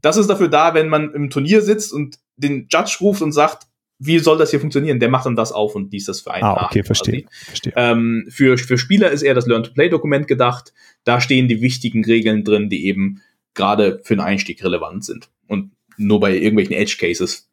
Das 0.00 0.16
ist 0.16 0.28
dafür 0.30 0.46
da, 0.46 0.74
wenn 0.74 0.88
man 0.88 1.12
im 1.12 1.28
Turnier 1.28 1.60
sitzt 1.60 1.92
und 1.92 2.20
den 2.36 2.68
Judge 2.70 2.98
ruft 3.00 3.20
und 3.20 3.32
sagt, 3.32 3.66
wie 3.98 4.20
soll 4.20 4.38
das 4.38 4.50
hier 4.50 4.60
funktionieren? 4.60 5.00
Der 5.00 5.08
macht 5.08 5.26
dann 5.26 5.34
das 5.34 5.50
auf 5.50 5.74
und 5.74 5.92
liest 5.92 6.06
das 6.06 6.20
für 6.20 6.30
einen. 6.30 6.44
Ah, 6.44 6.66
okay, 6.66 6.84
verstehe. 6.84 7.24
verstehe. 7.32 7.72
Ähm, 7.74 8.28
für, 8.30 8.56
für 8.58 8.78
Spieler 8.78 9.10
ist 9.10 9.22
eher 9.22 9.34
das 9.34 9.48
Learn-to-Play-Dokument 9.48 10.28
gedacht. 10.28 10.72
Da 11.02 11.20
stehen 11.20 11.48
die 11.48 11.60
wichtigen 11.60 12.04
Regeln 12.04 12.44
drin, 12.44 12.68
die 12.68 12.86
eben 12.86 13.22
gerade 13.54 14.00
für 14.04 14.14
den 14.14 14.20
Einstieg 14.20 14.62
relevant 14.62 15.04
sind. 15.04 15.30
Und 15.48 15.72
nur 15.96 16.20
bei 16.20 16.32
irgendwelchen 16.32 16.76
Edge-Cases 16.76 17.50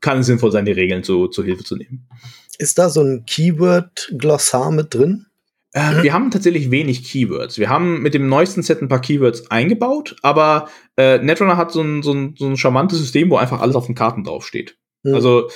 kann 0.00 0.20
es 0.20 0.26
sinnvoll 0.26 0.50
sein, 0.50 0.64
die 0.64 0.72
Regeln 0.72 1.02
zu, 1.02 1.26
zu 1.26 1.44
Hilfe 1.44 1.64
zu 1.64 1.76
nehmen. 1.76 2.08
Ist 2.56 2.78
da 2.78 2.88
so 2.88 3.02
ein 3.02 3.26
Keyword-Glossar 3.26 4.70
mit 4.70 4.94
drin? 4.94 5.26
Äh, 5.72 6.02
wir 6.02 6.12
haben 6.12 6.30
tatsächlich 6.30 6.70
wenig 6.70 7.04
Keywords. 7.04 7.58
Wir 7.58 7.70
haben 7.70 8.02
mit 8.02 8.14
dem 8.14 8.28
neuesten 8.28 8.62
Set 8.62 8.82
ein 8.82 8.88
paar 8.88 9.00
Keywords 9.00 9.50
eingebaut, 9.50 10.16
aber 10.22 10.68
äh, 10.96 11.18
Netrunner 11.18 11.56
hat 11.56 11.72
so 11.72 11.82
ein, 11.82 12.02
so, 12.02 12.12
ein, 12.12 12.34
so 12.38 12.46
ein 12.46 12.56
charmantes 12.56 12.98
System, 12.98 13.30
wo 13.30 13.36
einfach 13.36 13.60
alles 13.60 13.76
auf 13.76 13.86
den 13.86 13.94
Karten 13.94 14.24
draufsteht. 14.24 14.76
Mhm. 15.02 15.14
Also 15.14 15.48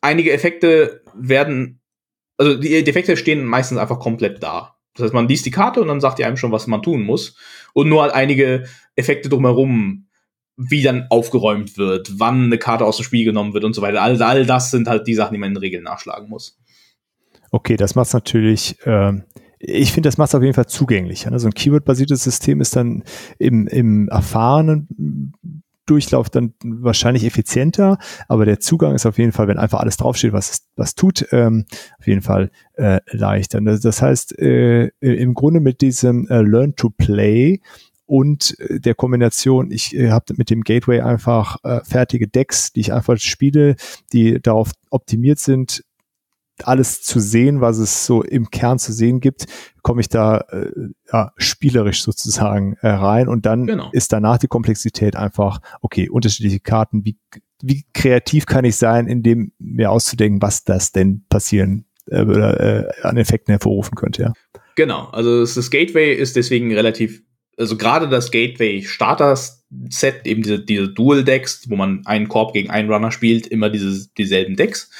einige 0.00 0.32
Effekte 0.32 1.02
werden, 1.14 1.80
also 2.36 2.54
die, 2.54 2.84
die 2.84 2.90
Effekte 2.90 3.16
stehen 3.16 3.44
meistens 3.44 3.78
einfach 3.78 3.98
komplett 3.98 4.42
da. 4.42 4.76
Das 4.94 5.04
heißt, 5.04 5.14
man 5.14 5.28
liest 5.28 5.44
die 5.44 5.50
Karte 5.50 5.82
und 5.82 5.88
dann 5.88 6.00
sagt 6.00 6.18
die 6.18 6.24
einem 6.24 6.36
schon, 6.36 6.52
was 6.52 6.66
man 6.66 6.82
tun 6.82 7.02
muss. 7.02 7.36
Und 7.74 7.88
nur 7.88 8.02
halt 8.02 8.14
einige 8.14 8.64
Effekte 8.94 9.28
drumherum, 9.28 10.06
wie 10.56 10.82
dann 10.82 11.06
aufgeräumt 11.10 11.76
wird, 11.76 12.18
wann 12.18 12.44
eine 12.44 12.58
Karte 12.58 12.86
aus 12.86 12.96
dem 12.96 13.04
Spiel 13.04 13.24
genommen 13.24 13.52
wird 13.52 13.64
und 13.64 13.74
so 13.74 13.82
weiter. 13.82 14.00
All, 14.00 14.22
all 14.22 14.46
das 14.46 14.70
sind 14.70 14.88
halt 14.88 15.06
die 15.06 15.14
Sachen, 15.14 15.34
die 15.34 15.38
man 15.38 15.48
in 15.48 15.54
den 15.54 15.60
Regeln 15.60 15.84
nachschlagen 15.84 16.30
muss. 16.30 16.58
Okay, 17.50 17.76
das 17.76 17.94
macht 17.94 18.14
natürlich, 18.14 18.76
äh, 18.86 19.12
ich 19.58 19.92
finde, 19.92 20.08
das 20.08 20.18
macht 20.18 20.28
es 20.28 20.34
auf 20.34 20.42
jeden 20.42 20.54
Fall 20.54 20.66
zugänglicher. 20.66 21.30
Ne? 21.30 21.38
So 21.38 21.48
ein 21.48 21.54
Keyword-basiertes 21.54 22.22
System 22.22 22.60
ist 22.60 22.76
dann 22.76 23.04
im, 23.38 23.66
im 23.66 24.08
erfahrenen 24.08 25.32
Durchlauf 25.86 26.28
dann 26.30 26.52
wahrscheinlich 26.64 27.24
effizienter, 27.24 27.98
aber 28.26 28.44
der 28.44 28.58
Zugang 28.58 28.94
ist 28.94 29.06
auf 29.06 29.18
jeden 29.18 29.30
Fall, 29.30 29.46
wenn 29.46 29.58
einfach 29.58 29.78
alles 29.78 29.96
draufsteht, 29.96 30.32
was 30.32 30.66
was 30.74 30.96
tut, 30.96 31.26
ähm, 31.30 31.64
auf 31.98 32.08
jeden 32.08 32.22
Fall 32.22 32.50
äh, 32.74 32.98
leichter. 33.12 33.60
Das 33.60 34.02
heißt, 34.02 34.36
äh, 34.38 34.90
im 35.00 35.34
Grunde 35.34 35.60
mit 35.60 35.80
diesem 35.80 36.26
äh, 36.26 36.42
Learn 36.42 36.74
to 36.74 36.90
Play 36.90 37.60
und 38.04 38.58
äh, 38.58 38.80
der 38.80 38.94
Kombination, 38.94 39.70
ich 39.70 39.94
äh, 39.94 40.10
habe 40.10 40.34
mit 40.36 40.50
dem 40.50 40.62
Gateway 40.62 41.00
einfach 41.00 41.58
äh, 41.62 41.80
fertige 41.84 42.26
Decks, 42.26 42.72
die 42.72 42.80
ich 42.80 42.92
einfach 42.92 43.18
spiele, 43.18 43.76
die 44.12 44.40
darauf 44.40 44.72
optimiert 44.90 45.38
sind, 45.38 45.84
alles 46.64 47.02
zu 47.02 47.20
sehen, 47.20 47.60
was 47.60 47.78
es 47.78 48.06
so 48.06 48.22
im 48.22 48.50
Kern 48.50 48.78
zu 48.78 48.92
sehen 48.92 49.20
gibt, 49.20 49.46
komme 49.82 50.00
ich 50.00 50.08
da 50.08 50.38
äh, 50.50 50.70
ja, 51.12 51.32
spielerisch 51.36 52.02
sozusagen 52.02 52.76
äh, 52.80 52.88
rein 52.88 53.28
und 53.28 53.46
dann 53.46 53.66
genau. 53.66 53.90
ist 53.92 54.12
danach 54.12 54.38
die 54.38 54.48
Komplexität 54.48 55.16
einfach, 55.16 55.60
okay, 55.82 56.08
unterschiedliche 56.08 56.60
Karten, 56.60 57.04
wie, 57.04 57.18
wie 57.62 57.84
kreativ 57.92 58.46
kann 58.46 58.64
ich 58.64 58.76
sein, 58.76 59.06
in 59.06 59.22
dem 59.22 59.52
mir 59.58 59.90
auszudenken, 59.90 60.40
was 60.42 60.64
das 60.64 60.92
denn 60.92 61.24
passieren 61.28 61.84
äh, 62.06 62.22
oder 62.22 62.60
äh, 62.60 63.02
an 63.02 63.16
Effekten 63.16 63.52
hervorrufen 63.52 63.94
könnte, 63.94 64.22
ja. 64.22 64.32
Genau, 64.76 65.06
also 65.06 65.40
das 65.40 65.70
Gateway 65.70 66.12
ist 66.14 66.36
deswegen 66.36 66.72
relativ, 66.74 67.22
also 67.56 67.78
gerade 67.78 68.08
das 68.08 68.30
Gateway 68.30 68.82
Starter-Set, 68.82 70.26
eben 70.26 70.42
diese, 70.42 70.60
diese 70.62 70.88
Dual-Decks, 70.88 71.70
wo 71.70 71.76
man 71.76 72.02
einen 72.04 72.28
Korb 72.28 72.52
gegen 72.52 72.68
einen 72.68 72.92
Runner 72.92 73.10
spielt, 73.10 73.46
immer 73.46 73.70
diese, 73.70 74.06
dieselben 74.18 74.56
Decks. 74.56 74.90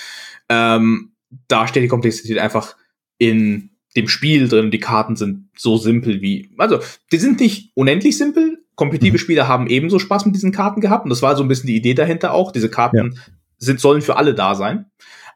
Ähm, 0.48 1.12
da 1.48 1.66
steht 1.66 1.82
die 1.82 1.88
Komplexität 1.88 2.38
einfach 2.38 2.76
in 3.18 3.70
dem 3.96 4.08
Spiel 4.08 4.48
drin. 4.48 4.70
Die 4.70 4.80
Karten 4.80 5.16
sind 5.16 5.48
so 5.56 5.76
simpel 5.76 6.20
wie, 6.20 6.50
also, 6.58 6.80
die 7.12 7.18
sind 7.18 7.40
nicht 7.40 7.72
unendlich 7.74 8.18
simpel. 8.18 8.58
Kompetitive 8.74 9.14
mhm. 9.14 9.20
Spieler 9.20 9.48
haben 9.48 9.68
ebenso 9.68 9.98
Spaß 9.98 10.26
mit 10.26 10.34
diesen 10.34 10.52
Karten 10.52 10.80
gehabt. 10.80 11.04
Und 11.04 11.10
das 11.10 11.22
war 11.22 11.36
so 11.36 11.42
ein 11.42 11.48
bisschen 11.48 11.68
die 11.68 11.76
Idee 11.76 11.94
dahinter 11.94 12.34
auch, 12.34 12.52
diese 12.52 12.70
Karten 12.70 13.12
ja. 13.14 13.22
sind, 13.58 13.80
sollen 13.80 14.02
für 14.02 14.16
alle 14.16 14.34
da 14.34 14.54
sein. 14.54 14.86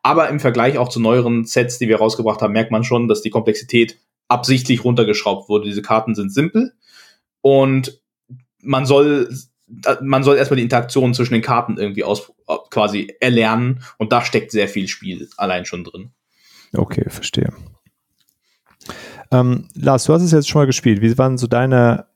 Aber 0.03 0.29
im 0.29 0.41
Vergleich 0.41 0.79
auch 0.79 0.89
zu 0.89 1.01
neueren 1.01 1.45
Sets, 1.45 1.79
die 1.79 1.89
wir 1.89 1.99
rausgebracht 1.99 2.41
haben, 2.41 2.53
merkt 2.53 2.71
man 2.71 2.85
schon, 2.85 3.09
dass 3.09 3.23
die 3.23 3.31
Komplexität 3.31 3.99
absichtlich 4.29 4.85
runtergeschraubt 4.85 5.49
wurde. 5.49 5.67
Diese 5.67 5.83
Karten 5.83 6.15
sind 6.15 6.33
simpel 6.33 6.73
und 7.43 8.01
man 8.63 8.87
soll 8.87 9.35
man 10.01 10.23
soll 10.23 10.37
erstmal 10.37 10.57
die 10.57 10.65
Interaktion 10.65 11.15
zwischen 11.15 11.35
den 11.35 11.43
Karten 11.43 11.79
irgendwie 11.79 12.05
aus 12.05 12.33
quasi 12.71 13.15
erlernen 13.21 13.83
und 13.99 14.13
da 14.13 14.23
steckt 14.23 14.51
sehr 14.51 14.69
viel 14.69 14.89
Spiel 14.89 15.29
allein 15.37 15.65
schon 15.65 15.85
drin. 15.85 16.11
Okay, 16.73 17.09
verstehe. 17.09 17.53
Ähm, 19.31 19.69
Lars, 19.75 20.05
du 20.05 20.13
hast 20.13 20.23
es 20.23 20.33
jetzt 20.33 20.49
schon 20.49 20.61
mal 20.61 20.67
gespielt. 20.67 21.03
Wie 21.03 21.17
waren 21.19 21.39
so 21.39 21.47
deine 21.47 22.07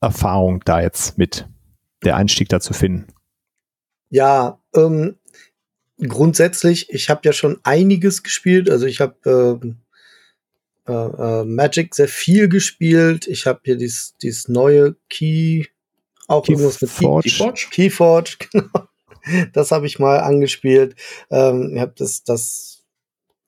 Erfahrungen 0.00 0.60
da 0.64 0.80
jetzt 0.80 1.18
mit 1.18 1.48
der 2.04 2.16
Einstieg 2.16 2.48
da 2.48 2.60
zu 2.60 2.72
finden? 2.72 3.08
Ja, 4.10 4.60
ähm, 4.74 5.16
grundsätzlich, 5.98 6.90
ich 6.90 7.10
habe 7.10 7.22
ja 7.24 7.32
schon 7.32 7.58
einiges 7.64 8.22
gespielt. 8.22 8.70
Also 8.70 8.86
ich 8.86 9.00
habe 9.00 9.58
äh, 10.86 10.92
äh, 10.92 10.92
äh, 10.92 11.44
Magic 11.44 11.94
sehr 11.94 12.08
viel 12.08 12.48
gespielt. 12.48 13.26
Ich 13.26 13.46
habe 13.46 13.60
hier 13.64 13.76
dieses, 13.76 14.16
dieses 14.18 14.48
neue 14.48 14.96
Key, 15.10 15.66
auch 16.28 16.44
Key 16.44 16.52
irgendwas 16.52 16.80
mit 16.80 16.90
Forge. 16.90 17.28
Keyforge. 17.28 17.66
Keyforge, 17.70 18.36
genau. 18.52 18.88
Das 19.52 19.72
habe 19.72 19.86
ich 19.86 19.98
mal 19.98 20.20
angespielt. 20.20 20.94
Ähm, 21.30 21.72
ich 21.74 21.80
habe 21.80 21.94
das, 21.96 22.22
das 22.22 22.84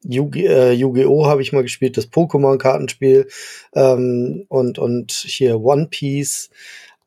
Yu-Gi-Oh! 0.03 0.71
Yu 0.73 1.27
habe 1.27 1.43
ich 1.43 1.53
mal 1.53 1.63
gespielt, 1.63 1.97
das 1.97 2.11
Pokémon-Kartenspiel 2.11 3.29
ähm, 3.75 4.47
und, 4.49 4.79
und 4.79 5.13
hier 5.13 5.61
One 5.61 5.89
Piece. 5.89 6.51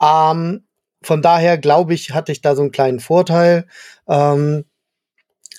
Ähm, 0.02 0.64
von 1.02 1.22
daher 1.22 1.58
glaube 1.58 1.94
ich, 1.94 2.12
hatte 2.12 2.32
ich 2.32 2.42
da 2.42 2.56
so 2.56 2.62
einen 2.62 2.72
kleinen 2.72 3.00
Vorteil. 3.00 3.68
Ähm, 4.08 4.66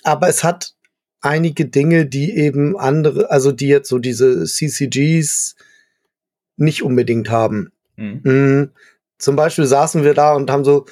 aber 0.03 0.27
es 0.27 0.43
hat 0.43 0.75
einige 1.21 1.65
Dinge, 1.65 2.05
die 2.05 2.35
eben 2.35 2.77
andere, 2.77 3.31
also 3.31 3.51
die 3.51 3.67
jetzt 3.67 3.89
so 3.89 3.99
diese 3.99 4.45
CCGs 4.45 5.55
nicht 6.57 6.83
unbedingt 6.83 7.29
haben. 7.29 7.71
Mhm. 7.95 8.71
Zum 9.17 9.35
Beispiel 9.35 9.65
saßen 9.65 10.03
wir 10.03 10.13
da 10.13 10.33
und 10.33 10.49
haben 10.51 10.65
so, 10.65 10.85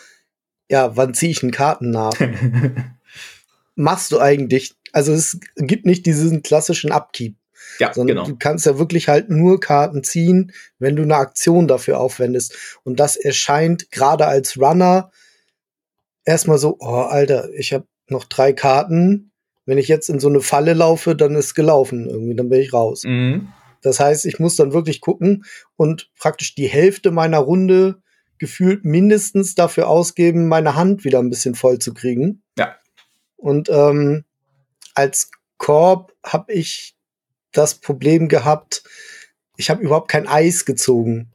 ja, 0.69 0.95
wann 0.95 1.13
ziehe 1.13 1.31
ich 1.31 1.43
einen 1.43 1.51
Karten 1.51 1.91
nach? 1.91 2.13
Machst 3.75 4.11
du 4.11 4.19
eigentlich? 4.19 4.75
Also 4.91 5.13
es 5.13 5.39
gibt 5.57 5.85
nicht 5.85 6.05
diesen 6.05 6.43
klassischen 6.43 6.91
Upkeep. 6.91 7.35
Ja, 7.79 7.91
sondern 7.93 8.17
genau. 8.17 8.27
du 8.27 8.35
kannst 8.37 8.65
ja 8.65 8.77
wirklich 8.77 9.07
halt 9.07 9.29
nur 9.29 9.59
Karten 9.59 10.03
ziehen, 10.03 10.51
wenn 10.77 10.95
du 10.95 11.01
eine 11.01 11.15
Aktion 11.15 11.67
dafür 11.67 11.99
aufwendest. 11.99 12.55
Und 12.83 12.99
das 12.99 13.15
erscheint 13.15 13.89
gerade 13.89 14.27
als 14.27 14.59
Runner 14.59 15.11
erstmal 16.23 16.59
so, 16.59 16.77
oh, 16.79 16.87
Alter, 16.87 17.49
ich 17.53 17.73
habe 17.73 17.87
noch 18.07 18.25
drei 18.25 18.53
Karten. 18.53 19.31
Wenn 19.65 19.77
ich 19.77 19.87
jetzt 19.87 20.09
in 20.09 20.19
so 20.19 20.27
eine 20.27 20.41
Falle 20.41 20.73
laufe, 20.73 21.15
dann 21.15 21.35
ist 21.35 21.55
gelaufen 21.55 22.07
irgendwie, 22.07 22.35
dann 22.35 22.49
bin 22.49 22.61
ich 22.61 22.73
raus. 22.73 23.03
Mhm. 23.05 23.47
Das 23.81 23.99
heißt, 23.99 24.25
ich 24.25 24.39
muss 24.39 24.55
dann 24.55 24.73
wirklich 24.73 25.01
gucken 25.01 25.45
und 25.75 26.11
praktisch 26.17 26.55
die 26.55 26.67
Hälfte 26.67 27.11
meiner 27.11 27.39
Runde 27.39 28.02
gefühlt 28.43 28.83
mindestens 28.83 29.55
dafür 29.55 29.87
ausgeben, 29.87 30.49
meine 30.49 30.75
Hand 30.75 31.05
wieder 31.05 31.19
ein 31.19 31.29
bisschen 31.29 31.55
voll 31.55 31.79
zu 31.79 31.93
kriegen. 31.93 32.43
Ja. 32.57 32.75
Und 33.37 33.69
ähm, 33.69 34.25
als 34.95 35.31
Korb 35.57 36.11
habe 36.25 36.51
ich 36.51 36.97
das 37.53 37.75
Problem 37.75 38.27
gehabt, 38.27 38.83
ich 39.55 39.69
habe 39.69 39.81
überhaupt 39.81 40.11
kein 40.11 40.27
Eis 40.27 40.65
gezogen. 40.65 41.31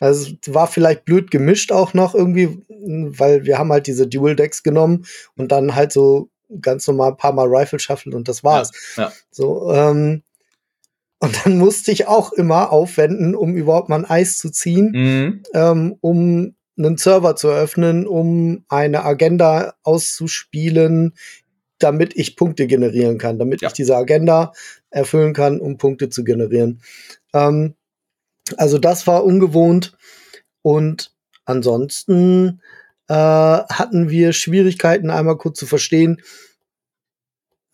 Also 0.00 0.32
war 0.48 0.66
vielleicht 0.66 1.04
blöd 1.04 1.30
gemischt 1.30 1.70
auch 1.70 1.94
noch 1.94 2.12
irgendwie, 2.16 2.60
weil 2.68 3.44
wir 3.44 3.56
haben 3.56 3.70
halt 3.70 3.86
diese 3.86 4.08
Dual 4.08 4.34
Decks 4.34 4.64
genommen 4.64 5.06
und 5.36 5.52
dann 5.52 5.76
halt 5.76 5.92
so 5.92 6.28
ganz 6.60 6.88
normal 6.88 7.12
ein 7.12 7.16
paar 7.18 7.32
Mal 7.32 7.46
Rifle 7.46 7.78
Shuffle 7.78 8.16
und 8.16 8.26
das 8.26 8.42
war's. 8.42 8.72
Ja, 8.96 9.04
ja. 9.04 9.12
So, 9.30 9.72
ähm, 9.72 10.24
und 11.22 11.46
dann 11.46 11.56
musste 11.56 11.92
ich 11.92 12.08
auch 12.08 12.32
immer 12.32 12.72
aufwenden, 12.72 13.36
um 13.36 13.54
überhaupt 13.54 13.88
mal 13.88 14.00
ein 14.00 14.10
Eis 14.10 14.38
zu 14.38 14.50
ziehen, 14.50 14.90
mhm. 14.92 15.42
ähm, 15.54 15.96
um 16.00 16.56
einen 16.76 16.96
Server 16.96 17.36
zu 17.36 17.48
öffnen, 17.48 18.08
um 18.08 18.64
eine 18.68 19.04
Agenda 19.04 19.74
auszuspielen, 19.84 21.14
damit 21.78 22.16
ich 22.16 22.34
Punkte 22.34 22.66
generieren 22.66 23.18
kann, 23.18 23.38
damit 23.38 23.62
ja. 23.62 23.68
ich 23.68 23.74
diese 23.74 23.96
Agenda 23.96 24.52
erfüllen 24.90 25.32
kann, 25.32 25.60
um 25.60 25.76
Punkte 25.76 26.08
zu 26.08 26.24
generieren. 26.24 26.82
Ähm, 27.32 27.76
also 28.56 28.78
das 28.78 29.06
war 29.06 29.24
ungewohnt 29.24 29.96
und 30.62 31.14
ansonsten 31.44 32.62
äh, 33.06 33.14
hatten 33.14 34.10
wir 34.10 34.32
Schwierigkeiten, 34.32 35.10
einmal 35.10 35.38
kurz 35.38 35.56
zu 35.60 35.66
verstehen, 35.66 36.20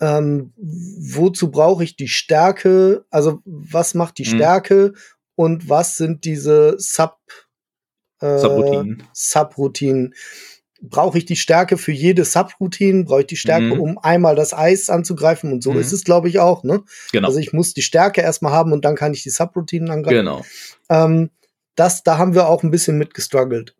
ähm, 0.00 0.52
wozu 0.56 1.50
brauche 1.50 1.84
ich 1.84 1.96
die 1.96 2.08
Stärke, 2.08 3.04
also 3.10 3.40
was 3.44 3.94
macht 3.94 4.18
die 4.18 4.24
mhm. 4.24 4.36
Stärke 4.36 4.92
und 5.34 5.68
was 5.68 5.96
sind 5.96 6.24
diese 6.24 6.76
Sub 6.78 7.18
äh, 8.20 8.38
Subroutinen. 8.38 9.02
Subroutinen 9.12 10.14
brauche 10.80 11.18
ich 11.18 11.24
die 11.24 11.36
Stärke 11.36 11.76
für 11.76 11.92
jede 11.92 12.24
Subroutine, 12.24 13.04
brauche 13.04 13.20
ich 13.20 13.26
die 13.26 13.36
Stärke, 13.36 13.74
mhm. 13.74 13.80
um 13.80 13.98
einmal 13.98 14.36
das 14.36 14.54
Eis 14.54 14.90
anzugreifen 14.90 15.52
und 15.52 15.62
so 15.62 15.72
mhm. 15.72 15.80
ist 15.80 15.92
es, 15.92 16.04
glaube 16.04 16.28
ich, 16.28 16.38
auch. 16.38 16.62
Ne? 16.62 16.82
Genau. 17.12 17.28
Also 17.28 17.40
ich 17.40 17.52
muss 17.52 17.74
die 17.74 17.82
Stärke 17.82 18.20
erstmal 18.20 18.52
haben 18.52 18.72
und 18.72 18.84
dann 18.84 18.94
kann 18.94 19.12
ich 19.12 19.22
die 19.22 19.30
Subroutinen 19.30 19.90
angreifen. 19.90 20.16
Genau. 20.16 20.44
Ähm, 20.88 21.30
das, 21.74 22.02
da 22.02 22.18
haben 22.18 22.34
wir 22.34 22.48
auch 22.48 22.62
ein 22.62 22.70
bisschen 22.70 22.98
mit 22.98 23.14
gestruggelt. 23.14 23.74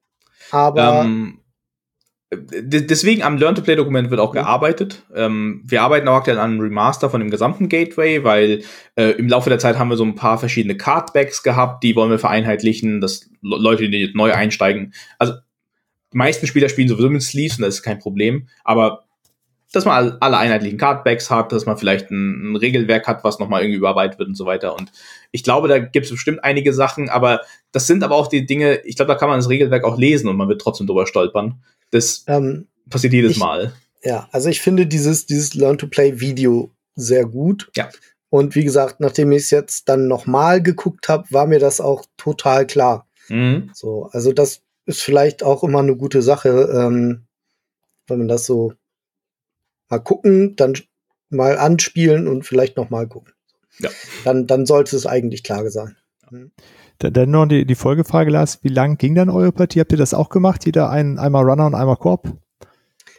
Aber 0.51 1.03
ähm, 1.03 1.41
deswegen 2.31 3.22
am 3.22 3.39
Learn-to-Play-Dokument 3.39 4.11
wird 4.11 4.20
auch 4.20 4.33
mhm. 4.33 4.39
gearbeitet. 4.39 5.03
Ähm, 5.14 5.62
wir 5.64 5.83
arbeiten 5.83 6.09
auch 6.09 6.16
aktuell 6.16 6.39
an 6.39 6.53
einem 6.53 6.61
Remaster 6.61 7.09
von 7.09 7.20
dem 7.20 7.31
gesamten 7.31 7.68
Gateway, 7.68 8.22
weil 8.22 8.62
äh, 8.97 9.12
im 9.12 9.29
Laufe 9.29 9.49
der 9.49 9.59
Zeit 9.59 9.79
haben 9.79 9.89
wir 9.89 9.97
so 9.97 10.05
ein 10.05 10.14
paar 10.14 10.39
verschiedene 10.39 10.76
Cardbacks 10.76 11.43
gehabt, 11.43 11.83
die 11.83 11.97
wollen 11.97 12.11
wir 12.11 12.18
vereinheitlichen, 12.18 13.01
dass 13.01 13.31
Leute, 13.41 13.89
die 13.89 14.12
neu 14.14 14.33
einsteigen, 14.33 14.93
also 15.18 15.35
die 16.12 16.18
meisten 16.18 16.47
Spieler 16.47 16.68
spielen 16.68 16.89
sowieso 16.89 17.11
mit 17.11 17.22
Sleeves 17.22 17.59
und 17.59 17.62
das 17.62 17.76
ist 17.76 17.83
kein 17.83 17.99
Problem, 17.99 18.49
aber 18.64 19.07
dass 19.73 19.85
man 19.85 20.16
alle 20.21 20.39
einheitlichen 20.39 20.79
Cardbacks 20.79 21.31
hat, 21.31 21.53
dass 21.53 21.66
man 21.66 21.77
vielleicht 21.77 22.11
ein, 22.11 22.53
ein 22.53 22.57
Regelwerk 22.57 23.07
hat, 23.07 23.23
was 23.25 23.39
nochmal 23.39 23.62
irgendwie 23.62 23.79
überarbeitet 23.79 24.19
wird 24.19 24.29
und 24.29 24.35
so 24.35 24.47
weiter. 24.47 24.75
Und 24.75 24.91
ich 25.31 25.43
glaube, 25.43 25.69
da 25.69 25.79
gibt 25.79 26.07
es 26.07 26.12
bestimmt 26.12 26.43
einige 26.43 26.73
Sachen, 26.73 27.11
aber 27.11 27.43
das 27.73 27.87
sind 27.87 28.03
aber 28.03 28.16
auch 28.16 28.29
die 28.29 28.47
Dinge, 28.47 28.77
ich 28.85 28.97
glaube, 28.97 29.12
da 29.12 29.19
kann 29.19 29.29
man 29.29 29.39
das 29.39 29.51
Regelwerk 29.51 29.85
auch 29.85 29.99
lesen 29.99 30.29
und 30.29 30.37
man 30.37 30.49
wird 30.49 30.61
trotzdem 30.61 30.87
drüber 30.87 31.07
stolpern. 31.07 31.62
Das 31.91 32.25
ähm, 32.29 32.66
passiert 32.89 33.12
jedes 33.12 33.33
ich, 33.33 33.39
Mal. 33.39 33.73
Ja, 34.03 34.29
also 34.33 34.49
ich 34.49 34.61
finde 34.61 34.87
dieses, 34.87 35.27
dieses 35.27 35.55
Learn-to-Play-Video 35.55 36.71
sehr 36.95 37.27
gut. 37.27 37.71
Ja. 37.77 37.91
Und 38.31 38.55
wie 38.55 38.64
gesagt, 38.64 39.01
nachdem 39.01 39.33
ich 39.33 39.45
es 39.45 39.51
jetzt 39.51 39.89
dann 39.89 40.07
nochmal 40.07 40.62
geguckt 40.62 41.09
habe, 41.09 41.27
war 41.31 41.47
mir 41.47 41.59
das 41.59 41.81
auch 41.81 42.05
total 42.16 42.66
klar. 42.66 43.07
Mhm. 43.29 43.71
So, 43.75 44.09
also 44.12 44.33
das 44.33 44.62
ist 44.87 45.03
vielleicht 45.03 45.43
auch 45.43 45.62
immer 45.62 45.81
eine 45.81 45.97
gute 45.97 46.23
Sache, 46.23 46.71
ähm, 46.73 47.27
wenn 48.07 48.19
man 48.19 48.29
das 48.29 48.47
so 48.47 48.73
mal 49.89 49.99
gucken, 49.99 50.57
dann 50.57 50.74
mal 51.30 51.59
anspielen 51.59 52.26
und 52.26 52.45
vielleicht 52.45 52.76
noch 52.76 52.91
mal 52.91 53.07
gucken. 53.07 53.32
Ja. 53.78 53.91
Dann, 54.24 54.47
dann 54.47 54.66
sollte 54.66 54.97
es 54.97 55.07
eigentlich 55.07 55.43
klar 55.45 55.68
sein. 55.70 55.97
Mhm. 56.30 56.51
Dann 56.99 57.30
noch 57.30 57.47
die, 57.47 57.64
die 57.64 57.74
Folgefrage, 57.76 58.30
Lars, 58.30 58.64
wie 58.64 58.68
lang 58.68 58.99
ging 58.99 59.14
dann 59.14 59.30
eure 59.30 59.53
Partie? 59.53 59.80
Habt 59.80 59.93
ihr 59.93 59.99
das 59.99 60.14
auch 60.14 60.30
gemacht? 60.30 60.66
Jeder 60.66 60.91
ein, 60.91 61.18
einmal 61.18 61.45
Runner 61.45 61.66
und 61.66 61.76
einmal 61.76 61.97
Korb? 61.97 62.36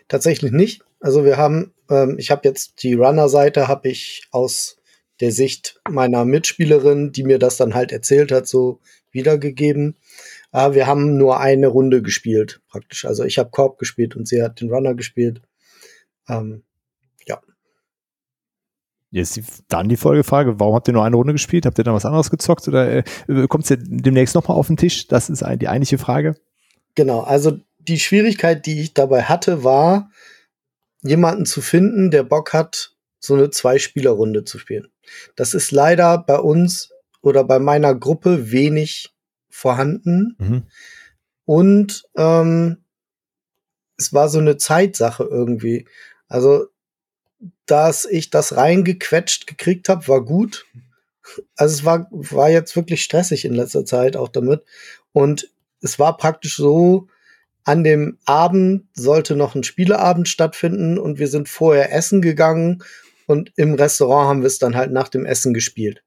Tatsächlich 0.10 0.52
nicht. 0.52 0.82
Also 1.00 1.24
wir 1.24 1.38
haben, 1.38 1.74
ähm, 1.90 2.16
ich 2.18 2.30
habe 2.30 2.42
jetzt 2.44 2.84
die 2.84 2.94
Runner-Seite, 2.94 3.70
habe 3.70 3.88
ich 3.88 4.28
aus 4.32 4.78
der 5.22 5.32
Sicht 5.32 5.80
meiner 5.90 6.26
Mitspielerin, 6.26 7.12
die 7.14 7.24
mir 7.24 7.40
das 7.40 7.58
dann 7.58 7.74
halt 7.74 7.92
erzählt 7.92 8.32
hat, 8.32 8.48
so 8.48 8.80
wiedergegeben. 9.12 9.96
Äh, 10.52 10.74
wir 10.74 10.88
haben 10.88 11.18
nur 11.18 11.40
eine 11.40 11.68
Runde 11.68 12.02
gespielt, 12.02 12.62
praktisch. 12.70 13.06
Also 13.06 13.24
ich 13.24 13.38
habe 13.38 13.50
Korb 13.50 13.78
gespielt 13.78 14.16
und 14.16 14.28
sie 14.28 14.44
hat 14.44 14.60
den 14.60 14.72
Runner 14.72 14.94
gespielt. 14.94 15.42
Ähm, 16.30 16.64
ja. 17.26 17.42
Jetzt 19.12 19.64
dann 19.68 19.90
die 19.90 19.98
Folgefrage, 19.98 20.60
warum 20.60 20.76
habt 20.76 20.88
ihr 20.88 20.94
nur 20.94 21.04
eine 21.04 21.16
Runde 21.16 21.34
gespielt? 21.34 21.66
Habt 21.66 21.78
ihr 21.78 21.84
dann 21.84 21.96
was 21.96 22.06
anderes 22.06 22.30
gezockt 22.30 22.68
oder 22.68 22.98
äh, 22.98 23.04
kommt 23.48 23.64
es 23.64 23.70
ja 23.70 23.78
demnächst 23.80 24.36
nochmal 24.36 24.58
auf 24.58 24.68
den 24.68 24.78
Tisch? 24.78 25.08
Das 25.08 25.30
ist 25.30 25.44
die 25.44 25.68
eigentliche 25.68 25.98
Frage. 25.98 26.36
Genau, 26.96 27.22
also 27.22 27.60
die 27.80 28.00
Schwierigkeit, 28.00 28.66
die 28.66 28.82
ich 28.82 28.94
dabei 28.94 29.24
hatte, 29.24 29.64
war, 29.64 30.12
jemanden 31.02 31.46
zu 31.46 31.62
finden, 31.62 32.12
der 32.12 32.24
Bock 32.24 32.54
hat, 32.54 32.96
so 33.20 33.34
eine 33.34 33.50
Zwei-Spieler-Runde 33.50 34.44
zu 34.46 34.60
spielen. 34.60 34.88
Das 35.36 35.54
ist 35.54 35.72
leider 35.72 36.18
bei 36.18 36.38
uns 36.38 36.92
oder 37.22 37.44
bei 37.44 37.60
meiner 37.60 37.96
Gruppe 37.96 38.52
wenig 38.52 39.10
vorhanden. 39.50 40.36
Mhm. 40.38 40.64
Und 41.46 42.04
ähm, 42.16 42.84
es 43.98 44.14
war 44.14 44.30
so 44.30 44.40
eine 44.40 44.58
Zeitsache 44.58 45.24
irgendwie. 45.24 45.88
Also, 46.30 46.68
dass 47.66 48.06
ich 48.06 48.30
das 48.30 48.56
reingequetscht 48.56 49.48
gekriegt 49.48 49.90
habe, 49.90 50.08
war 50.08 50.24
gut. 50.24 50.66
Also 51.56 51.76
es 51.76 51.86
war, 51.86 52.08
war 52.12 52.50
jetzt 52.50 52.76
wirklich 52.76 53.04
stressig 53.04 53.46
in 53.46 53.54
letzter 53.54 53.86
Zeit 53.86 54.16
auch 54.16 54.30
damit. 54.30 54.64
Und 55.12 55.52
es 55.82 56.00
war 56.00 56.18
praktisch 56.18 56.56
so, 56.56 57.08
an 57.64 57.84
dem 57.84 58.18
Abend 58.26 58.88
sollte 58.94 59.36
noch 59.36 59.54
ein 59.54 59.64
Spieleabend 59.64 60.28
stattfinden 60.28 60.98
und 60.98 61.20
wir 61.20 61.28
sind 61.28 61.50
vorher 61.50 61.94
essen 61.94 62.22
gegangen 62.22 62.84
und 63.28 63.52
im 63.58 63.76
Restaurant 63.76 64.28
haben 64.28 64.42
wir 64.42 64.48
es 64.48 64.60
dann 64.60 64.76
halt 64.76 64.92
nach 64.92 65.08
dem 65.08 65.26
Essen 65.26 65.54
gespielt. 65.54 66.04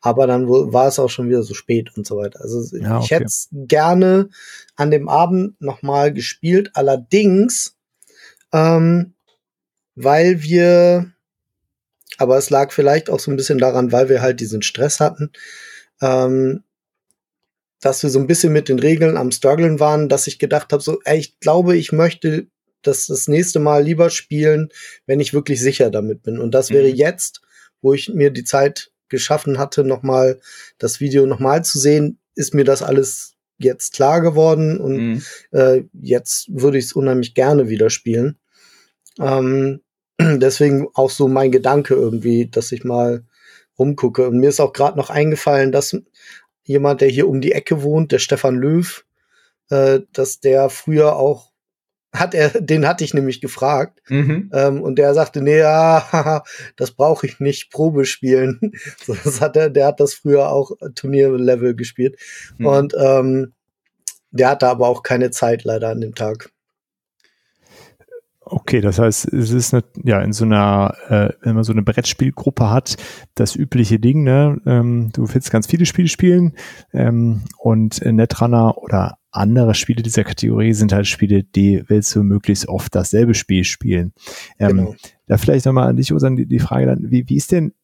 Aber 0.00 0.26
dann 0.26 0.48
war 0.48 0.86
es 0.86 0.98
auch 0.98 1.08
schon 1.08 1.28
wieder 1.28 1.42
so 1.42 1.54
spät 1.54 1.96
und 1.96 2.06
so 2.06 2.16
weiter. 2.16 2.40
Also 2.42 2.76
ja, 2.76 2.96
okay. 2.96 3.04
ich 3.04 3.10
hätte 3.10 3.24
es 3.24 3.48
gerne 3.50 4.28
an 4.76 4.90
dem 4.90 5.08
Abend 5.08 5.60
nochmal 5.60 6.12
gespielt. 6.12 6.70
Allerdings, 6.74 7.76
ähm, 8.52 9.14
weil 10.00 10.42
wir, 10.42 11.12
aber 12.18 12.38
es 12.38 12.50
lag 12.50 12.72
vielleicht 12.72 13.10
auch 13.10 13.18
so 13.18 13.30
ein 13.30 13.36
bisschen 13.36 13.58
daran, 13.58 13.90
weil 13.90 14.08
wir 14.08 14.22
halt 14.22 14.40
diesen 14.40 14.62
Stress 14.62 15.00
hatten, 15.00 15.32
ähm, 16.00 16.62
dass 17.80 18.02
wir 18.02 18.10
so 18.10 18.18
ein 18.18 18.26
bisschen 18.26 18.52
mit 18.52 18.68
den 18.68 18.78
Regeln 18.78 19.16
am 19.16 19.30
struggeln 19.30 19.80
waren, 19.80 20.08
dass 20.08 20.26
ich 20.26 20.38
gedacht 20.38 20.72
habe, 20.72 20.82
so, 20.82 21.00
ey, 21.04 21.18
ich 21.18 21.40
glaube, 21.40 21.76
ich 21.76 21.92
möchte 21.92 22.46
das 22.82 23.06
das 23.06 23.26
nächste 23.26 23.58
Mal 23.58 23.82
lieber 23.82 24.10
spielen, 24.10 24.68
wenn 25.06 25.20
ich 25.20 25.34
wirklich 25.34 25.60
sicher 25.60 25.90
damit 25.90 26.22
bin. 26.22 26.38
Und 26.38 26.52
das 26.52 26.70
mhm. 26.70 26.74
wäre 26.74 26.88
jetzt, 26.88 27.40
wo 27.82 27.92
ich 27.92 28.08
mir 28.08 28.30
die 28.30 28.44
Zeit 28.44 28.92
geschaffen 29.08 29.58
hatte, 29.58 29.84
nochmal 29.84 30.40
das 30.78 31.00
Video 31.00 31.26
nochmal 31.26 31.64
zu 31.64 31.78
sehen, 31.78 32.18
ist 32.34 32.54
mir 32.54 32.64
das 32.64 32.82
alles 32.82 33.34
jetzt 33.58 33.94
klar 33.94 34.20
geworden 34.20 34.78
und 34.78 34.96
mhm. 34.96 35.22
äh, 35.50 35.82
jetzt 35.92 36.46
würde 36.50 36.78
ich 36.78 36.84
es 36.86 36.92
unheimlich 36.92 37.34
gerne 37.34 37.68
wieder 37.68 37.90
spielen. 37.90 38.38
Ähm, 39.18 39.80
deswegen 40.20 40.88
auch 40.94 41.10
so 41.10 41.28
mein 41.28 41.52
Gedanke 41.52 41.94
irgendwie, 41.94 42.48
dass 42.48 42.72
ich 42.72 42.84
mal 42.84 43.24
rumgucke. 43.78 44.28
Und 44.28 44.38
mir 44.38 44.48
ist 44.48 44.60
auch 44.60 44.72
gerade 44.72 44.98
noch 44.98 45.10
eingefallen, 45.10 45.72
dass 45.72 45.96
jemand, 46.64 47.00
der 47.00 47.08
hier 47.08 47.28
um 47.28 47.40
die 47.40 47.52
Ecke 47.52 47.82
wohnt, 47.82 48.12
der 48.12 48.18
Stefan 48.18 48.56
Löw, 48.56 49.04
äh, 49.70 50.00
dass 50.12 50.40
der 50.40 50.70
früher 50.70 51.16
auch 51.16 51.48
hat 52.12 52.34
er, 52.34 52.48
den 52.60 52.86
hatte 52.86 53.04
ich 53.04 53.14
nämlich 53.14 53.40
gefragt. 53.40 54.00
Mhm. 54.08 54.50
Ähm, 54.52 54.82
und 54.82 54.96
der 54.96 55.14
sagte, 55.14 55.42
nee, 55.42 55.58
ja, 55.58 56.42
das 56.76 56.90
brauche 56.92 57.26
ich 57.26 57.40
nicht, 57.40 57.70
Probe 57.70 58.04
spielen. 58.04 58.72
so, 59.04 59.14
das 59.14 59.40
hat 59.40 59.56
er, 59.56 59.70
der 59.70 59.86
hat 59.86 60.00
das 60.00 60.14
früher 60.14 60.50
auch 60.50 60.72
Turnierlevel 60.94 61.74
gespielt. 61.74 62.18
Mhm. 62.58 62.66
Und 62.66 62.94
ähm, 62.98 63.52
der 64.30 64.50
hatte 64.50 64.68
aber 64.68 64.88
auch 64.88 65.02
keine 65.02 65.30
Zeit 65.30 65.64
leider 65.64 65.88
an 65.88 66.00
dem 66.00 66.14
Tag. 66.14 66.50
Okay, 68.50 68.80
das 68.80 68.98
heißt, 68.98 69.32
es 69.32 69.50
ist 69.50 69.74
eine, 69.74 69.84
ja 70.04 70.20
in 70.22 70.32
so 70.32 70.44
einer, 70.44 70.94
äh, 71.08 71.28
wenn 71.42 71.54
man 71.54 71.64
so 71.64 71.72
eine 71.72 71.82
Brettspielgruppe 71.82 72.70
hat, 72.70 72.96
das 73.34 73.54
übliche 73.54 73.98
Ding, 73.98 74.22
ne? 74.24 74.60
Ähm, 74.64 75.10
du 75.12 75.32
willst 75.32 75.50
ganz 75.50 75.66
viele 75.66 75.84
Spiele 75.84 76.08
spielen 76.08 76.54
ähm, 76.92 77.42
und 77.58 78.04
Netrunner 78.04 78.78
oder 78.78 79.18
andere 79.30 79.74
Spiele 79.74 80.02
dieser 80.02 80.24
Kategorie 80.24 80.72
sind 80.72 80.92
halt 80.92 81.06
Spiele, 81.06 81.44
die 81.44 81.84
willst 81.86 82.14
du 82.14 82.22
möglichst 82.22 82.68
oft 82.68 82.94
dasselbe 82.94 83.34
Spiel 83.34 83.64
spielen. 83.64 84.12
Ähm, 84.58 84.68
genau. 84.68 84.94
Da 85.26 85.36
vielleicht 85.36 85.66
nochmal 85.66 85.88
an 85.88 85.96
dich, 85.96 86.12
Osan, 86.12 86.36
die, 86.36 86.46
die 86.46 86.58
Frage 86.58 86.86
dann, 86.86 87.10
wie, 87.10 87.28
wie 87.28 87.36
ist 87.36 87.52
denn 87.52 87.74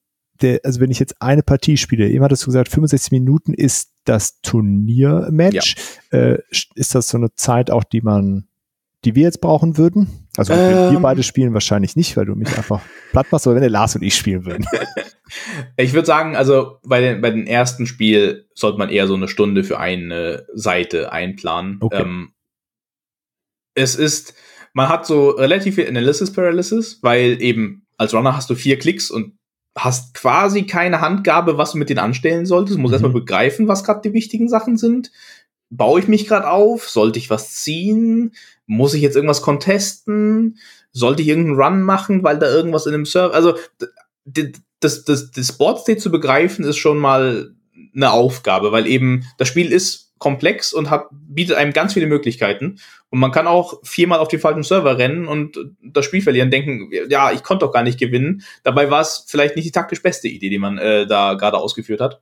der, 0.40 0.60
also 0.64 0.80
wenn 0.80 0.90
ich 0.90 0.98
jetzt 0.98 1.20
eine 1.20 1.42
Partie 1.42 1.76
spiele, 1.76 2.08
eben 2.08 2.24
hattest 2.24 2.42
du 2.42 2.46
gesagt, 2.46 2.68
65 2.68 3.12
Minuten 3.12 3.54
ist 3.54 3.92
das 4.04 4.40
Turniermatch. 4.40 5.76
Ja. 6.10 6.18
Äh, 6.18 6.38
ist 6.74 6.94
das 6.94 7.08
so 7.08 7.18
eine 7.18 7.34
Zeit 7.34 7.70
auch, 7.70 7.84
die 7.84 8.00
man 8.00 8.48
die 9.05 9.14
wir 9.14 9.24
jetzt 9.24 9.40
brauchen 9.40 9.76
würden? 9.76 10.09
Also 10.36 10.52
ähm, 10.52 10.93
wir 10.93 11.01
beide 11.01 11.22
spielen 11.22 11.55
wahrscheinlich 11.55 11.97
nicht, 11.97 12.16
weil 12.16 12.26
du 12.26 12.35
mich 12.35 12.56
einfach 12.56 12.81
platt 13.12 13.26
machst, 13.31 13.47
aber 13.47 13.56
wenn 13.56 13.62
der 13.62 13.70
Lars 13.70 13.94
und 13.94 14.02
ich 14.02 14.16
spielen 14.16 14.44
würden. 14.44 14.66
ich 15.76 15.93
würde 15.93 16.06
sagen, 16.06 16.36
also 16.36 16.78
bei 16.85 17.01
den, 17.01 17.20
bei 17.20 17.31
den 17.31 17.47
ersten 17.47 17.86
Spiel 17.86 18.48
sollte 18.55 18.78
man 18.78 18.89
eher 18.89 19.06
so 19.06 19.14
eine 19.14 19.28
Stunde 19.28 19.64
für 19.64 19.78
eine 19.78 20.47
Seite 20.55 21.12
einplanen. 21.12 21.78
Okay. 21.81 22.02
Ähm, 22.02 22.32
es 23.74 23.94
ist, 23.94 24.35
man 24.72 24.89
hat 24.89 25.06
so 25.06 25.31
relativ 25.31 25.76
viel 25.76 25.89
Analysis 25.89 26.32
Paralysis, 26.32 27.01
weil 27.02 27.40
eben 27.43 27.86
als 27.97 28.14
Runner 28.14 28.36
hast 28.36 28.51
du 28.51 28.55
vier 28.55 28.78
Klicks 28.78 29.10
und 29.10 29.39
hast 29.76 30.14
quasi 30.14 30.64
keine 30.64 31.01
Handgabe, 31.01 31.59
was 31.59 31.72
du 31.72 31.78
mit 31.78 31.90
denen 31.90 31.98
anstellen 31.98 32.47
solltest. 32.47 32.76
Du 32.76 32.81
musst 32.81 32.93
mhm. 32.93 32.94
erstmal 32.94 33.12
begreifen, 33.12 33.66
was 33.68 33.85
gerade 33.85 34.02
die 34.02 34.12
wichtigen 34.12 34.48
Sachen 34.48 34.76
sind 34.76 35.10
baue 35.76 36.01
ich 36.01 36.09
mich 36.09 36.26
gerade 36.26 36.48
auf? 36.48 36.89
Sollte 36.89 37.18
ich 37.18 37.31
was 37.31 37.55
ziehen? 37.55 38.32
Muss 38.66 38.94
ich 38.94 39.02
jetzt 39.02 39.16
irgendwas 39.16 39.42
contesten? 39.42 40.58
Sollte 40.92 41.22
ich 41.22 41.28
irgendeinen 41.28 41.60
Run 41.60 41.82
machen, 41.82 42.22
weil 42.22 42.38
da 42.38 42.48
irgendwas 42.48 42.86
in 42.86 42.92
dem 42.92 43.06
Server, 43.06 43.34
also 43.34 43.56
das, 44.80 45.04
das, 45.04 45.30
das 45.30 45.52
Board 45.58 45.80
State 45.80 46.00
zu 46.00 46.10
begreifen 46.10 46.64
ist 46.64 46.76
schon 46.76 46.98
mal 46.98 47.54
eine 47.94 48.10
Aufgabe, 48.10 48.72
weil 48.72 48.86
eben 48.86 49.24
das 49.38 49.48
Spiel 49.48 49.72
ist 49.72 50.04
komplex 50.18 50.72
und 50.72 50.90
hat, 50.90 51.08
bietet 51.10 51.56
einem 51.56 51.72
ganz 51.72 51.92
viele 51.92 52.06
Möglichkeiten. 52.06 52.78
Und 53.10 53.18
man 53.18 53.32
kann 53.32 53.46
auch 53.46 53.80
viermal 53.82 54.20
auf 54.20 54.28
den 54.28 54.40
falschen 54.40 54.62
Server 54.62 54.96
rennen 54.96 55.28
und 55.28 55.58
das 55.82 56.04
Spiel 56.04 56.22
verlieren, 56.22 56.50
denken, 56.50 56.90
ja, 57.08 57.30
ich 57.32 57.42
konnte 57.42 57.66
doch 57.66 57.72
gar 57.72 57.82
nicht 57.82 57.98
gewinnen. 57.98 58.42
Dabei 58.62 58.90
war 58.90 59.02
es 59.02 59.24
vielleicht 59.26 59.56
nicht 59.56 59.66
die 59.66 59.72
taktisch 59.72 60.02
beste 60.02 60.28
Idee, 60.28 60.50
die 60.50 60.58
man 60.58 60.78
äh, 60.78 61.06
da 61.06 61.34
gerade 61.34 61.58
ausgeführt 61.58 62.00
hat. 62.00 62.20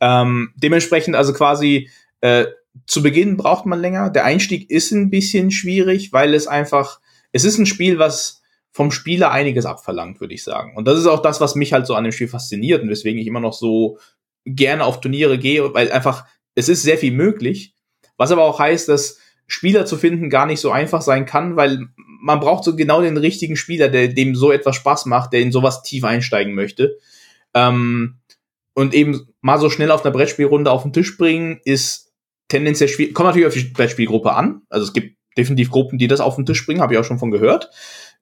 Ähm, 0.00 0.52
dementsprechend 0.56 1.16
also 1.16 1.32
quasi 1.32 1.90
äh, 2.20 2.46
zu 2.86 3.02
Beginn 3.02 3.36
braucht 3.36 3.66
man 3.66 3.80
länger. 3.80 4.10
Der 4.10 4.24
Einstieg 4.24 4.70
ist 4.70 4.90
ein 4.90 5.10
bisschen 5.10 5.50
schwierig, 5.50 6.12
weil 6.12 6.34
es 6.34 6.46
einfach, 6.46 7.00
es 7.32 7.44
ist 7.44 7.58
ein 7.58 7.66
Spiel, 7.66 7.98
was 7.98 8.42
vom 8.70 8.90
Spieler 8.90 9.30
einiges 9.30 9.66
abverlangt, 9.66 10.20
würde 10.20 10.34
ich 10.34 10.42
sagen. 10.42 10.76
Und 10.76 10.88
das 10.88 10.98
ist 10.98 11.06
auch 11.06 11.22
das, 11.22 11.40
was 11.40 11.54
mich 11.54 11.72
halt 11.72 11.86
so 11.86 11.94
an 11.94 12.04
dem 12.04 12.12
Spiel 12.12 12.28
fasziniert 12.28 12.82
und 12.82 12.90
weswegen 12.90 13.20
ich 13.20 13.26
immer 13.26 13.40
noch 13.40 13.52
so 13.52 13.98
gerne 14.44 14.84
auf 14.84 15.00
Turniere 15.00 15.38
gehe, 15.38 15.72
weil 15.72 15.92
einfach, 15.92 16.26
es 16.54 16.68
ist 16.68 16.82
sehr 16.82 16.98
viel 16.98 17.12
möglich. 17.12 17.74
Was 18.16 18.32
aber 18.32 18.42
auch 18.42 18.58
heißt, 18.58 18.88
dass 18.88 19.18
Spieler 19.46 19.86
zu 19.86 19.96
finden 19.96 20.30
gar 20.30 20.46
nicht 20.46 20.60
so 20.60 20.70
einfach 20.70 21.02
sein 21.02 21.26
kann, 21.26 21.56
weil 21.56 21.86
man 21.96 22.40
braucht 22.40 22.64
so 22.64 22.74
genau 22.74 23.02
den 23.02 23.16
richtigen 23.16 23.56
Spieler, 23.56 23.88
der 23.88 24.08
dem 24.08 24.34
so 24.34 24.50
etwas 24.50 24.76
Spaß 24.76 25.06
macht, 25.06 25.32
der 25.32 25.40
in 25.40 25.52
sowas 25.52 25.82
tief 25.82 26.04
einsteigen 26.04 26.54
möchte. 26.54 26.98
Ähm, 27.54 28.16
und 28.74 28.94
eben 28.94 29.28
mal 29.40 29.60
so 29.60 29.70
schnell 29.70 29.90
auf 29.90 30.04
einer 30.04 30.12
Brettspielrunde 30.12 30.70
auf 30.70 30.82
den 30.82 30.92
Tisch 30.92 31.16
bringen, 31.16 31.60
ist 31.64 32.03
tendenziell 32.48 32.88
schwierig. 32.88 33.14
Kommt 33.14 33.28
natürlich 33.28 33.46
auf 33.46 33.54
die 33.54 33.64
Brettspielgruppe 33.64 34.32
an. 34.32 34.62
Also 34.68 34.86
es 34.86 34.92
gibt 34.92 35.16
definitiv 35.36 35.70
Gruppen, 35.70 35.98
die 35.98 36.08
das 36.08 36.20
auf 36.20 36.36
den 36.36 36.46
Tisch 36.46 36.64
bringen, 36.64 36.80
habe 36.80 36.94
ich 36.94 37.00
auch 37.00 37.04
schon 37.04 37.18
von 37.18 37.30
gehört. 37.30 37.70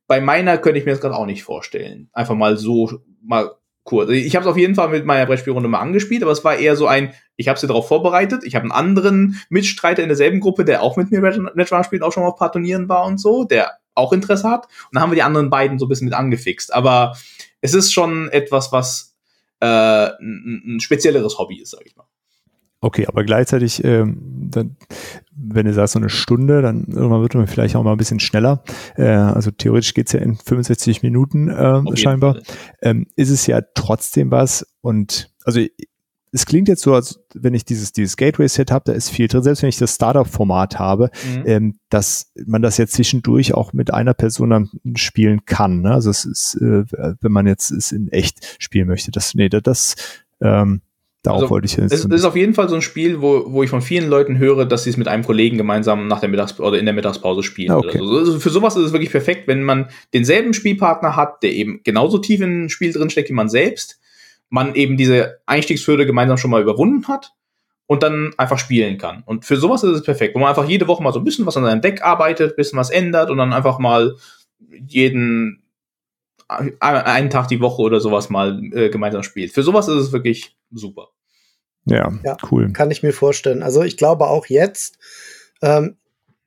Bei 0.07 0.21
meiner 0.21 0.59
könnte 0.59 0.79
ich 0.79 0.85
mir 0.85 0.93
das 0.93 1.01
gerade 1.01 1.17
auch 1.17 1.27
nicht 1.27 1.43
vorstellen. 1.43 2.09
Einfach 2.13 2.35
mal 2.35 2.57
so 2.57 2.91
mal 3.23 3.53
kurz. 3.85 4.11
Ich 4.11 4.35
habe 4.37 4.45
es 4.45 4.51
auf 4.51 4.57
jeden 4.57 4.75
Fall 4.75 4.89
mit 4.89 5.05
meiner 5.05 5.27
Brettspielrunde 5.27 5.69
mal 5.69 5.81
angespielt, 5.81 6.23
aber 6.23 6.33
es 6.33 6.45
war 6.45 6.57
eher 6.57 6.77
so 6.77 6.87
ein, 6.87 7.13
ich 7.37 7.49
habe 7.49 7.59
sie 7.59 7.67
darauf 7.67 7.89
vorbereitet. 7.89 8.45
Ich 8.45 8.55
habe 8.55 8.65
einen 8.65 8.73
anderen 8.73 9.41
Mitstreiter 9.49 10.03
in 10.03 10.09
derselben 10.09 10.41
Gruppe, 10.41 10.65
der 10.65 10.83
auch 10.83 10.97
mit 10.97 11.11
mir 11.11 11.21
Netrunner 11.21 11.85
spielt, 11.85 12.03
auch 12.03 12.13
schon 12.13 12.23
mal 12.23 12.31
auf 12.31 12.39
paar 12.39 12.53
Turnieren 12.53 12.89
war 12.89 13.05
und 13.07 13.19
so, 13.19 13.45
der 13.45 13.79
auch 13.95 14.13
Interesse 14.13 14.49
hat. 14.49 14.67
Und 14.67 14.95
dann 14.95 15.03
haben 15.03 15.11
wir 15.11 15.17
die 15.17 15.23
anderen 15.23 15.51
beiden 15.51 15.79
so 15.79 15.87
ein 15.87 15.89
bisschen 15.89 16.07
mit 16.07 16.15
angefixt. 16.15 16.73
Aber 16.73 17.17
es 17.61 17.75
ist 17.75 17.93
schon 17.93 18.29
etwas, 18.31 18.73
was 18.73 19.17
äh, 19.61 19.67
ein 20.21 20.79
spezielleres 20.81 21.39
Hobby 21.39 21.61
ist, 21.61 21.71
sag 21.71 21.85
ich 21.85 21.97
mal. 21.97 22.07
Okay, 22.85 23.07
aber 23.07 23.23
gleichzeitig, 23.23 23.83
ähm, 23.85 24.49
dann, 24.51 24.77
wenn 25.37 25.67
du 25.67 25.73
sagst 25.73 25.93
so 25.93 26.01
eine 26.01 26.09
Stunde, 26.09 26.63
dann 26.63 26.87
irgendwann 26.89 27.23
wird 27.23 27.35
man 27.37 27.47
vielleicht 27.47 27.77
auch 27.77 27.85
mal 27.85 27.93
ein 27.93 27.97
bisschen 27.97 28.19
schneller. 28.19 28.65
Äh, 28.97 29.07
also 29.07 29.53
theoretisch 29.53 29.95
geht's 29.95 30.13
ja 30.13 30.19
in 30.19 30.35
65 30.35 31.03
Minuten 31.03 31.49
äh, 31.49 31.97
scheinbar. 31.97 32.39
Ähm, 32.83 33.07
ist 33.15 33.31
es 33.31 33.47
ja 33.47 33.61
trotzdem 33.75 34.33
was 34.33 34.67
und 34.81 35.33
also 35.45 35.61
es 36.33 36.45
klingt 36.45 36.67
jetzt 36.67 36.83
so, 36.83 36.95
als 36.95 37.21
wenn 37.35 37.55
ich 37.55 37.65
dieses, 37.65 37.93
dieses 37.93 38.17
Gateway-Set 38.17 38.73
habe, 38.73 38.87
da 38.87 38.93
ist 38.93 39.11
viel 39.11 39.29
drin, 39.29 39.45
selbst 39.45 39.63
wenn 39.63 39.69
ich 39.69 39.77
das 39.77 39.95
Startup-Format 39.95 40.79
habe, 40.79 41.11
mhm. 41.25 41.43
ähm, 41.47 41.79
dass 41.89 42.33
man 42.47 42.63
das 42.63 42.79
jetzt 42.79 42.95
zwischendurch 42.95 43.55
auch 43.55 43.73
mit 43.75 43.95
einer 43.95 44.15
Person 44.15 44.51
dann 44.51 44.71
spielen 44.97 45.45
kann. 45.45 45.83
Ne? 45.83 45.93
Also 45.93 46.11
es 46.11 46.25
ist, 46.25 46.55
äh, 46.57 46.85
wenn 47.21 47.33
man 47.33 47.47
jetzt 47.47 47.71
es 47.71 47.93
in 47.93 48.09
echt 48.09 48.57
spielen 48.59 48.89
möchte, 48.89 49.13
das, 49.13 49.35
nee, 49.35 49.49
das, 49.49 49.95
ähm, 50.41 50.81
Darauf 51.23 51.43
also, 51.43 51.51
wollte 51.51 51.67
ich 51.67 51.77
jetzt. 51.77 51.93
Es 51.93 52.05
ist 52.05 52.25
auf 52.25 52.35
jeden 52.35 52.53
Fall 52.53 52.69
so 52.69 52.75
ein 52.75 52.83
Spiel, 52.83 53.23
wo, 53.23 53.45
wo 53.53 53.63
ich 53.63 53.71
von 53.71 53.81
vielen 53.81 54.09
Leuten 54.09 54.39
höre, 54.39 54.65
dass 54.65 54.85
sie 54.85 54.91
es 54.91 54.97
mit 54.97 55.07
einem 55.07 55.25
Kollegen 55.25 55.57
gemeinsam 55.57 56.09
nach 56.09 56.19
der 56.19 56.29
Mittags 56.29 56.59
oder 56.59 56.79
in 56.79 56.85
der 56.85 56.95
Mittagspause 56.95 57.45
spielen. 57.45 57.71
Ah, 57.71 57.77
okay. 57.77 57.99
So. 57.99 58.19
Also 58.19 58.41
für 58.41 58.51
sowas 58.51 58.75
ist 58.75 58.87
es 58.87 58.93
wirklich 58.93 59.13
perfekt, 59.13 59.47
wenn 59.47 59.63
man 59.63 59.89
denselben 60.15 60.53
Spielpartner 60.53 61.15
hat, 61.15 61.45
der 61.45 61.53
eben 61.53 61.81
genauso 61.85 62.19
tief 62.19 62.41
in 62.41 62.65
ein 62.65 62.69
Spiel 62.71 62.93
drinsteckt 62.93 63.29
wie 63.29 63.35
man 63.35 63.49
selbst, 63.49 64.01
man 64.51 64.75
eben 64.75 64.97
diese 64.97 65.39
Einstiegshürde 65.47 66.07
gemeinsam 66.07 66.39
schon 66.39 66.51
mal 66.51 66.61
überwunden 66.61 67.07
hat 67.07 67.33
und 67.87 68.03
dann 68.03 68.33
einfach 68.37 68.59
spielen 68.59 68.99
kann. 68.99 69.23
Und 69.25 69.45
für 69.45 69.57
sowas 69.57 69.85
ist 69.85 69.93
es 69.93 70.03
perfekt, 70.03 70.35
wo 70.35 70.41
man 70.41 70.49
einfach 70.49 70.69
jede 70.69 70.89
Woche 70.89 71.05
mal 71.05 71.13
so 71.13 71.21
ein 71.21 71.25
bisschen 71.25 71.47
was 71.47 71.57
an 71.57 71.65
seinem 71.65 71.83
Deck 71.83 72.03
arbeitet, 72.03 72.53
ein 72.53 72.57
bisschen 72.57 72.79
was 72.79 72.91
ändert 72.91 73.31
und 73.31 73.39
dann 73.39 73.53
einfach 73.53 73.79
mal 73.79 74.17
jeden 74.89 75.62
einen 76.81 77.31
Tag 77.31 77.49
die 77.49 77.61
Woche 77.61 77.83
oder 77.83 78.01
sowas 78.01 78.31
mal 78.31 78.63
äh, 78.73 78.91
gemeinsam 78.91 79.23
spielt. 79.23 79.53
Für 79.53 79.63
sowas 79.63 79.89
ist 79.89 79.97
es 79.97 80.13
wirklich 80.13 80.57
super. 80.71 81.09
Ja, 81.85 82.13
ja, 82.25 82.37
cool. 82.51 82.73
Kann 82.73 82.91
ich 82.91 83.03
mir 83.03 83.13
vorstellen. 83.13 83.63
Also 83.63 83.83
ich 83.83 83.97
glaube 83.97 84.29
auch 84.29 84.47
jetzt 84.47 84.99
ähm, 85.63 85.97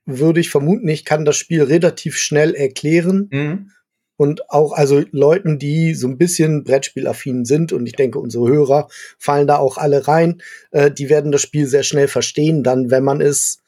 würde 0.06 0.40
ich 0.40 0.50
vermuten, 0.50 0.88
ich 0.88 1.04
kann 1.04 1.24
das 1.24 1.36
Spiel 1.36 1.62
relativ 1.62 2.16
schnell 2.16 2.54
erklären. 2.54 3.28
Mhm. 3.30 3.70
Und 4.18 4.48
auch 4.48 4.72
also 4.72 5.02
Leuten, 5.10 5.58
die 5.58 5.92
so 5.92 6.08
ein 6.08 6.16
bisschen 6.16 6.64
Brettspielaffin 6.64 7.44
sind, 7.44 7.74
und 7.74 7.86
ich 7.86 7.92
denke, 7.92 8.18
unsere 8.18 8.48
Hörer 8.48 8.88
fallen 9.18 9.46
da 9.46 9.58
auch 9.58 9.76
alle 9.76 10.08
rein, 10.08 10.40
äh, 10.70 10.90
die 10.90 11.10
werden 11.10 11.32
das 11.32 11.42
Spiel 11.42 11.66
sehr 11.66 11.82
schnell 11.82 12.08
verstehen, 12.08 12.62
dann, 12.62 12.90
wenn 12.90 13.04
man 13.04 13.20
es 13.20 13.62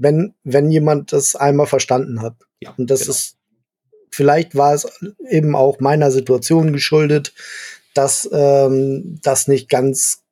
wenn, 0.00 0.34
wenn 0.44 0.70
jemand 0.70 1.12
das 1.12 1.36
einmal 1.36 1.66
verstanden 1.66 2.22
hat. 2.22 2.34
Ja, 2.60 2.74
und 2.76 2.90
das 2.90 3.00
genau. 3.00 3.10
ist, 3.10 3.36
vielleicht 4.10 4.54
war 4.56 4.74
es 4.74 4.86
eben 5.28 5.54
auch 5.54 5.80
meiner 5.80 6.10
Situation 6.10 6.72
geschuldet, 6.72 7.32
dass 7.94 8.28
ähm, 8.32 9.18
das 9.22 9.48
nicht 9.48 9.68
ganz 9.68 10.22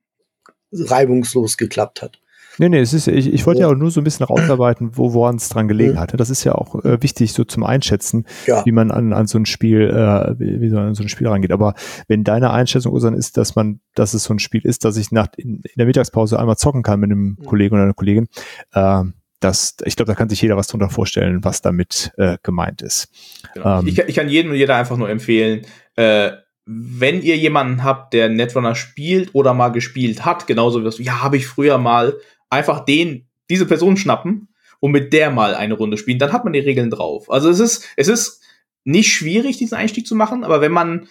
reibungslos 0.73 1.57
geklappt 1.57 2.03
hat. 2.03 2.21
Nee, 2.61 2.69
nee, 2.69 2.81
es 2.81 2.93
ist, 2.93 3.07
ich, 3.07 3.33
ich 3.33 3.47
wollte 3.47 3.61
ja. 3.61 3.69
ja 3.69 3.73
auch 3.73 3.79
nur 3.79 3.91
so 3.91 4.01
ein 4.01 4.05
bisschen 4.05 4.27
rausarbeiten, 4.27 4.91
wo 4.97 5.13
woran 5.13 5.37
es 5.37 5.49
dran 5.49 5.69
gelegen 5.69 5.93
mhm. 5.93 6.01
hatte. 6.01 6.17
Das 6.17 6.29
ist 6.29 6.43
ja 6.43 6.57
auch 6.57 6.85
äh, 6.85 7.01
wichtig 7.01 7.33
so 7.33 7.45
zum 7.45 7.63
Einschätzen, 7.63 8.27
ja. 8.47 8.67
wie 8.67 8.73
man 8.73 8.91
an, 8.91 9.13
an 9.13 9.29
so 9.29 9.39
ein 9.39 9.47
Spiel, 9.47 9.83
äh, 9.83 10.35
wie, 10.41 10.61
wie 10.61 10.69
so 10.69 10.79
an 10.79 10.95
so 10.95 11.05
ein 11.05 11.09
Spiel 11.09 11.29
rangeht. 11.29 11.53
Aber 11.53 11.75
wenn 12.09 12.25
deine 12.25 12.51
Einschätzung, 12.51 12.93
Usan, 12.93 13.15
ist, 13.15 13.37
dass 13.37 13.55
man, 13.55 13.81
dass 13.95 14.13
es 14.13 14.25
so 14.25 14.35
ein 14.35 14.41
Spiel 14.41 14.63
ist, 14.65 14.85
dass 14.85 14.97
ich 14.97 15.13
nach, 15.13 15.29
in, 15.37 15.63
in 15.63 15.73
der 15.77 15.87
Mittagspause 15.87 16.39
einmal 16.39 16.57
zocken 16.57 16.83
kann 16.83 16.99
mit 16.99 17.13
einem 17.13 17.37
mhm. 17.39 17.45
Kollegen 17.45 17.75
oder 17.77 17.85
einer 17.85 17.95
Kollegin, 17.95 18.27
äh, 18.73 19.05
das, 19.41 19.77
ich 19.85 19.97
glaube, 19.97 20.11
da 20.11 20.17
kann 20.17 20.29
sich 20.29 20.43
jeder 20.43 20.57
was 20.57 20.67
drunter 20.67 20.91
vorstellen, 20.91 21.45
was 21.45 21.63
damit 21.63 22.13
äh, 22.17 22.39
gemeint 22.43 22.83
ist. 22.83 23.09
Genau. 23.55 23.81
Ähm, 23.81 23.87
ich, 23.87 23.99
ich, 23.99 24.17
kann 24.17 24.29
jedem 24.29 24.51
und 24.51 24.57
jeder 24.57 24.77
einfach 24.77 24.97
nur 24.97 25.09
empfehlen, 25.09 25.65
äh, 25.97 26.33
wenn 26.67 27.23
ihr 27.23 27.37
jemanden 27.37 27.83
habt, 27.83 28.13
der 28.13 28.29
Netrunner 28.29 28.75
spielt 28.75 29.35
oder 29.35 29.55
mal 29.55 29.71
gespielt 29.71 30.25
hat, 30.25 30.47
genauso 30.47 30.81
wie 30.81 30.85
das, 30.85 30.99
ja, 30.99 31.23
habe 31.23 31.37
ich 31.37 31.47
früher 31.47 31.79
mal, 31.79 32.19
einfach 32.51 32.85
den, 32.85 33.27
diese 33.49 33.67
Person 33.67 33.97
schnappen 33.97 34.49
und 34.81 34.93
mit 34.93 35.13
der 35.13 35.31
mal 35.31 35.55
eine 35.55 35.75
Runde 35.75 35.97
spielen, 35.97 36.19
dann 36.19 36.33
hat 36.33 36.45
man 36.45 36.53
die 36.53 36.59
Regeln 36.59 36.91
drauf. 36.91 37.31
Also 37.31 37.49
es 37.49 37.61
ist, 37.61 37.87
es 37.97 38.09
ist 38.09 38.43
nicht 38.85 39.13
schwierig, 39.13 39.57
diesen 39.57 39.77
Einstieg 39.77 40.07
zu 40.07 40.15
machen, 40.15 40.45
aber 40.45 40.61
wenn 40.61 40.73
man 40.73 41.09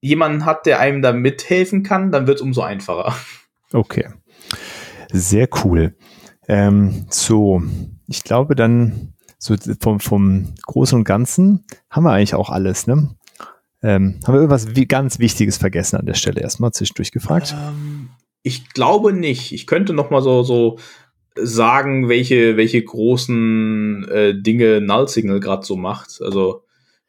jemanden 0.00 0.44
hat, 0.44 0.66
der 0.66 0.80
einem 0.80 1.00
da 1.00 1.12
mithelfen 1.12 1.82
kann, 1.82 2.10
dann 2.10 2.26
wird 2.26 2.38
es 2.38 2.42
umso 2.42 2.62
einfacher. 2.62 3.14
Okay. 3.72 4.08
Sehr 5.12 5.48
cool. 5.64 5.94
Ähm, 6.48 7.06
so, 7.08 7.62
ich 8.06 8.24
glaube 8.24 8.54
dann, 8.54 9.14
so 9.38 9.56
vom, 9.80 10.00
vom 10.00 10.54
Großen 10.62 10.98
und 10.98 11.04
Ganzen 11.04 11.64
haben 11.90 12.04
wir 12.04 12.12
eigentlich 12.12 12.34
auch 12.34 12.50
alles, 12.50 12.86
ne? 12.86 13.16
Ähm, 13.82 14.20
haben 14.24 14.34
wir 14.34 14.40
irgendwas 14.40 14.76
wie 14.76 14.86
ganz 14.86 15.18
Wichtiges 15.18 15.56
vergessen 15.56 15.96
an 15.96 16.06
der 16.06 16.14
Stelle 16.14 16.40
erstmal 16.40 16.72
zwischendurch 16.72 17.10
gefragt? 17.10 17.54
Ähm, 17.58 18.10
ich 18.44 18.68
glaube 18.70 19.12
nicht. 19.12 19.52
Ich 19.52 19.66
könnte 19.66 19.92
noch 19.92 20.10
mal 20.10 20.22
so, 20.22 20.44
so 20.44 20.78
sagen, 21.34 22.08
welche, 22.08 22.56
welche 22.56 22.82
großen 22.82 24.08
äh, 24.08 24.40
Dinge 24.40 24.80
Null 24.80 25.08
Signal 25.08 25.40
gerade 25.40 25.66
so 25.66 25.76
macht. 25.76 26.20
Also 26.22 26.64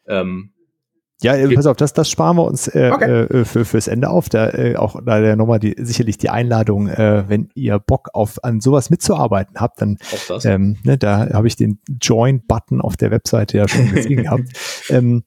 ähm, 0.08 0.53
ja, 1.24 1.36
äh, 1.36 1.54
pass 1.56 1.66
auf, 1.66 1.78
das, 1.78 1.94
das 1.94 2.10
sparen 2.10 2.38
wir 2.38 2.46
uns 2.46 2.68
äh, 2.68 2.92
okay. 2.94 3.22
äh, 3.22 3.46
für, 3.46 3.66
fürs 3.66 3.88
Ende 3.88 4.10
auf. 4.10 4.30
Da 4.30 4.50
äh, 4.50 4.76
auch 4.76 5.00
da 5.04 5.36
nochmal 5.36 5.60
die, 5.60 5.76
sicherlich 5.80 6.18
die 6.18 6.30
Einladung, 6.30 6.88
äh, 6.88 7.24
wenn 7.28 7.50
ihr 7.56 7.80
Bock 7.80 8.10
auf 8.14 8.44
an 8.44 8.62
sowas 8.62 8.90
mitzuarbeiten 8.90 9.56
habt, 9.60 9.82
dann 9.82 9.98
ähm, 10.44 10.78
ne, 10.84 10.98
da 10.98 11.30
habe 11.34 11.48
ich 11.48 11.56
den 11.56 11.80
Join-Button 12.02 12.82
auf 12.82 12.98
der 12.98 13.12
Webseite 13.12 13.58
ja 13.58 13.68
schon 13.68 13.92
gesehen 13.94 14.24
gehabt. 14.24 14.50
Ähm, 14.90 15.24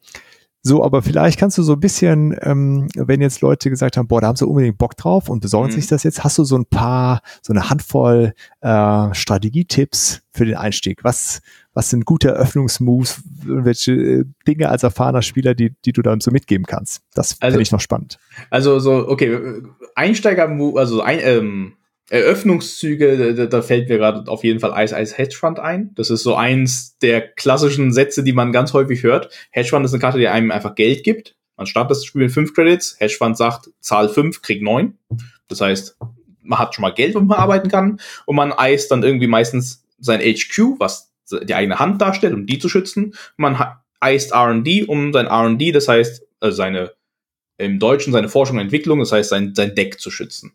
so, 0.66 0.82
aber 0.82 1.00
vielleicht 1.00 1.38
kannst 1.38 1.56
du 1.58 1.62
so 1.62 1.74
ein 1.74 1.80
bisschen, 1.80 2.36
ähm, 2.42 2.88
wenn 2.96 3.20
jetzt 3.20 3.40
Leute 3.40 3.70
gesagt 3.70 3.96
haben, 3.96 4.08
boah, 4.08 4.20
da 4.20 4.26
haben 4.26 4.34
sie 4.34 4.46
unbedingt 4.46 4.78
Bock 4.78 4.96
drauf 4.96 5.28
und 5.28 5.38
besorgen 5.38 5.68
mhm. 5.68 5.76
sich 5.76 5.86
das 5.86 6.02
jetzt, 6.02 6.24
hast 6.24 6.38
du 6.38 6.44
so 6.44 6.56
ein 6.56 6.66
paar, 6.66 7.20
so 7.40 7.52
eine 7.52 7.70
Handvoll 7.70 8.34
äh, 8.62 9.14
Strategietipps 9.14 10.22
für 10.32 10.44
den 10.44 10.56
Einstieg? 10.56 11.04
Was, 11.04 11.40
was 11.72 11.90
sind 11.90 12.04
gute 12.04 12.30
Eröffnungsmoves, 12.30 13.22
welche 13.44 13.92
äh, 13.92 14.24
Dinge 14.48 14.68
als 14.68 14.82
erfahrener 14.82 15.22
Spieler, 15.22 15.54
die, 15.54 15.72
die 15.84 15.92
du 15.92 16.02
dann 16.02 16.20
so 16.20 16.32
mitgeben 16.32 16.66
kannst? 16.66 17.02
Das 17.14 17.36
also, 17.40 17.54
finde 17.54 17.62
ich 17.62 17.70
noch 17.70 17.80
spannend. 17.80 18.18
Also 18.50 18.80
so, 18.80 19.08
okay, 19.08 19.62
Einsteiger-Move, 19.94 20.80
also 20.80 21.00
ein, 21.00 21.20
ähm, 21.22 21.74
Eröffnungszüge, 22.08 23.34
da, 23.34 23.46
da 23.46 23.62
fällt 23.62 23.88
mir 23.88 23.98
gerade 23.98 24.30
auf 24.30 24.44
jeden 24.44 24.60
Fall 24.60 24.72
Ice 24.84 24.94
Ice 24.96 25.16
Hedgefund 25.16 25.58
ein. 25.58 25.92
Das 25.96 26.10
ist 26.10 26.22
so 26.22 26.36
eins 26.36 26.96
der 26.98 27.20
klassischen 27.20 27.92
Sätze, 27.92 28.22
die 28.22 28.32
man 28.32 28.52
ganz 28.52 28.72
häufig 28.72 29.02
hört. 29.02 29.32
Hedgefund 29.50 29.84
ist 29.84 29.92
eine 29.92 30.00
Karte, 30.00 30.18
die 30.18 30.28
einem 30.28 30.50
einfach 30.52 30.74
Geld 30.74 31.02
gibt. 31.02 31.36
Man 31.56 31.66
startet 31.66 31.92
das 31.92 32.04
Spiel 32.04 32.22
mit 32.22 32.32
fünf 32.32 32.54
Credits. 32.54 32.96
Hedgefund 33.00 33.36
sagt, 33.36 33.70
zahl 33.80 34.08
fünf, 34.08 34.42
krieg 34.42 34.62
neun. 34.62 34.98
Das 35.48 35.60
heißt, 35.60 35.98
man 36.42 36.58
hat 36.58 36.74
schon 36.74 36.82
mal 36.82 36.94
Geld, 36.94 37.14
womit 37.14 37.30
man 37.30 37.38
arbeiten 37.38 37.68
kann. 37.68 37.98
Und 38.24 38.36
man 38.36 38.52
eist 38.52 38.90
dann 38.90 39.02
irgendwie 39.02 39.26
meistens 39.26 39.84
sein 39.98 40.20
HQ, 40.20 40.78
was 40.78 41.12
die 41.30 41.54
eigene 41.54 41.78
Hand 41.78 42.00
darstellt, 42.00 42.34
um 42.34 42.46
die 42.46 42.58
zu 42.58 42.68
schützen. 42.68 43.14
Man 43.36 43.58
eist 43.98 44.32
R&D 44.32 44.84
um 44.84 45.12
sein 45.12 45.26
R&D, 45.26 45.72
das 45.72 45.88
heißt, 45.88 46.24
also 46.38 46.56
seine, 46.56 46.92
im 47.58 47.78
Deutschen 47.78 48.12
seine 48.12 48.28
Forschung 48.28 48.56
und 48.56 48.62
Entwicklung, 48.62 49.00
das 49.00 49.10
heißt, 49.12 49.30
sein, 49.30 49.54
sein 49.54 49.74
Deck 49.74 49.98
zu 49.98 50.10
schützen. 50.10 50.52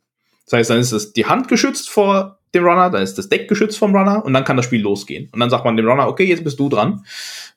Das 0.52 0.60
heißt, 0.60 0.70
dann 0.70 0.80
ist 0.80 0.92
es 0.92 1.14
die 1.14 1.26
Hand 1.26 1.48
geschützt 1.48 1.90
vor 1.90 2.40
dem 2.54 2.66
Runner, 2.66 2.90
dann 2.90 3.02
ist 3.02 3.18
das 3.18 3.30
Deck 3.30 3.48
geschützt 3.48 3.78
vom 3.78 3.96
Runner 3.96 4.26
und 4.26 4.34
dann 4.34 4.44
kann 4.44 4.58
das 4.58 4.66
Spiel 4.66 4.82
losgehen. 4.82 5.30
Und 5.32 5.40
dann 5.40 5.50
sagt 5.50 5.64
man 5.64 5.78
dem 5.78 5.88
Runner, 5.88 6.10
okay, 6.10 6.26
jetzt 6.26 6.44
bist 6.44 6.60
du 6.60 6.68
dran. 6.68 7.06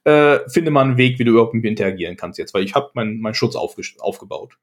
Äh, 0.04 0.38
finde 0.48 0.70
mal 0.70 0.82
einen 0.82 0.96
Weg, 0.96 1.18
wie 1.18 1.24
du 1.24 1.32
überhaupt 1.32 1.54
mit 1.54 1.64
mir 1.64 1.70
interagieren 1.70 2.16
kannst 2.16 2.38
jetzt, 2.38 2.54
weil 2.54 2.62
ich 2.62 2.76
habe 2.76 2.90
meinen 2.94 3.20
mein 3.20 3.34
Schutz 3.34 3.56
aufgebaut. 3.56 4.56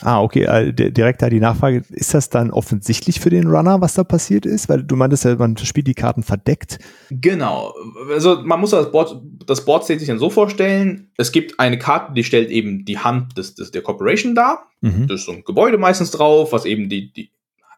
Ah, 0.00 0.22
okay, 0.22 0.44
äh, 0.44 0.72
direkt 0.72 1.20
da 1.20 1.28
die 1.28 1.40
Nachfrage, 1.40 1.82
ist 1.90 2.14
das 2.14 2.30
dann 2.30 2.50
offensichtlich 2.50 3.20
für 3.20 3.28
den 3.28 3.46
Runner, 3.48 3.82
was 3.82 3.92
da 3.92 4.04
passiert 4.04 4.46
ist? 4.46 4.70
Weil 4.70 4.82
du 4.82 4.96
meintest 4.96 5.26
ja, 5.26 5.36
man 5.36 5.58
spielt 5.58 5.88
die 5.88 5.94
Karten 5.94 6.22
verdeckt. 6.22 6.78
Genau. 7.10 7.74
Also 8.10 8.40
man 8.44 8.60
muss 8.60 8.70
das 8.70 8.90
Board, 8.90 9.20
das 9.44 9.66
Board 9.66 9.84
sich 9.84 10.06
dann 10.06 10.18
so 10.18 10.30
vorstellen, 10.30 11.10
es 11.18 11.32
gibt 11.32 11.60
eine 11.60 11.78
Karte, 11.78 12.14
die 12.14 12.24
stellt 12.24 12.48
eben 12.48 12.86
die 12.86 12.98
Hand 12.98 13.36
des, 13.36 13.56
des 13.56 13.72
der 13.72 13.82
Corporation 13.82 14.34
dar. 14.34 14.68
Mhm. 14.80 15.06
Da 15.06 15.14
ist 15.14 15.26
so 15.26 15.32
ein 15.32 15.44
Gebäude 15.44 15.76
meistens 15.76 16.12
drauf, 16.12 16.52
was 16.52 16.64
eben 16.64 16.88
die, 16.88 17.12
die 17.12 17.30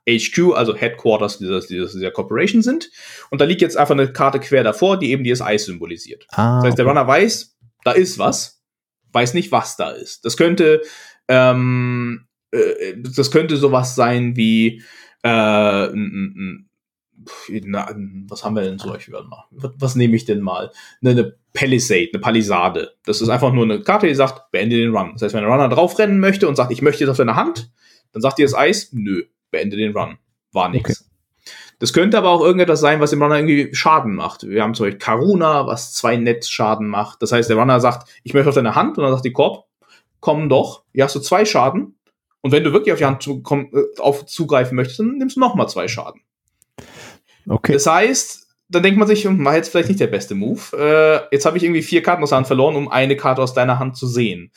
HQ, 0.09 0.55
also 0.55 0.75
Headquarters 0.75 1.39
dieser, 1.39 1.61
dieser, 1.61 1.87
dieser 1.87 2.11
Corporation 2.11 2.63
sind. 2.63 2.91
Und 3.31 3.41
da 3.41 3.45
liegt 3.45 3.61
jetzt 3.61 3.77
einfach 3.77 3.95
eine 3.95 4.13
Karte 4.13 4.41
quer 4.41 4.65
davor, 4.65 4.99
die 4.99 5.11
eben 5.11 5.25
dieses 5.25 5.43
Eis 5.43 5.65
symbolisiert. 5.65 6.27
Ah, 6.31 6.57
das 6.57 6.69
heißt, 6.69 6.79
der 6.79 6.87
Runner 6.87 7.07
weiß, 7.07 7.57
da 7.85 7.93
ist 7.93 8.19
was, 8.19 8.63
weiß 9.13 9.35
nicht, 9.35 9.53
was 9.53 9.77
da 9.77 9.91
ist. 9.91 10.25
Das 10.25 10.37
könnte, 10.37 10.83
ähm, 11.29 12.27
äh, 12.51 12.95
das 12.97 13.31
könnte 13.31 13.57
sowas 13.57 13.95
sein 13.95 14.37
wie, 14.37 14.83
äh, 15.23 15.89
na, 17.65 17.95
was 18.29 18.45
haben 18.45 18.57
wir 18.57 18.63
denn 18.63 18.79
zum 18.79 18.93
Beispiel? 18.93 19.15
Was, 19.51 19.73
was 19.77 19.95
nehme 19.95 20.17
ich 20.17 20.25
denn 20.25 20.41
mal? 20.41 20.73
Eine, 21.03 21.11
eine 21.11 21.37
Palisade, 21.53 22.09
eine 22.15 22.21
Palisade. 22.21 22.93
Das 23.05 23.21
ist 23.21 23.29
einfach 23.29 23.53
nur 23.53 23.65
eine 23.65 23.83
Karte, 23.83 24.07
die 24.07 24.15
sagt, 24.15 24.51
beende 24.53 24.77
den 24.77 24.97
Run. 24.97 25.11
Das 25.13 25.23
heißt, 25.23 25.35
wenn 25.35 25.43
der 25.43 25.51
Runner 25.51 25.69
draufrennen 25.69 26.19
möchte 26.19 26.49
und 26.49 26.57
sagt, 26.57 26.73
ich 26.73 26.81
möchte 26.81 27.05
jetzt 27.05 27.11
auf 27.11 27.19
deine 27.19 27.37
Hand, 27.37 27.71
dann 28.13 28.23
sagt 28.23 28.39
dir 28.39 28.47
das 28.47 28.55
Eis, 28.55 28.91
nö 28.93 29.25
beende 29.51 29.77
den 29.77 29.97
Run. 29.97 30.19
War 30.53 30.69
nichts. 30.69 31.01
Okay. 31.01 31.11
Das 31.79 31.95
könnte 31.95 32.19
aber 32.19 32.29
auch 32.29 32.43
irgendetwas 32.43 32.81
sein, 32.81 33.01
was 33.01 33.11
dem 33.11 33.23
Runner 33.23 33.37
irgendwie 33.37 33.75
Schaden 33.75 34.15
macht. 34.15 34.47
Wir 34.47 34.63
haben 34.63 34.75
zum 34.75 34.87
Beispiel 34.87 34.99
Karuna, 34.99 35.67
was 35.67 35.95
zwei 35.95 36.17
Netzschaden 36.17 36.87
macht. 36.87 37.23
Das 37.23 37.33
heißt, 37.33 37.49
der 37.49 37.57
Runner 37.57 37.81
sagt, 37.81 38.09
ich 38.23 38.35
möchte 38.35 38.51
auf 38.51 38.55
deine 38.55 38.75
Hand 38.75 38.99
und 38.99 39.05
dann 39.05 39.13
sagt 39.13 39.25
die 39.25 39.33
Korb, 39.33 39.67
komm 40.21 40.51
doch, 40.51 40.85
hier 40.93 41.05
hast 41.05 41.15
du 41.15 41.21
zwei 41.21 41.47
Schaden. 41.47 41.97
Und 42.43 42.53
wenn 42.53 42.65
du 42.65 42.73
wirklich 42.73 42.93
auf 42.93 42.99
die 42.99 43.07
Hand 43.07 43.23
zu, 43.23 43.43
komm, 43.43 43.71
äh, 43.73 43.99
auf, 43.99 44.27
zugreifen 44.27 44.77
möchtest, 44.77 45.01
dann 45.01 45.17
nimmst 45.17 45.37
du 45.37 45.41
nochmal 45.41 45.69
zwei 45.69 45.89
Schaden. 45.89 46.21
Okay. 47.49 47.73
Das 47.73 47.87
heißt, 47.87 48.47
dann 48.69 48.83
denkt 48.83 48.99
man 48.99 49.09
sich, 49.09 49.25
hm, 49.25 49.45
war 49.45 49.57
jetzt 49.57 49.71
vielleicht 49.71 49.89
nicht 49.89 50.01
der 50.01 50.07
beste 50.07 50.35
Move. 50.35 50.61
Äh, 50.77 51.35
jetzt 51.35 51.47
habe 51.47 51.57
ich 51.57 51.65
irgendwie 51.65 51.83
vier 51.83 52.03
Karten 52.03 52.23
aus 52.23 52.29
der 52.29 52.37
Hand 52.37 52.47
verloren, 52.47 52.77
um 52.77 52.89
eine 52.89 53.17
Karte 53.17 53.43
aus 53.43 53.55
deiner 53.55 53.79
Hand 53.79 53.97
zu 53.97 54.07
sehen. 54.07 54.53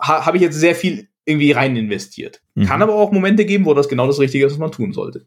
Ha 0.00 0.26
habe 0.26 0.36
ich 0.36 0.42
jetzt 0.42 0.56
sehr 0.56 0.74
viel 0.74 1.09
irgendwie 1.30 1.52
rein 1.52 1.76
investiert. 1.76 2.42
Mhm. 2.54 2.66
Kann 2.66 2.82
aber 2.82 2.94
auch 2.94 3.12
Momente 3.12 3.44
geben, 3.44 3.64
wo 3.64 3.74
das 3.74 3.88
genau 3.88 4.06
das 4.06 4.18
Richtige 4.18 4.46
ist, 4.46 4.52
was 4.52 4.58
man 4.58 4.72
tun 4.72 4.92
sollte. 4.92 5.26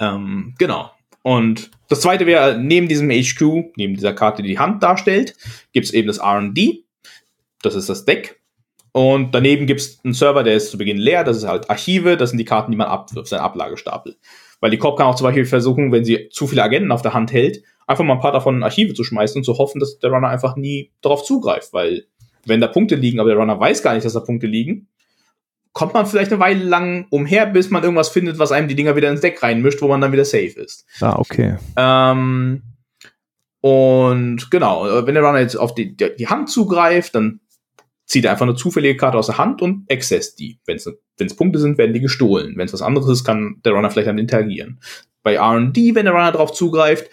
Ähm, 0.00 0.54
genau. 0.58 0.90
Und 1.22 1.70
das 1.88 2.02
zweite 2.02 2.26
wäre, 2.26 2.58
neben 2.58 2.88
diesem 2.88 3.10
HQ, 3.10 3.72
neben 3.76 3.94
dieser 3.94 4.12
Karte, 4.12 4.42
die 4.42 4.50
die 4.50 4.58
Hand 4.58 4.82
darstellt, 4.82 5.34
gibt 5.72 5.86
es 5.86 5.92
eben 5.92 6.06
das 6.06 6.20
RD. 6.20 6.84
Das 7.62 7.74
ist 7.74 7.88
das 7.88 8.04
Deck. 8.04 8.40
Und 8.92 9.34
daneben 9.34 9.66
gibt 9.66 9.80
es 9.80 10.00
einen 10.04 10.14
Server, 10.14 10.42
der 10.42 10.54
ist 10.54 10.70
zu 10.70 10.78
Beginn 10.78 10.98
leer. 10.98 11.24
Das 11.24 11.36
ist 11.36 11.46
halt 11.46 11.68
Archive. 11.68 12.16
Das 12.16 12.30
sind 12.30 12.38
die 12.38 12.44
Karten, 12.44 12.70
die 12.70 12.76
man 12.76 12.86
abwirft, 12.86 13.28
sein 13.28 13.40
Ablagestapel. 13.40 14.16
Weil 14.60 14.70
die 14.70 14.78
Corp 14.78 14.96
kann 14.96 15.06
auch 15.06 15.16
zum 15.16 15.26
Beispiel 15.26 15.44
versuchen, 15.44 15.92
wenn 15.92 16.04
sie 16.04 16.28
zu 16.30 16.46
viele 16.46 16.62
Agenten 16.62 16.92
auf 16.92 17.02
der 17.02 17.12
Hand 17.12 17.32
hält, 17.32 17.62
einfach 17.86 18.04
mal 18.04 18.14
ein 18.14 18.20
paar 18.20 18.32
davon 18.32 18.56
in 18.56 18.62
Archive 18.62 18.94
zu 18.94 19.04
schmeißen 19.04 19.40
und 19.40 19.44
zu 19.44 19.58
hoffen, 19.58 19.80
dass 19.80 19.98
der 19.98 20.10
Runner 20.10 20.28
einfach 20.28 20.56
nie 20.56 20.92
darauf 21.02 21.24
zugreift, 21.24 21.72
weil 21.72 22.06
wenn 22.46 22.60
da 22.60 22.68
Punkte 22.68 22.94
liegen, 22.94 23.20
aber 23.20 23.30
der 23.30 23.38
Runner 23.38 23.58
weiß 23.58 23.82
gar 23.82 23.94
nicht, 23.94 24.04
dass 24.04 24.14
da 24.14 24.20
Punkte 24.20 24.46
liegen, 24.46 24.88
kommt 25.72 25.92
man 25.92 26.06
vielleicht 26.06 26.32
eine 26.32 26.40
Weile 26.40 26.64
lang 26.64 27.06
umher, 27.10 27.44
bis 27.46 27.70
man 27.70 27.82
irgendwas 27.82 28.08
findet, 28.08 28.38
was 28.38 28.50
einem 28.50 28.66
die 28.66 28.74
Dinger 28.74 28.96
wieder 28.96 29.10
ins 29.10 29.20
Deck 29.20 29.42
reinmischt, 29.42 29.82
wo 29.82 29.88
man 29.88 30.00
dann 30.00 30.12
wieder 30.12 30.24
safe 30.24 30.58
ist. 30.58 30.86
Ah, 31.00 31.16
okay. 31.18 31.56
Ähm, 31.76 32.62
und 33.60 34.50
genau, 34.50 35.06
wenn 35.06 35.14
der 35.14 35.22
Runner 35.22 35.40
jetzt 35.40 35.56
auf 35.56 35.74
die, 35.74 35.94
die 35.96 36.28
Hand 36.28 36.48
zugreift, 36.48 37.14
dann 37.14 37.40
zieht 38.06 38.24
er 38.24 38.30
einfach 38.30 38.46
eine 38.46 38.54
zufällige 38.54 38.96
Karte 38.96 39.18
aus 39.18 39.26
der 39.26 39.38
Hand 39.38 39.60
und 39.60 39.84
access 39.90 40.34
die. 40.34 40.60
Wenn 40.64 40.76
es 40.76 41.36
Punkte 41.36 41.58
sind, 41.58 41.76
werden 41.76 41.92
die 41.92 42.00
gestohlen. 42.00 42.56
Wenn 42.56 42.66
es 42.66 42.72
was 42.72 42.82
anderes 42.82 43.08
ist, 43.08 43.24
kann 43.24 43.60
der 43.64 43.72
Runner 43.72 43.90
vielleicht 43.90 44.08
dann 44.08 44.18
interagieren. 44.18 44.80
Bei 45.22 45.34
R&D, 45.34 45.94
wenn 45.94 46.04
der 46.04 46.14
Runner 46.14 46.32
darauf 46.32 46.52
zugreift, 46.52 47.10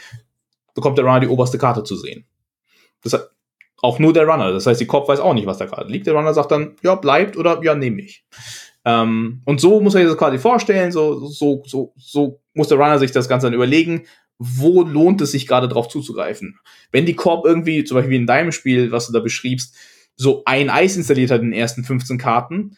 bekommt 0.76 0.98
der 0.98 1.06
Runner 1.06 1.20
die 1.20 1.28
oberste 1.28 1.58
Karte 1.58 1.84
zu 1.84 1.96
sehen. 1.96 2.26
Das 3.02 3.14
auch 3.84 4.00
nur 4.00 4.14
der 4.14 4.26
Runner. 4.26 4.52
Das 4.54 4.66
heißt, 4.66 4.80
die 4.80 4.88
Kopf 4.88 5.10
weiß 5.10 5.20
auch 5.20 5.34
nicht, 5.34 5.46
was 5.46 5.58
da 5.58 5.66
gerade 5.66 5.92
liegt. 5.92 6.08
Der 6.08 6.14
Runner 6.14 6.34
sagt 6.34 6.52
dann, 6.52 6.78
ja, 6.84 6.96
bleibt 6.96 7.36
oder 7.36 7.62
ja, 7.64 7.76
nehme 7.76 8.02
ich. 8.02 8.26
Ähm, 8.86 9.42
und 9.46 9.60
so 9.60 9.82
muss 9.82 9.94
er 9.94 10.02
sich 10.02 10.10
das 10.10 10.18
quasi 10.18 10.40
vorstellen, 10.40 10.94
so, 10.94 11.28
so, 11.28 11.64
so, 11.66 11.94
so 11.98 12.40
muss 12.54 12.70
der 12.70 12.78
Runner 12.78 12.98
sich 12.98 13.12
das 13.12 13.28
Ganze 13.28 13.48
dann 13.48 13.54
überlegen, 13.54 14.06
wo 14.40 14.84
lohnt 14.84 15.20
es 15.22 15.32
sich 15.32 15.48
gerade 15.48 15.68
drauf 15.68 15.90
zuzugreifen. 15.90 16.58
Wenn 16.92 17.06
die 17.06 17.16
Korb 17.16 17.46
irgendwie, 17.46 17.84
zum 17.84 17.96
Beispiel 17.96 18.16
in 18.16 18.26
deinem 18.26 18.54
Spiel, 18.54 18.94
was 18.94 19.08
du 19.08 19.14
da 19.14 19.20
beschriebst, 19.20 19.76
so 20.16 20.44
ein 20.46 20.70
Eis 20.70 20.96
installiert 20.96 21.32
hat 21.32 21.42
in 21.42 21.52
den 21.52 21.60
ersten 21.60 21.84
15 21.84 22.18
Karten, 22.18 22.78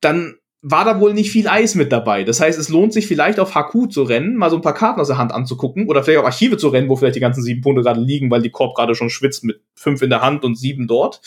dann 0.00 0.36
war 0.66 0.86
da 0.86 0.98
wohl 0.98 1.12
nicht 1.12 1.30
viel 1.30 1.46
Eis 1.46 1.74
mit 1.74 1.92
dabei. 1.92 2.24
Das 2.24 2.40
heißt, 2.40 2.58
es 2.58 2.70
lohnt 2.70 2.94
sich 2.94 3.06
vielleicht 3.06 3.38
auf 3.38 3.54
HQ 3.54 3.90
zu 3.90 4.02
rennen, 4.02 4.34
mal 4.34 4.48
so 4.48 4.56
ein 4.56 4.62
paar 4.62 4.72
Karten 4.72 4.98
aus 4.98 5.08
der 5.08 5.18
Hand 5.18 5.30
anzugucken 5.30 5.88
oder 5.88 6.02
vielleicht 6.02 6.20
auf 6.20 6.24
Archive 6.24 6.56
zu 6.56 6.68
rennen, 6.68 6.88
wo 6.88 6.96
vielleicht 6.96 7.16
die 7.16 7.20
ganzen 7.20 7.42
sieben 7.42 7.60
Punkte 7.60 7.82
gerade 7.82 8.00
liegen, 8.00 8.30
weil 8.30 8.40
die 8.40 8.48
Korb 8.48 8.74
gerade 8.74 8.94
schon 8.94 9.10
schwitzt 9.10 9.44
mit 9.44 9.60
fünf 9.74 10.00
in 10.00 10.08
der 10.08 10.22
Hand 10.22 10.42
und 10.42 10.56
sieben 10.56 10.86
dort. 10.86 11.20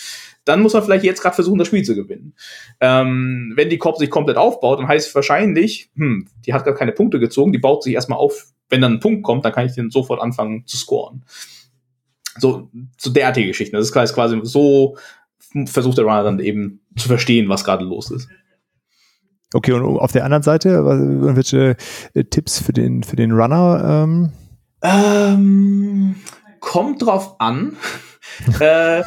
Dann 0.43 0.63
muss 0.63 0.73
man 0.73 0.81
vielleicht 0.81 1.03
jetzt 1.03 1.21
gerade 1.21 1.35
versuchen, 1.35 1.59
das 1.59 1.67
Spiel 1.67 1.83
zu 1.83 1.93
gewinnen. 1.93 2.33
Ähm, 2.81 3.53
wenn 3.55 3.69
die 3.69 3.77
Korb 3.77 3.97
sich 3.97 4.09
komplett 4.09 4.37
aufbaut, 4.37 4.79
dann 4.79 4.87
heißt 4.87 5.09
es 5.09 5.13
wahrscheinlich, 5.13 5.91
hm, 5.95 6.27
die 6.47 6.55
hat 6.55 6.65
gar 6.65 6.73
keine 6.73 6.91
Punkte 6.91 7.19
gezogen, 7.19 7.51
die 7.51 7.59
baut 7.59 7.83
sich 7.83 7.93
erstmal 7.93 8.17
auf. 8.17 8.47
Wenn 8.69 8.81
dann 8.81 8.93
ein 8.93 8.99
Punkt 8.99 9.21
kommt, 9.21 9.45
dann 9.45 9.53
kann 9.53 9.67
ich 9.67 9.73
den 9.73 9.91
sofort 9.91 10.19
anfangen 10.19 10.63
zu 10.65 10.77
scoren. 10.77 11.23
So, 12.39 12.71
so 12.97 13.11
derartige 13.11 13.49
Geschichten. 13.49 13.75
Das 13.75 13.85
ist 13.85 13.93
quasi 13.93 14.39
so 14.41 14.97
versucht 15.65 15.99
der 15.99 16.05
Runner 16.05 16.23
dann 16.23 16.39
eben 16.39 16.81
zu 16.95 17.07
verstehen, 17.07 17.49
was 17.49 17.63
gerade 17.63 17.85
los 17.85 18.09
ist. 18.09 18.27
Okay, 19.53 19.71
und 19.71 19.83
auf 19.83 20.11
der 20.11 20.25
anderen 20.25 20.43
Seite, 20.43 20.69
irgendwelche 20.69 21.77
äh, 22.13 22.23
Tipps 22.25 22.61
für 22.61 22.73
den, 22.73 23.03
für 23.03 23.15
den 23.15 23.31
Runner? 23.31 24.03
Ähm? 24.03 24.31
Ähm, 24.81 26.15
kommt 26.59 27.01
drauf 27.01 27.39
an. 27.39 27.77
äh, 28.59 29.03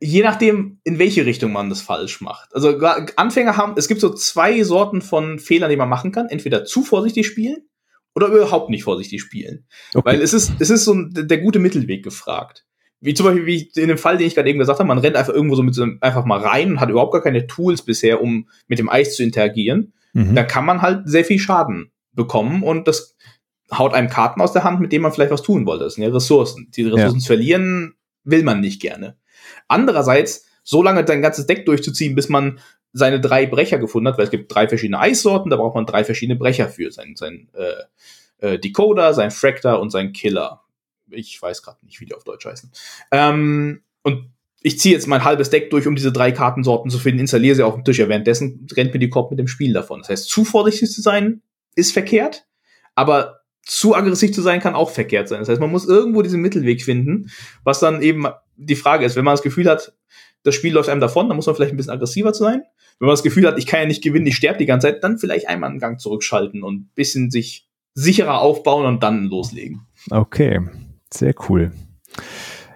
je 0.00 0.22
nachdem, 0.22 0.80
in 0.84 0.98
welche 1.00 1.26
Richtung 1.26 1.52
man 1.52 1.70
das 1.70 1.80
falsch 1.80 2.20
macht. 2.20 2.54
Also 2.54 2.78
Anfänger 3.16 3.56
haben, 3.56 3.74
es 3.76 3.88
gibt 3.88 4.00
so 4.00 4.14
zwei 4.14 4.62
Sorten 4.62 5.02
von 5.02 5.40
Fehlern, 5.40 5.70
die 5.70 5.76
man 5.76 5.88
machen 5.88 6.12
kann. 6.12 6.28
Entweder 6.28 6.64
zu 6.64 6.84
vorsichtig 6.84 7.26
spielen 7.26 7.68
oder 8.14 8.28
überhaupt 8.28 8.70
nicht 8.70 8.84
vorsichtig 8.84 9.20
spielen. 9.20 9.66
Okay. 9.92 10.06
Weil 10.06 10.22
es 10.22 10.32
ist, 10.32 10.52
es 10.60 10.70
ist 10.70 10.84
so 10.84 10.94
der 10.94 11.38
gute 11.38 11.58
Mittelweg 11.58 12.04
gefragt 12.04 12.67
wie 13.00 13.14
zum 13.14 13.26
Beispiel 13.26 13.46
wie 13.46 13.70
in 13.76 13.88
dem 13.88 13.98
Fall, 13.98 14.18
den 14.18 14.26
ich 14.26 14.34
gerade 14.34 14.48
eben 14.48 14.58
gesagt 14.58 14.78
habe, 14.78 14.88
man 14.88 14.98
rennt 14.98 15.16
einfach 15.16 15.32
irgendwo 15.32 15.54
so 15.54 15.62
mit 15.62 15.74
so 15.74 15.82
einem, 15.82 15.98
einfach 16.00 16.24
mal 16.24 16.40
rein 16.40 16.72
und 16.72 16.80
hat 16.80 16.90
überhaupt 16.90 17.12
gar 17.12 17.22
keine 17.22 17.46
Tools 17.46 17.82
bisher, 17.82 18.20
um 18.20 18.48
mit 18.66 18.78
dem 18.78 18.88
Eis 18.88 19.14
zu 19.14 19.22
interagieren. 19.22 19.92
Mhm. 20.12 20.34
Da 20.34 20.42
kann 20.42 20.64
man 20.64 20.82
halt 20.82 21.08
sehr 21.08 21.24
viel 21.24 21.38
Schaden 21.38 21.92
bekommen 22.12 22.62
und 22.62 22.88
das 22.88 23.16
haut 23.72 23.94
einem 23.94 24.08
Karten 24.08 24.40
aus 24.40 24.52
der 24.52 24.64
Hand, 24.64 24.80
mit 24.80 24.92
denen 24.92 25.02
man 25.02 25.12
vielleicht 25.12 25.30
was 25.30 25.42
tun 25.42 25.66
wollte. 25.66 25.84
Das 25.84 25.94
sind 25.94 26.04
ja 26.04 26.10
Ressourcen. 26.10 26.70
Diese 26.74 26.92
Ressourcen 26.92 27.20
ja. 27.20 27.26
verlieren 27.26 27.94
will 28.24 28.42
man 28.42 28.60
nicht 28.60 28.80
gerne. 28.80 29.16
Andererseits, 29.68 30.46
so 30.64 30.82
lange 30.82 31.04
dein 31.04 31.22
ganzes 31.22 31.46
Deck 31.46 31.66
durchzuziehen, 31.66 32.14
bis 32.14 32.28
man 32.28 32.58
seine 32.92 33.20
drei 33.20 33.46
Brecher 33.46 33.78
gefunden 33.78 34.08
hat, 34.08 34.18
weil 34.18 34.24
es 34.24 34.30
gibt 34.30 34.52
drei 34.52 34.66
verschiedene 34.66 34.98
Eissorten, 34.98 35.50
da 35.50 35.56
braucht 35.56 35.74
man 35.74 35.86
drei 35.86 36.04
verschiedene 36.04 36.38
Brecher 36.38 36.68
für. 36.68 36.90
Sein, 36.90 37.14
sein 37.16 37.48
äh, 37.52 38.54
äh, 38.54 38.58
Decoder, 38.58 39.14
sein 39.14 39.30
Fractor 39.30 39.80
und 39.80 39.90
sein 39.90 40.12
Killer 40.12 40.62
ich 41.10 41.40
weiß 41.40 41.62
gerade 41.62 41.84
nicht, 41.84 42.00
wie 42.00 42.06
die 42.06 42.14
auf 42.14 42.24
Deutsch 42.24 42.46
heißen. 42.46 42.70
Ähm, 43.12 43.82
und 44.02 44.30
ich 44.60 44.78
ziehe 44.78 44.94
jetzt 44.94 45.06
mein 45.06 45.24
halbes 45.24 45.50
Deck 45.50 45.70
durch, 45.70 45.86
um 45.86 45.94
diese 45.94 46.12
drei 46.12 46.32
Kartensorten 46.32 46.90
zu 46.90 46.98
finden, 46.98 47.20
installiere 47.20 47.54
sie 47.54 47.62
auf 47.62 47.74
dem 47.74 47.84
Tisch. 47.84 47.98
Ja, 47.98 48.08
währenddessen 48.08 48.66
rennt 48.72 48.92
mir 48.92 48.98
die 49.00 49.10
Kopf 49.10 49.30
mit 49.30 49.38
dem 49.38 49.48
Spiel 49.48 49.72
davon. 49.72 50.00
Das 50.00 50.08
heißt, 50.08 50.28
zu 50.28 50.44
vorsichtig 50.44 50.90
zu 50.90 51.00
sein 51.00 51.42
ist 51.76 51.92
verkehrt, 51.92 52.46
aber 52.94 53.40
zu 53.62 53.94
aggressiv 53.94 54.32
zu 54.32 54.42
sein 54.42 54.60
kann 54.60 54.74
auch 54.74 54.90
verkehrt 54.90 55.28
sein. 55.28 55.40
Das 55.40 55.48
heißt, 55.48 55.60
man 55.60 55.70
muss 55.70 55.86
irgendwo 55.86 56.22
diesen 56.22 56.40
Mittelweg 56.40 56.82
finden, 56.82 57.30
was 57.62 57.80
dann 57.80 58.02
eben 58.02 58.26
die 58.56 58.76
Frage 58.76 59.04
ist, 59.04 59.14
wenn 59.14 59.24
man 59.24 59.34
das 59.34 59.42
Gefühl 59.42 59.68
hat, 59.68 59.92
das 60.42 60.54
Spiel 60.54 60.72
läuft 60.72 60.88
einem 60.88 61.00
davon, 61.00 61.28
dann 61.28 61.36
muss 61.36 61.46
man 61.46 61.54
vielleicht 61.54 61.72
ein 61.72 61.76
bisschen 61.76 61.92
aggressiver 61.92 62.32
sein. 62.34 62.62
Wenn 62.98 63.06
man 63.06 63.12
das 63.12 63.22
Gefühl 63.22 63.46
hat, 63.46 63.58
ich 63.58 63.66
kann 63.66 63.80
ja 63.80 63.86
nicht 63.86 64.02
gewinnen, 64.02 64.26
ich 64.26 64.36
sterbe 64.36 64.58
die 64.58 64.66
ganze 64.66 64.88
Zeit, 64.88 65.04
dann 65.04 65.18
vielleicht 65.18 65.48
einmal 65.48 65.70
einen 65.70 65.78
Gang 65.78 66.00
zurückschalten 66.00 66.64
und 66.64 66.74
ein 66.74 66.90
bisschen 66.94 67.30
sich 67.30 67.68
sicherer 67.94 68.40
aufbauen 68.40 68.86
und 68.86 69.02
dann 69.02 69.24
loslegen. 69.24 69.86
Okay. 70.10 70.60
Sehr 71.12 71.34
cool. 71.48 71.72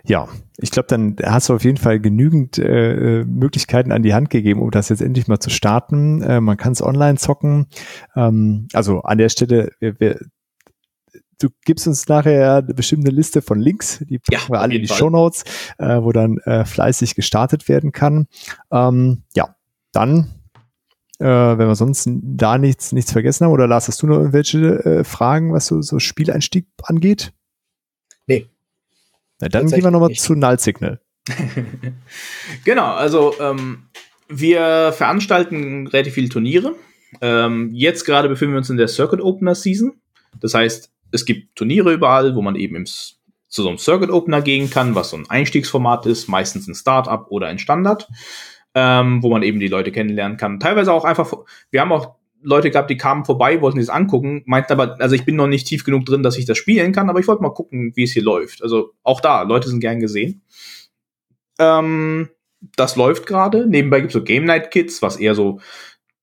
Ja, 0.05 0.29
ich 0.59 0.71
glaube, 0.71 0.89
dann 0.89 1.17
hast 1.23 1.49
du 1.49 1.55
auf 1.55 1.65
jeden 1.65 1.77
Fall 1.77 2.01
genügend 2.01 2.59
äh, 2.59 3.25
Möglichkeiten 3.25 3.93
an 3.93 4.03
die 4.03 4.15
Hand 4.15 4.31
gegeben, 4.31 4.61
um 4.61 4.71
das 4.71 4.89
jetzt 4.89 5.01
endlich 5.01 5.29
mal 5.29 5.39
zu 5.39 5.51
starten. 5.51 6.23
Äh, 6.23 6.41
man 6.41 6.57
kann 6.57 6.73
es 6.73 6.83
online 6.83 7.19
zocken. 7.19 7.67
Ähm, 8.17 8.67
also 8.73 9.01
an 9.03 9.19
der 9.19 9.29
Stelle, 9.29 9.71
wir, 9.79 10.01
wir, 10.01 10.19
du 11.39 11.49
gibst 11.65 11.87
uns 11.87 12.09
nachher 12.09 12.57
eine 12.57 12.75
bestimmte 12.75 13.13
Liste 13.13 13.43
von 13.43 13.61
Links, 13.61 13.99
die 14.09 14.19
packen 14.19 14.43
ja, 14.43 14.55
wir 14.55 14.61
alle 14.61 14.75
in 14.75 14.83
die 14.83 14.89
Fall. 14.89 14.97
Show 14.97 15.11
Notes, 15.11 15.45
äh, 15.79 16.03
wo 16.03 16.11
dann 16.11 16.39
äh, 16.39 16.65
fleißig 16.65 17.15
gestartet 17.15 17.69
werden 17.69 17.93
kann. 17.93 18.27
Ähm, 18.73 19.23
ja, 19.35 19.55
dann, 19.93 20.31
äh, 21.21 21.27
wenn 21.27 21.69
wir 21.69 21.77
sonst 21.77 22.09
da 22.11 22.59
nichts, 22.59 22.91
nichts 22.93 23.13
vergessen 23.13 23.45
haben, 23.45 23.53
oder 23.53 23.69
Lars, 23.69 23.87
hast 23.87 24.03
du 24.03 24.09
noch 24.09 24.17
irgendwelche 24.17 24.85
äh, 24.85 25.05
Fragen, 25.05 25.53
was 25.53 25.67
so, 25.67 25.81
so 25.81 26.01
Spieleinstieg 26.01 26.67
angeht? 26.83 27.33
Na, 29.43 29.49
dann 29.49 29.67
gehen 29.67 29.83
wir 29.83 29.91
nochmal 29.91 30.13
zu 30.13 30.37
Null 30.37 30.61
Signal. 30.61 31.01
genau, 32.65 32.87
also 32.87 33.35
ähm, 33.41 33.89
wir 34.29 34.93
veranstalten 34.97 35.89
relativ 35.89 36.15
viele 36.15 36.29
Turniere. 36.29 36.77
Ähm, 37.21 37.71
jetzt 37.73 38.05
gerade 38.05 38.29
befinden 38.29 38.55
wir 38.55 38.59
uns 38.59 38.71
in 38.71 38.77
der 38.77 38.87
Circuit 38.87 39.21
Opener 39.21 39.57
Season. 39.57 39.95
Das 40.41 40.55
heißt, 40.55 40.93
es 41.11 41.25
gibt 41.25 41.57
Turniere 41.57 41.93
überall, 41.93 42.37
wo 42.37 42.43
man 42.43 42.55
eben 42.55 42.77
im, 42.77 42.87
zu 42.87 43.17
so 43.49 43.69
einem 43.69 43.79
Circuit 43.79 44.11
Opener 44.11 44.43
gehen 44.43 44.71
kann, 44.71 44.95
was 44.95 45.11
so 45.11 45.17
ein 45.17 45.29
Einstiegsformat 45.29 46.07
ist, 46.07 46.29
meistens 46.29 46.69
ein 46.69 46.77
Startup 46.77 47.27
oder 47.29 47.49
ein 47.49 47.59
Standard, 47.59 48.09
ähm, 48.77 49.25
wo 49.25 49.29
man 49.29 49.43
eben 49.43 49.59
die 49.59 49.67
Leute 49.67 49.91
kennenlernen 49.91 50.39
kann. 50.39 50.61
Teilweise 50.61 50.93
auch 50.93 51.05
einfach, 51.05 51.33
wir 51.73 51.81
haben 51.81 51.91
auch 51.91 52.15
Leute 52.43 52.71
gehabt, 52.71 52.91
die 52.91 52.97
kamen 52.97 53.25
vorbei, 53.25 53.61
wollten 53.61 53.79
sich 53.79 53.87
das 53.87 53.95
angucken, 53.95 54.43
meinten 54.47 54.73
aber, 54.73 55.01
also 55.01 55.15
ich 55.15 55.25
bin 55.25 55.37
noch 55.37 55.47
nicht 55.47 55.67
tief 55.67 55.85
genug 55.85 56.05
drin, 56.05 56.23
dass 56.23 56.37
ich 56.37 56.45
das 56.45 56.59
spielen 56.59 56.93
kann, 56.93 57.09
aber 57.09 57.21
ich 57.21 57.29
wollte 57.29 57.43
mal 57.43 57.55
gucken, 57.55 57.93
wie 57.95 58.05
es 58.05 58.13
hier 58.13 58.23
läuft. 58.23 58.63
Also 58.63 58.93
auch 59.03 59.21
da, 59.21 59.43
Leute 59.43 59.69
sind 59.69 59.81
gern 59.81 60.01
gesehen. 60.01 60.43
Ähm, 61.59 62.29
das 62.77 62.97
läuft 62.97 63.27
gerade. 63.27 63.67
Nebenbei 63.67 64.01
gibt 64.01 64.11
es 64.11 64.19
so 64.19 64.25
Game 64.25 64.45
Night 64.45 64.71
Kits, 64.71 65.03
was 65.03 65.17
eher 65.17 65.35
so 65.35 65.61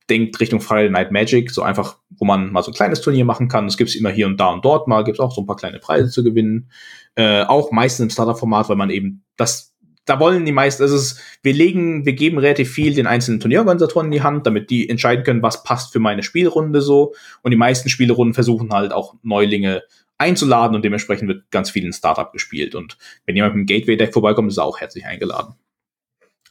denkt 0.10 0.40
Richtung 0.40 0.60
Friday 0.60 0.90
Night 0.90 1.12
Magic, 1.12 1.52
so 1.52 1.62
einfach, 1.62 1.98
wo 2.10 2.26
man 2.26 2.52
mal 2.52 2.64
so 2.64 2.72
ein 2.72 2.76
kleines 2.76 3.02
Turnier 3.02 3.26
machen 3.26 3.48
kann. 3.48 3.66
Das 3.68 3.78
gibt's 3.78 3.96
immer 3.96 4.10
hier 4.10 4.28
und 4.28 4.40
da 4.40 4.48
und 4.48 4.66
dort 4.66 4.88
mal, 4.88 5.04
gibt's 5.04 5.20
auch 5.20 5.32
so 5.32 5.42
ein 5.42 5.48
paar 5.48 5.56
kleine 5.56 5.80
Preise 5.80 6.10
zu 6.10 6.24
gewinnen. 6.24 6.72
Äh, 7.16 7.44
auch 7.44 7.72
meistens 7.72 8.06
im 8.06 8.10
Starter-Format, 8.10 8.70
weil 8.70 8.76
man 8.76 8.90
eben 8.90 9.24
das 9.38 9.69
da 10.10 10.20
wollen 10.20 10.46
die 10.46 10.52
meisten, 10.52 10.82
also 10.82 10.96
es, 10.96 11.22
wir 11.44 11.54
legen, 11.54 12.06
wir 12.06 12.14
geben 12.14 12.40
relativ 12.40 12.72
viel 12.72 12.96
den 12.96 13.08
einzelnen 13.08 13.40
Turnierorganisatoren 13.40 14.08
in 14.08 14.12
die 14.12 14.24
Hand, 14.24 14.48
damit 14.48 14.70
die 14.70 14.90
entscheiden 14.90 15.24
können, 15.24 15.44
was 15.44 15.64
passt 15.64 15.94
für 15.94 16.00
meine 16.00 16.24
Spielrunde 16.24 16.82
so. 16.82 17.14
Und 17.44 17.52
die 17.52 17.58
meisten 17.58 17.90
Spielrunden 17.90 18.34
versuchen 18.34 18.72
halt 18.72 18.92
auch 18.92 19.14
Neulinge 19.22 19.84
einzuladen 20.18 20.76
und 20.76 20.84
dementsprechend 20.84 21.28
wird 21.28 21.52
ganz 21.52 21.70
viel 21.70 21.86
in 21.86 21.94
Startup 21.94 22.32
gespielt. 22.34 22.74
Und 22.74 22.98
wenn 23.26 23.36
jemand 23.36 23.56
mit 23.56 23.68
dem 23.68 23.68
Gateway-Deck 23.68 24.14
vorbeikommt, 24.14 24.50
ist 24.50 24.58
er 24.58 24.66
auch 24.66 24.80
herzlich 24.80 25.06
eingeladen. 25.06 25.56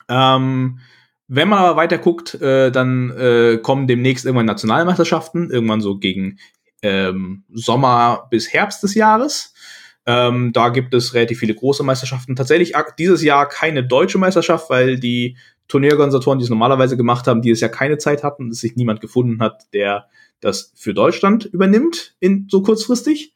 Ähm, 0.08 0.78
wenn 1.26 1.48
man 1.48 1.58
aber 1.58 1.76
weiter 1.76 1.98
guckt, 1.98 2.34
äh, 2.40 2.70
dann 2.70 3.10
äh, 3.10 3.58
kommen 3.58 3.86
demnächst 3.86 4.24
irgendwann 4.24 4.46
Nationalmeisterschaften, 4.46 5.50
irgendwann 5.50 5.80
so 5.80 5.98
gegen 5.98 6.38
ähm, 6.82 7.44
Sommer 7.52 8.28
bis 8.30 8.52
Herbst 8.52 8.82
des 8.82 8.94
Jahres. 8.94 9.52
Ähm, 10.10 10.54
da 10.54 10.70
gibt 10.70 10.94
es 10.94 11.12
relativ 11.12 11.38
viele 11.38 11.54
große 11.54 11.82
Meisterschaften. 11.82 12.34
Tatsächlich 12.34 12.72
dieses 12.98 13.22
Jahr 13.22 13.46
keine 13.46 13.84
deutsche 13.84 14.16
Meisterschaft, 14.16 14.70
weil 14.70 14.98
die 14.98 15.36
Turnierorganisatoren, 15.68 16.38
die 16.38 16.44
es 16.44 16.48
normalerweise 16.48 16.96
gemacht 16.96 17.26
haben, 17.26 17.42
dieses 17.42 17.60
Jahr 17.60 17.70
keine 17.70 17.98
Zeit 17.98 18.24
hatten, 18.24 18.48
dass 18.48 18.60
sich 18.60 18.74
niemand 18.74 19.02
gefunden 19.02 19.42
hat, 19.42 19.66
der 19.74 20.06
das 20.40 20.72
für 20.76 20.94
Deutschland 20.94 21.44
übernimmt, 21.44 22.16
in, 22.20 22.46
so 22.50 22.62
kurzfristig. 22.62 23.34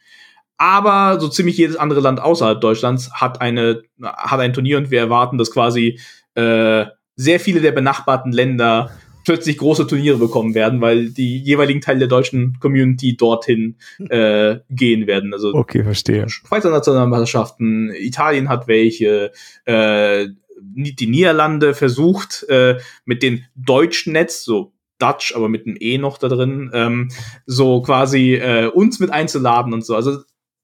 Aber 0.57 1.21
so 1.21 1.29
ziemlich 1.29 1.59
jedes 1.59 1.77
andere 1.77 2.01
Land 2.01 2.21
außerhalb 2.21 2.59
Deutschlands 2.59 3.13
hat 3.13 3.43
eine, 3.43 3.83
hat 4.03 4.41
ein 4.41 4.55
Turnier 4.55 4.79
und 4.79 4.91
wir 4.91 5.01
erwarten, 5.01 5.37
dass 5.37 5.51
quasi 5.51 6.01
äh, 6.37 6.87
sehr 7.17 7.39
viele 7.39 7.61
der 7.61 7.73
benachbarten 7.73 8.33
Länder 8.33 8.93
plötzlich 9.25 9.59
große 9.59 9.87
Turniere 9.87 10.19
bekommen 10.19 10.55
werden, 10.55 10.81
weil 10.81 11.11
die 11.11 11.39
jeweiligen 11.39 11.81
Teile 11.81 12.01
der 12.01 12.09
deutschen 12.09 12.59
Community 12.61 13.17
dorthin 13.17 13.77
äh, 14.09 14.57
gehen 14.71 15.07
werden. 15.07 15.33
Also 15.33 15.55
okay, 15.55 15.85
verstehe. 15.85 16.29
Schweizer 16.29 16.71
Nationalmeisterschaften, 16.71 17.93
Italien 17.95 18.49
hat 18.49 18.69
welche, 18.69 19.33
äh, 19.65 20.29
die 20.61 21.07
Niederlande 21.07 21.75
versucht 21.75 22.47
äh, 22.49 22.79
mit 23.05 23.23
den 23.23 23.45
deutschen 23.57 24.13
Netz, 24.13 24.45
so 24.45 24.73
Dutch, 24.99 25.35
aber 25.35 25.49
mit 25.49 25.67
einem 25.67 25.77
E 25.81 25.99
noch 25.99 26.19
da 26.19 26.29
drin, 26.29 26.71
ähm, 26.73 27.11
so 27.47 27.83
quasi 27.83 28.35
äh, 28.35 28.67
uns 28.67 29.01
mit 29.01 29.11
einzuladen 29.11 29.73
und 29.73 29.85
so. 29.85 29.97
Also 29.97 30.19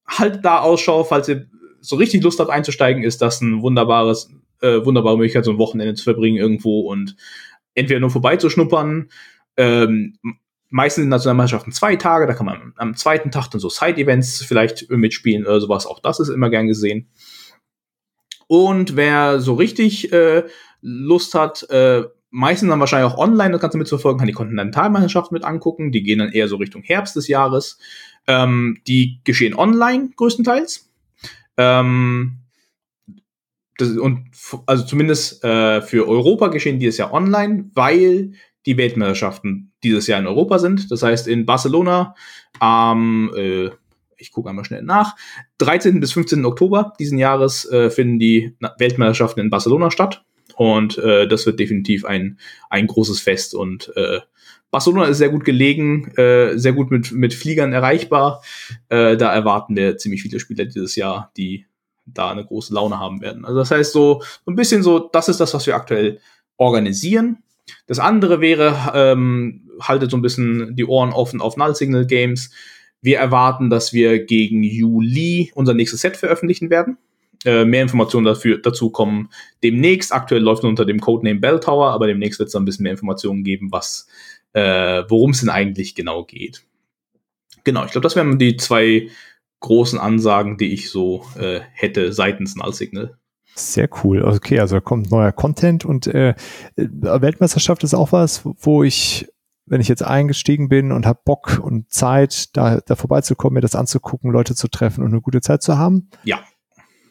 halt 0.07 0.45
da 0.45 0.61
Ausschau, 0.61 1.03
falls 1.05 1.29
ihr 1.29 1.47
so 1.81 1.97
richtig 1.97 2.23
Lust 2.23 2.39
habt 2.39 2.51
einzusteigen, 2.51 3.03
ist 3.03 3.21
das 3.21 3.41
ein 3.41 3.63
wunderbares, 3.63 4.31
äh, 4.61 4.85
wunderbare 4.85 5.17
Möglichkeit, 5.17 5.45
so 5.45 5.51
ein 5.51 5.59
Wochenende 5.59 5.95
zu 5.95 6.05
verbringen 6.05 6.37
irgendwo 6.37 6.81
und 6.83 7.17
entweder 7.75 8.01
nur 8.01 8.11
vorbeizuschnuppern. 8.11 9.09
Ähm, 9.57 10.19
meistens 10.71 11.05
in 11.05 11.11
Nationalmannschaften 11.11 11.73
zwei 11.73 11.97
Tage, 11.97 12.27
da 12.27 12.35
kann 12.35 12.47
man 12.47 12.73
am 12.77 12.97
zweiten 12.97 13.31
Tag 13.31 13.49
dann 13.49 13.61
so 13.61 13.69
Side-Events 13.69 14.45
vielleicht 14.45 14.91
mitspielen 14.91 15.47
oder 15.47 15.61
sowas. 15.61 15.87
Auch 15.87 16.01
das 16.01 16.21
ist 16.21 16.29
immer 16.29 16.51
gern 16.51 16.67
gesehen. 16.67 17.09
Und 18.47 18.97
wer 18.97 19.41
so 19.41 19.55
richtig 19.55 20.13
äh, 20.13 20.45
Lust 20.81 21.35
hat, 21.35 21.69
äh, 21.71 22.05
meistens 22.31 22.69
dann 22.69 22.81
wahrscheinlich 22.81 23.13
auch 23.13 23.19
online 23.19 23.53
das 23.53 23.61
Ganze 23.61 23.79
mitzuverfolgen, 23.79 24.19
kann 24.19 24.27
die 24.27 24.35
Kontinentalmeisterschaft 24.35 25.33
mit 25.33 25.45
angucken. 25.45 25.93
Die 25.93 26.03
gehen 26.03 26.19
dann 26.19 26.33
eher 26.33 26.49
so 26.49 26.57
Richtung 26.57 26.83
Herbst 26.83 27.17
des 27.17 27.29
Jahres. 27.29 27.79
Ähm, 28.27 28.79
die 28.87 29.21
geschehen 29.25 29.55
online 29.55 30.11
größtenteils. 30.17 30.91
Ähm, 31.57 32.38
das, 33.79 33.97
und 33.97 34.31
also 34.67 34.85
zumindest 34.85 35.43
äh, 35.45 35.81
für 35.81 36.07
Europa 36.07 36.49
geschehen 36.49 36.79
dieses 36.79 36.99
Jahr 36.99 37.13
online, 37.13 37.71
weil 37.75 38.33
die 38.67 38.77
Weltmeisterschaften 38.77 39.73
dieses 39.83 40.07
Jahr 40.07 40.21
in 40.21 40.27
Europa 40.27 40.59
sind. 40.59 40.91
Das 40.91 41.03
heißt, 41.03 41.27
in 41.29 41.47
Barcelona 41.47 42.15
am, 42.59 43.33
äh, 43.35 43.71
ich 44.17 44.33
gucke 44.33 44.51
einmal 44.51 44.65
schnell 44.65 44.83
nach, 44.83 45.17
13. 45.59 46.01
bis 46.01 46.13
15. 46.13 46.45
Oktober 46.45 46.93
diesen 46.99 47.19
Jahres 47.19 47.65
äh, 47.71 47.89
finden 47.89 48.19
die 48.19 48.57
Weltmeisterschaften 48.79 49.41
in 49.41 49.51
Barcelona 49.51 49.91
statt. 49.91 50.25
Und 50.57 50.99
äh, 50.99 51.29
das 51.29 51.47
wird 51.47 51.61
definitiv 51.61 52.05
ein, 52.05 52.39
ein 52.69 52.89
großes 52.89 53.21
Fest. 53.21 53.55
Und 53.55 53.93
äh, 53.95 54.19
Barcelona 54.73 55.07
ist 55.07 55.19
sehr 55.19 55.29
gut 55.29 55.45
gelegen, 55.45 56.13
äh, 56.17 56.59
sehr 56.59 56.73
gut 56.73 56.91
mit, 56.91 57.13
mit 57.13 57.33
Fliegern 57.33 57.73
erreichbar. 57.73 58.43
Äh, 58.89 59.17
da 59.17 59.33
erwarten 59.33 59.77
wir 59.77 59.99
ziemlich 59.99 60.21
viele 60.21 60.41
Spieler 60.41 60.65
dieses 60.65 60.97
Jahr, 60.97 61.31
die 61.37 61.68
da 62.15 62.31
eine 62.31 62.45
große 62.45 62.75
Laune 62.75 62.99
haben 62.99 63.21
werden. 63.21 63.45
Also 63.45 63.59
das 63.59 63.71
heißt 63.71 63.93
so, 63.93 64.23
ein 64.47 64.57
bisschen 64.57 64.83
so, 64.83 64.99
das 64.99 65.29
ist 65.29 65.41
das, 65.41 65.55
was 65.55 65.67
wir 65.67 65.77
aktuell 65.77 66.21
organisieren. 66.57 67.43
Das 67.87 67.99
andere 67.99 68.41
wäre, 68.41 68.93
ähm, 68.95 69.69
haltet 69.81 70.11
so 70.11 70.17
ein 70.17 70.23
bisschen 70.23 70.75
die 70.77 70.85
Ohren 70.85 71.13
offen 71.13 71.41
auf 71.41 71.57
Null 71.57 71.75
Signal 71.75 72.07
Games. 72.07 72.51
Wir 73.01 73.19
erwarten, 73.19 73.71
dass 73.71 73.93
wir 73.93 74.25
gegen 74.25 74.63
Juli 74.63 75.53
unser 75.55 75.75
nächstes 75.75 76.01
Set 76.01 76.17
veröffentlichen 76.17 76.71
werden. 76.71 76.99
Äh, 77.45 77.65
mehr 77.65 77.83
Informationen 77.83 78.27
dafür, 78.27 78.59
dazu 78.59 78.91
kommen 78.91 79.31
demnächst. 79.63 80.13
Aktuell 80.13 80.43
läuft 80.43 80.65
es 80.65 80.69
unter 80.69 80.85
dem 80.85 81.01
Codename 81.01 81.39
Bell 81.39 81.61
Tower, 81.61 81.93
aber 81.93 82.09
demnächst 82.09 82.41
wird 82.41 82.49
es 82.49 82.57
ein 82.57 82.65
bisschen 82.65 82.83
mehr 82.83 82.93
Informationen 82.93 83.45
geben, 83.45 83.71
was, 83.71 84.09
äh, 84.55 85.05
worum 85.09 85.31
es 85.31 85.41
denn 85.41 85.49
eigentlich 85.49 85.95
genau 85.95 86.25
geht. 86.25 86.65
Genau, 87.63 87.85
ich 87.85 87.93
glaube, 87.93 88.03
das 88.05 88.17
wären 88.17 88.39
die 88.39 88.57
zwei 88.57 89.09
großen 89.61 89.99
Ansagen, 89.99 90.57
die 90.57 90.73
ich 90.73 90.91
so 90.91 91.25
äh, 91.39 91.61
hätte 91.73 92.13
seitens 92.13 92.57
Null 92.57 92.73
Signal. 92.73 93.19
Sehr 93.55 93.89
cool. 94.05 94.23
Okay, 94.23 94.61
also 94.61 94.77
da 94.77 94.81
kommt 94.81 95.11
neuer 95.11 95.33
Content 95.33 95.85
und 95.85 96.07
äh, 96.07 96.35
Weltmeisterschaft 96.77 97.83
ist 97.83 97.95
auch 97.95 98.13
was, 98.13 98.43
wo 98.45 98.85
ich, 98.85 99.27
wenn 99.67 99.81
ich 99.81 99.89
jetzt 99.89 100.05
eingestiegen 100.05 100.69
bin 100.69 100.93
und 100.93 101.07
habe 101.07 101.21
Bock 101.25 101.61
und 101.61 101.91
Zeit, 101.91 102.57
da, 102.57 102.81
da 102.81 102.95
vorbeizukommen, 102.95 103.55
mir 103.55 103.61
das 103.61 103.75
anzugucken, 103.75 104.31
Leute 104.31 104.55
zu 104.55 104.69
treffen 104.69 105.03
und 105.03 105.11
eine 105.11 105.21
gute 105.21 105.41
Zeit 105.41 105.63
zu 105.63 105.77
haben. 105.77 106.09
Ja, 106.23 106.41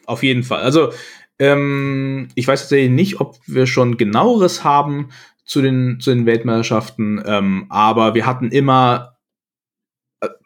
auf 0.05 0.23
jeden 0.23 0.43
Fall. 0.43 0.61
Also 0.61 0.91
ähm, 1.37 2.29
ich 2.35 2.47
weiß 2.47 2.61
tatsächlich 2.61 2.91
nicht, 2.91 3.19
ob 3.19 3.37
wir 3.45 3.67
schon 3.67 3.97
genaueres 3.97 4.63
haben 4.63 5.09
zu 5.43 5.61
den, 5.61 5.99
zu 5.99 6.11
den 6.11 6.25
Weltmeisterschaften, 6.25 7.21
ähm, 7.25 7.65
aber 7.69 8.15
wir 8.15 8.25
hatten 8.25 8.51
immer 8.51 9.16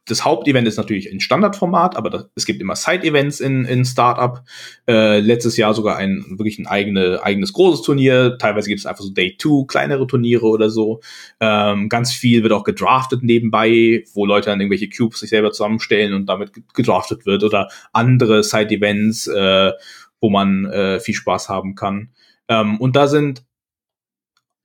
das 0.06 0.26
Hauptevent 0.26 0.68
ist 0.68 0.78
natürlich 0.78 1.10
in 1.10 1.20
Standardformat, 1.20 1.96
aber 1.96 2.10
das, 2.10 2.26
es 2.36 2.46
gibt 2.46 2.60
immer 2.62 2.76
Side-Events 2.76 3.40
in, 3.40 3.66
in 3.66 3.86
Startup. 3.86 4.44
Äh, 4.88 5.20
letztes 5.20 5.58
Jahr 5.58 5.74
sogar 5.74 5.98
ein 5.98 6.26
wirklich 6.38 6.58
ein 6.58 6.66
eigene, 6.66 7.22
eigenes 7.24 7.54
großes 7.54 7.84
Turnier. 7.84 8.38
Teilweise 8.40 8.68
gibt 8.68 8.80
es 8.80 8.86
einfach 8.86 9.04
so 9.04 9.12
Day 9.12 9.38
2, 9.40 9.66
kleinere 9.68 10.08
Turniere 10.08 10.48
oder 10.48 10.70
so. 10.70 11.02
Ähm, 11.40 11.88
ganz 11.88 12.12
viel 12.14 12.42
wird 12.42 12.52
auch 12.54 12.64
gedraftet 12.64 13.22
nebenbei, 13.22 14.04
wo 14.14 14.26
Leute 14.26 14.50
dann 14.50 14.60
irgendwelche 14.60 14.90
Cubes 14.90 15.20
sich 15.20 15.30
selber 15.30 15.52
zusammenstellen 15.52 16.14
und 16.14 16.26
damit 16.28 16.52
gedraftet 16.74 17.26
wird 17.28 17.44
oder 17.44 17.70
andere 17.94 18.44
Side-Events, 18.44 19.28
äh, 19.28 19.72
wo 20.20 20.30
man 20.32 20.66
äh, 20.66 21.00
viel 21.00 21.16
Spaß 21.16 21.48
haben 21.48 21.76
kann. 21.76 22.10
Ähm, 22.48 22.80
und 22.80 22.96
da 22.96 23.08
sind 23.08 23.44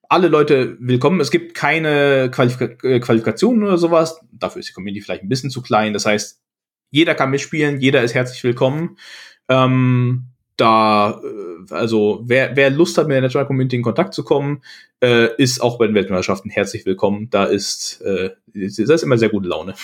alle 0.08 0.28
Leute 0.28 0.76
willkommen. 0.80 1.20
Es 1.20 1.30
gibt 1.30 1.54
keine 1.54 2.30
Qualifika 2.30 2.66
äh, 2.86 3.00
Qualifikationen 3.00 3.64
oder 3.64 3.78
sowas. 3.78 4.20
Dafür 4.32 4.60
ist 4.60 4.68
die 4.68 4.72
Community 4.72 5.02
vielleicht 5.02 5.22
ein 5.22 5.28
bisschen 5.28 5.50
zu 5.50 5.62
klein. 5.62 5.92
Das 5.92 6.06
heißt, 6.06 6.40
jeder 6.90 7.14
kann 7.14 7.30
mitspielen, 7.30 7.80
jeder 7.80 8.02
ist 8.02 8.14
herzlich 8.14 8.42
willkommen. 8.44 8.98
Ähm, 9.48 10.26
da, 10.56 11.20
äh, 11.22 11.74
also 11.74 12.22
wer, 12.24 12.56
wer 12.56 12.70
Lust 12.70 12.96
hat, 12.98 13.08
mit 13.08 13.14
der 13.14 13.22
Natural 13.22 13.46
Community 13.46 13.76
in 13.76 13.82
Kontakt 13.82 14.14
zu 14.14 14.24
kommen, 14.24 14.62
äh, 15.02 15.28
ist 15.36 15.60
auch 15.60 15.78
bei 15.78 15.86
den 15.86 15.94
Weltmeisterschaften 15.94 16.50
herzlich 16.50 16.86
willkommen. 16.86 17.28
Da 17.30 17.44
ist, 17.44 18.00
äh, 18.02 18.30
das 18.54 18.78
ist 18.78 19.02
immer 19.02 19.18
sehr 19.18 19.28
gute 19.28 19.48
Laune. 19.48 19.74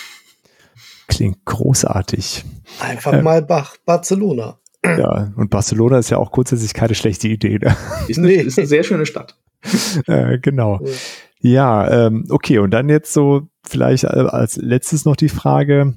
Klingt 1.07 1.45
großartig. 1.45 2.43
Einfach 2.79 3.13
äh, 3.13 3.21
mal 3.21 3.41
Bach 3.41 3.77
Barcelona. 3.85 4.59
Ja, 4.85 5.31
und 5.37 5.49
Barcelona 5.49 5.99
ist 5.99 6.09
ja 6.09 6.17
auch 6.17 6.31
grundsätzlich 6.31 6.73
keine 6.73 6.95
schlechte 6.95 7.27
Idee. 7.27 7.57
Ne? 7.59 7.75
Ist, 8.07 8.17
eine, 8.17 8.33
ist 8.33 8.57
eine 8.57 8.67
sehr 8.67 8.83
schöne 8.83 9.05
Stadt. 9.05 9.37
äh, 10.07 10.39
genau. 10.39 10.79
Ja, 11.39 12.07
ähm, 12.07 12.25
okay, 12.29 12.59
und 12.59 12.71
dann 12.71 12.89
jetzt 12.89 13.13
so 13.13 13.47
vielleicht 13.65 14.05
als 14.05 14.57
letztes 14.57 15.05
noch 15.05 15.15
die 15.15 15.29
Frage, 15.29 15.95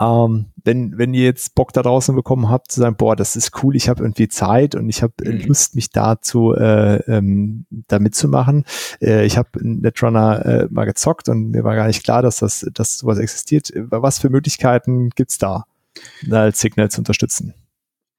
ähm, 0.00 0.46
wenn, 0.64 0.98
wenn 0.98 1.14
ihr 1.14 1.24
jetzt 1.24 1.54
Bock 1.54 1.72
da 1.72 1.82
draußen 1.82 2.14
bekommen 2.14 2.50
habt, 2.50 2.70
zu 2.70 2.80
sagen, 2.80 2.96
boah, 2.96 3.16
das 3.16 3.36
ist 3.36 3.62
cool, 3.62 3.76
ich 3.76 3.88
habe 3.88 4.02
irgendwie 4.02 4.28
Zeit 4.28 4.74
und 4.74 4.88
ich 4.88 5.02
habe 5.02 5.14
mhm. 5.22 5.40
Lust, 5.46 5.74
mich 5.74 5.90
dazu 5.90 6.54
äh, 6.54 6.96
ähm, 7.10 7.66
da 7.88 7.98
mitzumachen. 7.98 8.64
Äh, 9.00 9.24
ich 9.24 9.38
habe 9.38 9.48
Netrunner 9.62 10.44
äh, 10.44 10.68
mal 10.70 10.84
gezockt 10.84 11.28
und 11.28 11.50
mir 11.50 11.64
war 11.64 11.76
gar 11.76 11.86
nicht 11.86 12.04
klar, 12.04 12.22
dass 12.22 12.38
das, 12.38 12.66
dass 12.74 12.98
sowas 12.98 13.18
existiert. 13.18 13.72
Was 13.74 14.18
für 14.18 14.28
Möglichkeiten 14.28 15.10
gibt's 15.10 15.38
da, 15.38 15.64
da 16.26 16.42
als 16.42 16.60
Signal 16.60 16.90
zu 16.90 17.00
unterstützen? 17.00 17.54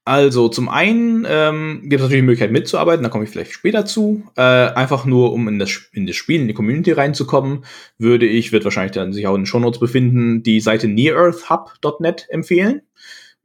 Also 0.07 0.47
zum 0.47 0.69
einen 0.69 1.27
ähm, 1.29 1.81
gibt 1.81 1.95
es 1.95 1.99
natürlich 1.99 2.21
die 2.21 2.25
Möglichkeit 2.25 2.53
mitzuarbeiten, 2.53 3.03
da 3.03 3.09
komme 3.09 3.25
ich 3.25 3.29
vielleicht 3.29 3.51
später 3.51 3.85
zu. 3.85 4.23
Äh, 4.37 4.41
einfach 4.41 5.03
nur, 5.03 5.33
um 5.33 5.49
in 5.49 5.59
das, 5.59 5.81
in 5.91 6.07
das 6.07 6.15
Spiel, 6.15 6.39
in 6.39 6.47
die 6.47 6.53
Community 6.53 6.93
reinzukommen, 6.93 7.65
würde 7.97 8.25
ich, 8.25 8.53
wird 8.53 8.63
wahrscheinlich 8.63 8.93
dann 8.93 9.11
sich 9.11 9.27
auch 9.27 9.35
in 9.35 9.41
den 9.41 9.47
Shownotes 9.47 9.81
befinden, 9.81 10.43
die 10.43 10.61
Seite 10.61 10.87
nearearthhub.net 10.87 12.25
empfehlen. 12.29 12.83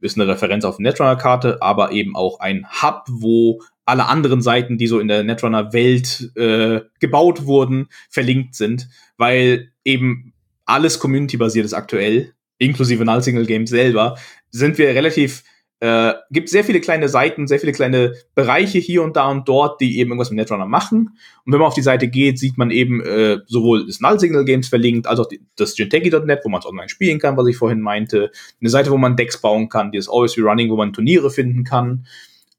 Ist 0.01 0.17
eine 0.17 0.29
Referenz 0.29 0.65
auf 0.65 0.79
Netrunner-Karte, 0.79 1.61
aber 1.61 1.91
eben 1.91 2.15
auch 2.15 2.39
ein 2.39 2.65
Hub, 2.81 3.07
wo 3.09 3.61
alle 3.85 4.07
anderen 4.07 4.41
Seiten, 4.41 4.79
die 4.79 4.87
so 4.87 5.01
in 5.01 5.09
der 5.09 5.25
Netrunner-Welt 5.25 6.31
äh, 6.37 6.83
gebaut 7.01 7.45
wurden, 7.45 7.89
verlinkt 8.09 8.55
sind, 8.55 8.89
weil 9.17 9.73
eben 9.85 10.33
alles 10.65 11.01
Community-basiert 11.01 11.65
ist 11.65 11.75
aktuell, 11.75 12.35
inklusive 12.59 13.05
Null 13.05 13.25
Single 13.25 13.47
Games 13.47 13.71
selber, 13.71 14.17
sind 14.53 14.79
wir 14.79 14.91
relativ 14.91 15.43
äh, 15.83 16.15
gibt 16.31 16.49
sehr 16.49 16.63
viele 16.63 16.81
kleine 16.81 17.09
Seiten, 17.09 17.49
sehr 17.49 17.59
viele 17.59 17.73
kleine 17.73 18.15
Bereiche 18.37 18.79
hier 18.79 19.03
und 19.03 19.17
da 19.17 19.29
und 19.29 19.49
dort, 19.49 19.81
die 19.81 19.99
eben 19.99 20.11
irgendwas 20.13 20.31
mit 20.31 20.37
Netrunner 20.37 20.65
machen. 20.65 21.19
Und 21.45 21.53
wenn 21.53 21.59
man 21.59 21.67
auf 21.67 21.75
die 21.75 21.83
Seite 21.83 22.07
geht, 22.07 22.39
sieht 22.39 22.57
man 22.57 22.71
eben 22.71 23.01
äh, 23.01 23.39
sowohl 23.47 23.85
das 23.85 23.99
Null 23.99 24.21
Signal 24.21 24.45
Games 24.45 24.69
verlinkt, 24.69 25.09
als 25.09 25.19
auch 25.19 25.27
die, 25.27 25.41
das 25.57 25.75
Genteki.net, 25.75 26.43
wo 26.45 26.51
man 26.51 26.61
es 26.61 26.67
online 26.67 26.89
spielen 26.89 27.19
kann, 27.19 27.37
was 27.37 27.49
ich 27.49 27.57
vorhin 27.57 27.81
meinte. 27.81 28.31
Eine 28.61 28.71
Seite, 28.71 28.93
wo 28.93 28.97
man 28.97 29.17
Decks 29.17 29.41
bauen 29.41 29.69
kann, 29.69 29.91
die 29.91 29.99
ist 29.99 30.09
Always 30.09 30.37
Be 30.37 30.43
Running, 30.43 30.71
wo 30.71 30.77
man 30.77 30.93
Turniere 30.93 31.33
finden 31.33 31.65
kann. 31.65 32.07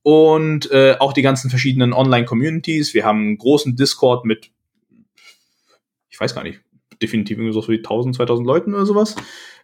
Und 0.02 0.70
äh, 0.72 0.98
auch 1.00 1.14
die 1.14 1.22
ganzen 1.22 1.50
verschiedenen 1.50 1.94
Online-Communities. 1.94 2.94
Wir 2.94 3.06
haben 3.06 3.20
einen 3.20 3.38
großen 3.38 3.78
Discord 3.78 4.26
mit, 4.26 4.52
ich 6.10 6.20
weiß 6.20 6.36
gar 6.36 6.44
nicht, 6.44 6.60
definitiv 7.02 7.38
irgendwie 7.38 7.54
so 7.54 7.66
wie 7.70 7.78
1000, 7.78 8.18
2000 8.18 8.46
Leuten 8.46 8.74
oder 8.74 8.86
sowas. 8.86 9.16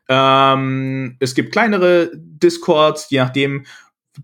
Ähm, 0.09 1.15
es 1.19 1.35
gibt 1.35 1.51
kleinere 1.51 2.11
Discords, 2.15 3.09
je 3.09 3.19
nachdem, 3.19 3.65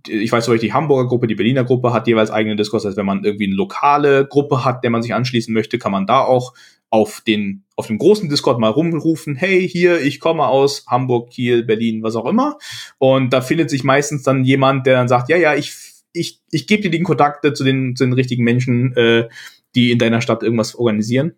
ich 0.08 0.32
weiß 0.32 0.48
Beispiel, 0.48 0.68
die 0.68 0.74
Hamburger 0.74 1.08
Gruppe, 1.08 1.28
die 1.28 1.36
Berliner 1.36 1.64
Gruppe 1.64 1.94
hat 1.94 2.08
jeweils 2.08 2.32
eigene 2.32 2.56
Discords. 2.56 2.86
Heißt, 2.86 2.98
wenn 2.98 3.06
man 3.06 3.24
irgendwie 3.24 3.46
eine 3.46 3.56
lokale 3.56 4.26
Gruppe 4.26 4.66
hat, 4.66 4.84
der 4.84 4.90
man 4.90 5.04
sich 5.04 5.14
anschließen 5.14 5.54
möchte, 5.54 5.78
kann 5.78 5.92
man 5.92 6.08
da 6.08 6.22
auch 6.22 6.54
auf 6.90 7.22
den, 7.22 7.64
auf 7.76 7.88
dem 7.88 7.98
großen 7.98 8.30
Discord 8.30 8.60
mal 8.60 8.70
rumrufen, 8.70 9.36
hey, 9.36 9.68
hier, 9.68 10.02
ich 10.02 10.20
komme 10.20 10.48
aus 10.48 10.86
Hamburg, 10.88 11.30
Kiel, 11.30 11.64
Berlin, 11.64 12.04
was 12.04 12.16
auch 12.16 12.26
immer. 12.26 12.58
Und 12.98 13.32
da 13.32 13.42
findet 13.42 13.70
sich 13.70 13.84
meistens 13.84 14.24
dann 14.24 14.44
jemand, 14.44 14.86
der 14.88 14.96
dann 14.96 15.08
sagt, 15.08 15.30
ja, 15.30 15.38
ja, 15.38 15.56
ich, 15.56 15.76
ich, 16.14 16.42
ich 16.52 16.68
gebe 16.68 16.84
dir 16.84 16.92
die 16.92 17.04
Kontakte 17.04 17.54
zu 17.54 17.64
den, 17.64 17.96
zu 17.96 18.06
den 18.06 18.14
richtigen 18.14 18.44
Menschen, 18.44 18.96
äh, 18.96 19.30
die 19.76 19.92
in 19.92 20.00
deiner 20.00 20.22
Stadt 20.22 20.42
irgendwas 20.42 20.76
organisieren. 20.76 21.34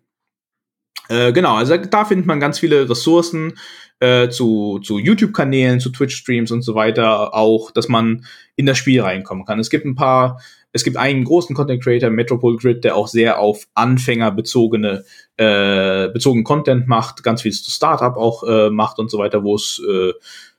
Äh, 1.08 1.32
genau, 1.32 1.54
also 1.54 1.76
da 1.76 2.04
findet 2.04 2.26
man 2.26 2.40
ganz 2.40 2.58
viele 2.58 2.88
Ressourcen 2.88 3.54
äh, 4.00 4.28
zu, 4.28 4.78
zu 4.82 4.98
YouTube-Kanälen, 4.98 5.80
zu 5.80 5.90
Twitch-Streams 5.90 6.50
und 6.50 6.62
so 6.62 6.74
weiter, 6.74 7.34
auch, 7.34 7.70
dass 7.70 7.88
man 7.88 8.24
in 8.56 8.66
das 8.66 8.78
Spiel 8.78 9.00
reinkommen 9.00 9.44
kann. 9.44 9.58
Es 9.58 9.70
gibt 9.70 9.84
ein 9.84 9.94
paar, 9.94 10.40
es 10.72 10.84
gibt 10.84 10.96
einen 10.96 11.24
großen 11.24 11.56
Content 11.56 11.82
Creator, 11.82 12.10
Metropole 12.10 12.56
Grid, 12.56 12.84
der 12.84 12.96
auch 12.96 13.08
sehr 13.08 13.40
auf 13.40 13.66
Anfänger 13.74 14.30
bezogene 14.30 15.04
äh, 15.36 16.08
bezogen 16.08 16.44
Content 16.44 16.86
macht, 16.86 17.22
ganz 17.22 17.42
viel 17.42 17.52
zu 17.52 17.70
Startup 17.70 18.16
auch 18.16 18.44
äh, 18.44 18.70
macht 18.70 18.98
und 18.98 19.10
so 19.10 19.18
weiter, 19.18 19.42
wo 19.42 19.56
es, 19.56 19.82
äh, 19.88 20.12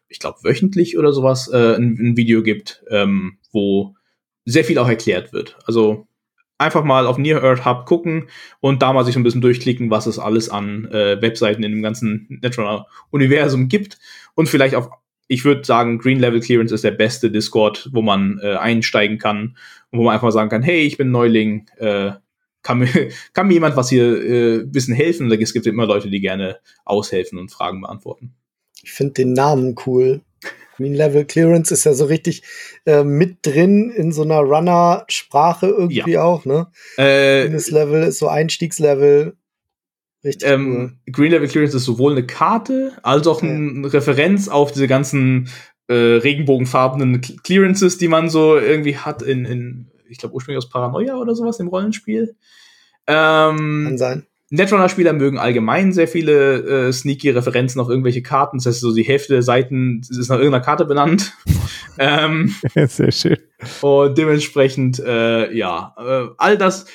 ich 0.10 0.20
glaube, 0.20 0.40
wöchentlich 0.44 0.98
oder 0.98 1.14
sowas 1.14 1.48
äh, 1.48 1.76
ein, 1.76 1.98
ein 2.00 2.18
Video 2.18 2.44
gibt, 2.44 2.84
ähm, 2.90 3.38
wo 3.52 3.96
sehr 4.46 4.66
viel 4.66 4.80
auch 4.80 4.90
erklärt 4.90 5.32
wird. 5.32 5.58
Also 5.66 6.08
einfach 6.60 6.84
mal 6.84 7.08
auf 7.08 7.18
Near 7.18 7.44
Earth 7.44 7.66
Hub 7.66 7.86
gucken 7.86 8.30
und 8.60 8.82
da 8.82 8.94
mal 8.94 9.06
sich 9.06 9.16
so 9.16 9.20
ein 9.20 9.24
bisschen 9.24 9.42
durchklicken, 9.42 9.90
was 9.90 10.06
es 10.06 10.20
alles 10.20 10.50
an 10.50 10.86
äh, 10.92 11.20
Webseiten 11.22 11.64
in 11.64 11.72
dem 11.72 11.82
ganzen 11.82 12.28
Netrunner-Universum 12.42 13.70
gibt. 13.70 13.98
Und 14.36 14.50
vielleicht 14.50 14.76
auf, 14.76 14.90
ich 15.28 15.46
würde 15.46 15.64
sagen, 15.64 15.98
Green 15.98 16.20
Level 16.20 16.42
Clearance 16.42 16.76
ist 16.76 16.84
der 16.84 16.92
beste 16.92 17.32
Discord, 17.32 17.90
wo 17.94 18.02
man 18.02 18.40
äh, 18.44 18.56
einsteigen 18.56 19.18
kann 19.18 19.58
und 19.92 20.00
wo 20.00 20.04
man 20.04 20.14
einfach 20.14 20.28
mal 20.28 20.32
sagen 20.32 20.50
kann, 20.50 20.62
hey, 20.62 20.82
ich 20.82 20.98
bin 20.98 21.12
Neuling, 21.12 21.66
äh, 21.78 22.12
kann 22.62 22.80
mir, 22.80 22.90
kann 23.34 23.48
mir 23.48 23.54
jemand 23.54 23.78
was 23.78 23.90
hier 23.90 24.22
äh, 24.22 24.64
bisschen 24.66 24.94
helfen? 24.94 25.32
Es 25.32 25.54
gibt 25.54 25.66
immer 25.66 25.86
Leute, 25.86 26.10
die 26.10 26.20
gerne 26.20 26.58
aushelfen 26.84 27.40
und 27.40 27.52
Fragen 27.52 27.82
beantworten. 27.82 28.34
Ich 28.84 28.92
finde 28.92 29.14
den 29.14 29.34
Namen 29.34 29.76
cool. 29.86 30.22
Green 30.80 30.94
Level 30.94 31.26
Clearance 31.26 31.74
ist 31.74 31.84
ja 31.84 31.94
so 31.94 32.06
richtig 32.06 32.42
äh, 32.86 33.04
mit 33.04 33.46
drin 33.46 33.92
in 33.92 34.14
so 34.14 34.22
einer 34.22 34.40
Runner-Sprache 34.40 35.68
irgendwie 35.68 36.14
ja. 36.14 36.24
auch, 36.24 36.46
ne? 36.46 36.68
Äh, 36.96 37.44
Greenes 37.44 37.70
Level 37.70 38.04
ist 38.04 38.20
so 38.20 38.30
Einstiegslevel. 38.30 39.36
Richtig 40.24 40.50
ähm, 40.50 40.98
cool. 41.06 41.12
Green 41.12 41.32
Level 41.32 41.50
Clearance 41.50 41.76
ist 41.76 41.84
sowohl 41.84 42.14
eine 42.14 42.26
Karte 42.26 42.94
als 43.04 43.28
auch 43.28 43.44
ja. 43.44 43.50
eine 43.50 43.92
Referenz 43.92 44.48
auf 44.48 44.72
diese 44.72 44.88
ganzen 44.88 45.50
äh, 45.88 45.94
regenbogenfarbenen 45.94 47.20
Clearances, 47.20 47.98
die 47.98 48.08
man 48.08 48.30
so 48.30 48.58
irgendwie 48.58 48.96
hat 48.96 49.22
in, 49.22 49.44
in 49.44 49.92
ich 50.08 50.18
glaube 50.18 50.36
ursprünglich 50.36 50.64
aus 50.64 50.70
Paranoia 50.70 51.18
oder 51.18 51.36
sowas 51.36 51.60
im 51.60 51.68
Rollenspiel. 51.68 52.38
Ähm, 53.06 53.84
Kann 53.86 53.98
sein. 53.98 54.28
Netrunner-Spieler 54.52 55.14
mögen 55.14 55.38
allgemein 55.38 55.94
sehr 55.94 56.08
viele 56.08 56.88
äh, 56.88 56.94
sneaky 56.94 57.30
Referenzen 57.30 57.80
auf 57.80 57.90
irgendwelche 57.90 58.24
Karten. 58.24 58.58
Das 58.58 58.66
heißt, 58.66 58.82
so 58.82 58.94
die 58.94 59.04
Hälfte 59.04 59.34
der 59.34 59.44
Seiten 59.44 60.02
ist 60.02 60.30
nach 60.30 60.38
irgendeiner 60.38 60.64
Karte 60.64 60.86
benannt. 60.86 61.34
ähm, 62.00 62.56
sehr 62.88 63.12
schön. 63.12 63.38
Und 63.82 64.18
dementsprechend, 64.18 65.00
äh, 65.00 65.54
ja, 65.56 65.94
äh, 65.98 66.28
all 66.38 66.58
das, 66.58 66.86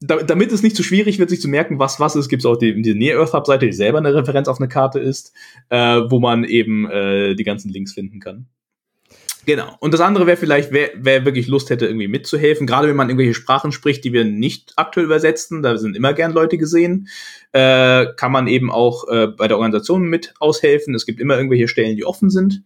da, 0.00 0.16
damit 0.16 0.52
es 0.52 0.62
nicht 0.62 0.76
zu 0.76 0.82
schwierig 0.82 1.18
wird, 1.18 1.30
sich 1.30 1.40
zu 1.40 1.48
merken, 1.48 1.78
was 1.78 1.98
was 1.98 2.16
ist, 2.16 2.28
gibt 2.28 2.42
es 2.42 2.46
auch 2.46 2.56
die, 2.56 2.82
die 2.82 2.94
Near 2.94 3.20
Earth 3.20 3.32
Hub-Seite, 3.32 3.66
die 3.66 3.72
selber 3.72 3.98
eine 3.98 4.14
Referenz 4.14 4.48
auf 4.48 4.58
eine 4.58 4.68
Karte 4.68 4.98
ist, 4.98 5.32
äh, 5.70 6.00
wo 6.08 6.20
man 6.20 6.44
eben 6.44 6.90
äh, 6.90 7.34
die 7.34 7.44
ganzen 7.44 7.70
Links 7.70 7.94
finden 7.94 8.20
kann. 8.20 8.48
Genau. 9.44 9.76
Und 9.80 9.92
das 9.92 10.00
andere 10.00 10.26
wäre 10.26 10.36
vielleicht, 10.36 10.70
wer, 10.72 10.90
wer 10.94 11.24
wirklich 11.24 11.48
Lust 11.48 11.70
hätte, 11.70 11.86
irgendwie 11.86 12.06
mitzuhelfen, 12.06 12.66
gerade 12.66 12.88
wenn 12.88 12.96
man 12.96 13.08
irgendwelche 13.08 13.34
Sprachen 13.34 13.72
spricht, 13.72 14.04
die 14.04 14.12
wir 14.12 14.24
nicht 14.24 14.72
aktuell 14.76 15.06
übersetzen, 15.06 15.62
da 15.62 15.76
sind 15.78 15.96
immer 15.96 16.12
gern 16.12 16.32
Leute 16.32 16.58
gesehen, 16.58 17.08
äh, 17.52 18.06
kann 18.16 18.30
man 18.30 18.46
eben 18.46 18.70
auch 18.70 19.08
äh, 19.08 19.26
bei 19.26 19.48
der 19.48 19.56
Organisation 19.56 20.04
mit 20.04 20.34
aushelfen. 20.38 20.94
Es 20.94 21.06
gibt 21.06 21.20
immer 21.20 21.36
irgendwelche 21.36 21.66
Stellen, 21.66 21.96
die 21.96 22.04
offen 22.04 22.30
sind, 22.30 22.62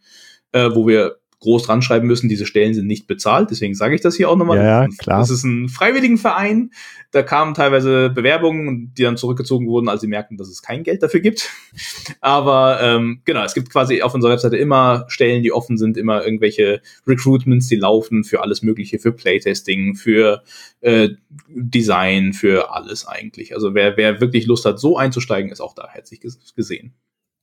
äh, 0.53 0.69
wo 0.75 0.87
wir 0.87 1.17
groß 1.41 1.65
dran 1.65 1.83
schreiben 1.83 2.07
müssen, 2.07 2.29
diese 2.29 2.47
Stellen 2.47 2.73
sind 2.73 2.87
nicht 2.87 3.07
bezahlt. 3.07 3.51
Deswegen 3.51 3.75
sage 3.75 3.95
ich 3.95 4.01
das 4.01 4.17
hier 4.17 4.31
auch 4.31 4.37
nochmal. 4.37 4.59
Ja, 4.59 4.87
klar. 4.99 5.21
Das 5.21 5.31
ist 5.31 5.45
ein 5.45 5.69
freiwilligen 5.69 6.17
Verein. 6.17 6.71
Da 7.13 7.23
kamen 7.23 7.55
teilweise 7.55 8.11
Bewerbungen, 8.11 8.93
die 8.97 9.03
dann 9.03 9.17
zurückgezogen 9.17 9.67
wurden, 9.67 9.89
als 9.89 10.01
sie 10.01 10.07
merkten, 10.07 10.39
dass 10.39 10.49
es 10.49 10.63
kein 10.63 10.83
Geld 10.83 11.03
dafür 11.03 11.21
gibt. 11.21 11.51
Aber 12.21 12.81
ähm, 12.81 13.21
genau, 13.25 13.45
es 13.45 13.55
gibt 13.55 13.71
quasi 13.71 14.03
auf 14.03 14.15
unserer 14.15 14.33
Webseite 14.33 14.57
immer 14.57 15.05
Stellen, 15.09 15.43
die 15.43 15.53
offen 15.53 15.77
sind, 15.77 15.97
immer 15.97 16.25
irgendwelche 16.25 16.81
Recruitments, 17.07 17.69
die 17.69 17.77
laufen 17.77 18.25
für 18.25 18.43
alles 18.43 18.63
Mögliche, 18.63 18.99
für 18.99 19.13
Playtesting, 19.13 19.95
für 19.95 20.43
äh, 20.81 21.11
Design, 21.49 22.33
für 22.33 22.73
alles 22.75 23.07
eigentlich. 23.07 23.55
Also 23.55 23.75
wer, 23.75 23.97
wer 23.97 24.21
wirklich 24.21 24.47
Lust 24.47 24.65
hat, 24.65 24.81
so 24.81 24.97
einzusteigen, 24.97 25.51
ist 25.51 25.61
auch 25.61 25.75
da 25.75 25.89
herzlich 25.89 26.21
gesehen. 26.57 26.95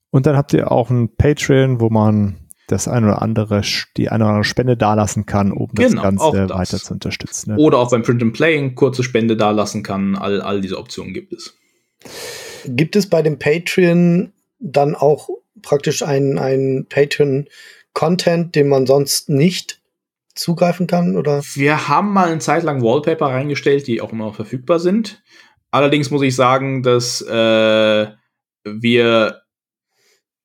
Und 0.10 0.28
dann 0.28 0.38
habt 0.38 0.53
ihr 0.53 0.72
auch 0.72 0.91
ein 0.91 1.15
Patreon, 1.15 1.80
wo 1.80 1.90
man 1.90 2.36
das 2.68 2.88
ein 2.88 3.03
oder 3.03 3.22
andere, 3.22 3.61
die 3.98 4.10
eine 4.10 4.23
oder 4.23 4.31
andere 4.31 4.44
Spende 4.44 4.77
dalassen 4.77 5.26
kann, 5.26 5.52
um 5.52 5.68
genau, 5.73 5.95
das 5.95 6.02
Ganze 6.02 6.48
das. 6.48 6.57
weiter 6.57 6.77
zu 6.77 6.94
unterstützen. 6.94 7.52
Ne? 7.52 7.57
Oder 7.57 7.77
auch 7.80 7.91
beim 7.91 8.03
Print 8.03 8.22
and 8.22 8.34
Playing 8.34 8.76
kurze 8.76 9.03
Spende 9.03 9.35
dalassen 9.35 9.84
kann. 9.84 10.15
All, 10.15 10.41
all 10.41 10.61
diese 10.61 10.77
Optionen 10.77 11.14
gibt 11.14 11.34
es. 11.34 11.57
Gibt 12.65 12.95
es 12.95 13.10
bei 13.10 13.22
dem 13.22 13.40
Patreon 13.40 14.31
dann 14.60 14.95
auch 14.95 15.30
praktisch 15.61 16.03
einen, 16.03 16.38
einen 16.38 16.88
Patreon-Content, 16.88 18.56
den 18.56 18.69
man 18.69 18.85
sonst 18.85 19.30
nicht 19.30 19.81
zugreifen 20.35 20.88
kann? 20.88 21.15
Oder? 21.18 21.41
Wir 21.53 21.88
haben 21.90 22.14
mal 22.14 22.30
eine 22.30 22.40
Zeit 22.40 22.64
lang 22.64 22.81
Wallpaper 22.81 23.27
reingestellt, 23.27 23.88
die 23.88 24.02
auch 24.02 24.11
immer 24.11 24.26
noch 24.26 24.35
verfügbar 24.35 24.80
sind. 24.80 25.22
Allerdings 25.72 26.11
muss 26.11 26.22
ich 26.22 26.35
sagen, 26.35 26.84
dass 26.84 27.22
äh, 27.22 28.07
wir 28.64 29.43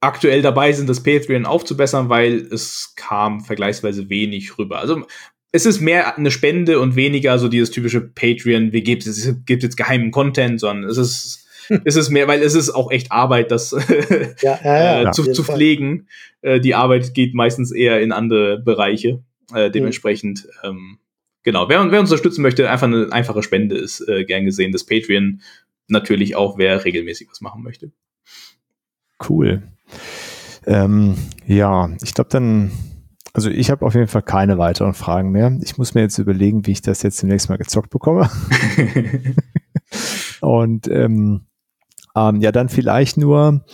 aktuell 0.01 0.43
dabei 0.43 0.73
sind, 0.73 0.89
das 0.89 1.03
Patreon 1.03 1.47
aufzubessern, 1.47 2.09
weil 2.09 2.37
es 2.53 2.95
kam 2.97 3.41
vergleichsweise 3.41 4.09
wenig 4.09 4.59
rüber. 4.59 4.79
Also 4.79 5.07
es 5.51 5.66
ist 5.66 5.81
mehr 5.81 6.16
eine 6.16 6.31
Spende 6.31 6.79
und 6.81 6.95
weniger 6.95 7.39
so 7.39 7.49
dieses 7.49 7.70
typische 7.70 8.01
Patreon, 8.01 8.73
wie 8.73 8.83
gibt 8.83 9.07
es, 9.07 9.35
gibt 9.47 9.62
jetzt 9.62 9.77
geheimen 9.77 10.11
Content, 10.11 10.61
sondern 10.61 10.89
es 10.89 10.99
ist 10.99 11.45
es 11.85 11.97
ist 11.97 12.11
mehr, 12.11 12.27
weil 12.29 12.43
es 12.43 12.55
ist 12.55 12.70
auch 12.70 12.91
echt 12.91 13.12
Arbeit, 13.12 13.51
das 13.51 13.73
ja, 14.43 14.59
ja, 14.65 15.03
ja, 15.03 15.09
äh, 15.09 15.12
zu, 15.12 15.31
zu 15.31 15.45
pflegen. 15.45 16.09
Äh, 16.41 16.61
die 16.61 16.75
Arbeit 16.75 17.15
geht 17.15 17.35
meistens 17.35 17.73
eher 17.73 18.01
in 18.01 18.12
andere 18.12 18.59
Bereiche. 18.59 19.23
Äh, 19.55 19.70
dementsprechend, 19.70 20.47
mhm. 20.62 20.69
ähm, 20.69 20.99
genau, 21.43 21.69
wer, 21.69 21.91
wer 21.91 22.01
uns 22.01 22.11
unterstützen 22.11 22.43
möchte, 22.43 22.70
einfach 22.70 22.87
eine 22.87 23.12
einfache 23.12 23.43
Spende 23.43 23.77
ist 23.77 24.07
äh, 24.09 24.25
gern 24.25 24.45
gesehen. 24.45 24.73
Das 24.73 24.85
Patreon 24.85 25.43
natürlich 25.89 26.37
auch, 26.37 26.59
wer 26.59 26.85
regelmäßig 26.85 27.29
was 27.31 27.41
machen 27.41 27.62
möchte. 27.62 27.91
Cool. 29.29 29.62
Ähm, 30.66 31.16
ja, 31.47 31.90
ich 32.02 32.15
glaube 32.15 32.31
dann, 32.31 32.73
also 33.32 33.51
ich 33.51 33.70
habe 33.70 33.85
auf 33.86 33.94
jeden 33.94 34.09
Fall 34.09 34.23
keine 34.23 34.59
weiteren 34.59 34.94
Fragen 34.94 35.31
mehr. 35.31 35.56
Ich 35.62 35.78
muss 35.78 35.94
mir 35.94 36.02
jetzt 36.02 36.19
überlegen, 36.19 36.66
wie 36.66 36.73
ich 36.73 36.82
das 36.82 37.02
jetzt 37.02 37.19
zunächst 37.19 37.48
mal 37.48 37.59
gezockt 37.59 37.90
bekomme. 37.90 38.31
Und 40.40 40.89
ähm, 40.89 41.47
ähm, 42.15 42.40
ja, 42.40 42.52
dann 42.52 42.69
vielleicht 42.69 43.16
nur, 43.16 43.65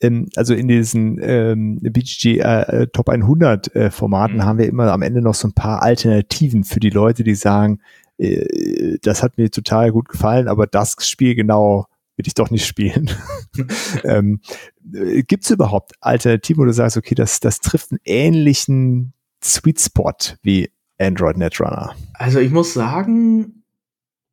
ähm, 0.00 0.28
also 0.36 0.54
in 0.54 0.68
diesen 0.68 1.18
ähm, 1.20 1.78
BGG 1.82 2.38
äh, 2.38 2.86
Top 2.88 3.08
100 3.08 3.74
äh, 3.74 3.90
Formaten 3.90 4.36
mhm. 4.36 4.44
haben 4.44 4.58
wir 4.58 4.66
immer 4.66 4.92
am 4.92 5.02
Ende 5.02 5.20
noch 5.20 5.34
so 5.34 5.48
ein 5.48 5.54
paar 5.54 5.82
Alternativen 5.82 6.64
für 6.64 6.80
die 6.80 6.90
Leute, 6.90 7.24
die 7.24 7.34
sagen, 7.34 7.80
äh, 8.18 8.98
das 9.02 9.22
hat 9.22 9.38
mir 9.38 9.50
total 9.50 9.92
gut 9.92 10.08
gefallen, 10.08 10.48
aber 10.48 10.66
das 10.66 10.96
Spiel 11.00 11.34
genau 11.34 11.86
will 12.18 12.26
ich 12.26 12.34
doch 12.34 12.50
nicht 12.50 12.66
spielen. 12.66 13.10
ähm, 14.04 14.40
Gibt 14.82 15.44
es 15.44 15.50
überhaupt 15.50 15.92
Alternativen, 16.00 16.60
wo 16.62 16.66
du 16.66 16.72
sagst, 16.72 16.96
okay, 16.96 17.14
das, 17.14 17.40
das 17.40 17.60
trifft 17.60 17.92
einen 17.92 18.00
ähnlichen 18.04 19.12
Sweet 19.42 19.80
Spot 19.80 20.12
wie 20.42 20.70
Android 20.98 21.36
Netrunner? 21.36 21.94
Also 22.14 22.40
ich 22.40 22.50
muss 22.50 22.74
sagen, 22.74 23.62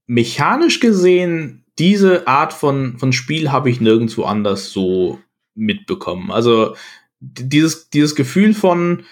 mechanisch 0.07 0.79
gesehen, 0.79 1.63
diese 1.77 2.27
Art 2.27 2.53
von, 2.53 2.97
von 2.97 3.13
Spiel 3.13 3.51
habe 3.51 3.69
ich 3.69 3.79
nirgendwo 3.79 4.23
anders 4.23 4.71
so 4.71 5.19
mitbekommen. 5.53 6.31
Also 6.31 6.75
dieses, 7.19 7.89
dieses 7.89 8.15
Gefühl 8.15 8.53
von, 8.53 9.03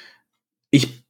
ich 0.71 1.02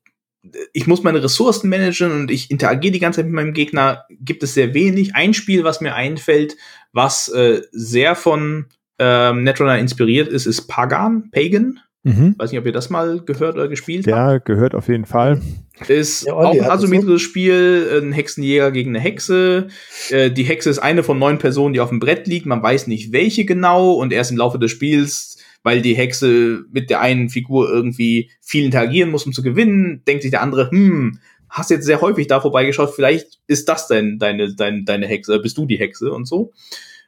ich 0.74 0.88
muss 0.88 1.04
meine 1.04 1.24
Ressourcen 1.24 1.70
managen 1.70 2.12
und 2.12 2.32
ich 2.32 2.52
interagiere 2.52 2.92
die 2.92 3.00
ganze 3.00 3.18
Zeit 3.18 3.28
mit 3.28 3.36
meinem 3.36 3.54
Gegner, 3.54 4.06
gibt 4.10 4.44
es 4.44 4.54
sehr 4.54 4.74
wenig. 4.74 5.16
Ein 5.16 5.34
Spiel, 5.34 5.64
was 5.64 5.82
mir 5.82 5.96
einfällt, 5.96 6.58
was 6.92 7.30
äh, 7.30 7.62
sehr 7.72 8.16
von 8.16 8.66
ähm, 9.00 9.44
Netrunner 9.44 9.80
inspiriert 9.80 10.28
ist, 10.28 10.46
ist 10.46 10.68
Pagan, 10.68 11.30
Pagan. 11.32 11.80
Mhm. 12.04 12.36
Weiß 12.38 12.52
nicht, 12.52 12.60
ob 12.60 12.66
ihr 12.66 12.74
das 12.74 12.90
mal 12.90 13.22
gehört 13.22 13.56
oder 13.56 13.70
gespielt 13.70 14.06
ja, 14.06 14.18
habt. 14.18 14.32
Ja, 14.32 14.38
gehört 14.40 14.76
auf 14.76 14.90
jeden 14.90 15.06
Fall. 15.06 15.42
Ist 15.88 16.28
ja, 16.28 16.34
auch 16.34 16.52
ein 16.52 16.62
asymmetrisches 16.62 17.22
Spiel, 17.22 18.02
ein 18.04 18.12
Hexenjäger 18.12 18.72
gegen 18.72 18.90
eine 18.90 19.00
Hexe. 19.00 19.68
Äh, 20.10 20.30
die 20.30 20.44
Hexe 20.44 20.70
ist 20.70 20.80
eine 20.80 21.04
von 21.04 21.18
neun 21.18 21.40
Personen, 21.40 21.74
die 21.74 21.80
auf 21.80 21.90
dem 21.90 22.00
Brett 22.00 22.28
liegt. 22.28 22.46
Man 22.46 22.62
weiß 22.62 22.88
nicht, 22.88 23.14
welche 23.14 23.46
genau. 23.46 23.94
Und 23.94 24.12
erst 24.12 24.32
im 24.32 24.38
Laufe 24.38 24.60
des 24.60 24.72
Spiels 24.72 25.38
weil 25.64 25.82
die 25.82 25.96
Hexe 25.96 26.66
mit 26.72 26.90
der 26.90 27.02
einen 27.02 27.30
Figur 27.30 27.70
irgendwie 27.70 28.30
viel 28.42 28.66
interagieren 28.66 29.10
muss, 29.10 29.26
um 29.26 29.34
zu 29.34 29.42
gewinnen, 29.42 30.04
denkt 30.06 30.22
sich 30.22 30.32
der 30.32 30.42
andere, 30.42 30.70
hm, 30.70 31.20
hast 31.50 31.70
jetzt 31.70 31.86
sehr 31.86 32.02
häufig 32.02 32.28
da 32.28 32.42
vorbeigeschaut, 32.42 32.94
vielleicht 32.94 33.40
ist 33.48 33.70
das 33.70 33.88
dein, 33.88 34.20
deine, 34.20 34.56
deine, 34.56 34.84
deine 34.84 35.08
Hexe, 35.08 35.40
bist 35.40 35.58
du 35.58 35.66
die 35.66 35.78
Hexe 35.78 36.12
und 36.12 36.26
so. 36.26 36.52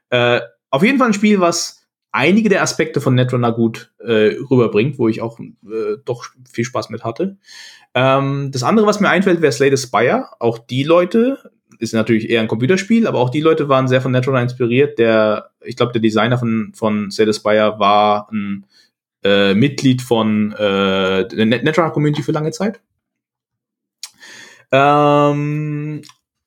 Äh, 0.10 0.42
auf 0.70 0.84
jeden 0.84 0.98
Fall 0.98 1.08
ein 1.08 1.14
Spiel, 1.14 1.40
was 1.40 1.86
einige 2.12 2.48
der 2.48 2.62
Aspekte 2.62 3.02
von 3.02 3.16
Netrunner 3.16 3.52
gut 3.52 3.92
äh, 4.00 4.38
rüberbringt, 4.50 4.98
wo 4.98 5.10
ich 5.10 5.22
auch 5.22 5.40
äh, 5.40 5.98
doch 6.06 6.26
viel 6.50 6.64
Spaß 6.64 6.90
mit 6.90 7.04
hatte. 7.04 7.38
Ähm, 7.94 8.52
das 8.52 8.64
andere, 8.64 8.86
was 8.86 9.00
mir 9.00 9.10
einfällt, 9.10 9.42
wäre 9.42 9.52
Slay 9.52 9.76
the 9.76 9.82
Spire. 9.82 10.28
Auch 10.40 10.58
die 10.58 10.84
Leute, 10.84 11.52
ist 11.80 11.94
natürlich 11.94 12.30
eher 12.30 12.42
ein 12.42 12.48
Computerspiel, 12.48 13.08
aber 13.08 13.20
auch 13.20 13.30
die 13.30 13.42
Leute 13.42 13.70
waren 13.70 13.88
sehr 13.88 14.02
von 14.02 14.12
Netrunner 14.12 14.42
inspiriert. 14.42 15.00
Der, 15.00 15.52
ich 15.64 15.76
glaube, 15.76 15.94
der 15.94 16.02
Designer 16.02 16.38
von, 16.38 16.72
von 16.76 17.12
Spire 17.12 17.76
war 17.78 18.30
ein 18.32 18.66
äh, 19.24 19.54
Mitglied 19.54 20.02
von 20.02 20.54
äh, 20.54 21.28
der 21.28 21.46
Netrunner 21.46 21.92
Community 21.92 22.24
für 22.24 22.32
lange 22.32 22.52
Zeit. 22.52 22.82
Ähm, 24.72 26.02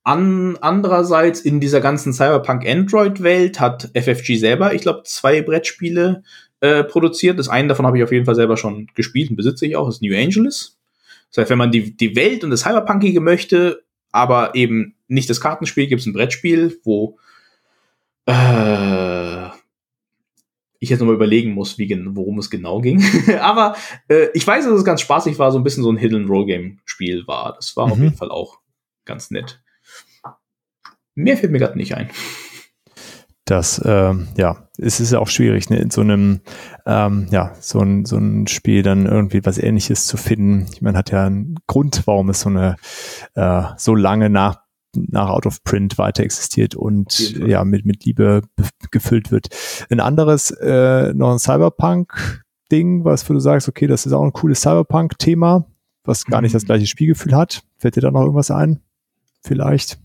an, 0.04 0.56
andererseits 0.60 1.40
in 1.40 1.60
dieser 1.60 1.80
ganzen 1.80 2.12
Cyberpunk 2.12 2.66
Android 2.66 3.22
Welt 3.22 3.60
hat 3.60 3.90
FFG 3.94 4.36
selber, 4.36 4.74
ich 4.74 4.82
glaube, 4.82 5.02
zwei 5.04 5.42
Brettspiele 5.42 6.22
äh, 6.60 6.84
produziert. 6.84 7.38
Das 7.38 7.48
eine 7.48 7.68
davon 7.68 7.86
habe 7.86 7.98
ich 7.98 8.04
auf 8.04 8.12
jeden 8.12 8.24
Fall 8.24 8.34
selber 8.34 8.56
schon 8.56 8.88
gespielt 8.94 9.30
und 9.30 9.36
besitze 9.36 9.66
ich 9.66 9.76
auch, 9.76 9.86
das 9.86 9.96
ist 9.96 10.02
New 10.02 10.16
Angeles. 10.16 10.78
Das 11.30 11.42
heißt, 11.42 11.50
wenn 11.50 11.58
man 11.58 11.70
die, 11.70 11.96
die 11.96 12.16
Welt 12.16 12.42
und 12.42 12.50
das 12.50 12.60
Cyberpunkige 12.60 13.20
möchte, 13.20 13.82
aber 14.12 14.54
eben 14.54 14.94
nicht 15.06 15.30
das 15.30 15.40
Kartenspiel, 15.40 15.86
gibt 15.86 16.00
es 16.00 16.06
ein 16.06 16.12
Brettspiel, 16.12 16.78
wo 16.84 17.18
äh, 18.26 19.48
ich 20.80 20.90
jetzt 20.90 21.00
nochmal 21.00 21.16
überlegen 21.16 21.52
muss, 21.52 21.78
wie, 21.78 21.88
worum 22.10 22.38
es 22.38 22.50
genau 22.50 22.80
ging. 22.80 23.02
aber 23.40 23.76
äh, 24.08 24.28
ich 24.34 24.46
weiß, 24.46 24.64
dass 24.64 24.74
es 24.74 24.84
ganz 24.84 25.00
spaßig 25.00 25.38
war, 25.38 25.50
so 25.50 25.58
ein 25.58 25.64
bisschen 25.64 25.82
so 25.82 25.90
ein 25.90 25.96
Hidden 25.96 26.26
Roll 26.26 26.46
Game 26.46 26.80
Spiel 26.84 27.26
war. 27.26 27.54
Das 27.56 27.76
war 27.76 27.86
mhm. 27.86 27.92
auf 27.92 27.98
jeden 27.98 28.16
Fall 28.16 28.30
auch 28.30 28.60
ganz 29.04 29.30
nett. 29.30 29.62
Mehr 31.14 31.36
fällt 31.36 31.50
mir 31.50 31.58
gerade 31.58 31.76
nicht 31.76 31.94
ein. 31.96 32.10
Das, 33.50 33.78
äh, 33.78 34.14
ja, 34.36 34.68
es 34.78 35.00
ist 35.00 35.12
ja 35.12 35.18
auch 35.18 35.28
schwierig, 35.28 35.70
ne, 35.70 35.78
in 35.78 35.90
so 35.90 36.00
einem, 36.00 36.40
ähm, 36.86 37.26
ja, 37.30 37.52
so 37.60 37.80
ein, 37.80 38.04
so 38.04 38.16
ein 38.16 38.46
Spiel 38.46 38.82
dann 38.82 39.06
irgendwie 39.06 39.44
was 39.44 39.58
ähnliches 39.58 40.06
zu 40.06 40.16
finden. 40.16 40.66
Ich 40.72 40.82
meine, 40.82 40.98
hat 40.98 41.10
ja 41.10 41.26
einen 41.26 41.56
Grund, 41.66 42.02
warum 42.06 42.30
es 42.30 42.40
so 42.40 42.50
eine, 42.50 42.76
äh, 43.34 43.62
so 43.76 43.94
lange 43.94 44.30
nach 44.30 44.60
nach 44.94 45.28
Out 45.28 45.46
of 45.46 45.62
Print 45.64 45.98
weiter 45.98 46.22
existiert 46.24 46.74
und 46.74 47.36
ja 47.46 47.62
mit 47.62 47.84
mit 47.84 48.06
Liebe 48.06 48.42
gefüllt 48.90 49.30
wird. 49.30 49.48
Ein 49.90 50.00
anderes 50.00 50.50
äh, 50.50 51.12
noch 51.12 51.30
ein 51.30 51.38
Cyberpunk 51.38 52.42
Ding, 52.72 53.04
was 53.04 53.28
wo 53.28 53.34
du 53.34 53.40
sagst, 53.40 53.68
okay, 53.68 53.86
das 53.86 54.06
ist 54.06 54.12
auch 54.12 54.24
ein 54.24 54.32
cooles 54.32 54.62
Cyberpunk 54.62 55.18
Thema, 55.18 55.66
was 56.04 56.24
gar 56.24 56.40
nicht 56.40 56.54
das 56.54 56.62
mhm. 56.62 56.66
gleiche 56.66 56.86
Spielgefühl 56.86 57.34
hat. 57.34 57.62
Fällt 57.76 57.96
dir 57.96 58.00
da 58.00 58.10
noch 58.10 58.22
irgendwas 58.22 58.50
ein? 58.50 58.80
Vielleicht. 59.42 59.98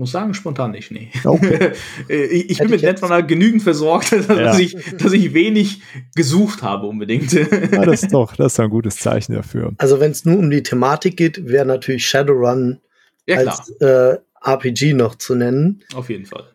Muss 0.00 0.12
sagen, 0.12 0.32
spontan 0.32 0.70
nicht, 0.70 0.90
nee. 0.90 1.10
Okay. 1.22 1.72
ich, 2.08 2.52
ich 2.52 2.58
bin 2.58 2.70
mit 2.70 2.80
Netrunner 2.80 3.22
genügend 3.22 3.62
versorgt, 3.62 4.12
dass, 4.28 4.28
ja. 4.28 4.58
ich, 4.58 4.74
dass 4.96 5.12
ich 5.12 5.34
wenig 5.34 5.82
gesucht 6.14 6.62
habe 6.62 6.86
unbedingt. 6.86 7.30
ja, 7.34 7.44
das 7.84 8.04
ist 8.04 8.14
doch, 8.14 8.34
das 8.34 8.54
ist 8.54 8.60
ein 8.60 8.70
gutes 8.70 8.96
Zeichen 8.96 9.34
dafür. 9.34 9.74
Also 9.76 10.00
wenn 10.00 10.12
es 10.12 10.24
nur 10.24 10.38
um 10.38 10.50
die 10.50 10.62
Thematik 10.62 11.18
geht, 11.18 11.46
wäre 11.46 11.66
natürlich 11.66 12.06
Shadowrun 12.06 12.80
ja, 13.26 13.36
als 13.36 13.68
äh, 13.82 14.16
RPG 14.42 14.94
noch 14.94 15.16
zu 15.16 15.34
nennen. 15.34 15.82
Auf 15.92 16.08
jeden 16.08 16.24
Fall. 16.24 16.48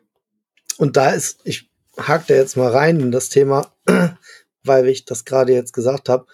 Und 0.77 0.97
da 0.97 1.11
ist, 1.11 1.41
ich 1.43 1.69
hake 1.99 2.23
da 2.29 2.33
jetzt 2.33 2.57
mal 2.57 2.71
rein 2.71 2.99
in 2.99 3.11
das 3.11 3.29
Thema, 3.29 3.71
weil 4.63 4.87
ich 4.87 5.05
das 5.05 5.23
gerade 5.23 5.53
jetzt 5.53 5.73
gesagt 5.73 6.09
habe. 6.09 6.25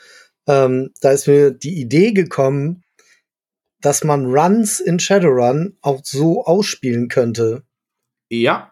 Ähm, 0.47 0.91
da 1.01 1.11
ist 1.11 1.27
mir 1.27 1.51
die 1.51 1.81
Idee 1.81 2.13
gekommen, 2.13 2.83
dass 3.81 4.03
man 4.03 4.25
Runs 4.25 4.79
in 4.79 4.99
Shadowrun 4.99 5.77
auch 5.81 6.01
so 6.03 6.45
ausspielen 6.45 7.07
könnte. 7.07 7.63
Ja. 8.29 8.71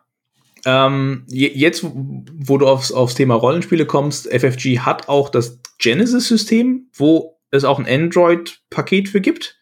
Ähm, 0.66 1.24
jetzt, 1.28 1.84
wo 1.84 2.58
du 2.58 2.68
aufs, 2.68 2.92
aufs 2.92 3.16
Thema 3.16 3.36
Rollenspiele 3.36 3.86
kommst, 3.86 4.28
FFG 4.28 4.80
hat 4.80 5.08
auch 5.08 5.30
das 5.30 5.60
Genesis-System, 5.78 6.90
wo 6.94 7.38
es 7.52 7.64
auch 7.64 7.80
ein 7.80 7.88
Android-Paket 7.88 9.10
für 9.10 9.22
gibt. 9.22 9.58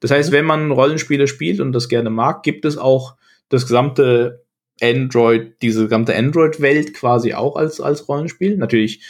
Das 0.00 0.10
heißt, 0.10 0.30
mhm. 0.30 0.34
wenn 0.34 0.44
man 0.44 0.70
Rollenspiele 0.70 1.26
spielt 1.26 1.60
und 1.60 1.72
das 1.72 1.88
gerne 1.88 2.10
mag, 2.10 2.42
gibt 2.42 2.64
es 2.64 2.76
auch 2.76 3.16
das 3.48 3.66
gesamte 3.66 4.44
Android, 4.80 5.54
diese 5.62 5.84
gesamte 5.84 6.16
Android-Welt 6.16 6.94
quasi 6.94 7.34
auch 7.34 7.56
als, 7.56 7.80
als 7.80 8.08
Rollenspiel. 8.08 8.56
Natürlich, 8.56 9.04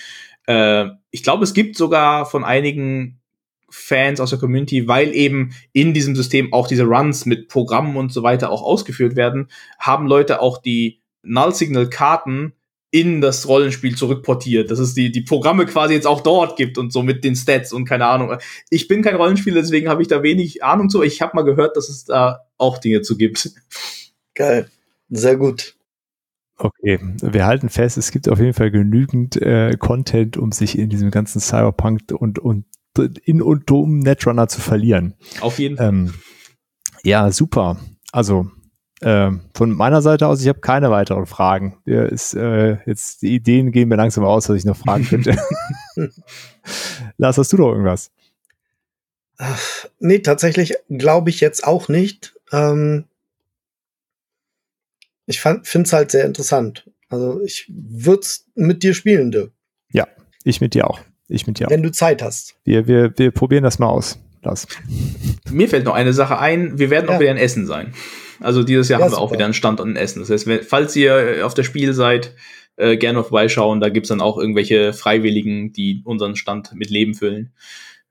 äh, 0.47 0.87
ich 1.11 1.23
glaube, 1.23 1.45
es 1.45 1.55
gibt 1.55 1.77
sogar 1.77 2.27
von 2.27 2.45
einigen 2.45 3.22
Fans 3.73 4.21
aus 4.21 4.31
der 4.31 4.39
Community, 4.39 4.87
weil 4.87 5.15
eben 5.15 5.55
in 5.73 5.95
diesem 5.95 6.15
System 6.15 6.53
auch 6.53 6.69
diese 6.69 6.85
Runs 6.85 7.25
mit 7.27 7.49
Programmen 7.49 7.97
und 7.97 8.13
so 8.13 8.23
weiter 8.23 8.51
auch 8.51 8.63
ausgeführt 8.63 9.17
werden, 9.17 9.49
haben 9.79 10.07
Leute 10.07 10.41
auch 10.41 10.59
die 10.59 11.01
Null-Signal-Karten 11.23 12.53
in 12.91 13.23
das 13.23 13.49
Rollenspiel 13.49 13.97
zurückportiert, 13.97 14.71
dass 14.71 14.79
es 14.79 14.93
die, 14.93 15.11
die 15.11 15.23
Programme 15.23 15.65
quasi 15.65 15.95
jetzt 15.95 16.07
auch 16.07 16.21
dort 16.21 16.57
gibt 16.57 16.77
und 16.77 16.93
so 16.93 17.03
mit 17.03 17.25
den 17.25 17.35
Stats 17.35 17.73
und 17.73 17.87
keine 17.87 18.05
Ahnung. 18.07 18.37
Ich 18.69 18.87
bin 18.87 19.01
kein 19.01 19.17
Rollenspieler, 19.17 19.63
deswegen 19.63 19.89
habe 19.89 20.03
ich 20.03 20.09
da 20.09 20.23
wenig 20.23 20.63
Ahnung 20.63 20.91
zu. 20.91 21.03
Ich 21.03 21.23
habe 21.23 21.35
mal 21.35 21.43
gehört, 21.43 21.79
dass 21.79 21.89
es 21.89 22.05
da 22.05 22.41
auch 22.59 22.77
Dinge 22.77 23.01
zu 23.01 23.17
gibt. 23.17 23.51
Geil, 24.35 24.69
sehr 25.09 25.37
gut. 25.37 25.75
Okay, 26.59 27.01
wir 27.23 27.47
halten 27.47 27.71
fest, 27.71 27.97
es 27.97 28.11
gibt 28.11 28.29
auf 28.29 28.39
jeden 28.39 28.53
Fall 28.53 28.71
genügend 28.71 29.41
äh, 29.41 29.75
Content, 29.79 30.37
um 30.37 30.53
sich 30.53 30.79
in 30.79 30.91
diesem 30.91 31.11
ganzen 31.11 31.41
Cyberpunk 31.41 32.03
und, 32.13 32.39
und 32.39 32.67
in 32.99 33.43
und 33.43 33.71
um 33.71 33.99
Netrunner 33.99 34.49
zu 34.49 34.61
verlieren. 34.61 35.15
Auf 35.41 35.59
jeden 35.59 35.77
Fall. 35.77 35.89
Ähm, 35.89 36.15
ja, 37.03 37.31
super. 37.33 37.79
Also 38.13 38.51
äh, 39.01 39.31
von 39.55 39.73
meiner 39.73 40.03
Seite 40.03 40.27
aus, 40.27 40.41
ich 40.43 40.49
habe 40.49 40.61
keine 40.61 40.91
weiteren 40.91 41.27
Fragen. 41.27 41.79
Ja, 41.87 42.05
ist, 42.05 42.35
äh, 42.35 42.79
jetzt 42.87 43.23
die 43.23 43.35
Ideen 43.35 43.73
gehen 43.73 43.89
mir 43.89 43.97
langsam 43.97 44.25
aus, 44.25 44.49
was 44.49 44.57
ich 44.57 44.65
noch 44.65 44.77
fragen 44.77 45.07
könnte. 45.07 45.37
Lars, 47.17 47.39
hast 47.39 47.53
du 47.53 47.57
doch 47.57 47.71
irgendwas? 47.71 48.11
Ach, 49.39 49.87
nee, 49.99 50.21
tatsächlich 50.21 50.75
glaube 50.89 51.31
ich 51.31 51.41
jetzt 51.41 51.65
auch 51.65 51.89
nicht. 51.89 52.35
Ähm, 52.53 53.05
ich 55.27 55.41
finde 55.41 55.63
es 55.65 55.93
halt 55.93 56.11
sehr 56.11 56.25
interessant. 56.25 56.89
Also 57.09 57.41
ich 57.43 57.67
würde 57.69 58.21
es 58.21 58.47
mit 58.55 58.83
dir 58.83 58.95
spielen, 58.95 59.33
Dirk. 59.33 59.53
Ja, 59.91 60.07
ich 60.45 60.61
mit 60.61 60.75
dir 60.75 60.89
auch. 60.89 61.01
Ich 61.33 61.47
mit 61.47 61.59
dir. 61.59 61.67
Wenn 61.69 61.83
du 61.83 61.91
Zeit 61.91 62.23
hast. 62.23 62.55
Wir, 62.65 62.87
wir, 62.87 63.13
wir 63.17 63.31
probieren 63.31 63.65
das 63.65 63.79
mal 63.79 63.89
aus. 63.89 64.19
Das. 64.43 64.67
Mir 65.51 65.69
fällt 65.69 65.85
noch 65.85 65.95
eine 65.95 66.13
Sache 66.13 66.39
ein. 66.39 66.79
Wir 66.79 66.91
werden 66.91 67.09
ja. 67.09 67.17
auch 67.17 67.21
wieder 67.21 67.31
in 67.31 67.37
Essen 67.37 67.67
sein. 67.67 67.95
Also 68.41 68.65
dieses 68.65 68.89
Jahr 68.89 68.99
ja, 68.99 69.05
haben 69.05 69.13
wir 69.13 69.17
super. 69.17 69.23
auch 69.23 69.33
wieder 69.33 69.45
einen 69.45 69.55
Stand 69.55 69.79
in 69.81 69.95
Essen. 69.95 70.21
Das 70.21 70.31
heißt, 70.31 70.49
falls 70.69 70.97
ihr 70.97 71.47
auf 71.47 71.55
der 71.55 71.63
Spiel 71.63 71.93
seid, 71.93 72.35
äh, 72.77 72.97
gerne 72.97 73.23
vorbeischauen. 73.23 73.81
Da 73.81 73.89
gibt's 73.89 74.09
dann 74.09 74.21
auch 74.21 74.39
irgendwelche 74.39 74.93
Freiwilligen, 74.93 75.73
die 75.73 76.03
unseren 76.05 76.37
Stand 76.37 76.75
mit 76.75 76.91
Leben 76.91 77.15
füllen. 77.15 77.53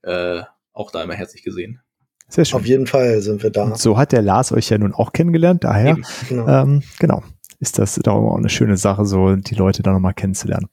Äh, 0.04 0.42
auch 0.74 0.92
da 0.92 1.04
immer 1.04 1.14
herzlich 1.14 1.44
gesehen. 1.44 1.80
Sehr 2.28 2.46
schön. 2.46 2.60
Auf 2.60 2.66
jeden 2.66 2.88
Fall 2.88 3.22
sind 3.22 3.44
wir 3.44 3.50
da. 3.50 3.64
Und 3.64 3.78
so 3.78 3.98
hat 3.98 4.14
der 4.14 4.22
Lars 4.22 4.52
euch 4.52 4.70
ja 4.70 4.78
nun 4.78 4.94
auch 4.94 5.12
kennengelernt. 5.12 5.64
Daher, 5.64 5.98
genau. 6.30 6.48
Ähm, 6.48 6.84
genau, 7.00 7.24
ist 7.60 7.78
das 7.78 7.96
darum 7.96 8.30
auch 8.30 8.38
eine 8.38 8.50
schöne 8.50 8.78
Sache, 8.78 9.06
so 9.06 9.36
die 9.36 9.56
Leute 9.56 9.84
da 9.84 9.92
nochmal 9.92 10.14
kennenzulernen. 10.14 10.70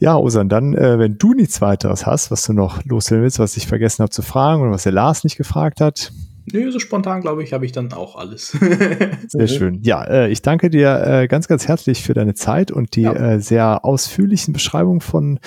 Ja, 0.00 0.16
Osan, 0.16 0.48
dann, 0.48 0.74
äh, 0.74 0.98
wenn 0.98 1.18
du 1.18 1.34
nichts 1.34 1.60
weiteres 1.60 2.06
hast, 2.06 2.30
was 2.30 2.44
du 2.44 2.52
noch 2.52 2.84
loswerden 2.84 3.24
willst, 3.24 3.38
was 3.38 3.56
ich 3.56 3.66
vergessen 3.66 4.02
habe 4.02 4.10
zu 4.10 4.22
fragen 4.22 4.62
oder 4.62 4.70
was 4.70 4.84
der 4.84 4.92
Lars 4.92 5.24
nicht 5.24 5.36
gefragt 5.36 5.80
hat. 5.80 6.12
Nö, 6.52 6.70
so 6.70 6.78
spontan, 6.78 7.20
glaube 7.20 7.42
ich, 7.42 7.52
habe 7.52 7.66
ich 7.66 7.72
dann 7.72 7.92
auch 7.92 8.16
alles. 8.16 8.56
sehr 9.28 9.48
schön. 9.48 9.80
Ja, 9.82 10.04
äh, 10.04 10.30
ich 10.30 10.40
danke 10.40 10.70
dir 10.70 11.02
äh, 11.04 11.28
ganz, 11.28 11.48
ganz 11.48 11.68
herzlich 11.68 12.02
für 12.02 12.14
deine 12.14 12.34
Zeit 12.34 12.70
und 12.70 12.96
die 12.96 13.02
ja. 13.02 13.12
äh, 13.12 13.40
sehr 13.40 13.84
ausführlichen 13.84 14.54
Beschreibungen 14.54 15.00
von, 15.00 15.40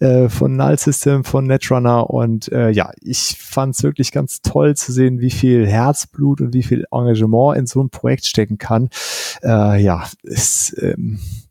äh, 0.00 0.28
von 0.28 0.56
Null 0.56 0.78
System, 0.78 1.22
von 1.22 1.46
Netrunner. 1.46 2.10
Und 2.10 2.50
äh, 2.50 2.70
ja, 2.70 2.90
ich 3.00 3.36
fand 3.38 3.76
es 3.76 3.82
wirklich 3.82 4.10
ganz 4.10 4.42
toll 4.42 4.74
zu 4.74 4.92
sehen, 4.92 5.20
wie 5.20 5.30
viel 5.30 5.66
Herzblut 5.66 6.40
und 6.40 6.54
wie 6.54 6.62
viel 6.62 6.86
Engagement 6.90 7.56
in 7.56 7.66
so 7.66 7.82
ein 7.82 7.90
Projekt 7.90 8.26
stecken 8.26 8.58
kann. 8.58 8.88
Äh, 9.42 9.80
ja, 9.82 10.04
es 10.24 10.74
ähm, 10.80 11.20
äh, 11.20 11.47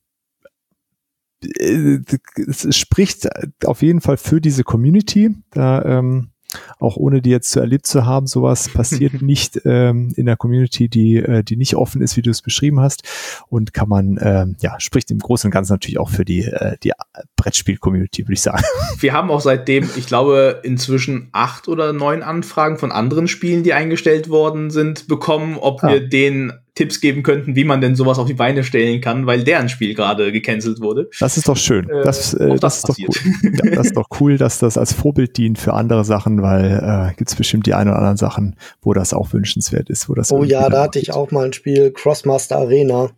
es 1.41 2.75
spricht 2.75 3.27
auf 3.65 3.81
jeden 3.81 4.01
Fall 4.01 4.17
für 4.17 4.41
diese 4.41 4.63
Community. 4.63 5.35
Da 5.51 5.83
ähm, 5.83 6.31
auch 6.79 6.95
ohne 6.95 7.21
die 7.21 7.29
jetzt 7.29 7.51
zu 7.51 7.59
erlebt 7.59 7.85
zu 7.87 8.05
haben, 8.05 8.27
sowas 8.27 8.69
passiert 8.73 9.21
nicht 9.21 9.61
ähm, 9.65 10.13
in 10.15 10.25
der 10.25 10.37
Community, 10.37 10.89
die, 10.89 11.17
äh, 11.17 11.43
die 11.43 11.57
nicht 11.57 11.75
offen 11.75 12.01
ist, 12.01 12.15
wie 12.17 12.21
du 12.21 12.29
es 12.29 12.41
beschrieben 12.41 12.79
hast. 12.79 13.03
Und 13.49 13.73
kann 13.73 13.89
man, 13.89 14.17
ähm, 14.21 14.55
ja, 14.61 14.79
spricht 14.79 15.11
im 15.11 15.19
Großen 15.19 15.47
und 15.47 15.51
Ganzen 15.51 15.73
natürlich 15.73 15.99
auch 15.99 16.09
für 16.09 16.25
die, 16.25 16.45
äh, 16.45 16.77
die 16.83 16.93
Brettspiel-Community, 17.35 18.23
würde 18.23 18.33
ich 18.33 18.41
sagen. 18.41 18.63
Wir 18.99 19.13
haben 19.13 19.29
auch 19.29 19.41
seitdem, 19.41 19.89
ich 19.95 20.07
glaube, 20.07 20.61
inzwischen 20.63 21.29
acht 21.31 21.67
oder 21.67 21.93
neun 21.93 22.23
Anfragen 22.23 22.77
von 22.77 22.91
anderen 22.91 23.27
Spielen, 23.27 23.63
die 23.63 23.73
eingestellt 23.73 24.29
worden 24.29 24.69
sind, 24.69 25.07
bekommen, 25.07 25.57
ob 25.57 25.83
ah. 25.83 25.89
wir 25.89 26.07
den 26.07 26.53
Tipps 26.77 27.01
geben 27.01 27.23
könnten, 27.23 27.55
wie 27.55 27.63
man 27.63 27.81
denn 27.81 27.95
sowas 27.95 28.19
auf 28.19 28.27
die 28.27 28.35
Beine 28.35 28.63
stellen 28.63 29.01
kann, 29.01 29.25
weil 29.25 29.43
deren 29.43 29.67
Spiel 29.67 29.95
gerade 29.95 30.31
gecancelt 30.31 30.79
wurde. 30.79 31.09
Das 31.19 31.35
ist 31.35 31.47
doch 31.47 31.57
schön. 31.57 31.89
Äh, 31.89 32.03
das, 32.03 32.35
äh, 32.35 32.49
das, 32.49 32.59
das 32.59 32.77
ist 32.77 32.89
doch 32.89 32.97
cool. 32.99 33.51
ja, 33.63 33.75
das 33.75 33.87
ist 33.87 33.97
doch 33.97 34.07
cool, 34.19 34.37
dass 34.37 34.59
das 34.59 34.77
als 34.77 34.93
Vorbild 34.93 35.35
dient 35.37 35.57
für 35.57 35.73
andere 35.73 36.05
Sachen, 36.05 36.43
weil 36.43 37.09
äh, 37.11 37.15
gibt 37.15 37.31
es 37.31 37.35
bestimmt 37.35 37.65
die 37.65 37.73
ein 37.73 37.87
oder 37.87 37.97
anderen 37.97 38.17
Sachen, 38.17 38.57
wo 38.83 38.93
das 38.93 39.11
auch 39.15 39.33
wünschenswert 39.33 39.89
ist. 39.89 40.07
Wo 40.07 40.13
das 40.13 40.31
oh 40.31 40.43
ja, 40.43 40.69
da 40.69 40.83
hatte 40.83 40.99
ich 40.99 41.11
auch 41.11 41.31
mal 41.31 41.45
ein 41.45 41.53
Spiel, 41.53 41.91
Crossmaster 41.91 42.57
Arena. 42.57 43.09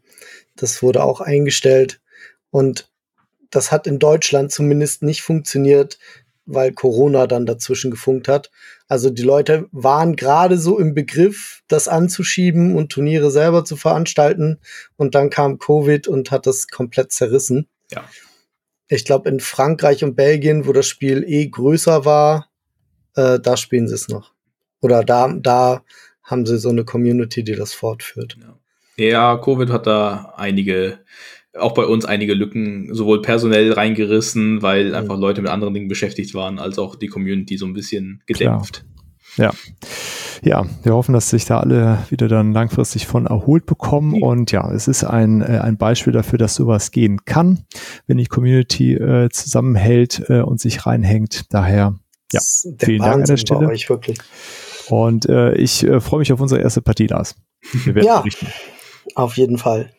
Das 0.56 0.82
wurde 0.82 1.04
auch 1.04 1.20
eingestellt. 1.20 2.00
Und 2.52 2.90
das 3.50 3.74
hat 3.74 3.88
in 3.88 4.00
Deutschland 4.00 4.54
zumindest 4.54 5.04
nicht 5.04 5.22
funktioniert, 5.22 6.00
weil 6.46 6.72
Corona 6.72 7.28
dann 7.28 7.46
dazwischen 7.46 7.92
gefunkt 7.92 8.30
hat. 8.30 8.52
Also 8.90 9.12
die 9.12 9.22
Leute 9.22 9.68
waren 9.72 10.16
gerade 10.16 10.58
so 10.58 10.80
im 10.80 10.96
Begriff, 10.96 11.62
das 11.68 11.88
anzuschieben 11.88 12.76
und 12.76 12.92
Turniere 12.92 13.30
selber 13.30 13.64
zu 13.64 13.78
veranstalten. 13.78 14.60
Und 14.98 15.14
dann 15.14 15.30
kam 15.30 15.60
Covid 15.60 16.08
und 16.08 16.32
hat 16.32 16.48
das 16.48 16.68
komplett 16.68 17.12
zerrissen. 17.12 17.68
Ja. 17.92 18.04
Ich 18.88 19.06
glaube, 19.06 19.30
in 19.30 19.40
Frankreich 19.40 20.04
und 20.04 20.16
Belgien, 20.16 20.66
wo 20.66 20.74
das 20.74 20.88
Spiel 20.88 21.24
eh 21.24 21.48
größer 21.48 22.04
war, 22.04 22.50
äh, 23.16 23.40
da 23.40 23.58
spielen 23.58 23.88
sie 23.88 23.94
es 23.94 24.08
noch. 24.08 24.34
Oder 24.82 25.04
da, 25.04 25.32
da 25.40 25.84
haben 26.24 26.48
sie 26.48 26.58
so 26.58 26.70
eine 26.70 26.84
Community, 26.84 27.44
die 27.44 27.56
das 27.56 27.74
fortführt. 27.74 28.38
Ja, 28.42 29.06
ja 29.06 29.38
Covid 29.38 29.70
hat 29.70 29.86
da 29.86 30.34
einige 30.36 30.98
auch 31.58 31.74
bei 31.74 31.86
uns 31.86 32.06
einige 32.06 32.34
Lücken 32.34 32.94
sowohl 32.94 33.22
personell 33.22 33.74
reingerissen, 33.74 34.62
weil 34.62 34.94
einfach 34.94 35.18
Leute 35.18 35.42
mit 35.42 35.52
anderen 35.52 35.74
Dingen 35.74 35.88
beschäftigt 35.88 36.34
waren, 36.34 36.60
als 36.60 36.78
auch 36.78 36.96
die 36.96 37.08
Community 37.08 37.58
so 37.58 37.66
ein 37.66 37.74
bisschen 37.74 38.22
gedämpft. 38.26 38.86
Klar. 39.36 39.54
Ja. 39.54 39.54
Ja, 40.42 40.66
wir 40.84 40.94
hoffen, 40.94 41.14
dass 41.14 41.30
sich 41.30 41.44
da 41.46 41.60
alle 41.60 42.00
wieder 42.10 42.30
dann 42.30 42.54
langfristig 42.54 43.08
von 43.08 43.26
erholt 43.26 43.66
bekommen. 43.66 44.16
Ja. 44.16 44.26
Und 44.26 44.52
ja, 44.52 44.72
es 44.72 44.88
ist 44.88 45.04
ein, 45.04 45.42
äh, 45.42 45.60
ein 45.60 45.78
Beispiel 45.78 46.14
dafür, 46.14 46.40
dass 46.40 46.56
sowas 46.56 46.92
gehen 46.92 47.26
kann, 47.26 47.66
wenn 48.08 48.18
die 48.18 48.26
Community 48.26 48.94
äh, 48.94 49.30
zusammenhält 49.30 50.24
äh, 50.30 50.42
und 50.42 50.62
sich 50.62 50.86
reinhängt. 50.86 51.54
Daher, 51.54 51.96
ja, 52.32 52.40
vielen 52.78 53.00
Dank 53.00 53.16
an 53.16 53.26
der 53.26 53.38
Stelle. 53.38 53.68
Euch, 53.68 53.90
wirklich. 53.90 54.18
Und 54.90 55.28
äh, 55.28 55.56
ich 55.56 55.84
äh, 55.84 56.00
freue 56.00 56.20
mich 56.20 56.32
auf 56.32 56.40
unsere 56.40 56.62
erste 56.62 56.82
Partie, 56.82 57.08
Lars. 57.08 57.36
Wir 57.84 57.96
werden 57.96 58.06
ja, 58.06 58.20
berichten. 58.20 58.48
auf 59.16 59.36
jeden 59.36 59.58
Fall. 59.58 59.92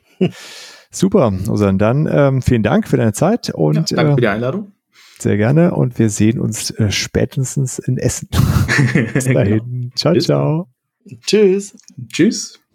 Super, 0.92 1.32
also 1.48 1.70
dann 1.70 2.08
ähm, 2.10 2.42
vielen 2.42 2.62
Dank 2.62 2.88
für 2.88 2.96
deine 2.96 3.12
Zeit 3.12 3.50
und 3.50 3.90
ja, 3.90 3.96
danke 3.96 4.14
für 4.14 4.20
die 4.20 4.28
Einladung. 4.28 4.72
Sehr 5.18 5.36
gerne 5.36 5.74
und 5.74 5.98
wir 5.98 6.10
sehen 6.10 6.40
uns 6.40 6.70
äh, 6.70 6.90
spätestens 6.90 7.78
in 7.78 7.98
Essen. 7.98 8.28
Bis 9.14 9.24
dahin. 9.24 9.60
Genau. 9.64 9.90
Ciao, 9.94 10.14
Bis 10.14 10.24
ciao. 10.24 10.68
Tschüss. 11.26 11.76
Tschüss. 12.08 12.59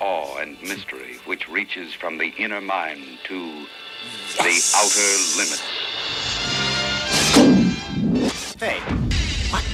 Awe 0.00 0.38
and 0.38 0.60
mystery 0.62 1.16
which 1.24 1.48
reaches 1.48 1.94
from 1.94 2.18
the 2.18 2.32
inner 2.38 2.60
mind 2.60 3.02
to 3.24 3.66
yes. 4.38 4.72
the 4.72 4.76
outer 4.76 5.08
limits. 5.38 5.62
Hey, 8.58 8.80
what? 9.50 9.64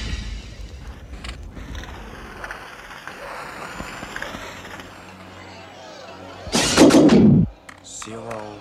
Zero. 7.85 8.57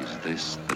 Is 0.02 0.18
this 0.20 0.58
the 0.68 0.76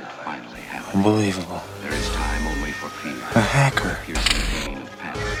it 0.00 0.12
finally 0.24 0.60
happening? 0.60 0.96
Unbelievable. 0.96 1.62
There 1.82 1.92
is 1.92 2.08
time 2.10 2.46
only 2.48 2.72
for 2.72 2.88
fear. 2.88 3.16
A 3.34 3.40
hacker. 3.40 3.98
Piercing 4.04 4.74
pain 4.74 4.78
of 4.78 4.98
panic. 4.98 5.38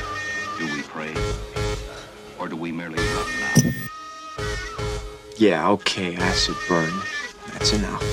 Do 0.58 0.66
we 0.72 0.82
pray? 0.82 1.14
Or 2.38 2.48
do 2.48 2.56
we 2.56 2.72
merely 2.72 2.98
run 2.98 3.26
now? 3.40 3.70
Yeah, 5.36 5.70
okay, 5.70 6.16
acid 6.16 6.56
burn. 6.68 6.92
That's 7.52 7.72
enough. 7.72 8.04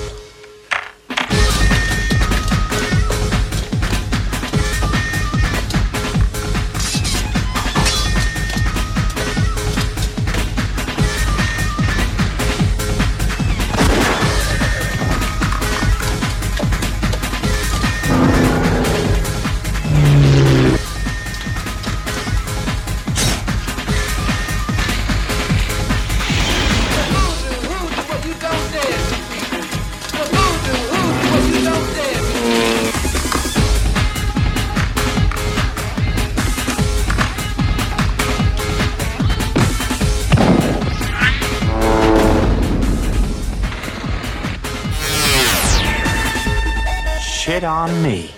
On 47.64 48.02
me. 48.02 48.37